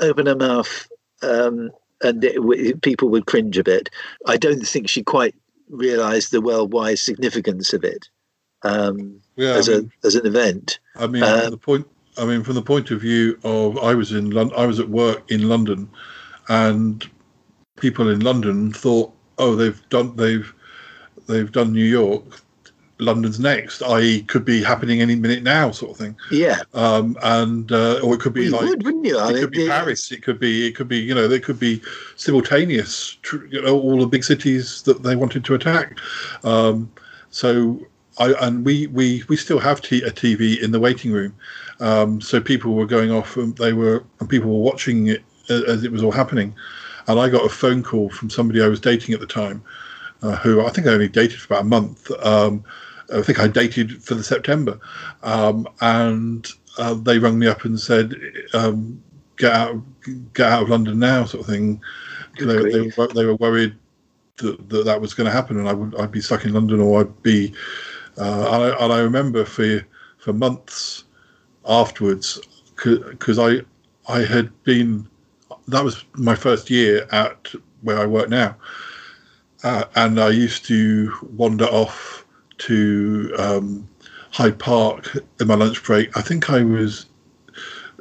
open 0.00 0.26
her 0.26 0.36
mouth 0.36 0.88
um, 1.22 1.70
and 2.02 2.24
it, 2.24 2.36
w- 2.36 2.76
people 2.76 3.08
would 3.10 3.26
cringe 3.26 3.56
a 3.58 3.64
bit. 3.64 3.88
I 4.26 4.36
don't 4.36 4.66
think 4.66 4.88
she 4.88 5.02
quite 5.02 5.34
realised 5.68 6.32
the 6.32 6.40
worldwide 6.40 6.98
significance 6.98 7.72
of 7.72 7.84
it 7.84 8.08
um, 8.62 9.20
Yeah, 9.36 9.52
I 9.54 9.56
as 9.58 9.68
mean- 9.68 9.92
a 10.02 10.06
as 10.06 10.14
an 10.16 10.26
event. 10.26 10.78
I 10.96 11.06
mean, 11.06 11.22
Um, 11.22 11.40
from 11.42 11.50
the 11.50 11.56
point. 11.58 11.86
I 12.18 12.26
mean, 12.26 12.42
from 12.42 12.56
the 12.56 12.62
point 12.62 12.90
of 12.90 13.00
view 13.00 13.38
of 13.42 13.78
I 13.78 13.94
was 13.94 14.12
in 14.12 14.30
Lon- 14.30 14.52
I 14.54 14.66
was 14.66 14.78
at 14.78 14.90
work 14.90 15.30
in 15.30 15.48
London, 15.48 15.88
and 16.50 17.08
people 17.78 18.10
in 18.10 18.20
London 18.20 18.70
thought, 18.70 19.14
oh, 19.38 19.54
they've 19.56 19.80
done 19.88 20.14
they've 20.16 20.52
they've 21.26 21.50
done 21.50 21.72
New 21.72 21.84
York. 21.86 22.41
London's 23.02 23.38
next, 23.40 23.82
i.e., 23.82 24.22
could 24.22 24.44
be 24.44 24.62
happening 24.62 25.00
any 25.00 25.14
minute 25.14 25.42
now, 25.42 25.70
sort 25.70 25.92
of 25.92 25.96
thing. 25.98 26.16
Yeah, 26.30 26.60
Um, 26.74 27.16
and 27.22 27.70
uh, 27.72 28.00
or 28.02 28.14
it 28.14 28.20
could 28.20 28.32
be 28.32 28.44
you 28.44 28.50
like 28.50 28.62
would, 28.62 28.82
wouldn't 28.84 29.04
you? 29.04 29.18
It 29.18 29.40
could 29.40 29.50
be 29.50 29.68
Paris. 29.68 30.10
It 30.12 30.22
could 30.22 30.38
be. 30.38 30.66
It 30.66 30.74
could 30.76 30.88
be. 30.88 30.98
You 30.98 31.14
know, 31.14 31.28
there 31.28 31.40
could 31.40 31.58
be 31.58 31.82
simultaneous. 32.16 33.18
tr- 33.22 33.44
You 33.46 33.62
know, 33.62 33.78
all 33.78 33.98
the 34.00 34.06
big 34.06 34.24
cities 34.24 34.82
that 34.82 35.02
they 35.02 35.16
wanted 35.16 35.44
to 35.44 35.54
attack. 35.54 35.98
Um, 36.44 36.90
so, 37.30 37.84
I 38.18 38.32
and 38.40 38.64
we 38.64 38.86
we 38.88 39.22
we 39.28 39.36
still 39.36 39.58
have 39.58 39.80
t- 39.80 40.02
a 40.02 40.10
TV 40.10 40.62
in 40.62 40.70
the 40.72 40.80
waiting 40.80 41.12
room. 41.12 41.34
Um, 41.80 42.20
so 42.20 42.40
people 42.40 42.74
were 42.74 42.86
going 42.86 43.10
off, 43.10 43.36
and 43.36 43.56
they 43.56 43.72
were 43.72 44.04
and 44.20 44.28
people 44.28 44.50
were 44.50 44.64
watching 44.70 45.08
it 45.08 45.22
a- 45.50 45.64
as 45.68 45.84
it 45.84 45.92
was 45.92 46.02
all 46.02 46.12
happening. 46.12 46.54
And 47.08 47.18
I 47.18 47.28
got 47.28 47.44
a 47.44 47.48
phone 47.48 47.82
call 47.82 48.10
from 48.10 48.30
somebody 48.30 48.62
I 48.62 48.68
was 48.68 48.78
dating 48.80 49.12
at 49.12 49.20
the 49.20 49.26
time, 49.26 49.60
uh, 50.22 50.36
who 50.36 50.64
I 50.64 50.70
think 50.70 50.86
I 50.86 50.90
only 50.90 51.08
dated 51.08 51.40
for 51.40 51.54
about 51.54 51.62
a 51.62 51.68
month. 51.68 52.10
Um, 52.24 52.62
I 53.12 53.22
think 53.22 53.40
I 53.40 53.48
dated 53.48 54.02
for 54.02 54.14
the 54.14 54.24
September, 54.24 54.78
um, 55.22 55.68
and 55.80 56.48
uh, 56.78 56.94
they 56.94 57.18
rang 57.18 57.38
me 57.38 57.46
up 57.46 57.64
and 57.64 57.78
said, 57.78 58.14
um, 58.54 59.02
"Get 59.36 59.52
out, 59.52 59.82
get 60.34 60.50
out 60.50 60.62
of 60.64 60.68
London 60.70 60.98
now," 60.98 61.24
sort 61.24 61.42
of 61.42 61.46
thing. 61.46 61.80
They, 62.38 62.90
were, 62.96 63.08
they 63.08 63.24
were 63.24 63.36
worried 63.36 63.76
that 64.36 64.68
that, 64.70 64.84
that 64.84 65.00
was 65.00 65.14
going 65.14 65.26
to 65.26 65.32
happen, 65.32 65.58
and 65.58 65.68
I 65.68 65.72
would 65.72 65.94
I'd 65.96 66.12
be 66.12 66.20
stuck 66.20 66.44
in 66.44 66.52
London, 66.52 66.80
or 66.80 67.00
I'd 67.00 67.22
be. 67.22 67.54
Uh, 68.18 68.46
and, 68.52 68.64
I, 68.64 68.84
and 68.84 68.92
I 68.92 69.00
remember 69.00 69.44
for 69.44 69.84
for 70.18 70.32
months 70.32 71.04
afterwards, 71.66 72.40
because 72.76 73.38
I 73.38 73.60
I 74.08 74.20
had 74.20 74.50
been 74.64 75.08
that 75.68 75.84
was 75.84 76.04
my 76.14 76.34
first 76.34 76.70
year 76.70 77.06
at 77.12 77.52
where 77.82 77.98
I 77.98 78.06
work 78.06 78.28
now, 78.28 78.56
uh, 79.64 79.84
and 79.94 80.20
I 80.20 80.30
used 80.30 80.64
to 80.66 81.12
wander 81.22 81.66
off 81.66 82.21
to 82.66 83.34
um, 83.38 83.88
Hyde 84.30 84.58
Park 84.58 85.16
in 85.40 85.46
my 85.46 85.54
lunch 85.54 85.82
break. 85.82 86.16
I 86.16 86.22
think 86.22 86.50
I 86.50 86.62
was. 86.62 87.06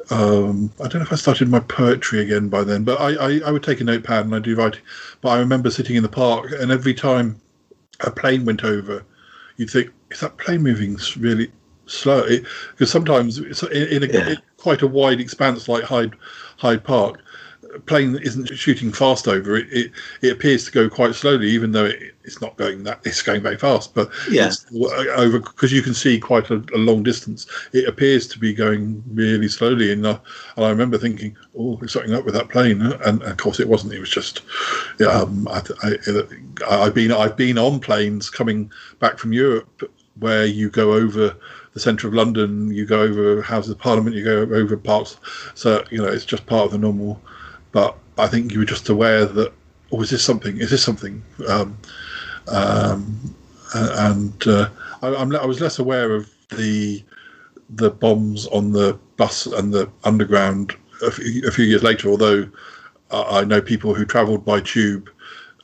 Um, 0.10 0.72
I 0.80 0.88
don't 0.88 0.96
know 0.96 1.02
if 1.04 1.14
I 1.14 1.16
started 1.16 1.48
my 1.48 1.60
poetry 1.60 2.20
again 2.20 2.50
by 2.50 2.64
then, 2.66 2.84
but 2.84 3.00
I, 3.00 3.14
I, 3.14 3.40
I 3.46 3.52
would 3.52 3.64
take 3.64 3.80
a 3.80 3.84
notepad 3.86 4.26
and 4.26 4.36
I 4.36 4.40
do 4.40 4.56
writing. 4.56 4.82
But 5.22 5.30
I 5.30 5.40
remember 5.40 5.70
sitting 5.70 5.96
in 5.96 6.04
the 6.04 6.10
park, 6.10 6.52
and 6.52 6.72
every 6.72 6.94
time 6.94 7.40
a 8.02 8.12
plane 8.12 8.44
went 8.44 8.64
over, 8.64 9.06
you'd 9.58 9.70
think, 9.70 9.90
"Is 10.10 10.20
that 10.20 10.38
plane 10.38 10.64
moving 10.64 10.98
really 11.18 11.52
slow?" 11.86 12.28
Because 12.72 12.92
sometimes 12.92 13.38
it's 13.38 13.64
in, 13.64 13.88
in, 13.88 14.04
a, 14.04 14.08
Yeah. 14.08 14.30
in 14.32 14.38
quite 14.58 14.82
a 14.82 14.88
wide 14.88 15.20
expanse 15.22 15.70
like 15.70 15.84
Hyde 15.84 16.14
Hyde 16.58 16.84
Park, 16.84 17.22
plane 17.80 18.18
isn't 18.22 18.48
shooting 18.58 18.92
fast 18.92 19.28
over. 19.28 19.56
It 19.56 19.68
it, 19.72 19.92
it 20.22 20.32
appears 20.32 20.66
to 20.66 20.72
go 20.72 20.90
quite 20.90 21.16
slowly, 21.16 21.50
even 21.50 21.72
though 21.72 21.86
it, 21.86 22.14
it's 22.24 22.42
not 22.42 22.58
going 22.58 22.84
that 22.84 23.00
it's 23.04 23.22
going 23.22 23.42
very 23.42 23.58
fast. 23.58 23.94
But 23.94 24.10
Yeah. 24.30 24.52
over 25.16 25.40
because 25.40 25.72
you 25.72 25.82
can 25.82 25.94
see 25.94 26.20
quite 26.20 26.50
a, 26.50 26.64
a 26.74 26.78
long 26.78 27.04
distance. 27.04 27.48
It 27.74 27.88
appears 27.88 28.28
to 28.28 28.40
be 28.40 28.54
going 28.54 29.04
really 29.14 29.48
slowly, 29.48 29.92
and, 29.92 30.06
uh, 30.06 30.20
and 30.56 30.66
I 30.66 30.70
remember 30.70 30.98
thinking, 30.98 31.36
"Oh, 31.58 31.78
there's 31.78 31.94
something 31.94 32.14
up 32.14 32.26
with 32.26 32.34
that 32.36 32.50
plane," 32.50 32.82
and, 32.82 33.22
of 33.24 33.38
course 33.38 33.60
it 33.60 33.68
wasn't. 33.68 33.94
It 33.94 34.00
was 34.00 34.10
just, 34.10 34.42
yeah, 35.00 35.08
um, 35.08 35.48
I, 35.48 35.62
I, 35.84 36.86
I've 36.86 36.94
been 36.94 37.12
I've 37.12 37.38
been 37.38 37.58
on 37.58 37.80
planes 37.80 38.30
coming 38.30 38.72
back 39.00 39.18
from 39.18 39.34
Europe 39.34 39.90
where 40.20 40.46
you 40.46 40.70
go 40.70 40.94
over 40.94 41.36
the 41.74 41.80
centre 41.80 42.08
of 42.08 42.14
London, 42.14 42.72
you 42.72 42.86
go 42.86 43.02
over 43.02 43.42
Houses 43.42 43.72
of 43.72 43.80
Parliament, 43.80 44.16
you 44.16 44.24
go 44.24 44.42
over 44.42 44.78
parks. 44.78 45.18
So 45.56 45.84
you 45.90 46.00
know 46.00 46.08
it's 46.08 46.26
just 46.26 46.46
part 46.46 46.66
of 46.66 46.72
the 46.72 46.78
normal. 46.78 47.22
But 47.72 47.98
I 48.18 48.28
think 48.28 48.52
you 48.52 48.60
were 48.60 48.66
just 48.66 48.90
aware 48.90 49.26
that, 49.26 49.54
oh, 49.92 50.02
is 50.02 50.10
this 50.10 50.24
something? 50.24 50.58
Is 50.58 50.70
this 50.70 50.84
something? 50.84 51.24
Um, 51.48 51.78
um, 52.48 53.36
and 53.74 54.48
uh, 54.48 54.70
I, 55.02 55.08
I 55.08 55.46
was 55.46 55.62
less 55.62 55.80
aware 55.80 56.14
of 56.14 56.30
the 56.50 57.04
the 57.70 57.90
bombs 57.90 58.48
on 58.48 58.74
the 58.74 59.00
bus 59.16 59.46
and 59.46 59.74
the 59.74 59.90
underground 60.04 60.76
a 61.02 61.12
few, 61.12 61.48
a 61.48 61.52
few 61.52 61.66
years 61.66 61.84
later. 61.84 62.10
Although 62.10 62.50
I 63.12 63.40
I 63.40 63.44
know 63.46 63.62
people 63.62 63.94
who 63.94 64.06
travelled 64.06 64.46
by 64.46 64.60
tube 64.62 65.10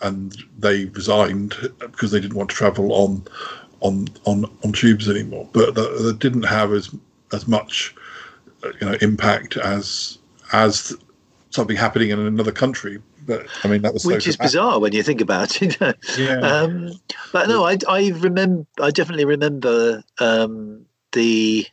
and 0.02 0.36
they 0.58 0.86
resigned 0.86 1.56
because 1.80 2.12
they 2.12 2.20
didn't 2.20 2.38
want 2.38 2.50
to 2.50 2.56
travel 2.56 2.94
on 2.94 3.24
on 3.82 4.08
on, 4.26 4.46
on 4.64 4.72
tubes 4.72 5.10
anymore. 5.10 5.48
But 5.52 5.76
that, 5.76 6.00
that 6.02 6.20
didn't 6.20 6.44
have 6.44 6.72
as 6.72 6.96
as 7.34 7.48
much 7.48 7.94
uh, 8.64 8.72
you 8.80 8.88
know 8.88 8.98
impact 9.02 9.58
as 9.58 10.18
as 10.54 10.96
something 11.58 11.76
happening 11.76 12.12
in 12.12 12.20
another 12.20 12.54
country. 12.54 13.02
But 13.26 13.48
I 13.64 13.68
mean 13.68 13.82
that 13.82 13.94
was 13.94 14.04
so 14.04 14.10
which 14.10 14.28
is 14.28 14.38
bizarre 14.38 14.80
when 14.80 14.94
you 14.94 15.04
think 15.04 15.20
about 15.20 15.62
it. 15.62 15.76
Yeah. 16.18 16.40
um, 16.40 16.94
but 17.34 17.50
no, 17.50 17.66
I, 17.66 17.78
I 17.90 18.10
remember. 18.10 18.66
I 18.80 18.92
definitely 18.92 19.26
remember 19.26 20.04
um, 20.20 20.86
the, 21.12 21.68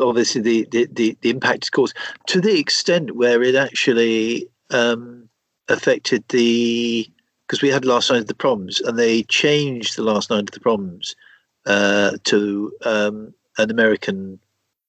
obviously 0.00 0.40
the, 0.40 0.66
the, 0.70 0.88
the, 0.90 1.18
the 1.20 1.30
impact 1.30 1.66
it 1.66 1.72
caused 1.72 1.96
to 2.28 2.40
the 2.40 2.58
extent 2.58 3.16
where 3.16 3.42
it 3.42 3.54
actually 3.54 4.48
um, 4.70 5.28
affected 5.68 6.24
the 6.28 7.10
because 7.46 7.62
we 7.62 7.68
had 7.68 7.84
last 7.84 8.10
night 8.10 8.22
of 8.22 8.26
the 8.26 8.34
proms 8.34 8.80
and 8.80 8.98
they 8.98 9.22
changed 9.24 9.96
the 9.96 10.02
last 10.02 10.30
night 10.30 10.48
of 10.48 10.50
the 10.52 10.60
proms 10.60 11.14
uh, 11.66 12.12
to 12.24 12.72
um, 12.84 13.34
an 13.58 13.70
American 13.70 14.40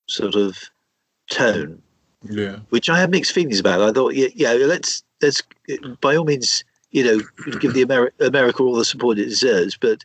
sort 0.08 0.36
of 0.36 0.58
tone 1.30 1.82
Yeah. 2.24 2.58
which 2.70 2.90
I 2.90 3.00
had 3.00 3.12
mixed 3.12 3.32
feelings 3.32 3.60
about. 3.60 3.82
I 3.82 3.92
thought, 3.92 4.16
yeah, 4.16 4.28
yeah 4.34 4.54
let's 4.54 5.04
let's 5.22 5.44
by 6.02 6.16
all 6.16 6.26
means, 6.26 6.64
you 6.92 7.04
know, 7.04 7.20
give 7.60 7.74
the 7.74 7.86
Ameri- 7.86 8.20
America 8.20 8.64
all 8.64 8.76
the 8.76 8.86
support 8.86 9.20
it 9.20 9.26
deserves, 9.26 9.78
but 9.78 10.04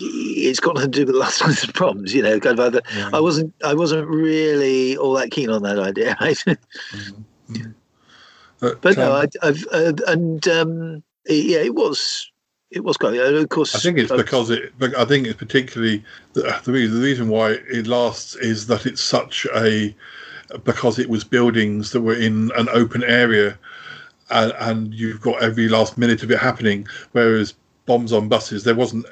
it's 0.00 0.60
got 0.60 0.74
nothing 0.74 0.92
to 0.92 0.98
do 1.00 1.06
with 1.06 1.14
the 1.14 1.20
last 1.20 1.40
night's 1.46 1.66
problems, 1.66 2.14
you 2.14 2.22
know. 2.22 2.40
Kind 2.40 2.58
of 2.58 2.66
either. 2.66 2.82
I 3.12 3.20
wasn't, 3.20 3.54
I 3.64 3.74
wasn't 3.74 4.08
really 4.08 4.96
all 4.96 5.14
that 5.14 5.30
keen 5.30 5.50
on 5.50 5.62
that 5.62 5.78
idea, 5.78 6.16
right? 6.20 6.42
but 8.60 8.96
no, 8.96 9.14
um, 9.14 9.26
I, 9.42 9.46
I've 9.46 9.66
uh, 9.72 9.92
and 10.06 10.46
um, 10.48 11.02
yeah, 11.26 11.60
it 11.60 11.74
was, 11.74 12.30
it 12.70 12.84
was 12.84 12.96
quite. 12.96 13.18
uh, 13.18 13.34
Of 13.34 13.48
course, 13.50 13.74
I 13.74 13.78
think 13.78 13.98
it's 13.98 14.10
uh, 14.10 14.16
because 14.16 14.50
it. 14.50 14.72
I 14.96 15.04
think 15.04 15.26
it's 15.26 15.38
particularly 15.38 16.04
the, 16.32 16.60
the 16.64 16.72
reason. 16.72 16.96
The 16.96 17.04
reason 17.04 17.28
why 17.28 17.52
it 17.70 17.86
lasts 17.86 18.36
is 18.36 18.66
that 18.68 18.86
it's 18.86 19.02
such 19.02 19.46
a 19.54 19.94
because 20.64 20.98
it 20.98 21.08
was 21.08 21.24
buildings 21.24 21.90
that 21.92 22.00
were 22.00 22.16
in 22.16 22.50
an 22.56 22.68
open 22.70 23.02
area, 23.04 23.58
and, 24.30 24.52
and 24.58 24.94
you've 24.94 25.20
got 25.20 25.42
every 25.42 25.68
last 25.68 25.98
minute 25.98 26.22
of 26.22 26.30
it 26.30 26.38
happening. 26.38 26.86
Whereas 27.12 27.54
bombs 27.86 28.12
on 28.12 28.28
buses, 28.28 28.64
there 28.64 28.74
wasn't. 28.74 29.06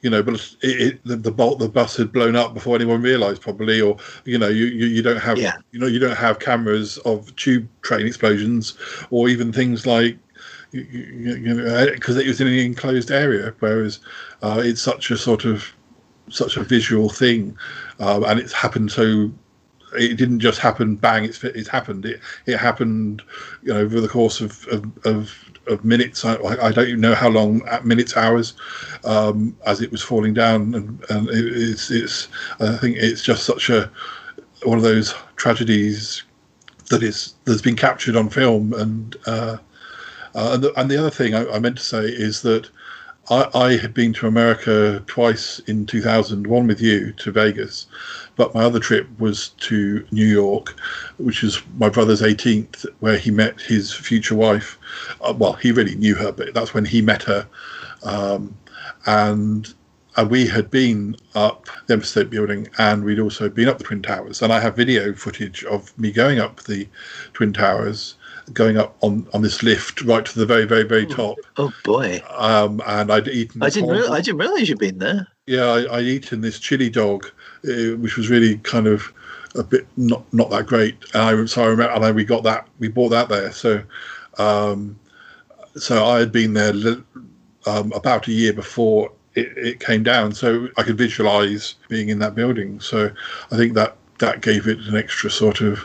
You 0.00 0.10
know, 0.10 0.20
but 0.20 0.34
it, 0.62 0.80
it, 0.80 1.04
the, 1.04 1.14
the 1.14 1.30
bolt 1.30 1.60
the 1.60 1.68
bus 1.68 1.96
had 1.96 2.10
blown 2.10 2.34
up 2.34 2.54
before 2.54 2.74
anyone 2.74 3.02
realised, 3.02 3.40
probably, 3.40 3.80
or 3.80 3.96
you 4.24 4.36
know, 4.36 4.48
you, 4.48 4.64
you, 4.64 4.86
you 4.86 5.00
don't 5.00 5.20
have 5.20 5.38
Yeah. 5.38 5.52
you 5.70 5.78
know 5.78 5.86
you 5.86 6.00
don't 6.00 6.16
have 6.16 6.40
cameras 6.40 6.98
of 6.98 7.34
tube 7.36 7.68
train 7.82 8.04
explosions, 8.04 8.76
or 9.10 9.28
even 9.28 9.52
things 9.52 9.86
like 9.86 10.18
you, 10.72 10.80
you, 10.80 11.34
you 11.36 11.54
know 11.54 11.86
because 11.92 12.16
it 12.16 12.26
was 12.26 12.40
in 12.40 12.48
an 12.48 12.54
enclosed 12.54 13.12
area, 13.12 13.54
whereas 13.60 14.00
uh, 14.42 14.60
it's 14.64 14.82
such 14.82 15.12
a 15.12 15.16
sort 15.16 15.44
of 15.44 15.72
such 16.28 16.56
a 16.56 16.64
visual 16.64 17.08
thing, 17.08 17.56
um, 18.00 18.24
and 18.24 18.40
it's 18.40 18.52
happened 18.52 18.90
so. 18.90 19.30
It 19.94 20.16
didn't 20.16 20.40
just 20.40 20.58
happen 20.58 20.96
bang. 20.96 21.24
It's 21.24 21.42
it's 21.44 21.68
happened. 21.68 22.04
It 22.04 22.20
it 22.46 22.56
happened, 22.56 23.22
you 23.62 23.72
know, 23.72 23.80
over 23.80 24.00
the 24.00 24.08
course 24.08 24.40
of 24.40 24.66
of, 24.68 25.06
of, 25.06 25.34
of 25.66 25.84
minutes. 25.84 26.24
I, 26.24 26.34
I 26.36 26.72
don't 26.72 26.88
even 26.88 27.00
know 27.00 27.14
how 27.14 27.28
long, 27.28 27.66
at 27.68 27.84
minutes, 27.84 28.16
hours, 28.16 28.54
um, 29.04 29.56
as 29.66 29.80
it 29.80 29.90
was 29.90 30.02
falling 30.02 30.34
down, 30.34 30.74
and 30.74 31.04
and 31.10 31.28
it, 31.28 31.44
it's 31.56 31.90
it's. 31.90 32.28
I 32.60 32.76
think 32.76 32.96
it's 32.98 33.22
just 33.22 33.44
such 33.44 33.70
a 33.70 33.90
one 34.64 34.78
of 34.78 34.84
those 34.84 35.14
tragedies 35.36 36.22
that 36.88 37.02
is 37.02 37.34
that's 37.44 37.62
been 37.62 37.76
captured 37.76 38.16
on 38.16 38.28
film 38.28 38.72
and. 38.74 39.16
Uh, 39.26 39.58
uh, 40.34 40.52
and, 40.54 40.64
the, 40.64 40.80
and 40.80 40.90
the 40.90 40.96
other 40.96 41.10
thing 41.10 41.34
I, 41.34 41.46
I 41.50 41.58
meant 41.58 41.76
to 41.76 41.82
say 41.82 42.04
is 42.04 42.40
that 42.40 42.70
I, 43.32 43.48
I 43.54 43.76
had 43.78 43.94
been 43.94 44.12
to 44.14 44.26
America 44.26 45.02
twice 45.06 45.58
in 45.60 45.86
2001 45.86 46.66
with 46.66 46.82
you 46.82 47.12
to 47.12 47.32
Vegas, 47.32 47.86
but 48.36 48.54
my 48.54 48.62
other 48.62 48.78
trip 48.78 49.08
was 49.18 49.48
to 49.68 50.06
New 50.10 50.26
York, 50.26 50.78
which 51.16 51.42
is 51.42 51.62
my 51.78 51.88
brother's 51.88 52.20
18th, 52.20 52.84
where 53.00 53.16
he 53.16 53.30
met 53.30 53.58
his 53.58 53.90
future 53.90 54.34
wife. 54.34 54.78
Uh, 55.22 55.32
well, 55.34 55.54
he 55.54 55.72
really 55.72 55.94
knew 55.94 56.14
her, 56.14 56.30
but 56.30 56.52
that's 56.52 56.74
when 56.74 56.84
he 56.84 57.00
met 57.00 57.22
her. 57.22 57.48
Um, 58.02 58.54
and 59.06 59.72
and 60.16 60.30
we 60.30 60.46
had 60.46 60.70
been 60.70 61.16
up 61.34 61.68
the 61.86 61.94
Empire 61.94 62.04
State 62.06 62.28
Building 62.28 62.68
and 62.76 63.02
we'd 63.02 63.18
also 63.18 63.48
been 63.48 63.66
up 63.66 63.78
the 63.78 63.84
Twin 63.84 64.02
Towers. 64.02 64.42
And 64.42 64.52
I 64.52 64.60
have 64.60 64.76
video 64.76 65.14
footage 65.14 65.64
of 65.64 65.98
me 65.98 66.12
going 66.12 66.38
up 66.38 66.64
the 66.64 66.86
Twin 67.32 67.54
Towers, 67.54 68.16
going 68.52 68.76
up 68.76 68.96
on, 69.00 69.26
on 69.32 69.42
this 69.42 69.62
lift 69.62 70.02
right 70.02 70.24
to 70.24 70.38
the 70.38 70.46
very, 70.46 70.64
very, 70.64 70.82
very 70.84 71.06
top. 71.06 71.38
oh 71.56 71.72
boy, 71.84 72.20
Um, 72.30 72.80
and 72.86 73.10
I'd 73.12 73.28
eaten. 73.28 73.62
I 73.62 73.70
didn't, 73.70 73.90
I 74.10 74.20
didn't 74.20 74.38
realize 74.38 74.68
you'd 74.68 74.78
been 74.78 74.98
there. 74.98 75.26
yeah, 75.46 75.64
I, 75.64 75.96
I'd 75.98 76.04
eaten 76.04 76.40
this 76.40 76.58
chili 76.58 76.90
dog, 76.90 77.26
uh, 77.68 77.96
which 77.96 78.16
was 78.16 78.28
really 78.30 78.58
kind 78.58 78.86
of 78.86 79.12
a 79.54 79.62
bit 79.62 79.86
not 79.96 80.24
not 80.32 80.50
that 80.50 80.66
great. 80.66 80.96
And 81.14 81.22
I 81.22 81.44
so 81.46 81.62
I 81.64 81.66
remember, 81.66 81.92
and 81.92 82.04
I, 82.04 82.12
we 82.12 82.24
got 82.24 82.42
that, 82.44 82.68
we 82.78 82.88
bought 82.88 83.10
that 83.10 83.28
there. 83.28 83.52
So, 83.52 83.82
um, 84.38 84.98
so 85.76 86.04
I 86.04 86.18
had 86.18 86.32
been 86.32 86.54
there 86.54 86.72
um, 87.66 87.92
about 87.92 88.28
a 88.28 88.32
year 88.32 88.52
before 88.52 89.12
it, 89.34 89.56
it 89.56 89.80
came 89.80 90.02
down. 90.02 90.32
So 90.32 90.68
I 90.76 90.82
could 90.82 90.98
visualize 90.98 91.74
being 91.88 92.08
in 92.08 92.18
that 92.20 92.34
building. 92.34 92.80
So 92.80 93.10
I 93.50 93.56
think 93.56 93.74
that 93.74 93.96
that 94.18 94.40
gave 94.40 94.68
it 94.68 94.78
an 94.80 94.96
extra 94.96 95.30
sort 95.30 95.60
of, 95.60 95.84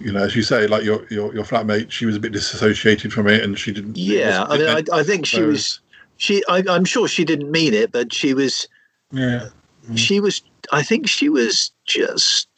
you 0.00 0.12
know, 0.12 0.22
as 0.22 0.34
you 0.34 0.42
say, 0.42 0.66
like 0.66 0.82
your 0.84 1.06
your, 1.10 1.34
your 1.34 1.44
flatmate, 1.44 1.90
she 1.90 2.06
was 2.06 2.16
a 2.16 2.20
bit 2.20 2.32
disassociated 2.32 3.12
from 3.12 3.28
it, 3.28 3.42
and 3.42 3.58
she 3.58 3.72
didn't. 3.72 3.96
Yeah, 3.96 4.44
I 4.48 4.58
mean, 4.58 4.68
I, 4.68 4.98
I 4.98 5.02
think 5.02 5.26
she 5.26 5.36
so- 5.36 5.46
was. 5.46 5.80
She, 6.16 6.42
I, 6.50 6.62
I'm 6.68 6.84
sure 6.84 7.08
she 7.08 7.24
didn't 7.24 7.50
mean 7.50 7.72
it, 7.72 7.92
but 7.92 8.12
she 8.12 8.34
was. 8.34 8.68
Yeah. 9.10 9.48
She 9.94 10.20
was. 10.20 10.42
I 10.70 10.82
think 10.82 11.08
she 11.08 11.28
was 11.30 11.72
just. 11.86 12.48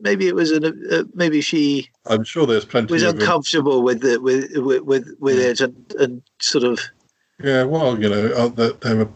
Maybe 0.00 0.26
it 0.26 0.34
was 0.34 0.50
an. 0.50 0.64
Uh, 0.90 1.04
maybe 1.14 1.40
she 1.42 1.90
I'm 2.06 2.24
sure 2.24 2.46
there's 2.46 2.64
plenty 2.64 2.92
was 2.92 3.02
of. 3.02 3.16
uncomfortable 3.16 3.82
with 3.82 4.04
it, 4.04 4.22
with 4.22 4.56
with 4.56 4.82
with, 4.82 5.08
with 5.20 5.38
it, 5.38 5.60
and, 5.60 5.94
and 5.98 6.22
sort 6.40 6.64
of. 6.64 6.80
Yeah, 7.42 7.64
well, 7.64 8.00
you 8.00 8.08
know, 8.08 8.26
uh, 8.32 8.48
there, 8.48 8.72
there 8.72 8.96
were 8.96 9.08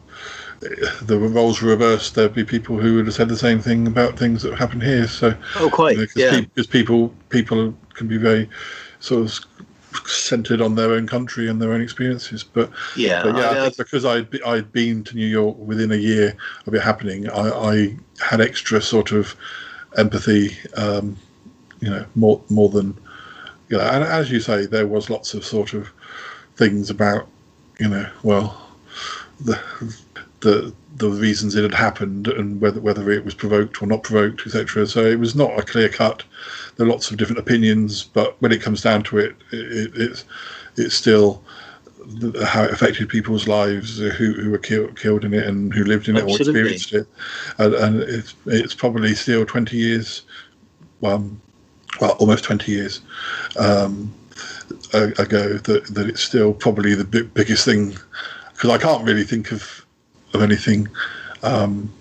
the 0.61 1.19
roles 1.19 1.63
were 1.63 1.71
reversed. 1.71 2.15
There'd 2.15 2.35
be 2.35 2.45
people 2.45 2.79
who 2.79 2.97
would 2.97 3.07
have 3.07 3.15
said 3.15 3.29
the 3.29 3.37
same 3.37 3.61
thing 3.61 3.87
about 3.87 4.19
things 4.19 4.43
that 4.43 4.55
happened 4.59 4.83
here. 4.83 5.07
So, 5.07 5.35
Oh, 5.57 5.71
quite. 5.71 5.97
because 5.97 6.17
yeah. 6.17 6.41
people 6.71 7.15
people 7.29 7.75
can 7.95 8.09
be 8.09 8.17
very 8.17 8.49
sort 9.01 9.23
of 9.27 9.39
centered 10.07 10.61
on 10.61 10.75
their 10.75 10.93
own 10.93 11.07
country 11.07 11.49
and 11.49 11.61
their 11.63 11.73
own 11.73 11.81
experiences. 11.81 12.43
But 12.45 12.71
Yeah, 12.97 13.23
but 13.23 13.37
yeah, 13.37 13.51
I- 13.51 13.67
I 13.67 13.71
because 13.77 14.05
I'd 14.05 14.31
be, 14.31 14.43
I'd 14.43 14.73
been 14.73 15.05
to 15.05 15.15
New 15.17 15.27
York 15.27 15.57
within 15.59 15.93
a 15.93 15.97
year 15.97 16.35
of 16.67 16.75
it 16.75 16.83
happening, 16.83 17.29
I, 17.31 17.51
I 17.51 17.97
had 18.21 18.41
extra 18.41 18.83
sort 18.83 19.13
of 19.13 19.35
empathy. 19.97 20.57
Um, 20.77 21.17
you 21.81 21.89
know, 21.91 22.05
more 22.17 22.43
more 22.51 22.69
than 22.69 22.99
you 23.69 23.77
know, 23.79 23.85
and 23.85 24.03
as 24.03 24.31
you 24.33 24.41
say, 24.41 24.67
there 24.67 24.89
was 24.89 25.09
lots 25.11 25.35
of 25.35 25.45
sort 25.45 25.73
of 25.75 25.89
things 26.57 26.91
about 26.91 27.29
you 27.79 27.87
know, 27.89 28.05
well, 28.25 28.61
the 29.41 29.61
the 30.41 30.73
the 30.97 31.09
reasons 31.09 31.55
it 31.55 31.63
had 31.63 31.75
happened 31.75 32.29
and 32.29 32.61
whether 32.61 32.81
whether 32.81 33.11
it 33.11 33.25
was 33.25 33.35
provoked 33.35 33.83
or 33.83 33.87
not 33.87 34.03
provoked, 34.03 34.47
etc. 34.47 34.87
So 34.87 35.05
it 35.05 35.19
was 35.19 35.35
not 35.35 35.59
a 35.59 35.63
clear 35.63 35.89
cut. 35.89 36.25
There 36.77 36.87
are 36.87 36.91
lots 36.91 37.11
of 37.11 37.17
different 37.17 37.39
opinions, 37.39 38.05
but 38.05 38.41
when 38.41 38.53
it 38.53 38.63
comes 38.63 38.83
down 38.83 39.03
to 39.05 39.19
it, 39.19 39.37
it, 39.53 39.59
it 39.59 39.91
it's 39.95 40.25
it's 40.77 40.95
still 40.95 41.43
the, 42.07 42.47
how 42.47 42.65
it 42.65 42.73
affected 42.73 43.09
people's 43.09 43.47
lives 43.47 44.01
uh, 44.01 44.11
who 44.11 44.33
who 44.33 44.51
were 44.51 44.59
killed 44.59 44.99
killed 44.99 45.25
in 45.25 45.35
it 45.35 45.47
and 45.47 45.73
who 45.73 45.85
lived 45.85 46.09
in 46.09 46.17
it 46.17 46.25
or 46.25 46.37
experienced 46.37 46.93
it, 46.93 47.07
and, 47.59 47.75
and 47.75 48.01
it's 48.01 48.35
it's 48.47 48.75
probably 48.75 49.15
still 49.15 49.45
twenty 49.45 49.77
years, 49.77 50.23
um, 51.03 51.41
well 52.01 52.13
almost 52.13 52.45
twenty 52.45 52.73
years. 52.73 53.01
Um, 53.59 54.15
ago 54.93 55.55
that, 55.55 55.87
that 55.87 56.07
it's 56.09 56.23
still 56.23 56.53
probably 56.53 56.95
the 56.95 57.05
big, 57.05 57.33
biggest 57.35 57.65
thing 57.65 57.97
because 58.53 58.71
I 58.71 58.79
can't 58.79 59.05
really 59.05 59.25
think 59.25 59.51
of 59.51 59.85
of 60.39 60.51
anything. 60.51 60.89
Um, 61.43 61.93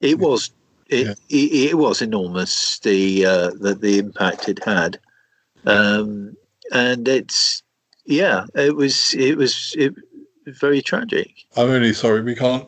It 0.00 0.18
was 0.18 0.50
it, 0.88 1.18
it, 1.28 1.70
it 1.70 1.78
was 1.78 2.02
enormous 2.02 2.78
the 2.80 3.26
uh, 3.26 3.50
the 3.60 3.74
the 3.74 3.98
impact 3.98 4.48
it 4.48 4.64
had, 4.64 4.98
um, 5.66 6.36
and 6.72 7.06
it's 7.06 7.62
yeah 8.06 8.46
it 8.54 8.74
was 8.74 9.14
it 9.14 9.36
was 9.36 9.74
it, 9.76 9.94
very 10.46 10.80
tragic. 10.80 11.30
I'm 11.56 11.70
only 11.70 11.92
sorry 11.92 12.22
we 12.22 12.34
can't 12.34 12.66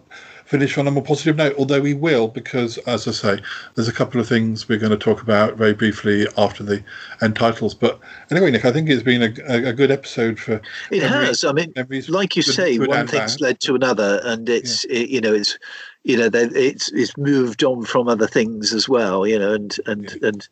finish 0.51 0.77
on 0.77 0.89
a 0.89 0.91
more 0.91 1.03
positive 1.03 1.37
note, 1.37 1.55
although 1.57 1.81
we 1.81 1.95
will 1.95 2.27
because, 2.27 2.77
as 2.79 3.07
I 3.07 3.13
say, 3.13 3.39
there's 3.77 3.87
a 3.87 3.93
couple 3.93 4.21
of 4.21 4.29
things 4.29 4.69
we're 4.69 4.81
going 4.81 4.91
to 4.91 4.99
talk 4.99 5.23
about 5.23 5.55
very 5.55 5.73
briefly 5.73 6.27
after 6.37 6.65
the 6.65 6.83
end 7.23 7.37
titles. 7.37 7.73
But 7.73 8.01
anyway, 8.33 8.51
Nick, 8.51 8.65
I 8.65 8.73
think 8.73 8.91
it's 8.91 9.05
been 9.05 9.23
a, 9.23 9.69
a, 9.69 9.73
good 9.73 9.93
episode 9.93 10.41
for. 10.41 10.61
It 10.91 11.05
has. 11.05 11.45
I 11.45 11.53
mean, 11.53 11.73
like 12.09 12.35
you 12.35 12.43
good- 12.43 12.53
say, 12.53 12.77
good 12.77 12.89
one 12.89 13.07
thing's 13.07 13.37
bad. 13.37 13.41
led 13.41 13.61
to 13.61 13.77
another, 13.77 14.21
and 14.25 14.49
it's 14.49 14.85
it, 14.87 15.09
you 15.09 15.21
know 15.21 15.33
it's 15.33 15.57
you 16.03 16.17
know 16.17 16.29
it's 16.35 16.91
it's 16.91 17.17
moved 17.17 17.63
on 17.63 17.85
from 17.85 18.09
other 18.09 18.27
things 18.27 18.75
as 18.75 18.89
well. 18.89 19.25
You 19.29 19.39
know, 19.39 19.55
and 19.55 19.77
and 19.87 20.19
and 20.21 20.49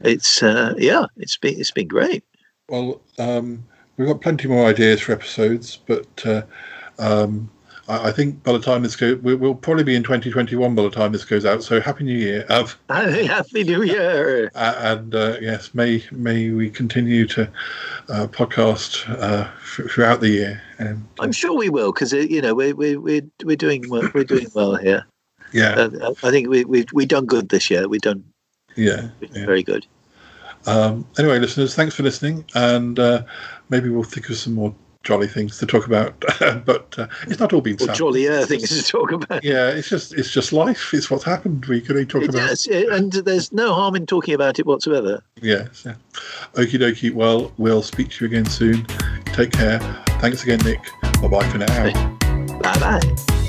it's 0.00 0.42
uh, 0.42 0.74
yeah, 0.76 1.06
it's 1.16 1.38
been 1.38 1.58
it's 1.58 1.70
been 1.70 1.88
great. 1.88 2.22
Well, 2.68 3.00
um, 3.18 3.64
we've 3.96 4.08
got 4.08 4.20
plenty 4.20 4.46
more 4.46 4.66
ideas 4.66 5.00
for 5.00 5.12
episodes, 5.12 5.78
but 5.86 6.26
uh, 6.26 6.42
um, 6.98 7.50
I, 7.92 8.08
I 8.08 8.12
think 8.12 8.42
by 8.42 8.52
the 8.52 8.58
time 8.58 8.82
this 8.82 8.96
goes, 8.96 9.18
we, 9.22 9.34
we'll 9.34 9.54
probably 9.54 9.84
be 9.84 9.94
in 9.94 10.02
2021 10.02 10.74
by 10.74 10.82
the 10.82 10.90
time 10.90 11.12
this 11.12 11.24
goes 11.24 11.44
out. 11.44 11.62
So 11.62 11.80
happy 11.80 12.04
New 12.04 12.16
Year! 12.16 12.46
Uh, 12.48 12.66
Happy 12.88 13.64
New 13.64 13.82
Year! 13.82 14.50
Uh, 14.54 14.74
and 14.78 15.14
uh, 15.14 15.36
yes, 15.40 15.74
may 15.74 16.02
may 16.10 16.50
we 16.50 16.70
continue 16.70 17.26
to 17.28 17.42
uh, 18.08 18.26
podcast 18.28 19.08
uh, 19.20 19.48
f- 19.56 19.90
throughout 19.90 20.20
the 20.20 20.28
year. 20.30 20.62
And 20.78 21.06
I'm 21.20 21.32
sure 21.32 21.56
we 21.56 21.68
will 21.68 21.92
because 21.92 22.12
you 22.12 22.40
know 22.40 22.54
we 22.54 22.72
we 22.72 22.96
we 22.96 23.22
we're 23.44 23.56
doing 23.56 23.88
well, 23.88 24.08
we're 24.14 24.24
doing 24.24 24.48
well 24.54 24.74
here. 24.76 25.06
yeah, 25.52 25.74
Uh, 25.74 26.14
I 26.22 26.30
think 26.30 26.48
we 26.48 26.64
we 26.64 26.86
we 26.92 27.06
done 27.06 27.26
good 27.26 27.50
this 27.50 27.70
year. 27.70 27.88
We've 27.88 28.00
done 28.00 28.24
yeah, 28.76 29.10
yeah. 29.20 29.44
very 29.46 29.62
good. 29.62 29.86
Um, 30.66 31.06
anyway, 31.18 31.38
listeners, 31.40 31.74
thanks 31.74 31.94
for 31.94 32.04
listening, 32.04 32.44
and 32.54 32.98
uh, 32.98 33.24
maybe 33.68 33.88
we'll 33.88 34.04
think 34.04 34.28
of 34.30 34.36
some 34.36 34.54
more 34.54 34.74
jolly 35.02 35.26
things 35.26 35.58
to 35.58 35.66
talk 35.66 35.86
about. 35.86 36.18
but 36.64 36.94
uh, 36.98 37.06
it's 37.26 37.40
not 37.40 37.52
all 37.52 37.60
been 37.60 37.76
Well, 37.78 37.88
sad. 37.88 37.96
jollier 37.96 38.44
things 38.46 38.68
to 38.68 38.82
talk 38.82 39.12
about. 39.12 39.42
Yeah, 39.44 39.68
it's 39.68 39.88
just 39.88 40.12
it's 40.14 40.30
just 40.30 40.52
life. 40.52 40.92
It's 40.94 41.10
what's 41.10 41.24
happened. 41.24 41.64
We 41.66 41.80
can 41.80 41.92
only 41.96 42.06
talk 42.06 42.24
about. 42.24 42.34
Yes, 42.34 42.66
and 42.66 43.12
there's 43.12 43.52
no 43.52 43.74
harm 43.74 43.96
in 43.96 44.06
talking 44.06 44.34
about 44.34 44.58
it 44.58 44.66
whatsoever. 44.66 45.22
Yes. 45.40 45.82
Yeah. 45.84 45.94
Okie 46.54 46.78
dokie. 46.78 47.12
Well, 47.12 47.52
we'll 47.58 47.82
speak 47.82 48.10
to 48.10 48.24
you 48.24 48.30
again 48.30 48.46
soon. 48.46 48.86
Take 49.26 49.52
care. 49.52 49.78
Thanks 50.20 50.42
again, 50.42 50.60
Nick. 50.64 50.80
Bye 51.20 51.28
bye 51.28 51.48
for 51.48 51.58
now. 51.58 52.18
Bye 52.62 52.78
bye. 52.78 53.41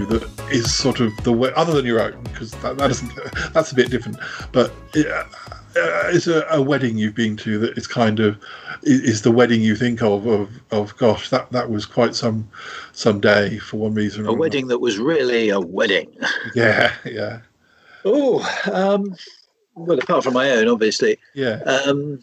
To 0.00 0.06
that 0.06 0.22
is 0.50 0.72
sort 0.72 1.00
of 1.00 1.12
the 1.24 1.32
way, 1.32 1.52
other 1.56 1.72
than 1.72 1.84
your 1.86 2.00
own, 2.00 2.22
because 2.24 2.50
that, 2.62 2.76
that 2.78 2.88
doesn't, 2.88 3.12
that's 3.52 3.72
a 3.72 3.74
bit 3.74 3.90
different. 3.90 4.18
But 4.52 4.72
uh, 4.96 5.24
uh, 5.76 6.08
is 6.12 6.28
a, 6.28 6.46
a 6.50 6.60
wedding 6.60 6.96
you've 6.98 7.14
been 7.14 7.36
to 7.38 7.58
that 7.58 7.76
is 7.78 7.86
kind 7.86 8.20
of 8.20 8.38
is, 8.82 9.22
the 9.22 9.30
wedding 9.32 9.62
you 9.62 9.74
think 9.76 10.02
of 10.02 10.26
of 10.26 10.50
of 10.70 10.96
gosh 10.98 11.30
that 11.30 11.50
that 11.52 11.70
was 11.70 11.86
quite 11.86 12.14
some 12.14 12.48
some 12.92 13.20
day 13.20 13.58
for 13.58 13.78
one 13.78 13.94
reason 13.94 14.22
or 14.22 14.24
A 14.24 14.28
another. 14.28 14.38
wedding 14.40 14.66
that 14.68 14.80
was 14.80 14.98
really 14.98 15.48
a 15.50 15.60
wedding. 15.60 16.10
Yeah, 16.54 16.92
yeah, 17.04 17.40
Oh, 18.04 18.40
um, 18.72 19.14
well, 19.74 19.98
apart 19.98 20.24
from 20.24 20.34
my 20.34 20.50
own, 20.50 20.68
obviously. 20.68 21.18
yeah. 21.34 21.60
Um, 21.86 22.22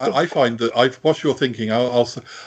I, 0.00 0.10
I 0.10 0.26
find 0.26 0.58
that 0.58 0.76
I've 0.76 1.00
whilst 1.02 1.22
you're 1.22 1.34
thinking, 1.34 1.72
I'll, 1.72 1.90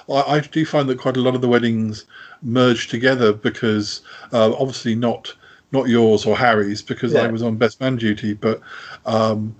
I'll 0.07 0.21
I, 0.23 0.37
I 0.37 0.39
do 0.39 0.65
find 0.65 0.87
that 0.89 0.99
quite 0.99 1.17
a 1.17 1.21
lot 1.21 1.35
of 1.35 1.41
the 1.41 1.47
weddings 1.47 2.05
merge 2.41 2.87
together 2.87 3.33
because 3.33 4.01
uh, 4.33 4.53
obviously 4.53 4.95
not 4.95 5.33
not 5.71 5.87
yours 5.87 6.25
or 6.25 6.37
Harry's 6.37 6.81
because 6.81 7.15
I 7.15 7.27
was 7.27 7.41
on 7.41 7.55
best 7.55 7.79
man 7.79 7.95
duty, 7.95 8.33
but 8.33 8.61
um, 9.05 9.55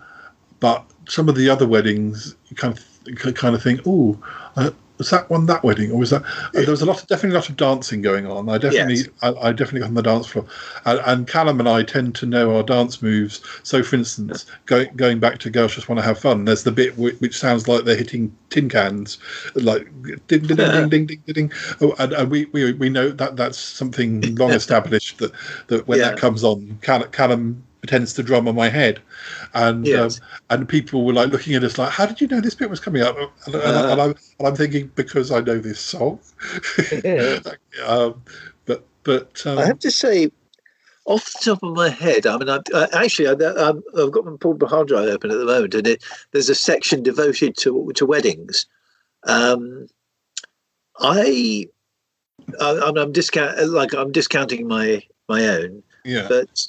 but 0.60 0.86
some 1.08 1.30
of 1.30 1.36
the 1.36 1.50
other 1.50 1.68
weddings 1.68 2.36
you 2.50 2.56
kind 2.56 2.78
of 2.78 3.36
kind 3.36 3.56
of 3.56 3.64
think, 3.64 3.82
oh, 3.86 4.18
uh, 4.56 4.72
was 5.02 5.10
that 5.10 5.28
one 5.32 5.48
that 5.48 5.64
wedding 5.64 5.90
or 5.92 5.98
was 5.98 6.12
that? 6.12 6.22
Uh, 6.24 6.62
there 6.62 6.70
was 6.70 6.84
a 6.84 6.86
lot, 6.86 7.02
of, 7.02 7.08
definitely 7.08 7.36
a 7.36 7.40
lot 7.40 7.50
of 7.50 7.58
dancing 7.58 8.04
going 8.04 8.28
on. 8.28 8.48
I 8.50 8.60
definitely, 8.60 8.98
Yes. 8.98 9.08
I, 9.24 9.30
I 9.30 9.52
definitely 9.52 9.80
got 9.80 9.88
on 9.88 9.96
the 9.96 10.04
dance 10.04 10.28
floor, 10.28 10.46
and, 10.86 11.00
and 11.08 11.28
Callum 11.28 11.60
and 11.60 11.68
I 11.68 11.82
tend 11.82 12.14
to 12.16 12.28
know 12.28 12.56
our 12.56 12.62
dance 12.62 13.02
moves. 13.02 13.42
So, 13.64 13.82
for 13.82 13.96
instance, 13.96 14.46
going 14.68 14.96
going 14.96 15.20
back 15.20 15.40
to 15.40 15.50
girls 15.50 15.74
just 15.74 15.90
want 15.90 15.98
to 15.98 16.06
have 16.06 16.20
fun. 16.20 16.46
There's 16.46 16.64
the 16.64 16.72
bit 16.72 16.96
which, 17.00 17.20
which 17.20 17.36
sounds 17.36 17.68
like 17.68 17.84
they're 17.84 17.96
hitting 17.96 18.32
tin 18.52 18.70
cans, 18.70 19.18
like 19.56 19.88
ding 20.28 20.44
ding 20.44 20.56
ding 20.56 20.58
ding 20.58 20.90
ding 20.90 21.06
ding 21.08 21.24
ding. 21.26 21.34
ding. 21.34 21.52
Oh, 21.82 21.96
and, 21.98 22.14
and 22.14 22.30
we, 22.30 22.46
we 22.54 22.74
we 22.74 22.90
know 22.90 23.10
that 23.10 23.36
that's 23.38 23.58
something 23.58 24.36
long 24.36 24.52
established 24.52 25.18
that 25.18 25.32
that 25.68 25.88
when 25.88 25.98
Yeah. 25.98 26.10
that 26.10 26.20
comes 26.20 26.44
on, 26.44 26.78
Callum, 26.84 27.10
Callum 27.12 27.64
pretends 27.82 28.14
to 28.14 28.24
drum 28.24 28.48
on 28.48 28.56
my 28.56 28.70
head, 28.70 29.02
and 29.54 29.86
Yes. 29.86 30.20
um, 30.20 30.28
and 30.50 30.70
people 30.70 31.04
were 31.04 31.14
like 31.14 31.32
looking 31.32 31.56
at 31.56 31.64
us 31.64 31.78
like, 31.78 31.90
"How 31.90 32.06
did 32.06 32.22
you 32.22 32.28
know 32.28 32.40
this 32.40 32.56
bit 32.56 32.70
was 32.70 32.80
coming 32.80 33.02
up?" 33.02 33.18
And, 33.18 33.56
and, 33.56 33.56
Uh. 33.56 33.88
and, 33.92 34.02
I'm, 34.02 34.16
and 34.40 34.48
I'm 34.48 34.56
thinking 34.56 34.92
because 34.96 35.32
I 35.32 35.42
know 35.42 35.58
this 35.58 35.80
song. 35.80 36.20
um, 37.86 38.24
but 38.66 38.86
but 39.04 39.46
um, 39.46 39.58
I 39.58 39.66
have 39.66 39.80
to 39.80 39.92
say, 39.92 40.32
off 41.06 41.26
the 41.26 41.40
top 41.52 41.64
of 41.64 41.74
my 41.74 41.90
head, 41.90 42.28
I 42.28 42.38
mean, 42.38 42.50
I, 42.50 42.60
I, 42.74 42.88
actually, 43.04 43.28
I, 43.28 43.32
I'm, 43.32 43.82
I've 43.98 44.12
got 44.12 44.26
my 44.26 44.38
portable 44.40 44.68
hard 44.68 44.88
drive 44.88 45.10
open 45.10 45.32
at 45.32 45.38
the 45.38 45.46
moment, 45.46 45.74
and 45.74 45.88
it, 45.88 46.04
there's 46.32 46.50
a 46.50 46.56
section 46.56 47.04
devoted 47.04 47.58
to 47.58 47.92
to 47.96 48.06
weddings. 48.06 48.68
Um, 49.24 49.88
I, 51.00 51.68
I 52.60 52.80
I'm, 52.86 52.98
I'm 52.98 53.12
discount 53.12 53.70
like 53.70 53.94
I'm 53.94 54.12
discounting 54.12 54.68
my 54.68 55.02
my 55.28 55.48
own, 55.48 55.82
yeah, 56.06 56.28
but 56.30 56.68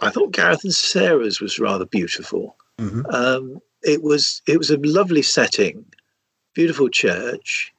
I 0.00 0.10
thought 0.10 0.32
Gareth 0.32 0.64
and 0.64 0.74
Sarah's 0.74 1.40
was 1.40 1.58
rather 1.58 1.84
beautiful. 1.84 2.56
Mhm. 2.78 3.12
Um, 3.12 3.60
it 3.82 4.02
was 4.02 4.42
it 4.46 4.58
was 4.58 4.70
a 4.70 4.78
lovely 4.78 5.22
setting, 5.22 5.84
beautiful 6.54 6.88
church. 6.88 7.72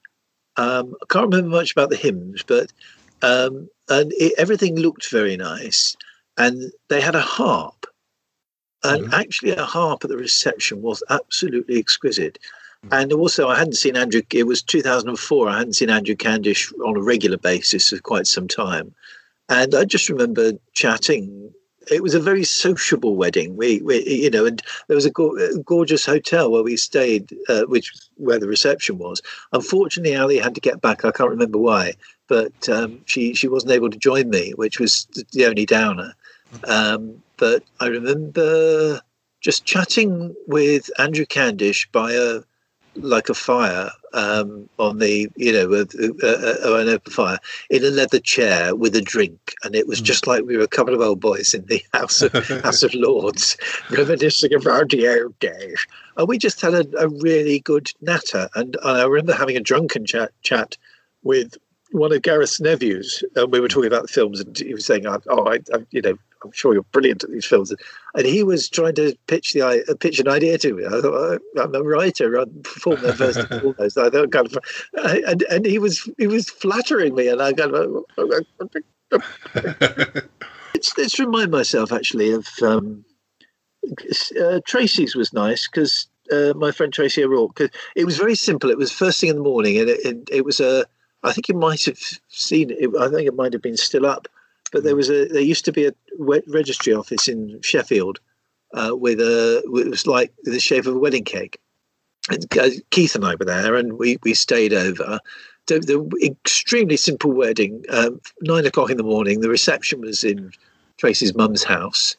Um, 0.57 0.95
I 1.02 1.06
can't 1.10 1.31
remember 1.34 1.56
much 1.56 1.72
about 1.72 1.89
the 1.89 1.95
hymns, 1.95 2.43
but 2.43 2.72
um, 3.22 3.69
and 3.89 4.11
it, 4.14 4.34
everything 4.38 4.76
looked 4.76 5.10
very 5.10 5.38
nice. 5.38 5.95
And 6.38 6.72
they 6.89 7.02
had 7.02 7.15
a 7.15 7.22
harp, 7.22 7.85
and 8.84 9.14
actually 9.14 9.52
a 9.52 9.65
harp 9.65 10.03
at 10.03 10.10
the 10.10 10.18
reception 10.18 10.81
was 10.81 11.03
absolutely 11.10 11.77
exquisite. 11.77 12.39
And 12.91 13.14
also, 13.14 13.48
I 13.48 13.60
hadn't 13.60 13.76
seen 13.76 13.95
Andrew. 13.95 14.23
It 14.34 14.48
was 14.48 14.64
2004. 14.64 15.48
I 15.49 15.57
hadn't 15.60 15.73
seen 15.73 15.91
Andrew 15.91 16.15
Candish 16.15 16.73
on 16.84 16.98
a 16.98 17.02
regular 17.02 17.38
basis 17.38 17.89
for 17.89 17.99
quite 17.99 18.26
some 18.26 18.48
time, 18.48 18.95
and 19.49 19.76
I 19.76 19.85
just 19.85 20.10
remember 20.10 20.53
chatting. 20.73 21.53
It 21.89 22.03
was 22.03 22.13
a 22.13 22.19
very 22.19 22.43
sociable 22.43 23.15
wedding. 23.15 23.57
We, 23.57 23.81
we 23.81 24.05
you 24.07 24.29
know, 24.29 24.45
and 24.45 24.61
there 24.87 24.95
was 24.95 25.05
a, 25.05 25.11
go- 25.11 25.37
gorgeous 25.65 26.05
hotel 26.05 26.51
where 26.51 26.63
we 26.63 26.77
stayed, 26.77 27.35
uh, 27.49 27.63
which 27.63 27.91
where 28.17 28.39
the 28.39 28.47
reception 28.47 28.97
was. 28.97 29.21
Unfortunately, 29.51 30.15
Ali 30.15 30.37
had 30.37 30.55
to 30.55 30.61
get 30.61 30.81
back. 30.81 31.03
I 31.03 31.11
can't 31.11 31.29
remember 31.29 31.57
why, 31.57 31.93
but 32.27 32.69
um, 32.69 33.01
she 33.05 33.33
she 33.33 33.47
wasn't 33.47 33.71
able 33.71 33.89
to 33.89 33.97
join 33.97 34.29
me, 34.29 34.51
which 34.51 34.79
was 34.79 35.07
the 35.31 35.45
only 35.45 35.65
downer. 35.65 36.13
Um, 36.65 37.23
but 37.37 37.63
I 37.79 37.87
remember 37.87 39.01
just 39.39 39.65
chatting 39.65 40.35
with 40.47 40.91
Andrew 40.99 41.25
Candish 41.25 41.89
by 41.91 42.13
a 42.13 42.41
like 42.95 43.30
a 43.30 43.34
fire 43.34 43.89
um, 44.13 44.69
on 44.77 44.99
the 44.99 45.30
you 45.35 45.51
know 45.51 45.73
uh, 45.73 45.85
uh, 46.23 46.55
uh, 46.65 46.76
an 46.76 46.89
open 46.89 47.13
fire 47.13 47.39
in 47.69 47.84
a 47.84 47.89
leather 47.89 48.19
chair 48.19 48.76
with 48.76 48.95
a 48.95 49.01
drink, 49.01 49.53
and 49.63 49.76
it 49.76 49.88
was 49.88 50.01
just 50.01 50.27
like 50.27 50.43
we 50.43 50.57
were 50.57 50.63
a 50.63 50.68
couple 50.68 50.93
of 50.93 51.01
old 51.01 51.19
boys 51.19 51.53
in 51.53 51.65
the 51.65 51.81
House 51.93 52.22
of 52.22 52.34
House 52.63 52.84
of 52.84 52.93
Lords, 52.93 53.57
reminiscing 53.89 54.53
about 54.53 54.89
the 54.89 55.07
old 55.07 55.39
days. 55.39 55.85
And 56.18 56.27
we 56.27 56.38
just 56.38 56.59
had 56.61 56.73
a, 56.73 56.85
a 56.97 57.07
really 57.07 57.59
good 57.59 57.91
natter, 58.01 58.49
and, 58.55 58.76
and 58.84 58.97
I 58.97 59.05
remember 59.05 59.34
having 59.34 59.57
a 59.57 59.61
drunken 59.61 60.05
chat 60.05 60.31
chat 60.41 60.77
with 61.23 61.57
one 61.91 62.13
of 62.13 62.22
Gareth's 62.22 62.59
nephews, 62.59 63.23
and 63.35 63.51
we 63.51 63.59
were 63.59 63.68
talking 63.68 63.88
about 63.88 64.03
the 64.03 64.07
films, 64.07 64.39
and 64.39 64.57
he 64.57 64.73
was 64.73 64.85
saying, 64.85 65.05
"Oh, 65.07 65.47
I, 65.47 65.59
I 65.73 65.85
you 65.91 66.01
know." 66.01 66.18
I'm 66.43 66.51
sure 66.51 66.73
you're 66.73 66.81
brilliant 66.81 67.23
at 67.23 67.30
these 67.30 67.45
films, 67.45 67.72
and 68.15 68.26
he 68.26 68.41
was 68.41 68.68
trying 68.68 68.95
to 68.95 69.15
pitch 69.27 69.53
the 69.53 69.61
uh, 69.61 69.93
pitch 69.99 70.19
an 70.19 70.27
idea 70.27 70.57
to 70.57 70.73
me. 70.73 70.88
I 70.88 70.89
thought 70.89 71.05
"Oh, 71.05 71.38
I'm 71.61 71.76
a 71.76 71.84
writer. 71.84 72.34
I'm 72.35 72.63
performer 72.63 73.13
first 73.13 73.38
and 73.38 73.61
foremost. 73.61 73.95
I 73.95 74.09
thought 74.09 74.31
kind 74.31 74.47
of, 74.47 74.57
and 75.03 75.43
and 75.43 75.68
he 75.68 75.77
was 75.77 76.09
he 76.18 76.26
was 76.26 76.49
flattering 76.49 77.13
me, 77.13 77.27
and 77.27 77.43
I 77.43 77.53
kind 77.53 77.76
of 77.76 78.05
it's 80.73 80.97
let's 80.97 81.19
remind 81.19 81.51
myself 81.51 81.91
actually 81.91 82.31
of 82.31 82.47
um, 82.63 83.03
uh, 84.41 84.59
Tracy's 84.65 85.15
was 85.15 85.34
nice 85.34 85.68
because 85.68 86.07
uh, 86.31 86.53
my 86.55 86.72
friend 86.72 86.93
Tracy 86.93 87.23
O'Rourke. 87.23 87.61
it 87.95 88.05
was 88.05 88.18
very 88.18 88.35
simple. 88.35 88.69
It 88.69 88.77
was 88.77 88.91
first 88.91 89.19
thing 89.19 89.30
in 89.30 89.35
the 89.35 89.43
morning, 89.43 89.77
and 89.77 89.89
it, 89.89 90.05
it, 90.05 90.30
it 90.31 90.45
was 90.45 90.59
a. 90.59 90.85
I 91.23 91.31
think 91.34 91.48
you 91.48 91.56
might 91.56 91.85
have 91.85 91.99
seen 92.30 92.72
it. 92.72 92.89
I 92.99 93.07
think 93.10 93.27
it 93.27 93.35
might 93.35 93.53
have 93.53 93.61
been 93.61 93.77
still 93.77 94.06
up, 94.06 94.27
but 94.72 94.84
there 94.84 94.95
was 94.95 95.10
a. 95.10 95.27
There 95.27 95.41
used 95.41 95.65
to 95.65 95.72
be 95.72 95.85
a 95.85 95.93
registry 96.48 96.93
office 96.93 97.27
in 97.27 97.61
Sheffield 97.61 98.19
uh, 98.73 98.91
with 98.93 99.19
a. 99.19 99.61
It 99.64 99.89
was 99.89 100.07
like 100.07 100.34
the 100.43 100.60
shape 100.60 100.85
of 100.85 100.95
a 100.95 100.99
wedding 100.99 101.23
cake. 101.23 101.60
And 102.30 102.45
uh, 102.57 102.69
Keith 102.91 103.15
and 103.15 103.26
I 103.26 103.35
were 103.35 103.45
there, 103.45 103.76
and 103.76 103.93
we 103.93 104.18
we 104.23 104.34
stayed 104.34 104.73
over. 104.73 105.19
The, 105.68 105.80
the 105.80 106.26
extremely 106.26 106.98
simple 106.98 107.31
wedding. 107.31 107.85
Um, 107.89 108.19
nine 108.41 108.65
o'clock 108.65 108.89
in 108.89 108.98
the 108.98 109.03
morning. 109.03 109.41
The 109.41 109.49
reception 109.49 110.02
was 110.02 110.23
in 110.23 110.52
Tracy's 110.98 111.35
mum's 111.35 111.64
house, 111.64 112.15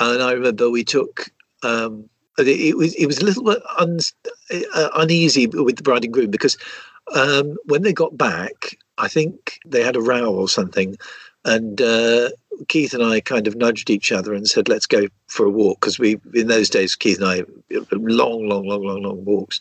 and 0.00 0.22
I 0.22 0.32
remember 0.32 0.70
we 0.70 0.84
took. 0.84 1.28
Um, 1.62 2.08
it, 2.38 2.48
it 2.48 2.76
was 2.76 2.94
it 2.94 3.06
was 3.06 3.18
a 3.18 3.24
little 3.24 3.44
bit 3.44 3.62
un, 3.78 3.98
uh, 4.74 4.88
uneasy 4.94 5.46
with 5.46 5.76
the 5.76 5.82
bride 5.82 6.04
and 6.04 6.12
groom 6.12 6.30
because 6.30 6.56
um, 7.14 7.56
when 7.64 7.82
they 7.82 7.92
got 7.92 8.16
back, 8.16 8.76
I 8.98 9.08
think 9.08 9.60
they 9.66 9.82
had 9.82 9.96
a 9.96 10.00
row 10.00 10.34
or 10.34 10.48
something, 10.48 10.96
and 11.44 11.80
uh, 11.80 12.30
Keith 12.68 12.94
and 12.94 13.02
I 13.02 13.20
kind 13.20 13.46
of 13.46 13.56
nudged 13.56 13.90
each 13.90 14.10
other 14.12 14.34
and 14.34 14.48
said, 14.48 14.68
"Let's 14.68 14.86
go 14.86 15.06
for 15.28 15.46
a 15.46 15.50
walk," 15.50 15.80
because 15.80 15.98
we 15.98 16.18
in 16.34 16.48
those 16.48 16.70
days 16.70 16.94
Keith 16.94 17.20
and 17.20 17.28
I 17.28 17.42
long, 17.92 18.48
long, 18.48 18.66
long, 18.66 18.82
long, 18.82 19.02
long 19.02 19.24
walks. 19.24 19.60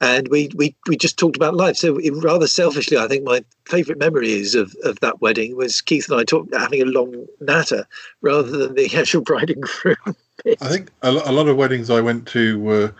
And 0.00 0.28
we, 0.28 0.50
we, 0.54 0.76
we 0.88 0.96
just 0.96 1.18
talked 1.18 1.36
about 1.36 1.54
life. 1.54 1.76
So 1.76 1.96
it, 1.96 2.10
rather 2.10 2.46
selfishly, 2.46 2.98
I 2.98 3.08
think 3.08 3.24
my 3.24 3.42
favourite 3.64 3.98
memories 3.98 4.54
of, 4.54 4.76
of 4.84 5.00
that 5.00 5.22
wedding 5.22 5.56
was 5.56 5.80
Keith 5.80 6.10
and 6.10 6.20
I 6.20 6.24
talk, 6.24 6.48
having 6.52 6.82
a 6.82 6.84
long 6.84 7.26
natter 7.40 7.86
rather 8.20 8.50
than 8.50 8.74
the 8.74 8.94
actual 8.94 9.22
bride 9.22 9.48
and 9.48 9.62
groom. 9.62 10.16
I 10.60 10.68
think 10.68 10.90
a, 11.02 11.10
a 11.10 11.32
lot 11.32 11.48
of 11.48 11.56
weddings 11.56 11.88
I 11.88 12.02
went 12.02 12.26
to 12.28 12.60
were 12.60 12.94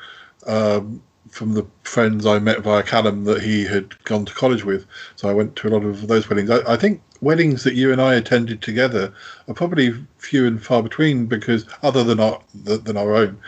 um, 0.46 1.02
from 1.36 1.52
the 1.52 1.66
friends 1.82 2.24
I 2.24 2.38
met 2.38 2.60
via 2.60 2.82
Callum 2.82 3.24
that 3.24 3.42
he 3.42 3.64
had 3.64 4.02
gone 4.04 4.24
to 4.24 4.32
college 4.32 4.64
with. 4.64 4.86
So 5.16 5.28
I 5.28 5.34
went 5.34 5.54
to 5.56 5.68
a 5.68 5.70
lot 5.70 5.84
of 5.84 6.08
those 6.08 6.30
weddings. 6.30 6.48
I, 6.48 6.60
I 6.72 6.76
think 6.78 7.02
weddings 7.20 7.62
that 7.64 7.74
you 7.74 7.92
and 7.92 8.00
I 8.00 8.14
attended 8.14 8.62
together 8.62 9.12
are 9.46 9.54
probably 9.54 9.92
few 10.18 10.46
and 10.46 10.62
far 10.64 10.82
between 10.82 11.26
because 11.26 11.66
other 11.82 12.02
than 12.02 12.20
our 12.20 12.40
than 12.54 12.96
our 12.96 13.14
own, 13.14 13.38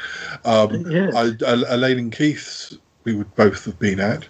um, 0.45 0.85
Yes. 0.91 1.15
I, 1.43 1.55
Elaine 1.75 1.99
and 1.99 2.13
Keith's 2.13 2.77
we 3.05 3.15
would 3.15 3.35
both 3.37 3.65
have 3.65 3.79
been 3.79 4.01
at. 4.01 4.29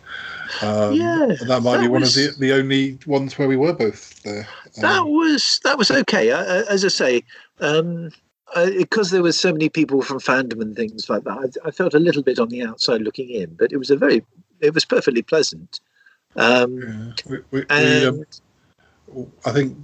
Um, 0.62 0.92
Yes, 0.94 1.40
and 1.40 1.50
that 1.50 1.62
might 1.62 1.80
be 1.80 1.88
one 1.88 2.02
was- 2.02 2.16
of 2.16 2.38
the 2.38 2.46
the 2.46 2.52
only 2.52 2.96
ones 3.06 3.36
where 3.38 3.48
we 3.48 3.56
were 3.56 3.72
both 3.72 4.22
there. 4.22 4.46
that 4.80 5.04
was 5.08 5.60
that 5.64 5.76
was 5.76 5.90
okay. 5.90 6.30
Uh, 6.30 6.62
as 6.70 6.84
I 6.84 6.88
say, 6.88 7.24
um, 7.58 8.12
because 8.54 9.10
there 9.10 9.22
were 9.22 9.32
so 9.32 9.52
many 9.52 9.68
people 9.68 10.02
from 10.02 10.18
fandom 10.20 10.60
and 10.60 10.74
things 10.74 11.08
like 11.08 11.24
that, 11.24 11.56
I, 11.64 11.68
I 11.68 11.70
felt 11.70 11.94
a 11.94 11.98
little 11.98 12.22
bit 12.22 12.38
on 12.38 12.48
the 12.48 12.62
outside 12.62 13.02
looking 13.02 13.30
in. 13.30 13.54
But 13.54 13.72
it 13.72 13.76
was 13.76 13.90
a 13.90 13.96
very, 13.96 14.24
it 14.60 14.74
was 14.74 14.84
perfectly 14.84 15.22
pleasant. 15.22 15.80
Um, 16.36 17.14
We, 17.26 17.38
we, 17.38 17.42
we, 17.50 17.64
and 17.70 18.26
um, 19.14 19.26
I 19.44 19.52
think, 19.52 19.76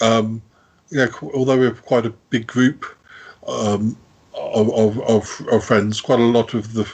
um, 0.00 0.42
yeah, 0.90 1.06
although 1.22 1.58
we're 1.58 1.72
quite 1.72 2.06
a 2.06 2.14
big 2.30 2.46
group 2.46 2.84
um, 3.46 3.96
of, 4.34 4.70
of, 4.74 4.98
of, 5.00 5.46
of 5.52 5.64
friends, 5.64 6.00
quite 6.00 6.18
a 6.20 6.24
lot 6.24 6.54
of 6.54 6.74
the 6.74 6.90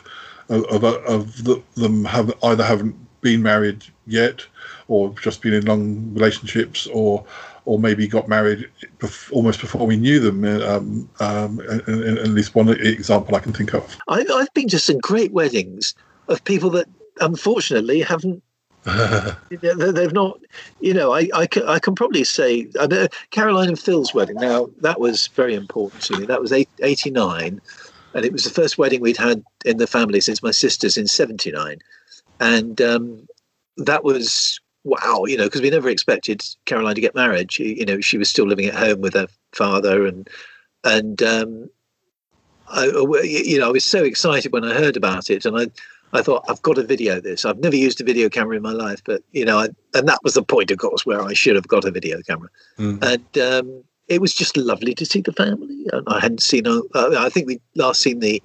of, 0.48 0.84
of 0.84 1.44
the, 1.44 1.62
them 1.74 2.04
have 2.04 2.32
either 2.44 2.62
haven't 2.64 2.94
been 3.20 3.42
married 3.42 3.84
yet, 4.06 4.46
or 4.86 5.12
just 5.20 5.42
been 5.42 5.54
in 5.54 5.64
long 5.64 6.14
relationships, 6.14 6.86
or 6.86 7.24
or 7.66 7.78
maybe 7.78 8.06
got 8.06 8.28
married 8.28 8.70
bef- 8.98 9.30
almost 9.32 9.60
before 9.60 9.86
we 9.86 9.96
knew 9.96 10.18
them. 10.20 10.44
Um, 10.62 11.10
um, 11.20 11.60
and, 11.68 11.82
and 11.86 12.18
at 12.18 12.28
least 12.28 12.54
one 12.54 12.68
example 12.70 13.34
I 13.34 13.40
can 13.40 13.52
think 13.52 13.74
of. 13.74 13.96
I, 14.08 14.24
I've 14.32 14.54
been 14.54 14.68
to 14.68 14.78
some 14.78 14.98
great 14.98 15.32
weddings 15.32 15.94
of 16.28 16.42
people 16.44 16.70
that 16.70 16.86
unfortunately 17.20 18.00
haven't. 18.00 18.42
they- 18.84 19.34
They've 19.50 20.12
not, 20.12 20.38
you 20.80 20.94
know. 20.94 21.12
I, 21.12 21.28
I, 21.34 21.46
can, 21.48 21.64
I 21.68 21.80
can 21.80 21.96
probably 21.96 22.22
say 22.22 22.68
I 22.80 22.86
know 22.86 23.08
Caroline 23.32 23.68
and 23.68 23.78
Phil's 23.78 24.14
wedding. 24.14 24.36
Now 24.36 24.68
that 24.80 25.00
was 25.00 25.26
very 25.28 25.54
important 25.56 26.02
to 26.04 26.18
me. 26.20 26.26
That 26.26 26.40
was 26.40 26.52
eight, 26.52 26.68
89, 26.80 27.60
and 28.14 28.24
it 28.24 28.32
was 28.32 28.44
the 28.44 28.50
first 28.50 28.78
wedding 28.78 29.00
we'd 29.00 29.16
had 29.16 29.42
in 29.64 29.78
the 29.78 29.88
family 29.88 30.20
since 30.20 30.40
my 30.40 30.52
sister's 30.52 30.96
in 30.96 31.08
79, 31.08 31.78
and 32.38 32.80
um, 32.80 33.26
that 33.76 34.04
was 34.04 34.60
wow. 34.86 35.24
You 35.26 35.36
know, 35.36 35.44
because 35.44 35.60
we 35.60 35.70
never 35.70 35.90
expected 35.90 36.42
Caroline 36.64 36.94
to 36.94 37.00
get 37.00 37.14
married. 37.14 37.52
She, 37.52 37.74
you 37.78 37.84
know, 37.84 38.00
she 38.00 38.16
was 38.16 38.30
still 38.30 38.46
living 38.46 38.66
at 38.66 38.74
home 38.74 39.00
with 39.00 39.14
her 39.14 39.26
father, 39.52 40.06
and 40.06 40.28
and 40.84 41.22
um, 41.22 41.70
I, 42.68 42.86
you 43.22 43.58
know, 43.58 43.68
I 43.68 43.72
was 43.72 43.84
so 43.84 44.04
excited 44.04 44.52
when 44.52 44.64
I 44.64 44.74
heard 44.74 44.96
about 44.96 45.30
it, 45.30 45.44
and 45.44 45.58
I, 45.58 45.66
I 46.12 46.22
thought 46.22 46.44
I've 46.48 46.62
got 46.62 46.76
to 46.76 46.82
video 46.82 47.20
this. 47.20 47.44
I've 47.44 47.58
never 47.58 47.76
used 47.76 48.00
a 48.00 48.04
video 48.04 48.28
camera 48.28 48.56
in 48.56 48.62
my 48.62 48.72
life, 48.72 49.02
but 49.04 49.22
you 49.32 49.44
know, 49.44 49.58
I, 49.58 49.68
and 49.94 50.08
that 50.08 50.20
was 50.22 50.34
the 50.34 50.42
point, 50.42 50.70
of 50.70 50.78
course, 50.78 51.04
where 51.04 51.22
I 51.22 51.34
should 51.34 51.56
have 51.56 51.68
got 51.68 51.84
a 51.84 51.90
video 51.90 52.20
camera. 52.22 52.48
And 53.02 53.38
um, 53.38 53.84
it 54.08 54.20
was 54.20 54.34
just 54.34 54.56
lovely 54.56 54.94
to 54.94 55.06
see 55.06 55.20
the 55.20 55.32
family. 55.32 55.86
And 55.92 56.06
I 56.08 56.20
hadn't 56.20 56.42
seen, 56.42 56.66
uh, 56.66 56.80
I 56.94 57.28
think 57.28 57.46
we 57.46 57.60
last 57.74 58.00
seen 58.00 58.20
the 58.20 58.42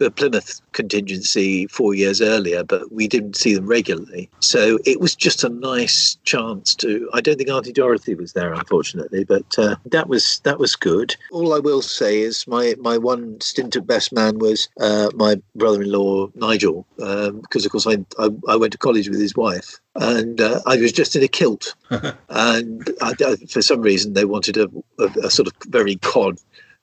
the 0.00 0.10
Plymouth 0.10 0.60
contingency 0.72 1.66
four 1.66 1.94
years 1.94 2.20
earlier, 2.22 2.64
but 2.64 2.90
we 2.90 3.06
didn't 3.06 3.36
see 3.36 3.54
them 3.54 3.66
regularly. 3.66 4.30
So 4.40 4.78
it 4.86 4.98
was 4.98 5.14
just 5.14 5.44
a 5.44 5.50
nice 5.50 6.16
chance 6.24 6.74
to. 6.76 7.08
I 7.12 7.20
don't 7.20 7.36
think 7.36 7.50
Auntie 7.50 7.72
Dorothy 7.72 8.14
was 8.14 8.32
there, 8.32 8.52
unfortunately, 8.52 9.24
but 9.24 9.58
uh, 9.58 9.76
that 9.84 10.08
was 10.08 10.40
that 10.44 10.58
was 10.58 10.74
good. 10.74 11.14
All 11.30 11.54
I 11.54 11.58
will 11.58 11.82
say 11.82 12.20
is 12.20 12.46
my 12.48 12.74
my 12.80 12.96
one 12.96 13.40
stint 13.42 13.76
at 13.76 13.86
Best 13.86 14.12
Man 14.12 14.38
was 14.38 14.68
uh, 14.80 15.10
my 15.14 15.40
brother-in-law 15.54 16.30
Nigel, 16.34 16.86
um, 17.02 17.40
because 17.42 17.66
of 17.66 17.72
course 17.72 17.86
I, 17.86 17.98
I 18.18 18.30
I 18.48 18.56
went 18.56 18.72
to 18.72 18.78
college 18.78 19.10
with 19.10 19.20
his 19.20 19.36
wife, 19.36 19.78
and 19.96 20.40
uh, 20.40 20.60
I 20.66 20.78
was 20.78 20.92
just 20.92 21.14
in 21.14 21.22
a 21.22 21.28
kilt, 21.28 21.74
and 22.30 22.90
I, 23.02 23.36
for 23.50 23.60
some 23.60 23.82
reason 23.82 24.14
they 24.14 24.24
wanted 24.24 24.56
a, 24.56 24.68
a, 24.98 25.26
a 25.26 25.30
sort 25.30 25.46
of 25.46 25.52
very 25.68 25.96
cod 25.96 26.38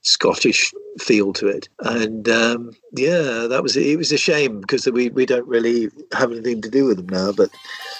Scottish 0.07 0.73
feel 0.99 1.33
to 1.33 1.47
it. 1.47 1.69
And 1.79 2.27
um, 2.29 2.71
yeah, 2.93 3.47
that 3.47 3.61
was 3.61 3.75
it. 3.77 3.97
Was 3.97 4.11
a 4.11 4.17
shame 4.17 4.61
because 4.61 4.87
we 4.87 5.09
we 5.09 5.25
don't 5.25 5.47
really 5.47 5.89
have 6.13 6.31
anything 6.31 6.61
to 6.61 6.69
do 6.69 6.85
with 6.85 6.97
them 6.97 7.07
now. 7.07 7.31
But 7.31 7.49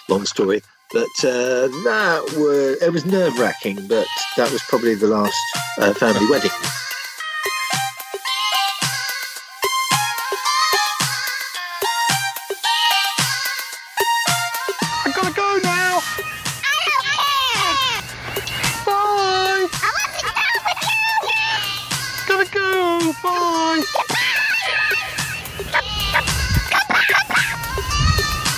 long 0.09 0.25
story. 0.25 0.61
But 0.93 1.03
uh, 1.23 1.67
that 1.83 2.35
were 2.37 2.77
it 2.83 2.93
was 2.93 3.05
nerve 3.05 3.37
wracking. 3.37 3.87
But 3.87 4.07
that 4.37 4.51
was 4.51 4.61
probably 4.63 4.95
the 4.95 5.07
last 5.07 5.37
uh, 5.77 5.93
family 5.93 6.25
wedding. 6.29 6.51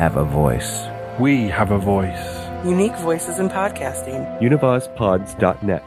have 0.00 0.16
a 0.16 0.24
voice. 0.24 0.86
We 1.18 1.48
have 1.48 1.72
a 1.72 1.78
voice. 1.78 2.26
Unique 2.64 2.96
voices 3.00 3.38
in 3.38 3.50
podcasting. 3.50 4.40
UnivazPods.net. 4.40 5.84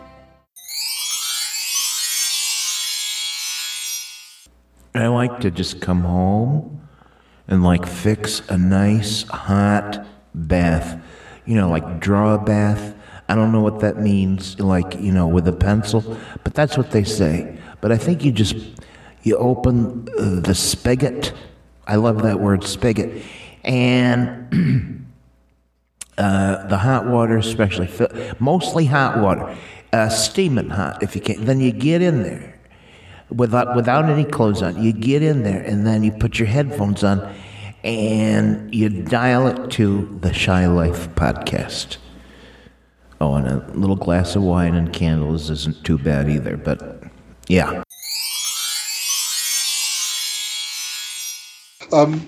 I 4.94 5.08
like 5.08 5.40
to 5.40 5.50
just 5.50 5.82
come 5.82 6.02
home 6.02 6.88
and 7.48 7.64
like 7.64 7.88
fix 7.88 8.48
a 8.50 8.56
nice 8.56 9.24
hot 9.24 10.06
bath. 10.36 11.02
You 11.48 11.56
know, 11.56 11.72
like 11.72 12.00
draw 12.00 12.36
a 12.36 12.38
bath. 12.38 12.94
I 13.28 13.34
don't 13.34 13.52
know 13.52 13.62
what 13.62 13.80
that 13.80 13.98
means, 13.98 14.60
like, 14.60 14.94
you 15.00 15.12
know, 15.12 15.28
with 15.28 15.48
a 15.48 15.54
pencil, 15.54 16.02
but 16.44 16.54
that's 16.54 16.78
what 16.78 16.92
they 16.92 17.04
say. 17.04 17.58
But 17.82 17.92
I 17.92 17.98
think 17.98 18.24
you 18.24 18.32
just 18.32 18.58
you 19.24 19.38
open 19.38 20.06
the 20.06 20.54
spigot. 20.54 21.34
I 21.88 21.96
love 21.96 22.22
that 22.22 22.40
word 22.40 22.64
spigot. 22.64 23.24
And 23.64 25.06
uh, 26.18 26.68
the 26.68 26.78
hot 26.78 27.08
water, 27.08 27.38
especially, 27.38 27.90
mostly 28.40 28.86
hot 28.86 29.20
water, 29.20 29.56
uh, 29.92 30.10
steaming 30.10 30.70
hot 30.70 31.02
if 31.04 31.16
you 31.16 31.22
can. 31.22 31.46
Then 31.46 31.60
you 31.60 31.72
get 31.72 32.02
in 32.02 32.24
there 32.24 32.60
without 33.30 33.76
without 33.76 34.10
any 34.10 34.26
clothes 34.26 34.62
on. 34.62 34.82
You 34.82 34.94
get 34.94 35.22
in 35.24 35.44
there 35.44 35.62
and 35.62 35.86
then 35.86 36.04
you 36.04 36.12
put 36.12 36.40
your 36.40 36.48
headphones 36.48 37.04
on 37.04 37.34
and 37.84 38.74
you 38.74 38.90
dial 38.90 39.48
it 39.48 39.72
to 39.72 40.18
the 40.22 40.34
Shy 40.34 40.68
Life 40.68 41.10
podcast. 41.16 41.98
Oh, 43.20 43.36
and 43.36 43.48
a 43.48 43.66
little 43.74 43.96
glass 43.96 44.36
of 44.36 44.44
wine 44.44 44.76
and 44.76 44.92
candles 44.92 45.50
isn't 45.50 45.84
too 45.86 45.98
bad 45.98 46.30
either, 46.30 46.58
but 46.58 47.04
yeah. 47.48 47.84
Um, 51.92 52.28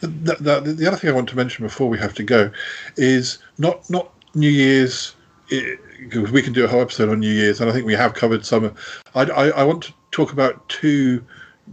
the, 0.00 0.36
the, 0.40 0.60
the 0.72 0.86
other 0.86 0.96
thing 0.96 1.10
I 1.10 1.12
want 1.12 1.28
to 1.30 1.36
mention 1.36 1.64
before 1.64 1.88
we 1.88 1.98
have 1.98 2.14
to 2.14 2.22
go 2.22 2.50
is 2.96 3.38
not 3.58 3.88
not 3.90 4.12
New 4.34 4.50
Year's. 4.50 5.14
Because 5.48 6.30
we 6.30 6.42
can 6.42 6.52
do 6.52 6.64
a 6.64 6.68
whole 6.68 6.82
episode 6.82 7.08
on 7.08 7.20
New 7.20 7.32
Year's, 7.32 7.60
and 7.60 7.68
I 7.70 7.72
think 7.72 7.86
we 7.86 7.94
have 7.94 8.14
covered 8.14 8.44
some. 8.44 8.74
I, 9.14 9.22
I, 9.22 9.48
I 9.48 9.64
want 9.64 9.82
to 9.84 9.94
talk 10.10 10.32
about 10.32 10.68
two 10.68 11.24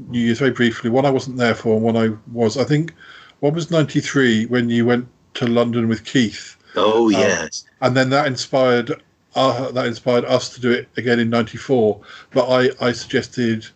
New 0.08 0.20
Year's 0.20 0.40
very 0.40 0.52
briefly. 0.52 0.90
One 0.90 1.06
I 1.06 1.10
wasn't 1.10 1.38
there 1.38 1.54
for, 1.54 1.76
and 1.76 1.84
one 1.84 1.98
I 1.98 2.10
was. 2.32 2.58
I 2.58 2.64
think 2.64 2.94
one 3.42 3.54
was 3.54 3.70
'93 3.70 4.46
when 4.48 4.70
you 4.70 4.86
went 4.86 5.08
to 5.36 5.46
London 5.46 5.88
with 5.90 6.06
Keith. 6.06 6.56
Oh 6.78 7.06
Um, 7.08 7.12
yes. 7.12 7.66
and 7.82 7.96
then 7.96 8.10
that 8.10 8.28
inspired 8.28 9.04
uh, 9.36 9.72
that 9.72 9.86
inspired 9.86 10.26
us 10.26 10.50
to 10.56 10.62
do 10.62 10.72
it 10.72 10.88
again 10.98 11.20
in 11.20 11.30
'94. 11.30 12.00
But 12.32 12.50
I 12.50 12.70
I 12.88 12.94
suggested 12.94 13.68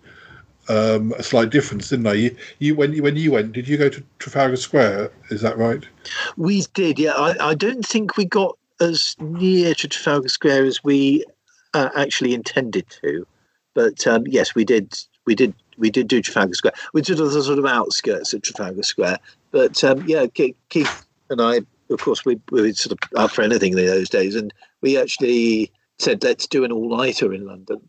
um, 0.70 1.14
a 1.18 1.24
slight 1.24 1.50
difference, 1.50 1.90
didn't 1.90 2.08
I? 2.08 2.14
You, 2.14 2.38
you 2.60 2.76
when 2.76 2.94
you 2.94 3.04
when 3.04 3.16
you 3.16 3.32
went, 3.32 3.52
did 3.52 3.68
you 3.68 3.78
go 3.78 3.90
to 3.90 4.04
Trafalgar 4.20 4.56
Square? 4.56 5.12
Is 5.30 5.42
that 5.42 5.58
right? 5.58 5.84
We 6.38 6.64
did, 6.74 7.00
yeah. 7.00 7.14
I, 7.14 7.50
I 7.50 7.56
don't 7.56 7.86
think 7.86 8.16
we 8.16 8.26
got 8.26 8.58
as 8.80 9.16
near 9.20 9.74
to 9.76 9.88
Trafalgar 9.88 10.30
Square 10.30 10.66
as 10.66 10.84
we 10.84 11.26
uh, 11.74 11.90
actually 11.96 12.34
intended 12.34 12.88
to, 13.02 13.26
but 13.74 14.06
um, 14.08 14.26
yes, 14.28 14.56
we 14.56 14.64
did. 14.64 14.98
We 15.26 15.36
did. 15.36 15.54
We 15.78 15.90
did 15.90 16.08
do 16.08 16.22
Trafalgar 16.22 16.54
Square. 16.54 16.74
We 16.94 17.02
did 17.02 17.18
the 17.18 17.30
sort 17.44 17.60
of 17.60 17.66
outskirts 17.66 18.34
of 18.34 18.42
Trafalgar 18.42 18.84
Square, 18.84 19.18
but 19.52 19.84
um, 19.84 20.04
yeah, 20.08 20.28
Ke- 20.28 20.56
Keith 20.70 21.06
and 21.30 21.42
I, 21.42 21.62
of 21.90 22.00
course, 22.00 22.26
we, 22.26 22.40
we 22.52 22.62
were 22.62 22.74
sort 22.74 22.92
of 22.94 23.20
up 23.20 23.32
for 23.32 23.42
anything 23.42 23.78
in 23.78 23.86
those 23.86 24.10
days, 24.10 24.36
and 24.36 24.54
we 24.82 24.98
actually 24.98 25.72
said 26.00 26.24
let's 26.24 26.48
do 26.48 26.64
an 26.64 26.72
all-nighter 26.72 27.34
in 27.34 27.46
London. 27.46 27.82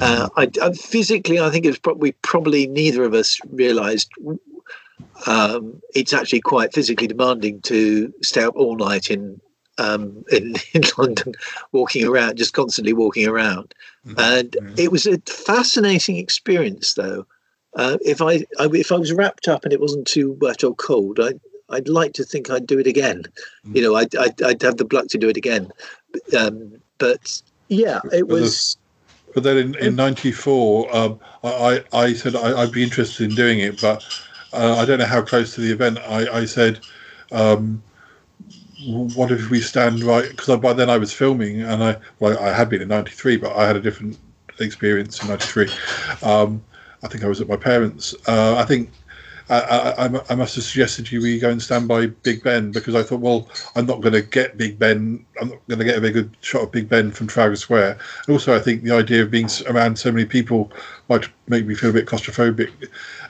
Uh, 0.00 0.28
I, 0.36 0.50
I 0.62 0.72
physically, 0.72 1.38
I 1.38 1.50
think 1.50 1.64
it 1.64 1.70
was 1.70 1.78
probably 1.78 2.12
probably 2.12 2.66
neither 2.66 3.04
of 3.04 3.14
us 3.14 3.38
realised 3.50 4.10
um, 5.26 5.80
it's 5.94 6.12
actually 6.12 6.40
quite 6.40 6.72
physically 6.72 7.06
demanding 7.06 7.60
to 7.62 8.12
stay 8.22 8.42
up 8.42 8.56
all 8.56 8.76
night 8.76 9.10
in 9.10 9.40
um, 9.78 10.24
in, 10.30 10.54
in 10.72 10.82
London, 10.96 11.34
walking 11.72 12.06
around, 12.06 12.36
just 12.36 12.54
constantly 12.54 12.92
walking 12.92 13.28
around. 13.28 13.74
And 14.16 14.56
it 14.78 14.90
was 14.90 15.06
a 15.06 15.18
fascinating 15.26 16.16
experience, 16.16 16.94
though. 16.94 17.26
Uh, 17.76 17.98
if 18.00 18.22
I, 18.22 18.44
I 18.58 18.68
if 18.72 18.90
I 18.90 18.96
was 18.96 19.12
wrapped 19.12 19.46
up 19.46 19.64
and 19.64 19.72
it 19.72 19.80
wasn't 19.80 20.06
too 20.06 20.32
wet 20.40 20.64
or 20.64 20.74
cold, 20.74 21.20
I 21.20 21.34
I'd 21.70 21.88
like 21.88 22.14
to 22.14 22.24
think 22.24 22.50
I'd 22.50 22.66
do 22.66 22.78
it 22.78 22.86
again. 22.86 23.24
You 23.74 23.82
know, 23.82 23.94
I'd, 23.94 24.16
I'd 24.16 24.42
I'd 24.42 24.62
have 24.62 24.78
the 24.78 24.86
pluck 24.86 25.08
to 25.08 25.18
do 25.18 25.28
it 25.28 25.36
again. 25.36 25.70
Um, 26.36 26.80
but 26.96 27.42
yeah, 27.68 28.00
it 28.12 28.26
was. 28.26 28.76
But 29.34 29.42
then 29.42 29.56
in, 29.58 29.74
in 29.76 29.96
'94, 29.96 30.96
um, 30.96 31.20
I, 31.44 31.48
I 31.92 32.00
I 32.04 32.12
said 32.14 32.34
I, 32.34 32.62
I'd 32.62 32.72
be 32.72 32.82
interested 32.82 33.28
in 33.30 33.36
doing 33.36 33.60
it, 33.60 33.80
but 33.80 34.02
uh, 34.52 34.76
I 34.76 34.84
don't 34.84 34.98
know 34.98 35.04
how 35.04 35.22
close 35.22 35.54
to 35.54 35.60
the 35.60 35.70
event. 35.70 35.98
I, 35.98 36.38
I 36.38 36.44
said, 36.44 36.80
um, 37.30 37.82
what 39.14 39.30
if 39.30 39.50
we 39.50 39.60
stand 39.60 40.02
right? 40.02 40.28
Because 40.30 40.58
by 40.60 40.72
then 40.72 40.88
I 40.88 40.96
was 40.96 41.12
filming, 41.12 41.62
and 41.62 41.84
I 41.84 41.96
well 42.20 42.38
I 42.38 42.52
had 42.52 42.68
been 42.70 42.82
in 42.82 42.88
'93, 42.88 43.36
but 43.36 43.54
I 43.54 43.66
had 43.66 43.76
a 43.76 43.80
different 43.80 44.18
experience 44.60 45.22
in 45.22 45.28
'93. 45.28 45.68
Um, 46.22 46.64
I 47.02 47.08
think 47.08 47.22
I 47.22 47.28
was 47.28 47.40
at 47.40 47.48
my 47.48 47.56
parents'. 47.56 48.14
Uh, 48.26 48.56
I 48.56 48.64
think 48.64 48.90
I, 49.50 49.58
I, 49.60 50.06
I- 50.06 50.24
I 50.30 50.34
must 50.34 50.54
have 50.56 50.64
suggested 50.64 51.06
to 51.06 51.16
you 51.16 51.22
we 51.22 51.38
go 51.38 51.50
and 51.50 51.62
stand 51.62 51.88
by 51.88 52.06
Big 52.06 52.42
Ben 52.42 52.70
because 52.72 52.94
I 52.94 53.02
thought, 53.02 53.20
well, 53.20 53.48
I'm 53.76 53.86
not 53.86 54.00
going 54.00 54.14
to 54.14 54.22
get 54.22 54.56
Big 54.58 54.78
Ben. 54.78 55.24
I'm 55.40 55.48
not 55.50 55.68
going 55.68 55.78
to 55.78 55.84
get 55.84 55.96
a 55.96 56.00
very 56.00 56.12
good 56.12 56.36
shot 56.40 56.62
of 56.62 56.72
Big 56.72 56.88
Ben 56.88 57.10
from 57.10 57.26
Trafalgar 57.26 57.56
Square. 57.56 57.98
And 58.26 58.32
also, 58.32 58.54
I 58.54 58.60
think 58.60 58.82
the 58.82 58.94
idea 58.94 59.22
of 59.22 59.30
being 59.30 59.48
around 59.68 59.98
so 59.98 60.12
many 60.12 60.24
people 60.26 60.70
might 61.08 61.28
make 61.48 61.66
me 61.66 61.74
feel 61.74 61.90
a 61.90 61.92
bit 61.94 62.06
claustrophobic. 62.06 62.70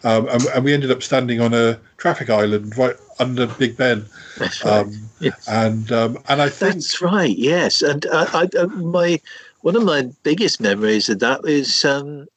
Um, 0.04 0.28
and, 0.28 0.44
and 0.54 0.64
we 0.64 0.72
ended 0.74 0.90
up 0.90 1.02
standing 1.02 1.40
on 1.40 1.54
a 1.54 1.78
traffic 1.96 2.30
island 2.30 2.76
right 2.78 2.96
under 3.18 3.46
Big 3.46 3.76
Ben. 3.76 4.04
That's 4.38 4.64
right. 4.64 4.86
Um, 4.86 5.08
And 5.48 5.90
um, 5.90 6.18
and 6.28 6.40
I 6.40 6.48
think 6.48 6.74
That's 6.74 7.02
right. 7.02 7.36
Yes, 7.36 7.82
and 7.82 8.06
uh, 8.06 8.26
I, 8.32 8.48
I, 8.58 8.66
my 8.66 9.20
one 9.62 9.74
of 9.74 9.82
my 9.82 10.08
biggest 10.22 10.60
memories 10.60 11.08
of 11.08 11.18
that 11.18 11.40
is 11.44 11.82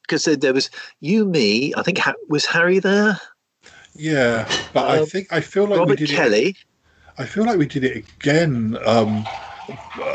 because 0.02 0.24
there, 0.24 0.34
there 0.36 0.52
was 0.52 0.68
you, 1.00 1.24
me. 1.24 1.72
I 1.76 1.82
think 1.82 1.98
ha- 1.98 2.14
was 2.28 2.44
Harry 2.46 2.80
there. 2.80 3.20
Yeah, 3.94 4.48
but 4.72 4.88
I 4.88 4.98
Um, 5.00 5.06
think 5.06 5.32
I 5.32 5.40
feel 5.40 5.64
like 5.64 5.78
Robert 5.80 6.00
we 6.00 6.06
did 6.06 6.10
Kelly. 6.10 6.48
It, 6.48 6.56
I 7.18 7.26
feel 7.26 7.44
like 7.44 7.58
we 7.58 7.66
did 7.66 7.84
it 7.84 7.96
again 8.18 8.78
um, 8.84 9.26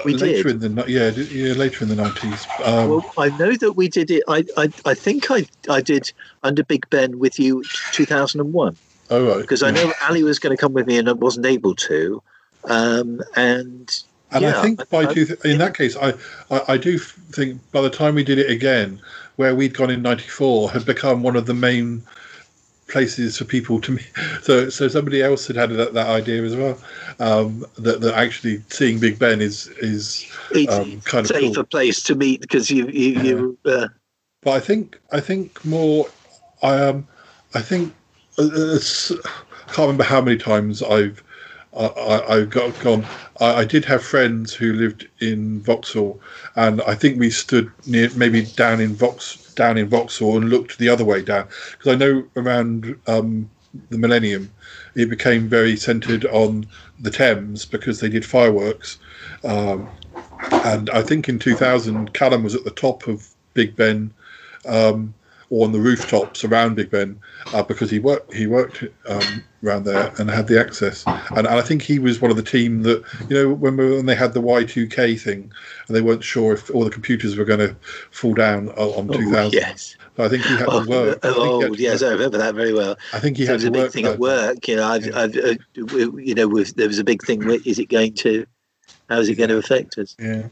We 0.03 0.13
later 0.13 0.49
did. 0.49 0.63
in 0.63 0.75
the 0.75 0.85
yeah 0.87 1.09
yeah 1.11 1.53
later 1.53 1.83
in 1.83 1.89
the 1.89 1.95
nineties. 1.95 2.47
Um, 2.63 2.89
well, 2.89 3.03
I 3.17 3.29
know 3.29 3.55
that 3.55 3.73
we 3.73 3.87
did 3.87 4.09
it. 4.11 4.23
I, 4.27 4.43
I, 4.57 4.69
I 4.85 4.93
think 4.95 5.29
I, 5.29 5.45
I 5.69 5.81
did 5.81 6.11
under 6.43 6.63
Big 6.63 6.89
Ben 6.89 7.19
with 7.19 7.39
you, 7.39 7.63
two 7.91 8.05
thousand 8.05 8.41
and 8.41 8.53
one. 8.53 8.77
oh 9.09 9.27
right, 9.27 9.39
Because 9.41 9.63
I 9.63 9.71
know 9.71 9.93
Ali 10.07 10.23
was 10.23 10.39
going 10.39 10.55
to 10.55 10.59
come 10.59 10.73
with 10.73 10.87
me 10.87 10.97
and 10.97 11.07
I 11.07 11.13
wasn't 11.13 11.45
able 11.45 11.75
to. 11.75 12.21
Um, 12.65 13.21
and 13.35 13.89
And 14.31 14.41
yeah, 14.41 14.57
I 14.59 14.61
think 14.61 14.89
by 14.89 15.05
I- 15.05 15.13
two, 15.13 15.37
in 15.45 15.57
that 15.59 15.77
case, 15.77 15.95
I, 15.95 16.13
I 16.51 16.73
I 16.73 16.77
do 16.77 16.97
think 16.97 17.61
by 17.71 17.81
the 17.81 17.89
time 17.89 18.15
we 18.15 18.23
did 18.23 18.39
it 18.39 18.49
again, 18.49 18.99
where 19.37 19.55
we'd 19.55 19.73
gone 19.75 19.89
in 19.91 20.01
'94, 20.01 20.71
had 20.71 20.85
become 20.85 21.23
one 21.23 21.35
of 21.35 21.45
the 21.45 21.53
main 21.53 22.03
places 22.88 23.38
for 23.38 23.45
people 23.45 23.80
to 23.81 23.91
meet. 23.91 24.11
So 24.41 24.69
so 24.69 24.88
somebody 24.88 25.22
else 25.22 25.47
had 25.47 25.55
had 25.55 25.72
that, 25.72 25.93
that 25.93 26.07
idea 26.07 26.43
as 26.43 26.55
well. 26.55 26.77
Um, 27.19 27.65
that 27.77 28.01
that 28.01 28.14
actually 28.15 28.61
seeing 28.69 28.99
Big 28.99 29.19
Ben 29.19 29.41
is 29.41 29.68
is 29.80 30.31
um, 30.69 31.01
kind 31.01 31.26
of 31.26 31.27
safer 31.27 31.55
cool. 31.55 31.64
place 31.65 32.01
to 32.03 32.15
meet 32.15 32.41
because 32.41 32.72
you 32.72 32.88
you, 32.88 33.22
you 33.22 33.57
uh, 33.65 33.88
But 34.41 34.51
I 34.51 34.59
think 34.59 34.99
I 35.11 35.19
think 35.19 35.64
more. 35.65 36.07
I 36.64 36.76
um 36.77 37.07
I 37.53 37.61
think 37.61 37.93
uh, 38.39 38.49
it's, 38.53 39.11
I 39.11 39.72
can't 39.73 39.80
remember 39.80 40.03
how 40.03 40.22
many 40.22 40.38
times 40.38 40.81
I've 40.81 41.23
I, 41.77 42.23
I 42.30 42.45
got 42.45 42.80
gone. 42.80 43.05
I, 43.39 43.55
I 43.55 43.65
did 43.65 43.85
have 43.85 44.03
friends 44.03 44.53
who 44.53 44.73
lived 44.73 45.07
in 45.19 45.61
Vauxhall, 45.61 46.19
and 46.55 46.81
I 46.84 46.95
think 46.95 47.19
we 47.19 47.30
stood 47.30 47.72
near 47.85 48.09
maybe 48.15 48.43
down 48.43 48.80
in 48.80 48.95
Vox 48.95 49.47
down 49.57 49.77
in 49.77 49.89
Vauxhall 49.89 50.38
and 50.38 50.49
looked 50.49 50.77
the 50.77 50.88
other 50.88 51.03
way 51.03 51.21
down 51.21 51.47
because 51.71 51.91
I 51.93 51.95
know 51.95 52.23
around 52.38 52.97
um, 53.07 53.49
the 53.89 53.97
Millennium 53.97 54.49
it 54.95 55.09
became 55.09 55.49
very 55.49 55.75
centred 55.75 56.25
on 56.25 56.65
the 56.99 57.11
Thames 57.11 57.65
because 57.65 57.99
they 57.99 58.09
did 58.09 58.25
fireworks. 58.25 58.97
Um, 59.43 59.89
and 60.51 60.89
I 60.89 61.01
think 61.01 61.29
in 61.29 61.39
2000, 61.39 62.13
Callum 62.13 62.43
was 62.43 62.55
at 62.55 62.63
the 62.63 62.71
top 62.71 63.07
of 63.07 63.27
Big 63.53 63.75
Ben, 63.75 64.13
um, 64.65 65.13
or 65.49 65.65
on 65.65 65.72
the 65.72 65.80
rooftops 65.80 66.44
around 66.44 66.76
Big 66.76 66.90
Ben, 66.90 67.18
uh, 67.53 67.64
because 67.64 67.90
he 67.90 67.99
worked 67.99 68.34
he 68.34 68.48
worked 68.48 68.84
um, 69.07 69.44
around 69.64 69.86
there 69.86 70.14
and 70.18 70.30
had 70.30 70.48
the 70.48 70.60
access. 70.60 71.06
And, 71.06 71.40
and 71.40 71.48
I 71.48 71.61
think 71.61 71.82
he 71.82 71.99
was 71.99 72.22
one 72.22 72.32
of 72.32 72.38
the 72.38 72.44
team 72.44 72.84
that 72.84 73.02
you 73.30 73.36
know 73.36 73.53
when 73.53 73.78
we- 73.78 73.95
when 73.95 74.06
they 74.06 74.15
had 74.15 74.34
the 74.34 74.41
Y2K 74.41 75.19
thing, 75.19 75.52
and 75.88 75.95
they 75.95 76.02
weren't 76.02 76.24
sure 76.24 76.53
if 76.53 76.69
all 76.72 76.84
the 76.84 76.90
computers 76.90 77.38
were 77.38 77.45
going 77.45 77.60
to 77.60 77.76
fall 78.11 78.34
down 78.34 78.69
on 78.69 79.10
Oh, 79.10 79.14
2000. 79.14 79.53
yes. 79.53 79.95
So 80.18 80.24
I 80.26 80.30
think 80.30 80.44
he 80.44 80.56
had 80.57 80.65
to 80.65 80.86
work. 80.88 81.19
Oh, 81.24 81.61
had 81.61 81.74
to 81.74 81.82
yes, 81.82 82.02
work. 82.02 82.10
I 82.10 82.14
remember 82.14 82.38
that 82.40 82.56
very 82.56 82.74
well. 82.74 82.98
I 83.14 83.19
think 83.19 83.38
he 83.38 83.45
So 83.45 83.53
had 83.53 83.61
to 83.61 83.68
a 83.68 83.72
big 83.72 83.82
work 83.84 83.91
thing 83.94 84.06
at 84.06 84.19
work. 84.19 84.68
You 84.68 84.76
know, 84.78 84.88
I've, 84.88 85.15
I've, 85.15 85.38
uh, 85.38 85.56
you 85.76 86.36
know, 86.36 86.48
with, 86.48 86.76
there 86.76 86.88
was 86.88 86.99
a 86.99 87.03
big 87.03 87.24
thing. 87.24 87.45
with, 87.45 87.65
Is 87.65 87.80
it 87.80 87.86
going 87.90 88.14
to? 88.15 88.45
How 89.10 89.19
is 89.19 89.30
it 89.30 89.36
going 89.36 89.49
to 89.49 89.57
affect 89.57 89.98
us? 89.98 90.15
Yeah. 90.19 90.48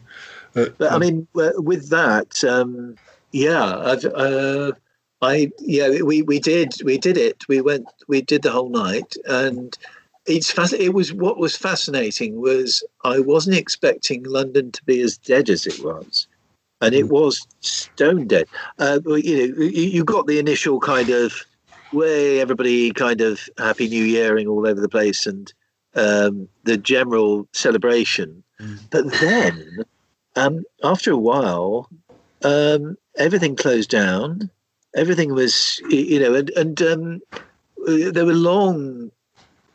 But, 0.54 0.78
But 0.78 0.94
I 0.94 0.98
mean, 1.00 1.28
with 1.34 1.90
that, 1.90 2.42
um, 2.46 2.96
yeah, 3.32 3.78
I've, 3.80 4.06
uh, 4.06 4.72
I 5.26 5.52
yeah, 5.60 5.89
we 6.03 6.22
we 6.22 6.39
did 6.39 6.73
we 6.84 6.97
did 6.97 7.18
it. 7.18 7.43
We 7.47 7.61
went 7.61 7.88
we 8.07 8.22
did 8.22 8.43
the 8.43 8.52
whole 8.52 8.69
night, 8.69 9.15
and 9.26 9.77
it's 10.26 10.52
fasc- 10.52 10.80
It 10.80 10.93
was 10.93 11.14
what 11.14 11.38
was 11.38 11.56
fascinating 11.56 12.41
was 12.41 12.84
I 13.03 13.19
wasn't 13.19 13.57
expecting 13.57 14.23
London 14.23 14.72
to 14.72 14.84
be 14.84 15.02
as 15.02 15.18
dead 15.18 15.49
as 15.49 15.65
it 15.65 15.84
was, 15.84 16.27
and 16.81 16.93
it 16.93 17.10
was 17.10 17.45
stone 17.61 18.27
dead. 18.27 18.47
Uh, 18.80 18.99
but, 18.99 19.23
you 19.23 19.35
know, 19.38 19.64
you, 19.64 19.84
you 19.84 20.03
got 20.03 20.27
the 20.27 20.39
initial 20.39 20.80
kind 20.80 21.10
of 21.10 21.34
way 21.91 22.39
everybody 22.41 22.91
kind 22.91 23.22
of 23.22 23.47
happy 23.57 23.88
new 23.88 24.03
yearing 24.03 24.47
all 24.47 24.68
over 24.68 24.81
the 24.81 24.89
place 24.89 25.26
and 25.26 25.53
um, 25.95 26.47
the 26.64 26.77
general 26.77 27.47
celebration 27.53 28.43
but 28.89 29.10
then 29.22 29.77
um, 30.35 30.64
after 30.84 31.11
a 31.11 31.18
while 31.18 31.89
um, 32.43 32.97
everything 33.18 33.56
closed 33.56 33.89
down 33.89 34.49
everything 34.96 35.34
was 35.34 35.80
you 35.90 36.20
know 36.20 36.34
and, 36.34 36.50
and 36.52 36.82
um, 36.82 37.22
uh, 37.88 38.12
there 38.12 38.26
were 38.26 38.34
long 38.34 39.12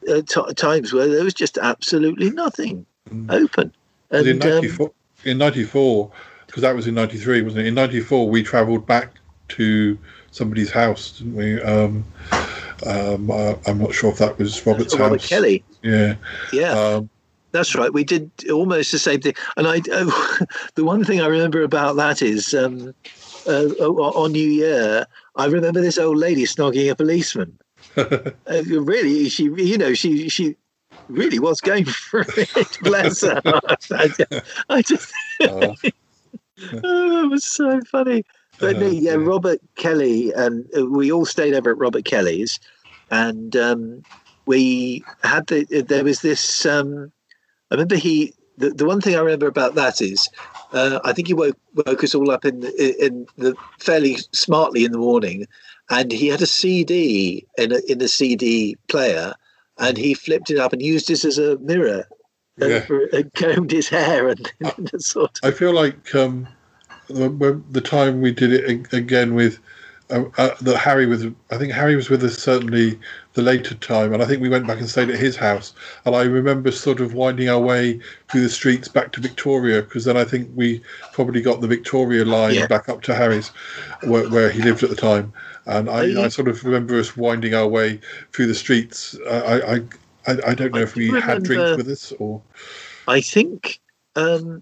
uh, 0.08 0.22
t- 0.22 0.54
times 0.54 0.92
where 0.92 1.08
there 1.08 1.24
was 1.24 1.34
just 1.34 1.58
absolutely 1.58 2.30
nothing 2.30 2.86
open 3.28 3.72
But 4.08 4.26
in 4.26 4.28
and 4.28 4.42
um, 4.44 4.50
94, 4.50 4.92
in 5.24 5.38
94, 5.38 6.10
because 6.46 6.62
that 6.62 6.74
was 6.74 6.86
in 6.86 6.94
93, 6.94 7.42
wasn't 7.42 7.64
it? 7.64 7.68
In 7.68 7.74
94, 7.74 8.28
we 8.28 8.42
travelled 8.42 8.86
back 8.86 9.14
to 9.48 9.98
somebody's 10.30 10.70
house, 10.70 11.12
didn't 11.12 11.34
we? 11.34 11.60
Um, 11.62 12.04
um, 12.86 13.30
uh, 13.30 13.54
I'm 13.66 13.78
not 13.78 13.94
sure 13.94 14.10
if 14.10 14.18
that 14.18 14.38
was 14.38 14.64
Robert's 14.66 14.96
Robert 14.96 15.20
house. 15.20 15.28
Kelly 15.28 15.64
Yeah. 15.82 16.14
yeah 16.52 16.72
Um, 16.72 17.10
That's 17.52 17.74
right. 17.74 17.92
We 17.92 18.04
did 18.04 18.30
almost 18.50 18.92
the 18.92 18.98
same 18.98 19.20
thing. 19.20 19.34
And 19.56 19.66
I, 19.66 19.80
the 20.74 20.84
one 20.84 21.04
thing 21.04 21.20
I 21.20 21.26
remember 21.26 21.62
about 21.62 21.96
that 21.96 22.22
is 22.22 22.54
um, 22.54 22.94
uh, 23.46 23.66
on 23.88 24.32
New 24.32 24.48
Year, 24.48 25.06
I 25.36 25.46
remember 25.46 25.80
this 25.80 25.98
old 25.98 26.18
lady 26.18 26.44
snogging 26.44 26.90
a 26.90 26.94
policeman. 26.96 27.58
uh, 27.96 28.32
really, 28.46 29.28
she, 29.28 29.44
you 29.44 29.78
know, 29.78 29.94
she, 29.94 30.28
she 30.28 30.56
really 31.08 31.38
was 31.38 31.60
going 31.60 31.84
for 31.86 32.24
it. 32.36 32.78
Bless 32.82 33.22
her. 33.22 33.40
I, 33.44 34.08
just- 34.08 34.32
I 34.68 34.82
just, 34.82 35.12
uh, 35.42 35.74
oh, 36.84 37.24
it 37.24 37.30
was 37.30 37.44
so 37.44 37.80
funny. 37.90 38.24
But 38.58 38.78
no, 38.78 38.88
yeah, 38.88 39.14
Robert 39.14 39.60
Kelly, 39.76 40.32
and 40.32 40.66
uh, 40.76 40.84
we 40.84 41.10
all 41.10 41.24
stayed 41.24 41.54
over 41.54 41.70
at 41.70 41.78
Robert 41.78 42.04
Kelly's, 42.04 42.60
and 43.10 43.56
um, 43.56 44.04
we 44.44 45.02
had 45.22 45.46
the. 45.46 45.64
There 45.88 46.04
was 46.04 46.20
this. 46.20 46.66
Um, 46.66 47.10
I 47.70 47.76
remember 47.76 47.96
he. 47.96 48.34
The, 48.58 48.68
the 48.68 48.84
one 48.84 49.00
thing 49.00 49.16
I 49.16 49.20
remember 49.20 49.46
about 49.46 49.76
that 49.76 50.02
is, 50.02 50.28
uh, 50.72 51.00
I 51.04 51.12
think 51.12 51.28
he 51.28 51.34
woke 51.34 51.58
woke 51.86 52.04
us 52.04 52.14
all 52.14 52.30
up 52.30 52.44
in 52.44 52.60
the, 52.60 53.04
in 53.04 53.26
the 53.36 53.54
fairly 53.78 54.18
smartly 54.32 54.84
in 54.84 54.92
the 54.92 54.98
morning, 54.98 55.46
and 55.90 56.12
he 56.12 56.28
had 56.28 56.42
a 56.42 56.46
CD 56.46 57.46
in 57.58 57.72
a, 57.72 57.80
in 57.88 58.00
a 58.00 58.08
CD 58.08 58.76
player, 58.88 59.34
and 59.78 59.96
he 59.96 60.14
flipped 60.14 60.50
it 60.50 60.58
up 60.58 60.72
and 60.72 60.82
used 60.82 61.10
it 61.10 61.24
as 61.24 61.38
a 61.38 61.58
mirror, 61.58 62.06
and, 62.60 62.70
Yeah. 62.70 62.80
for, 62.80 63.04
and 63.06 63.32
combed 63.34 63.72
his 63.72 63.88
hair 63.88 64.28
and, 64.28 64.52
and 64.76 65.02
sort 65.02 65.38
of. 65.42 65.48
I 65.48 65.50
feel 65.56 65.72
like 65.72 66.14
um, 66.14 66.46
the, 67.08 67.60
the 67.70 67.80
time 67.80 68.20
we 68.20 68.32
did 68.32 68.52
it 68.52 68.92
again 68.92 69.34
with 69.34 69.58
uh, 70.10 70.24
uh, 70.38 70.54
that 70.60 70.76
Harry 70.76 71.06
was. 71.06 71.26
I 71.50 71.58
think 71.58 71.72
Harry 71.72 71.96
was 71.96 72.10
with 72.10 72.22
us 72.24 72.36
certainly 72.36 72.98
the 73.34 73.42
later 73.42 73.74
time, 73.76 74.12
and 74.12 74.22
I 74.22 74.26
think 74.26 74.42
we 74.42 74.48
went 74.48 74.66
back 74.66 74.78
and 74.78 74.88
stayed 74.88 75.08
at 75.10 75.18
his 75.18 75.36
house. 75.36 75.72
And 76.04 76.16
I 76.16 76.22
remember 76.22 76.70
sort 76.72 77.00
of 77.00 77.14
winding 77.14 77.48
our 77.48 77.60
way 77.60 78.00
through 78.30 78.40
the 78.42 78.48
streets 78.48 78.88
back 78.88 79.12
to 79.12 79.20
Victoria, 79.20 79.82
because 79.82 80.04
then 80.04 80.16
I 80.16 80.24
think 80.24 80.50
we 80.54 80.82
probably 81.12 81.40
got 81.42 81.60
the 81.60 81.68
Victoria 81.68 82.24
line 82.24 82.54
Yeah. 82.54 82.66
back 82.66 82.88
up 82.88 83.02
to 83.02 83.14
Harry's, 83.14 83.48
where, 84.02 84.28
where 84.28 84.50
he 84.50 84.62
lived 84.62 84.82
at 84.82 84.90
the 84.90 84.96
time. 84.96 85.32
And 85.66 85.88
I, 85.88 86.00
Oh, 86.00 86.02
you- 86.02 86.20
I 86.22 86.28
sort 86.28 86.48
of 86.48 86.64
remember 86.64 86.98
us 86.98 87.16
winding 87.16 87.54
our 87.54 87.68
way 87.68 88.00
through 88.32 88.46
the 88.48 88.54
streets. 88.54 89.16
I, 89.30 89.60
I, 89.60 89.74
I, 90.26 90.38
I 90.48 90.54
don't 90.54 90.74
know 90.74 90.80
if 90.80 90.96
we 90.96 91.10
do 91.10 91.20
had 91.20 91.44
drinks 91.44 91.76
with 91.76 91.88
us 91.88 92.12
or. 92.18 92.42
I 93.06 93.20
think 93.20 93.80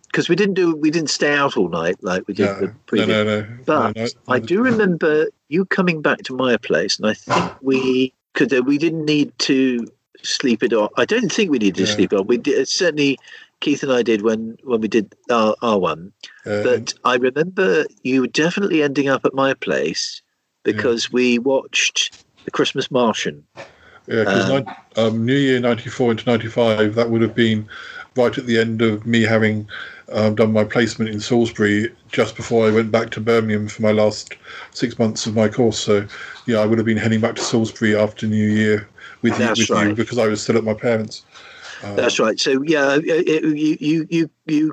because 0.07 0.29
we 0.29 0.37
didn't 0.37 0.55
do 0.55 0.75
we 0.75 0.91
didn't 0.91 1.11
stay 1.11 1.35
out 1.35 1.57
all 1.57 1.69
night 1.69 1.97
like 2.03 2.27
we 2.27 2.35
did 2.35 2.47
No, 2.47 2.61
the 2.61 2.69
previous. 2.87 3.09
no, 3.09 3.25
no, 3.25 3.47
But 3.67 3.97
no, 3.97 4.03
no, 4.05 4.09
I 4.29 4.39
do 4.39 4.63
remember 4.63 5.29
you 5.49 5.65
coming 5.65 6.03
back 6.03 6.23
to 6.25 6.35
my 6.35 6.57
place, 6.57 6.99
and 6.99 7.07
I 7.07 7.15
think 7.15 7.53
we 7.61 8.13
could. 8.35 8.53
We 8.67 8.79
didn't 8.79 9.05
need 9.05 9.33
to 9.41 9.87
sleep 10.23 10.63
it 10.63 10.73
off. 10.73 10.91
I 10.97 11.05
don't 11.05 11.31
think 11.33 11.51
we 11.51 11.59
needed 11.59 11.77
to 11.77 11.87
sleep 11.87 12.13
it 12.13 12.17
off. 12.17 12.27
We 12.27 12.39
did 12.39 12.69
certainly. 12.69 13.19
Keith 13.61 13.83
and 13.83 13.91
I 13.91 14.03
did 14.05 14.23
when 14.23 14.57
when 14.63 14.81
we 14.81 14.87
did 14.87 15.17
our, 15.31 15.57
our 15.63 15.79
one, 15.81 16.13
Uh, 16.47 16.63
but 16.63 16.95
I 17.05 17.17
remember 17.17 17.87
you 18.05 18.29
definitely 18.29 18.85
ending 18.85 19.09
up 19.09 19.25
at 19.25 19.35
my 19.35 19.53
place 19.55 20.23
because 20.63 21.11
we 21.11 21.41
watched 21.41 22.25
the 22.45 22.53
Christmas 22.53 22.89
Martian. 22.89 23.45
Yeah, 24.07 24.25
because 24.25 24.49
Um, 24.49 24.67
um, 24.97 25.27
New 25.27 25.35
Year 25.35 25.59
'94 25.61 26.13
into 26.13 26.25
'95, 26.31 26.95
that 26.95 27.11
would 27.11 27.21
have 27.21 27.35
been 27.35 27.69
right 28.19 28.36
at 28.36 28.47
the 28.47 28.59
end 28.59 28.82
of 28.82 29.07
me 29.07 29.23
having 29.23 29.66
um, 30.12 30.35
done 30.35 30.53
my 30.53 30.65
placement 30.65 31.11
in 31.11 31.20
Salisbury 31.20 31.95
just 32.11 32.36
before 32.36 32.66
I 32.66 32.70
went 32.70 32.90
back 32.90 33.11
to 33.11 33.20
Birmingham 33.20 33.69
for 33.69 33.82
my 33.82 33.93
last 33.93 34.35
six 34.73 34.99
months 34.99 35.27
of 35.27 35.35
my 35.35 35.49
course. 35.49 35.78
So, 35.78 36.07
yeah, 36.47 36.59
I 36.59 36.66
would 36.66 36.78
have 36.78 36.86
been 36.86 36.97
heading 36.99 37.20
back 37.20 37.36
to 37.36 37.43
Salisbury 37.43 37.95
after 37.97 38.27
New 38.27 38.49
Year 38.49 38.89
with, 39.23 39.39
you, 39.39 39.49
with 39.49 39.70
you 39.89 39.95
because 39.95 40.19
I 40.19 40.27
was 40.27 40.43
still 40.43 40.57
at 40.59 40.65
my 40.65 40.74
parents'. 40.74 41.24
Uh, 41.82 41.95
That's 41.95 42.19
right. 42.19 42.39
So 42.40 42.61
yeah, 42.62 42.97
it, 42.97 43.05
it- 43.07 43.45
you 43.45 43.77
you 43.81 44.07
you 44.11 44.31
you 44.47 44.73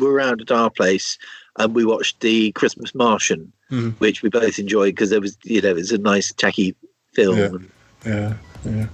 were 0.00 0.12
around 0.12 0.40
at 0.40 0.50
our 0.50 0.68
place, 0.68 1.16
and 1.58 1.74
we 1.76 1.84
watched 1.84 2.18
the 2.20 2.50
Christmas 2.52 2.92
Martian, 2.92 3.52
Mhm. 3.70 3.94
which 3.98 4.22
we 4.22 4.30
both 4.30 4.58
enjoyed 4.58 4.94
because 4.96 5.10
there 5.10 5.20
was 5.20 5.38
you 5.44 5.60
know 5.62 5.68
it 5.70 5.76
was 5.76 5.92
a 5.92 5.98
nice 5.98 6.32
tacky 6.32 6.74
film. 7.14 7.70
Yeah. 8.04 8.04
Yeah, 8.12 8.34
yeah. 8.64 8.86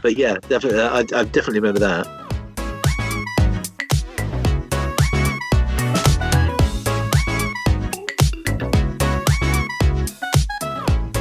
But 0.00 0.16
yeah, 0.16 0.36
definitely, 0.48 0.80
I, 0.80 1.00
I 1.00 1.24
definitely 1.24 1.60
remember 1.60 1.80
that. 1.80 2.33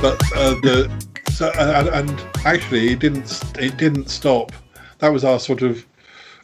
But 0.04 0.22
uh, 0.36 0.56
the 0.56 1.08
so 1.32 1.50
and, 1.58 1.88
and 1.88 2.22
actually 2.46 2.92
it 2.92 3.00
didn't 3.00 3.42
it 3.58 3.78
didn't 3.78 4.10
stop. 4.10 4.52
That 5.00 5.14
was 5.14 5.24
our 5.24 5.40
sort 5.40 5.62
of. 5.62 5.86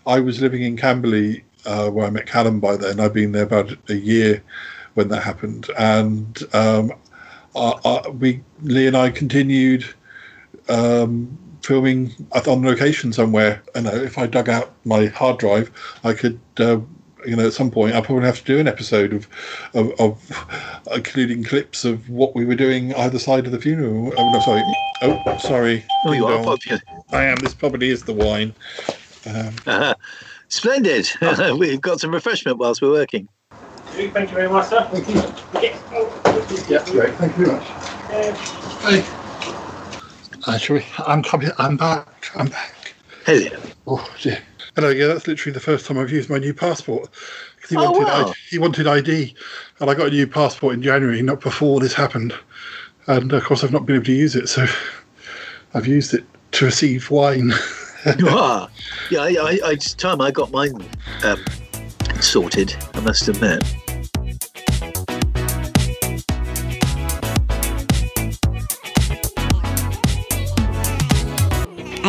I 0.08 0.22
was 0.22 0.42
living 0.42 0.64
in 0.64 0.78
Camberley 0.78 1.44
uh, 1.66 1.90
where 1.90 2.08
I 2.08 2.10
met 2.10 2.26
Callum 2.26 2.62
by 2.62 2.78
then. 2.78 3.02
I'd 3.02 3.12
been 3.12 3.34
there 3.34 3.44
about 3.44 3.76
a 3.90 3.96
year 3.96 4.42
when 4.94 5.10
that 5.10 5.24
happened, 5.24 5.70
and 5.78 6.42
um, 6.54 6.94
we 8.18 8.42
Lee 8.62 8.88
and 8.88 8.96
I 8.96 9.10
continued 9.10 9.84
um, 10.70 11.38
filming 11.62 12.14
on 12.32 12.64
location 12.64 13.12
somewhere. 13.12 13.62
And 13.76 13.88
uh, 13.88 13.96
if 13.96 14.18
I 14.18 14.26
dug 14.26 14.48
out 14.48 14.72
my 14.86 15.08
hard 15.08 15.38
drive, 15.38 15.70
I 16.06 16.14
could. 16.14 16.40
Uh, 16.58 16.80
you 17.26 17.36
know, 17.36 17.48
at 17.48 17.54
some 17.54 17.72
point, 17.72 17.96
I'll 17.96 18.02
probably 18.02 18.26
have 18.26 18.40
to 18.40 18.46
do 18.46 18.60
an 18.60 18.68
episode 18.68 19.14
of, 19.14 19.28
of, 19.74 19.92
of 20.00 20.86
including 20.94 21.44
clips 21.44 21.86
of 21.86 22.10
what 22.10 22.36
we 22.36 22.46
were 22.46 22.56
doing 22.56 22.94
either 22.96 23.20
side 23.20 23.46
of 23.46 23.52
the 23.52 23.60
funeral. 23.60 24.14
Oh, 24.18 24.30
no, 24.32 24.40
sorry. 24.40 24.64
Oh, 25.02 25.38
sorry. 25.38 25.86
Oh, 26.06 26.12
you 26.12 26.26
are 26.28 26.44
popular. 26.44 26.82
I 27.12 27.26
am. 27.26 27.38
This 27.38 27.54
probably 27.54 27.90
is 27.90 28.04
the 28.04 28.14
wine. 28.14 28.54
Um, 29.26 29.54
Uh, 29.66 29.94
splendid. 30.48 31.10
We've 31.58 31.82
got 31.82 32.00
some 32.00 32.12
refreshment 32.12 32.58
whilst 32.58 32.82
we're 32.82 32.92
working. 32.92 33.28
Thank 33.92 34.30
you 34.30 34.36
very 34.36 34.50
much, 34.50 34.68
sir. 34.68 34.88
Thank 34.92 35.08
you. 35.10 35.16
yeah, 36.70 36.86
great. 36.92 37.14
Thank 37.16 37.38
you 37.38 37.46
very 37.46 37.58
much. 37.58 37.68
Hey. 38.82 39.06
Actually, 40.48 40.86
I'm 41.06 41.22
coming. 41.22 41.50
I'm 41.58 41.76
back. 41.76 42.32
I'm 42.36 42.48
back. 42.48 42.94
Hello. 43.26 43.60
Oh 43.88 44.10
dear. 44.22 44.42
Hello. 44.80 44.92
Yeah, 44.92 45.08
that's 45.08 45.28
literally 45.28 45.54
the 45.54 45.60
first 45.60 45.86
time 45.86 45.98
I've 45.98 46.10
used 46.10 46.30
my 46.30 46.38
new 46.38 46.54
passport. 46.54 47.10
He 47.68 47.76
Oh, 47.76 47.92
wanted 47.92 48.08
wow. 48.08 48.30
ID, 48.30 48.34
he 48.50 48.60
wanted 48.60 48.88
ID, 48.88 49.36
and 49.82 49.90
I 49.90 49.94
got 49.94 50.08
a 50.08 50.10
new 50.10 50.26
passport 50.26 50.74
in 50.74 50.82
January, 50.82 51.22
not 51.22 51.42
before 51.42 51.82
this 51.82 51.94
happened. 51.94 52.34
And 53.06 53.34
of 53.34 53.44
course, 53.44 53.62
I've 53.62 53.74
not 53.74 53.86
been 53.86 53.98
able 53.98 54.06
to 54.06 54.14
use 54.14 54.38
it, 54.38 54.48
so 54.48 54.66
I've 55.74 55.86
used 55.86 56.14
it 56.14 56.24
to 56.54 56.64
receive 56.64 57.12
wine. 57.12 57.52
ah, 58.24 58.70
yeah, 59.10 59.24
I, 59.24 59.28
I, 59.28 59.60
I, 59.66 59.72
it's 59.72 59.94
time 59.94 60.22
I 60.22 60.32
got 60.32 60.50
mine 60.52 60.82
um, 61.26 61.44
sorted, 62.22 62.74
I 62.94 63.02
must 63.02 63.28
admit. 63.28 63.62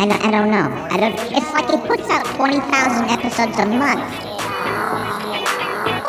And 0.01 0.11
I 0.13 0.31
don't 0.31 0.49
know. 0.49 0.65
I 0.89 0.97
don't. 0.97 1.13
It's 1.31 1.53
like 1.53 1.69
he 1.69 1.77
puts 1.77 2.09
out 2.09 2.25
twenty 2.35 2.59
thousand 2.59 3.05
episodes 3.05 3.55
a 3.59 3.65
month. 3.67 4.01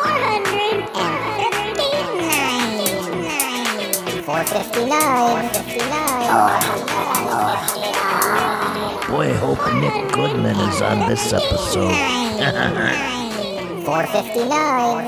Four 0.01 0.17
hundred 0.17 0.81
and 0.97 1.29
fifty-nine. 2.89 4.23
Four 4.23 4.43
fifty-nine. 4.45 5.49
Fifty-nine. 5.53 6.33
Boy, 9.11 9.29
hope 9.35 9.61
Nick 9.75 10.11
Goodman 10.11 10.57
is 10.57 10.81
on 10.81 11.07
this 11.07 11.31
episode. 11.31 11.93
459. 13.85 15.07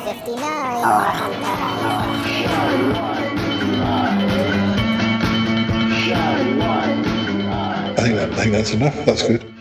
459. 5.96 7.15
I 7.98 8.02
think 8.02 8.16
that 8.16 8.32
I 8.34 8.36
think 8.36 8.52
that's 8.52 8.74
enough. 8.74 9.06
That's 9.06 9.28
good. 9.28 9.55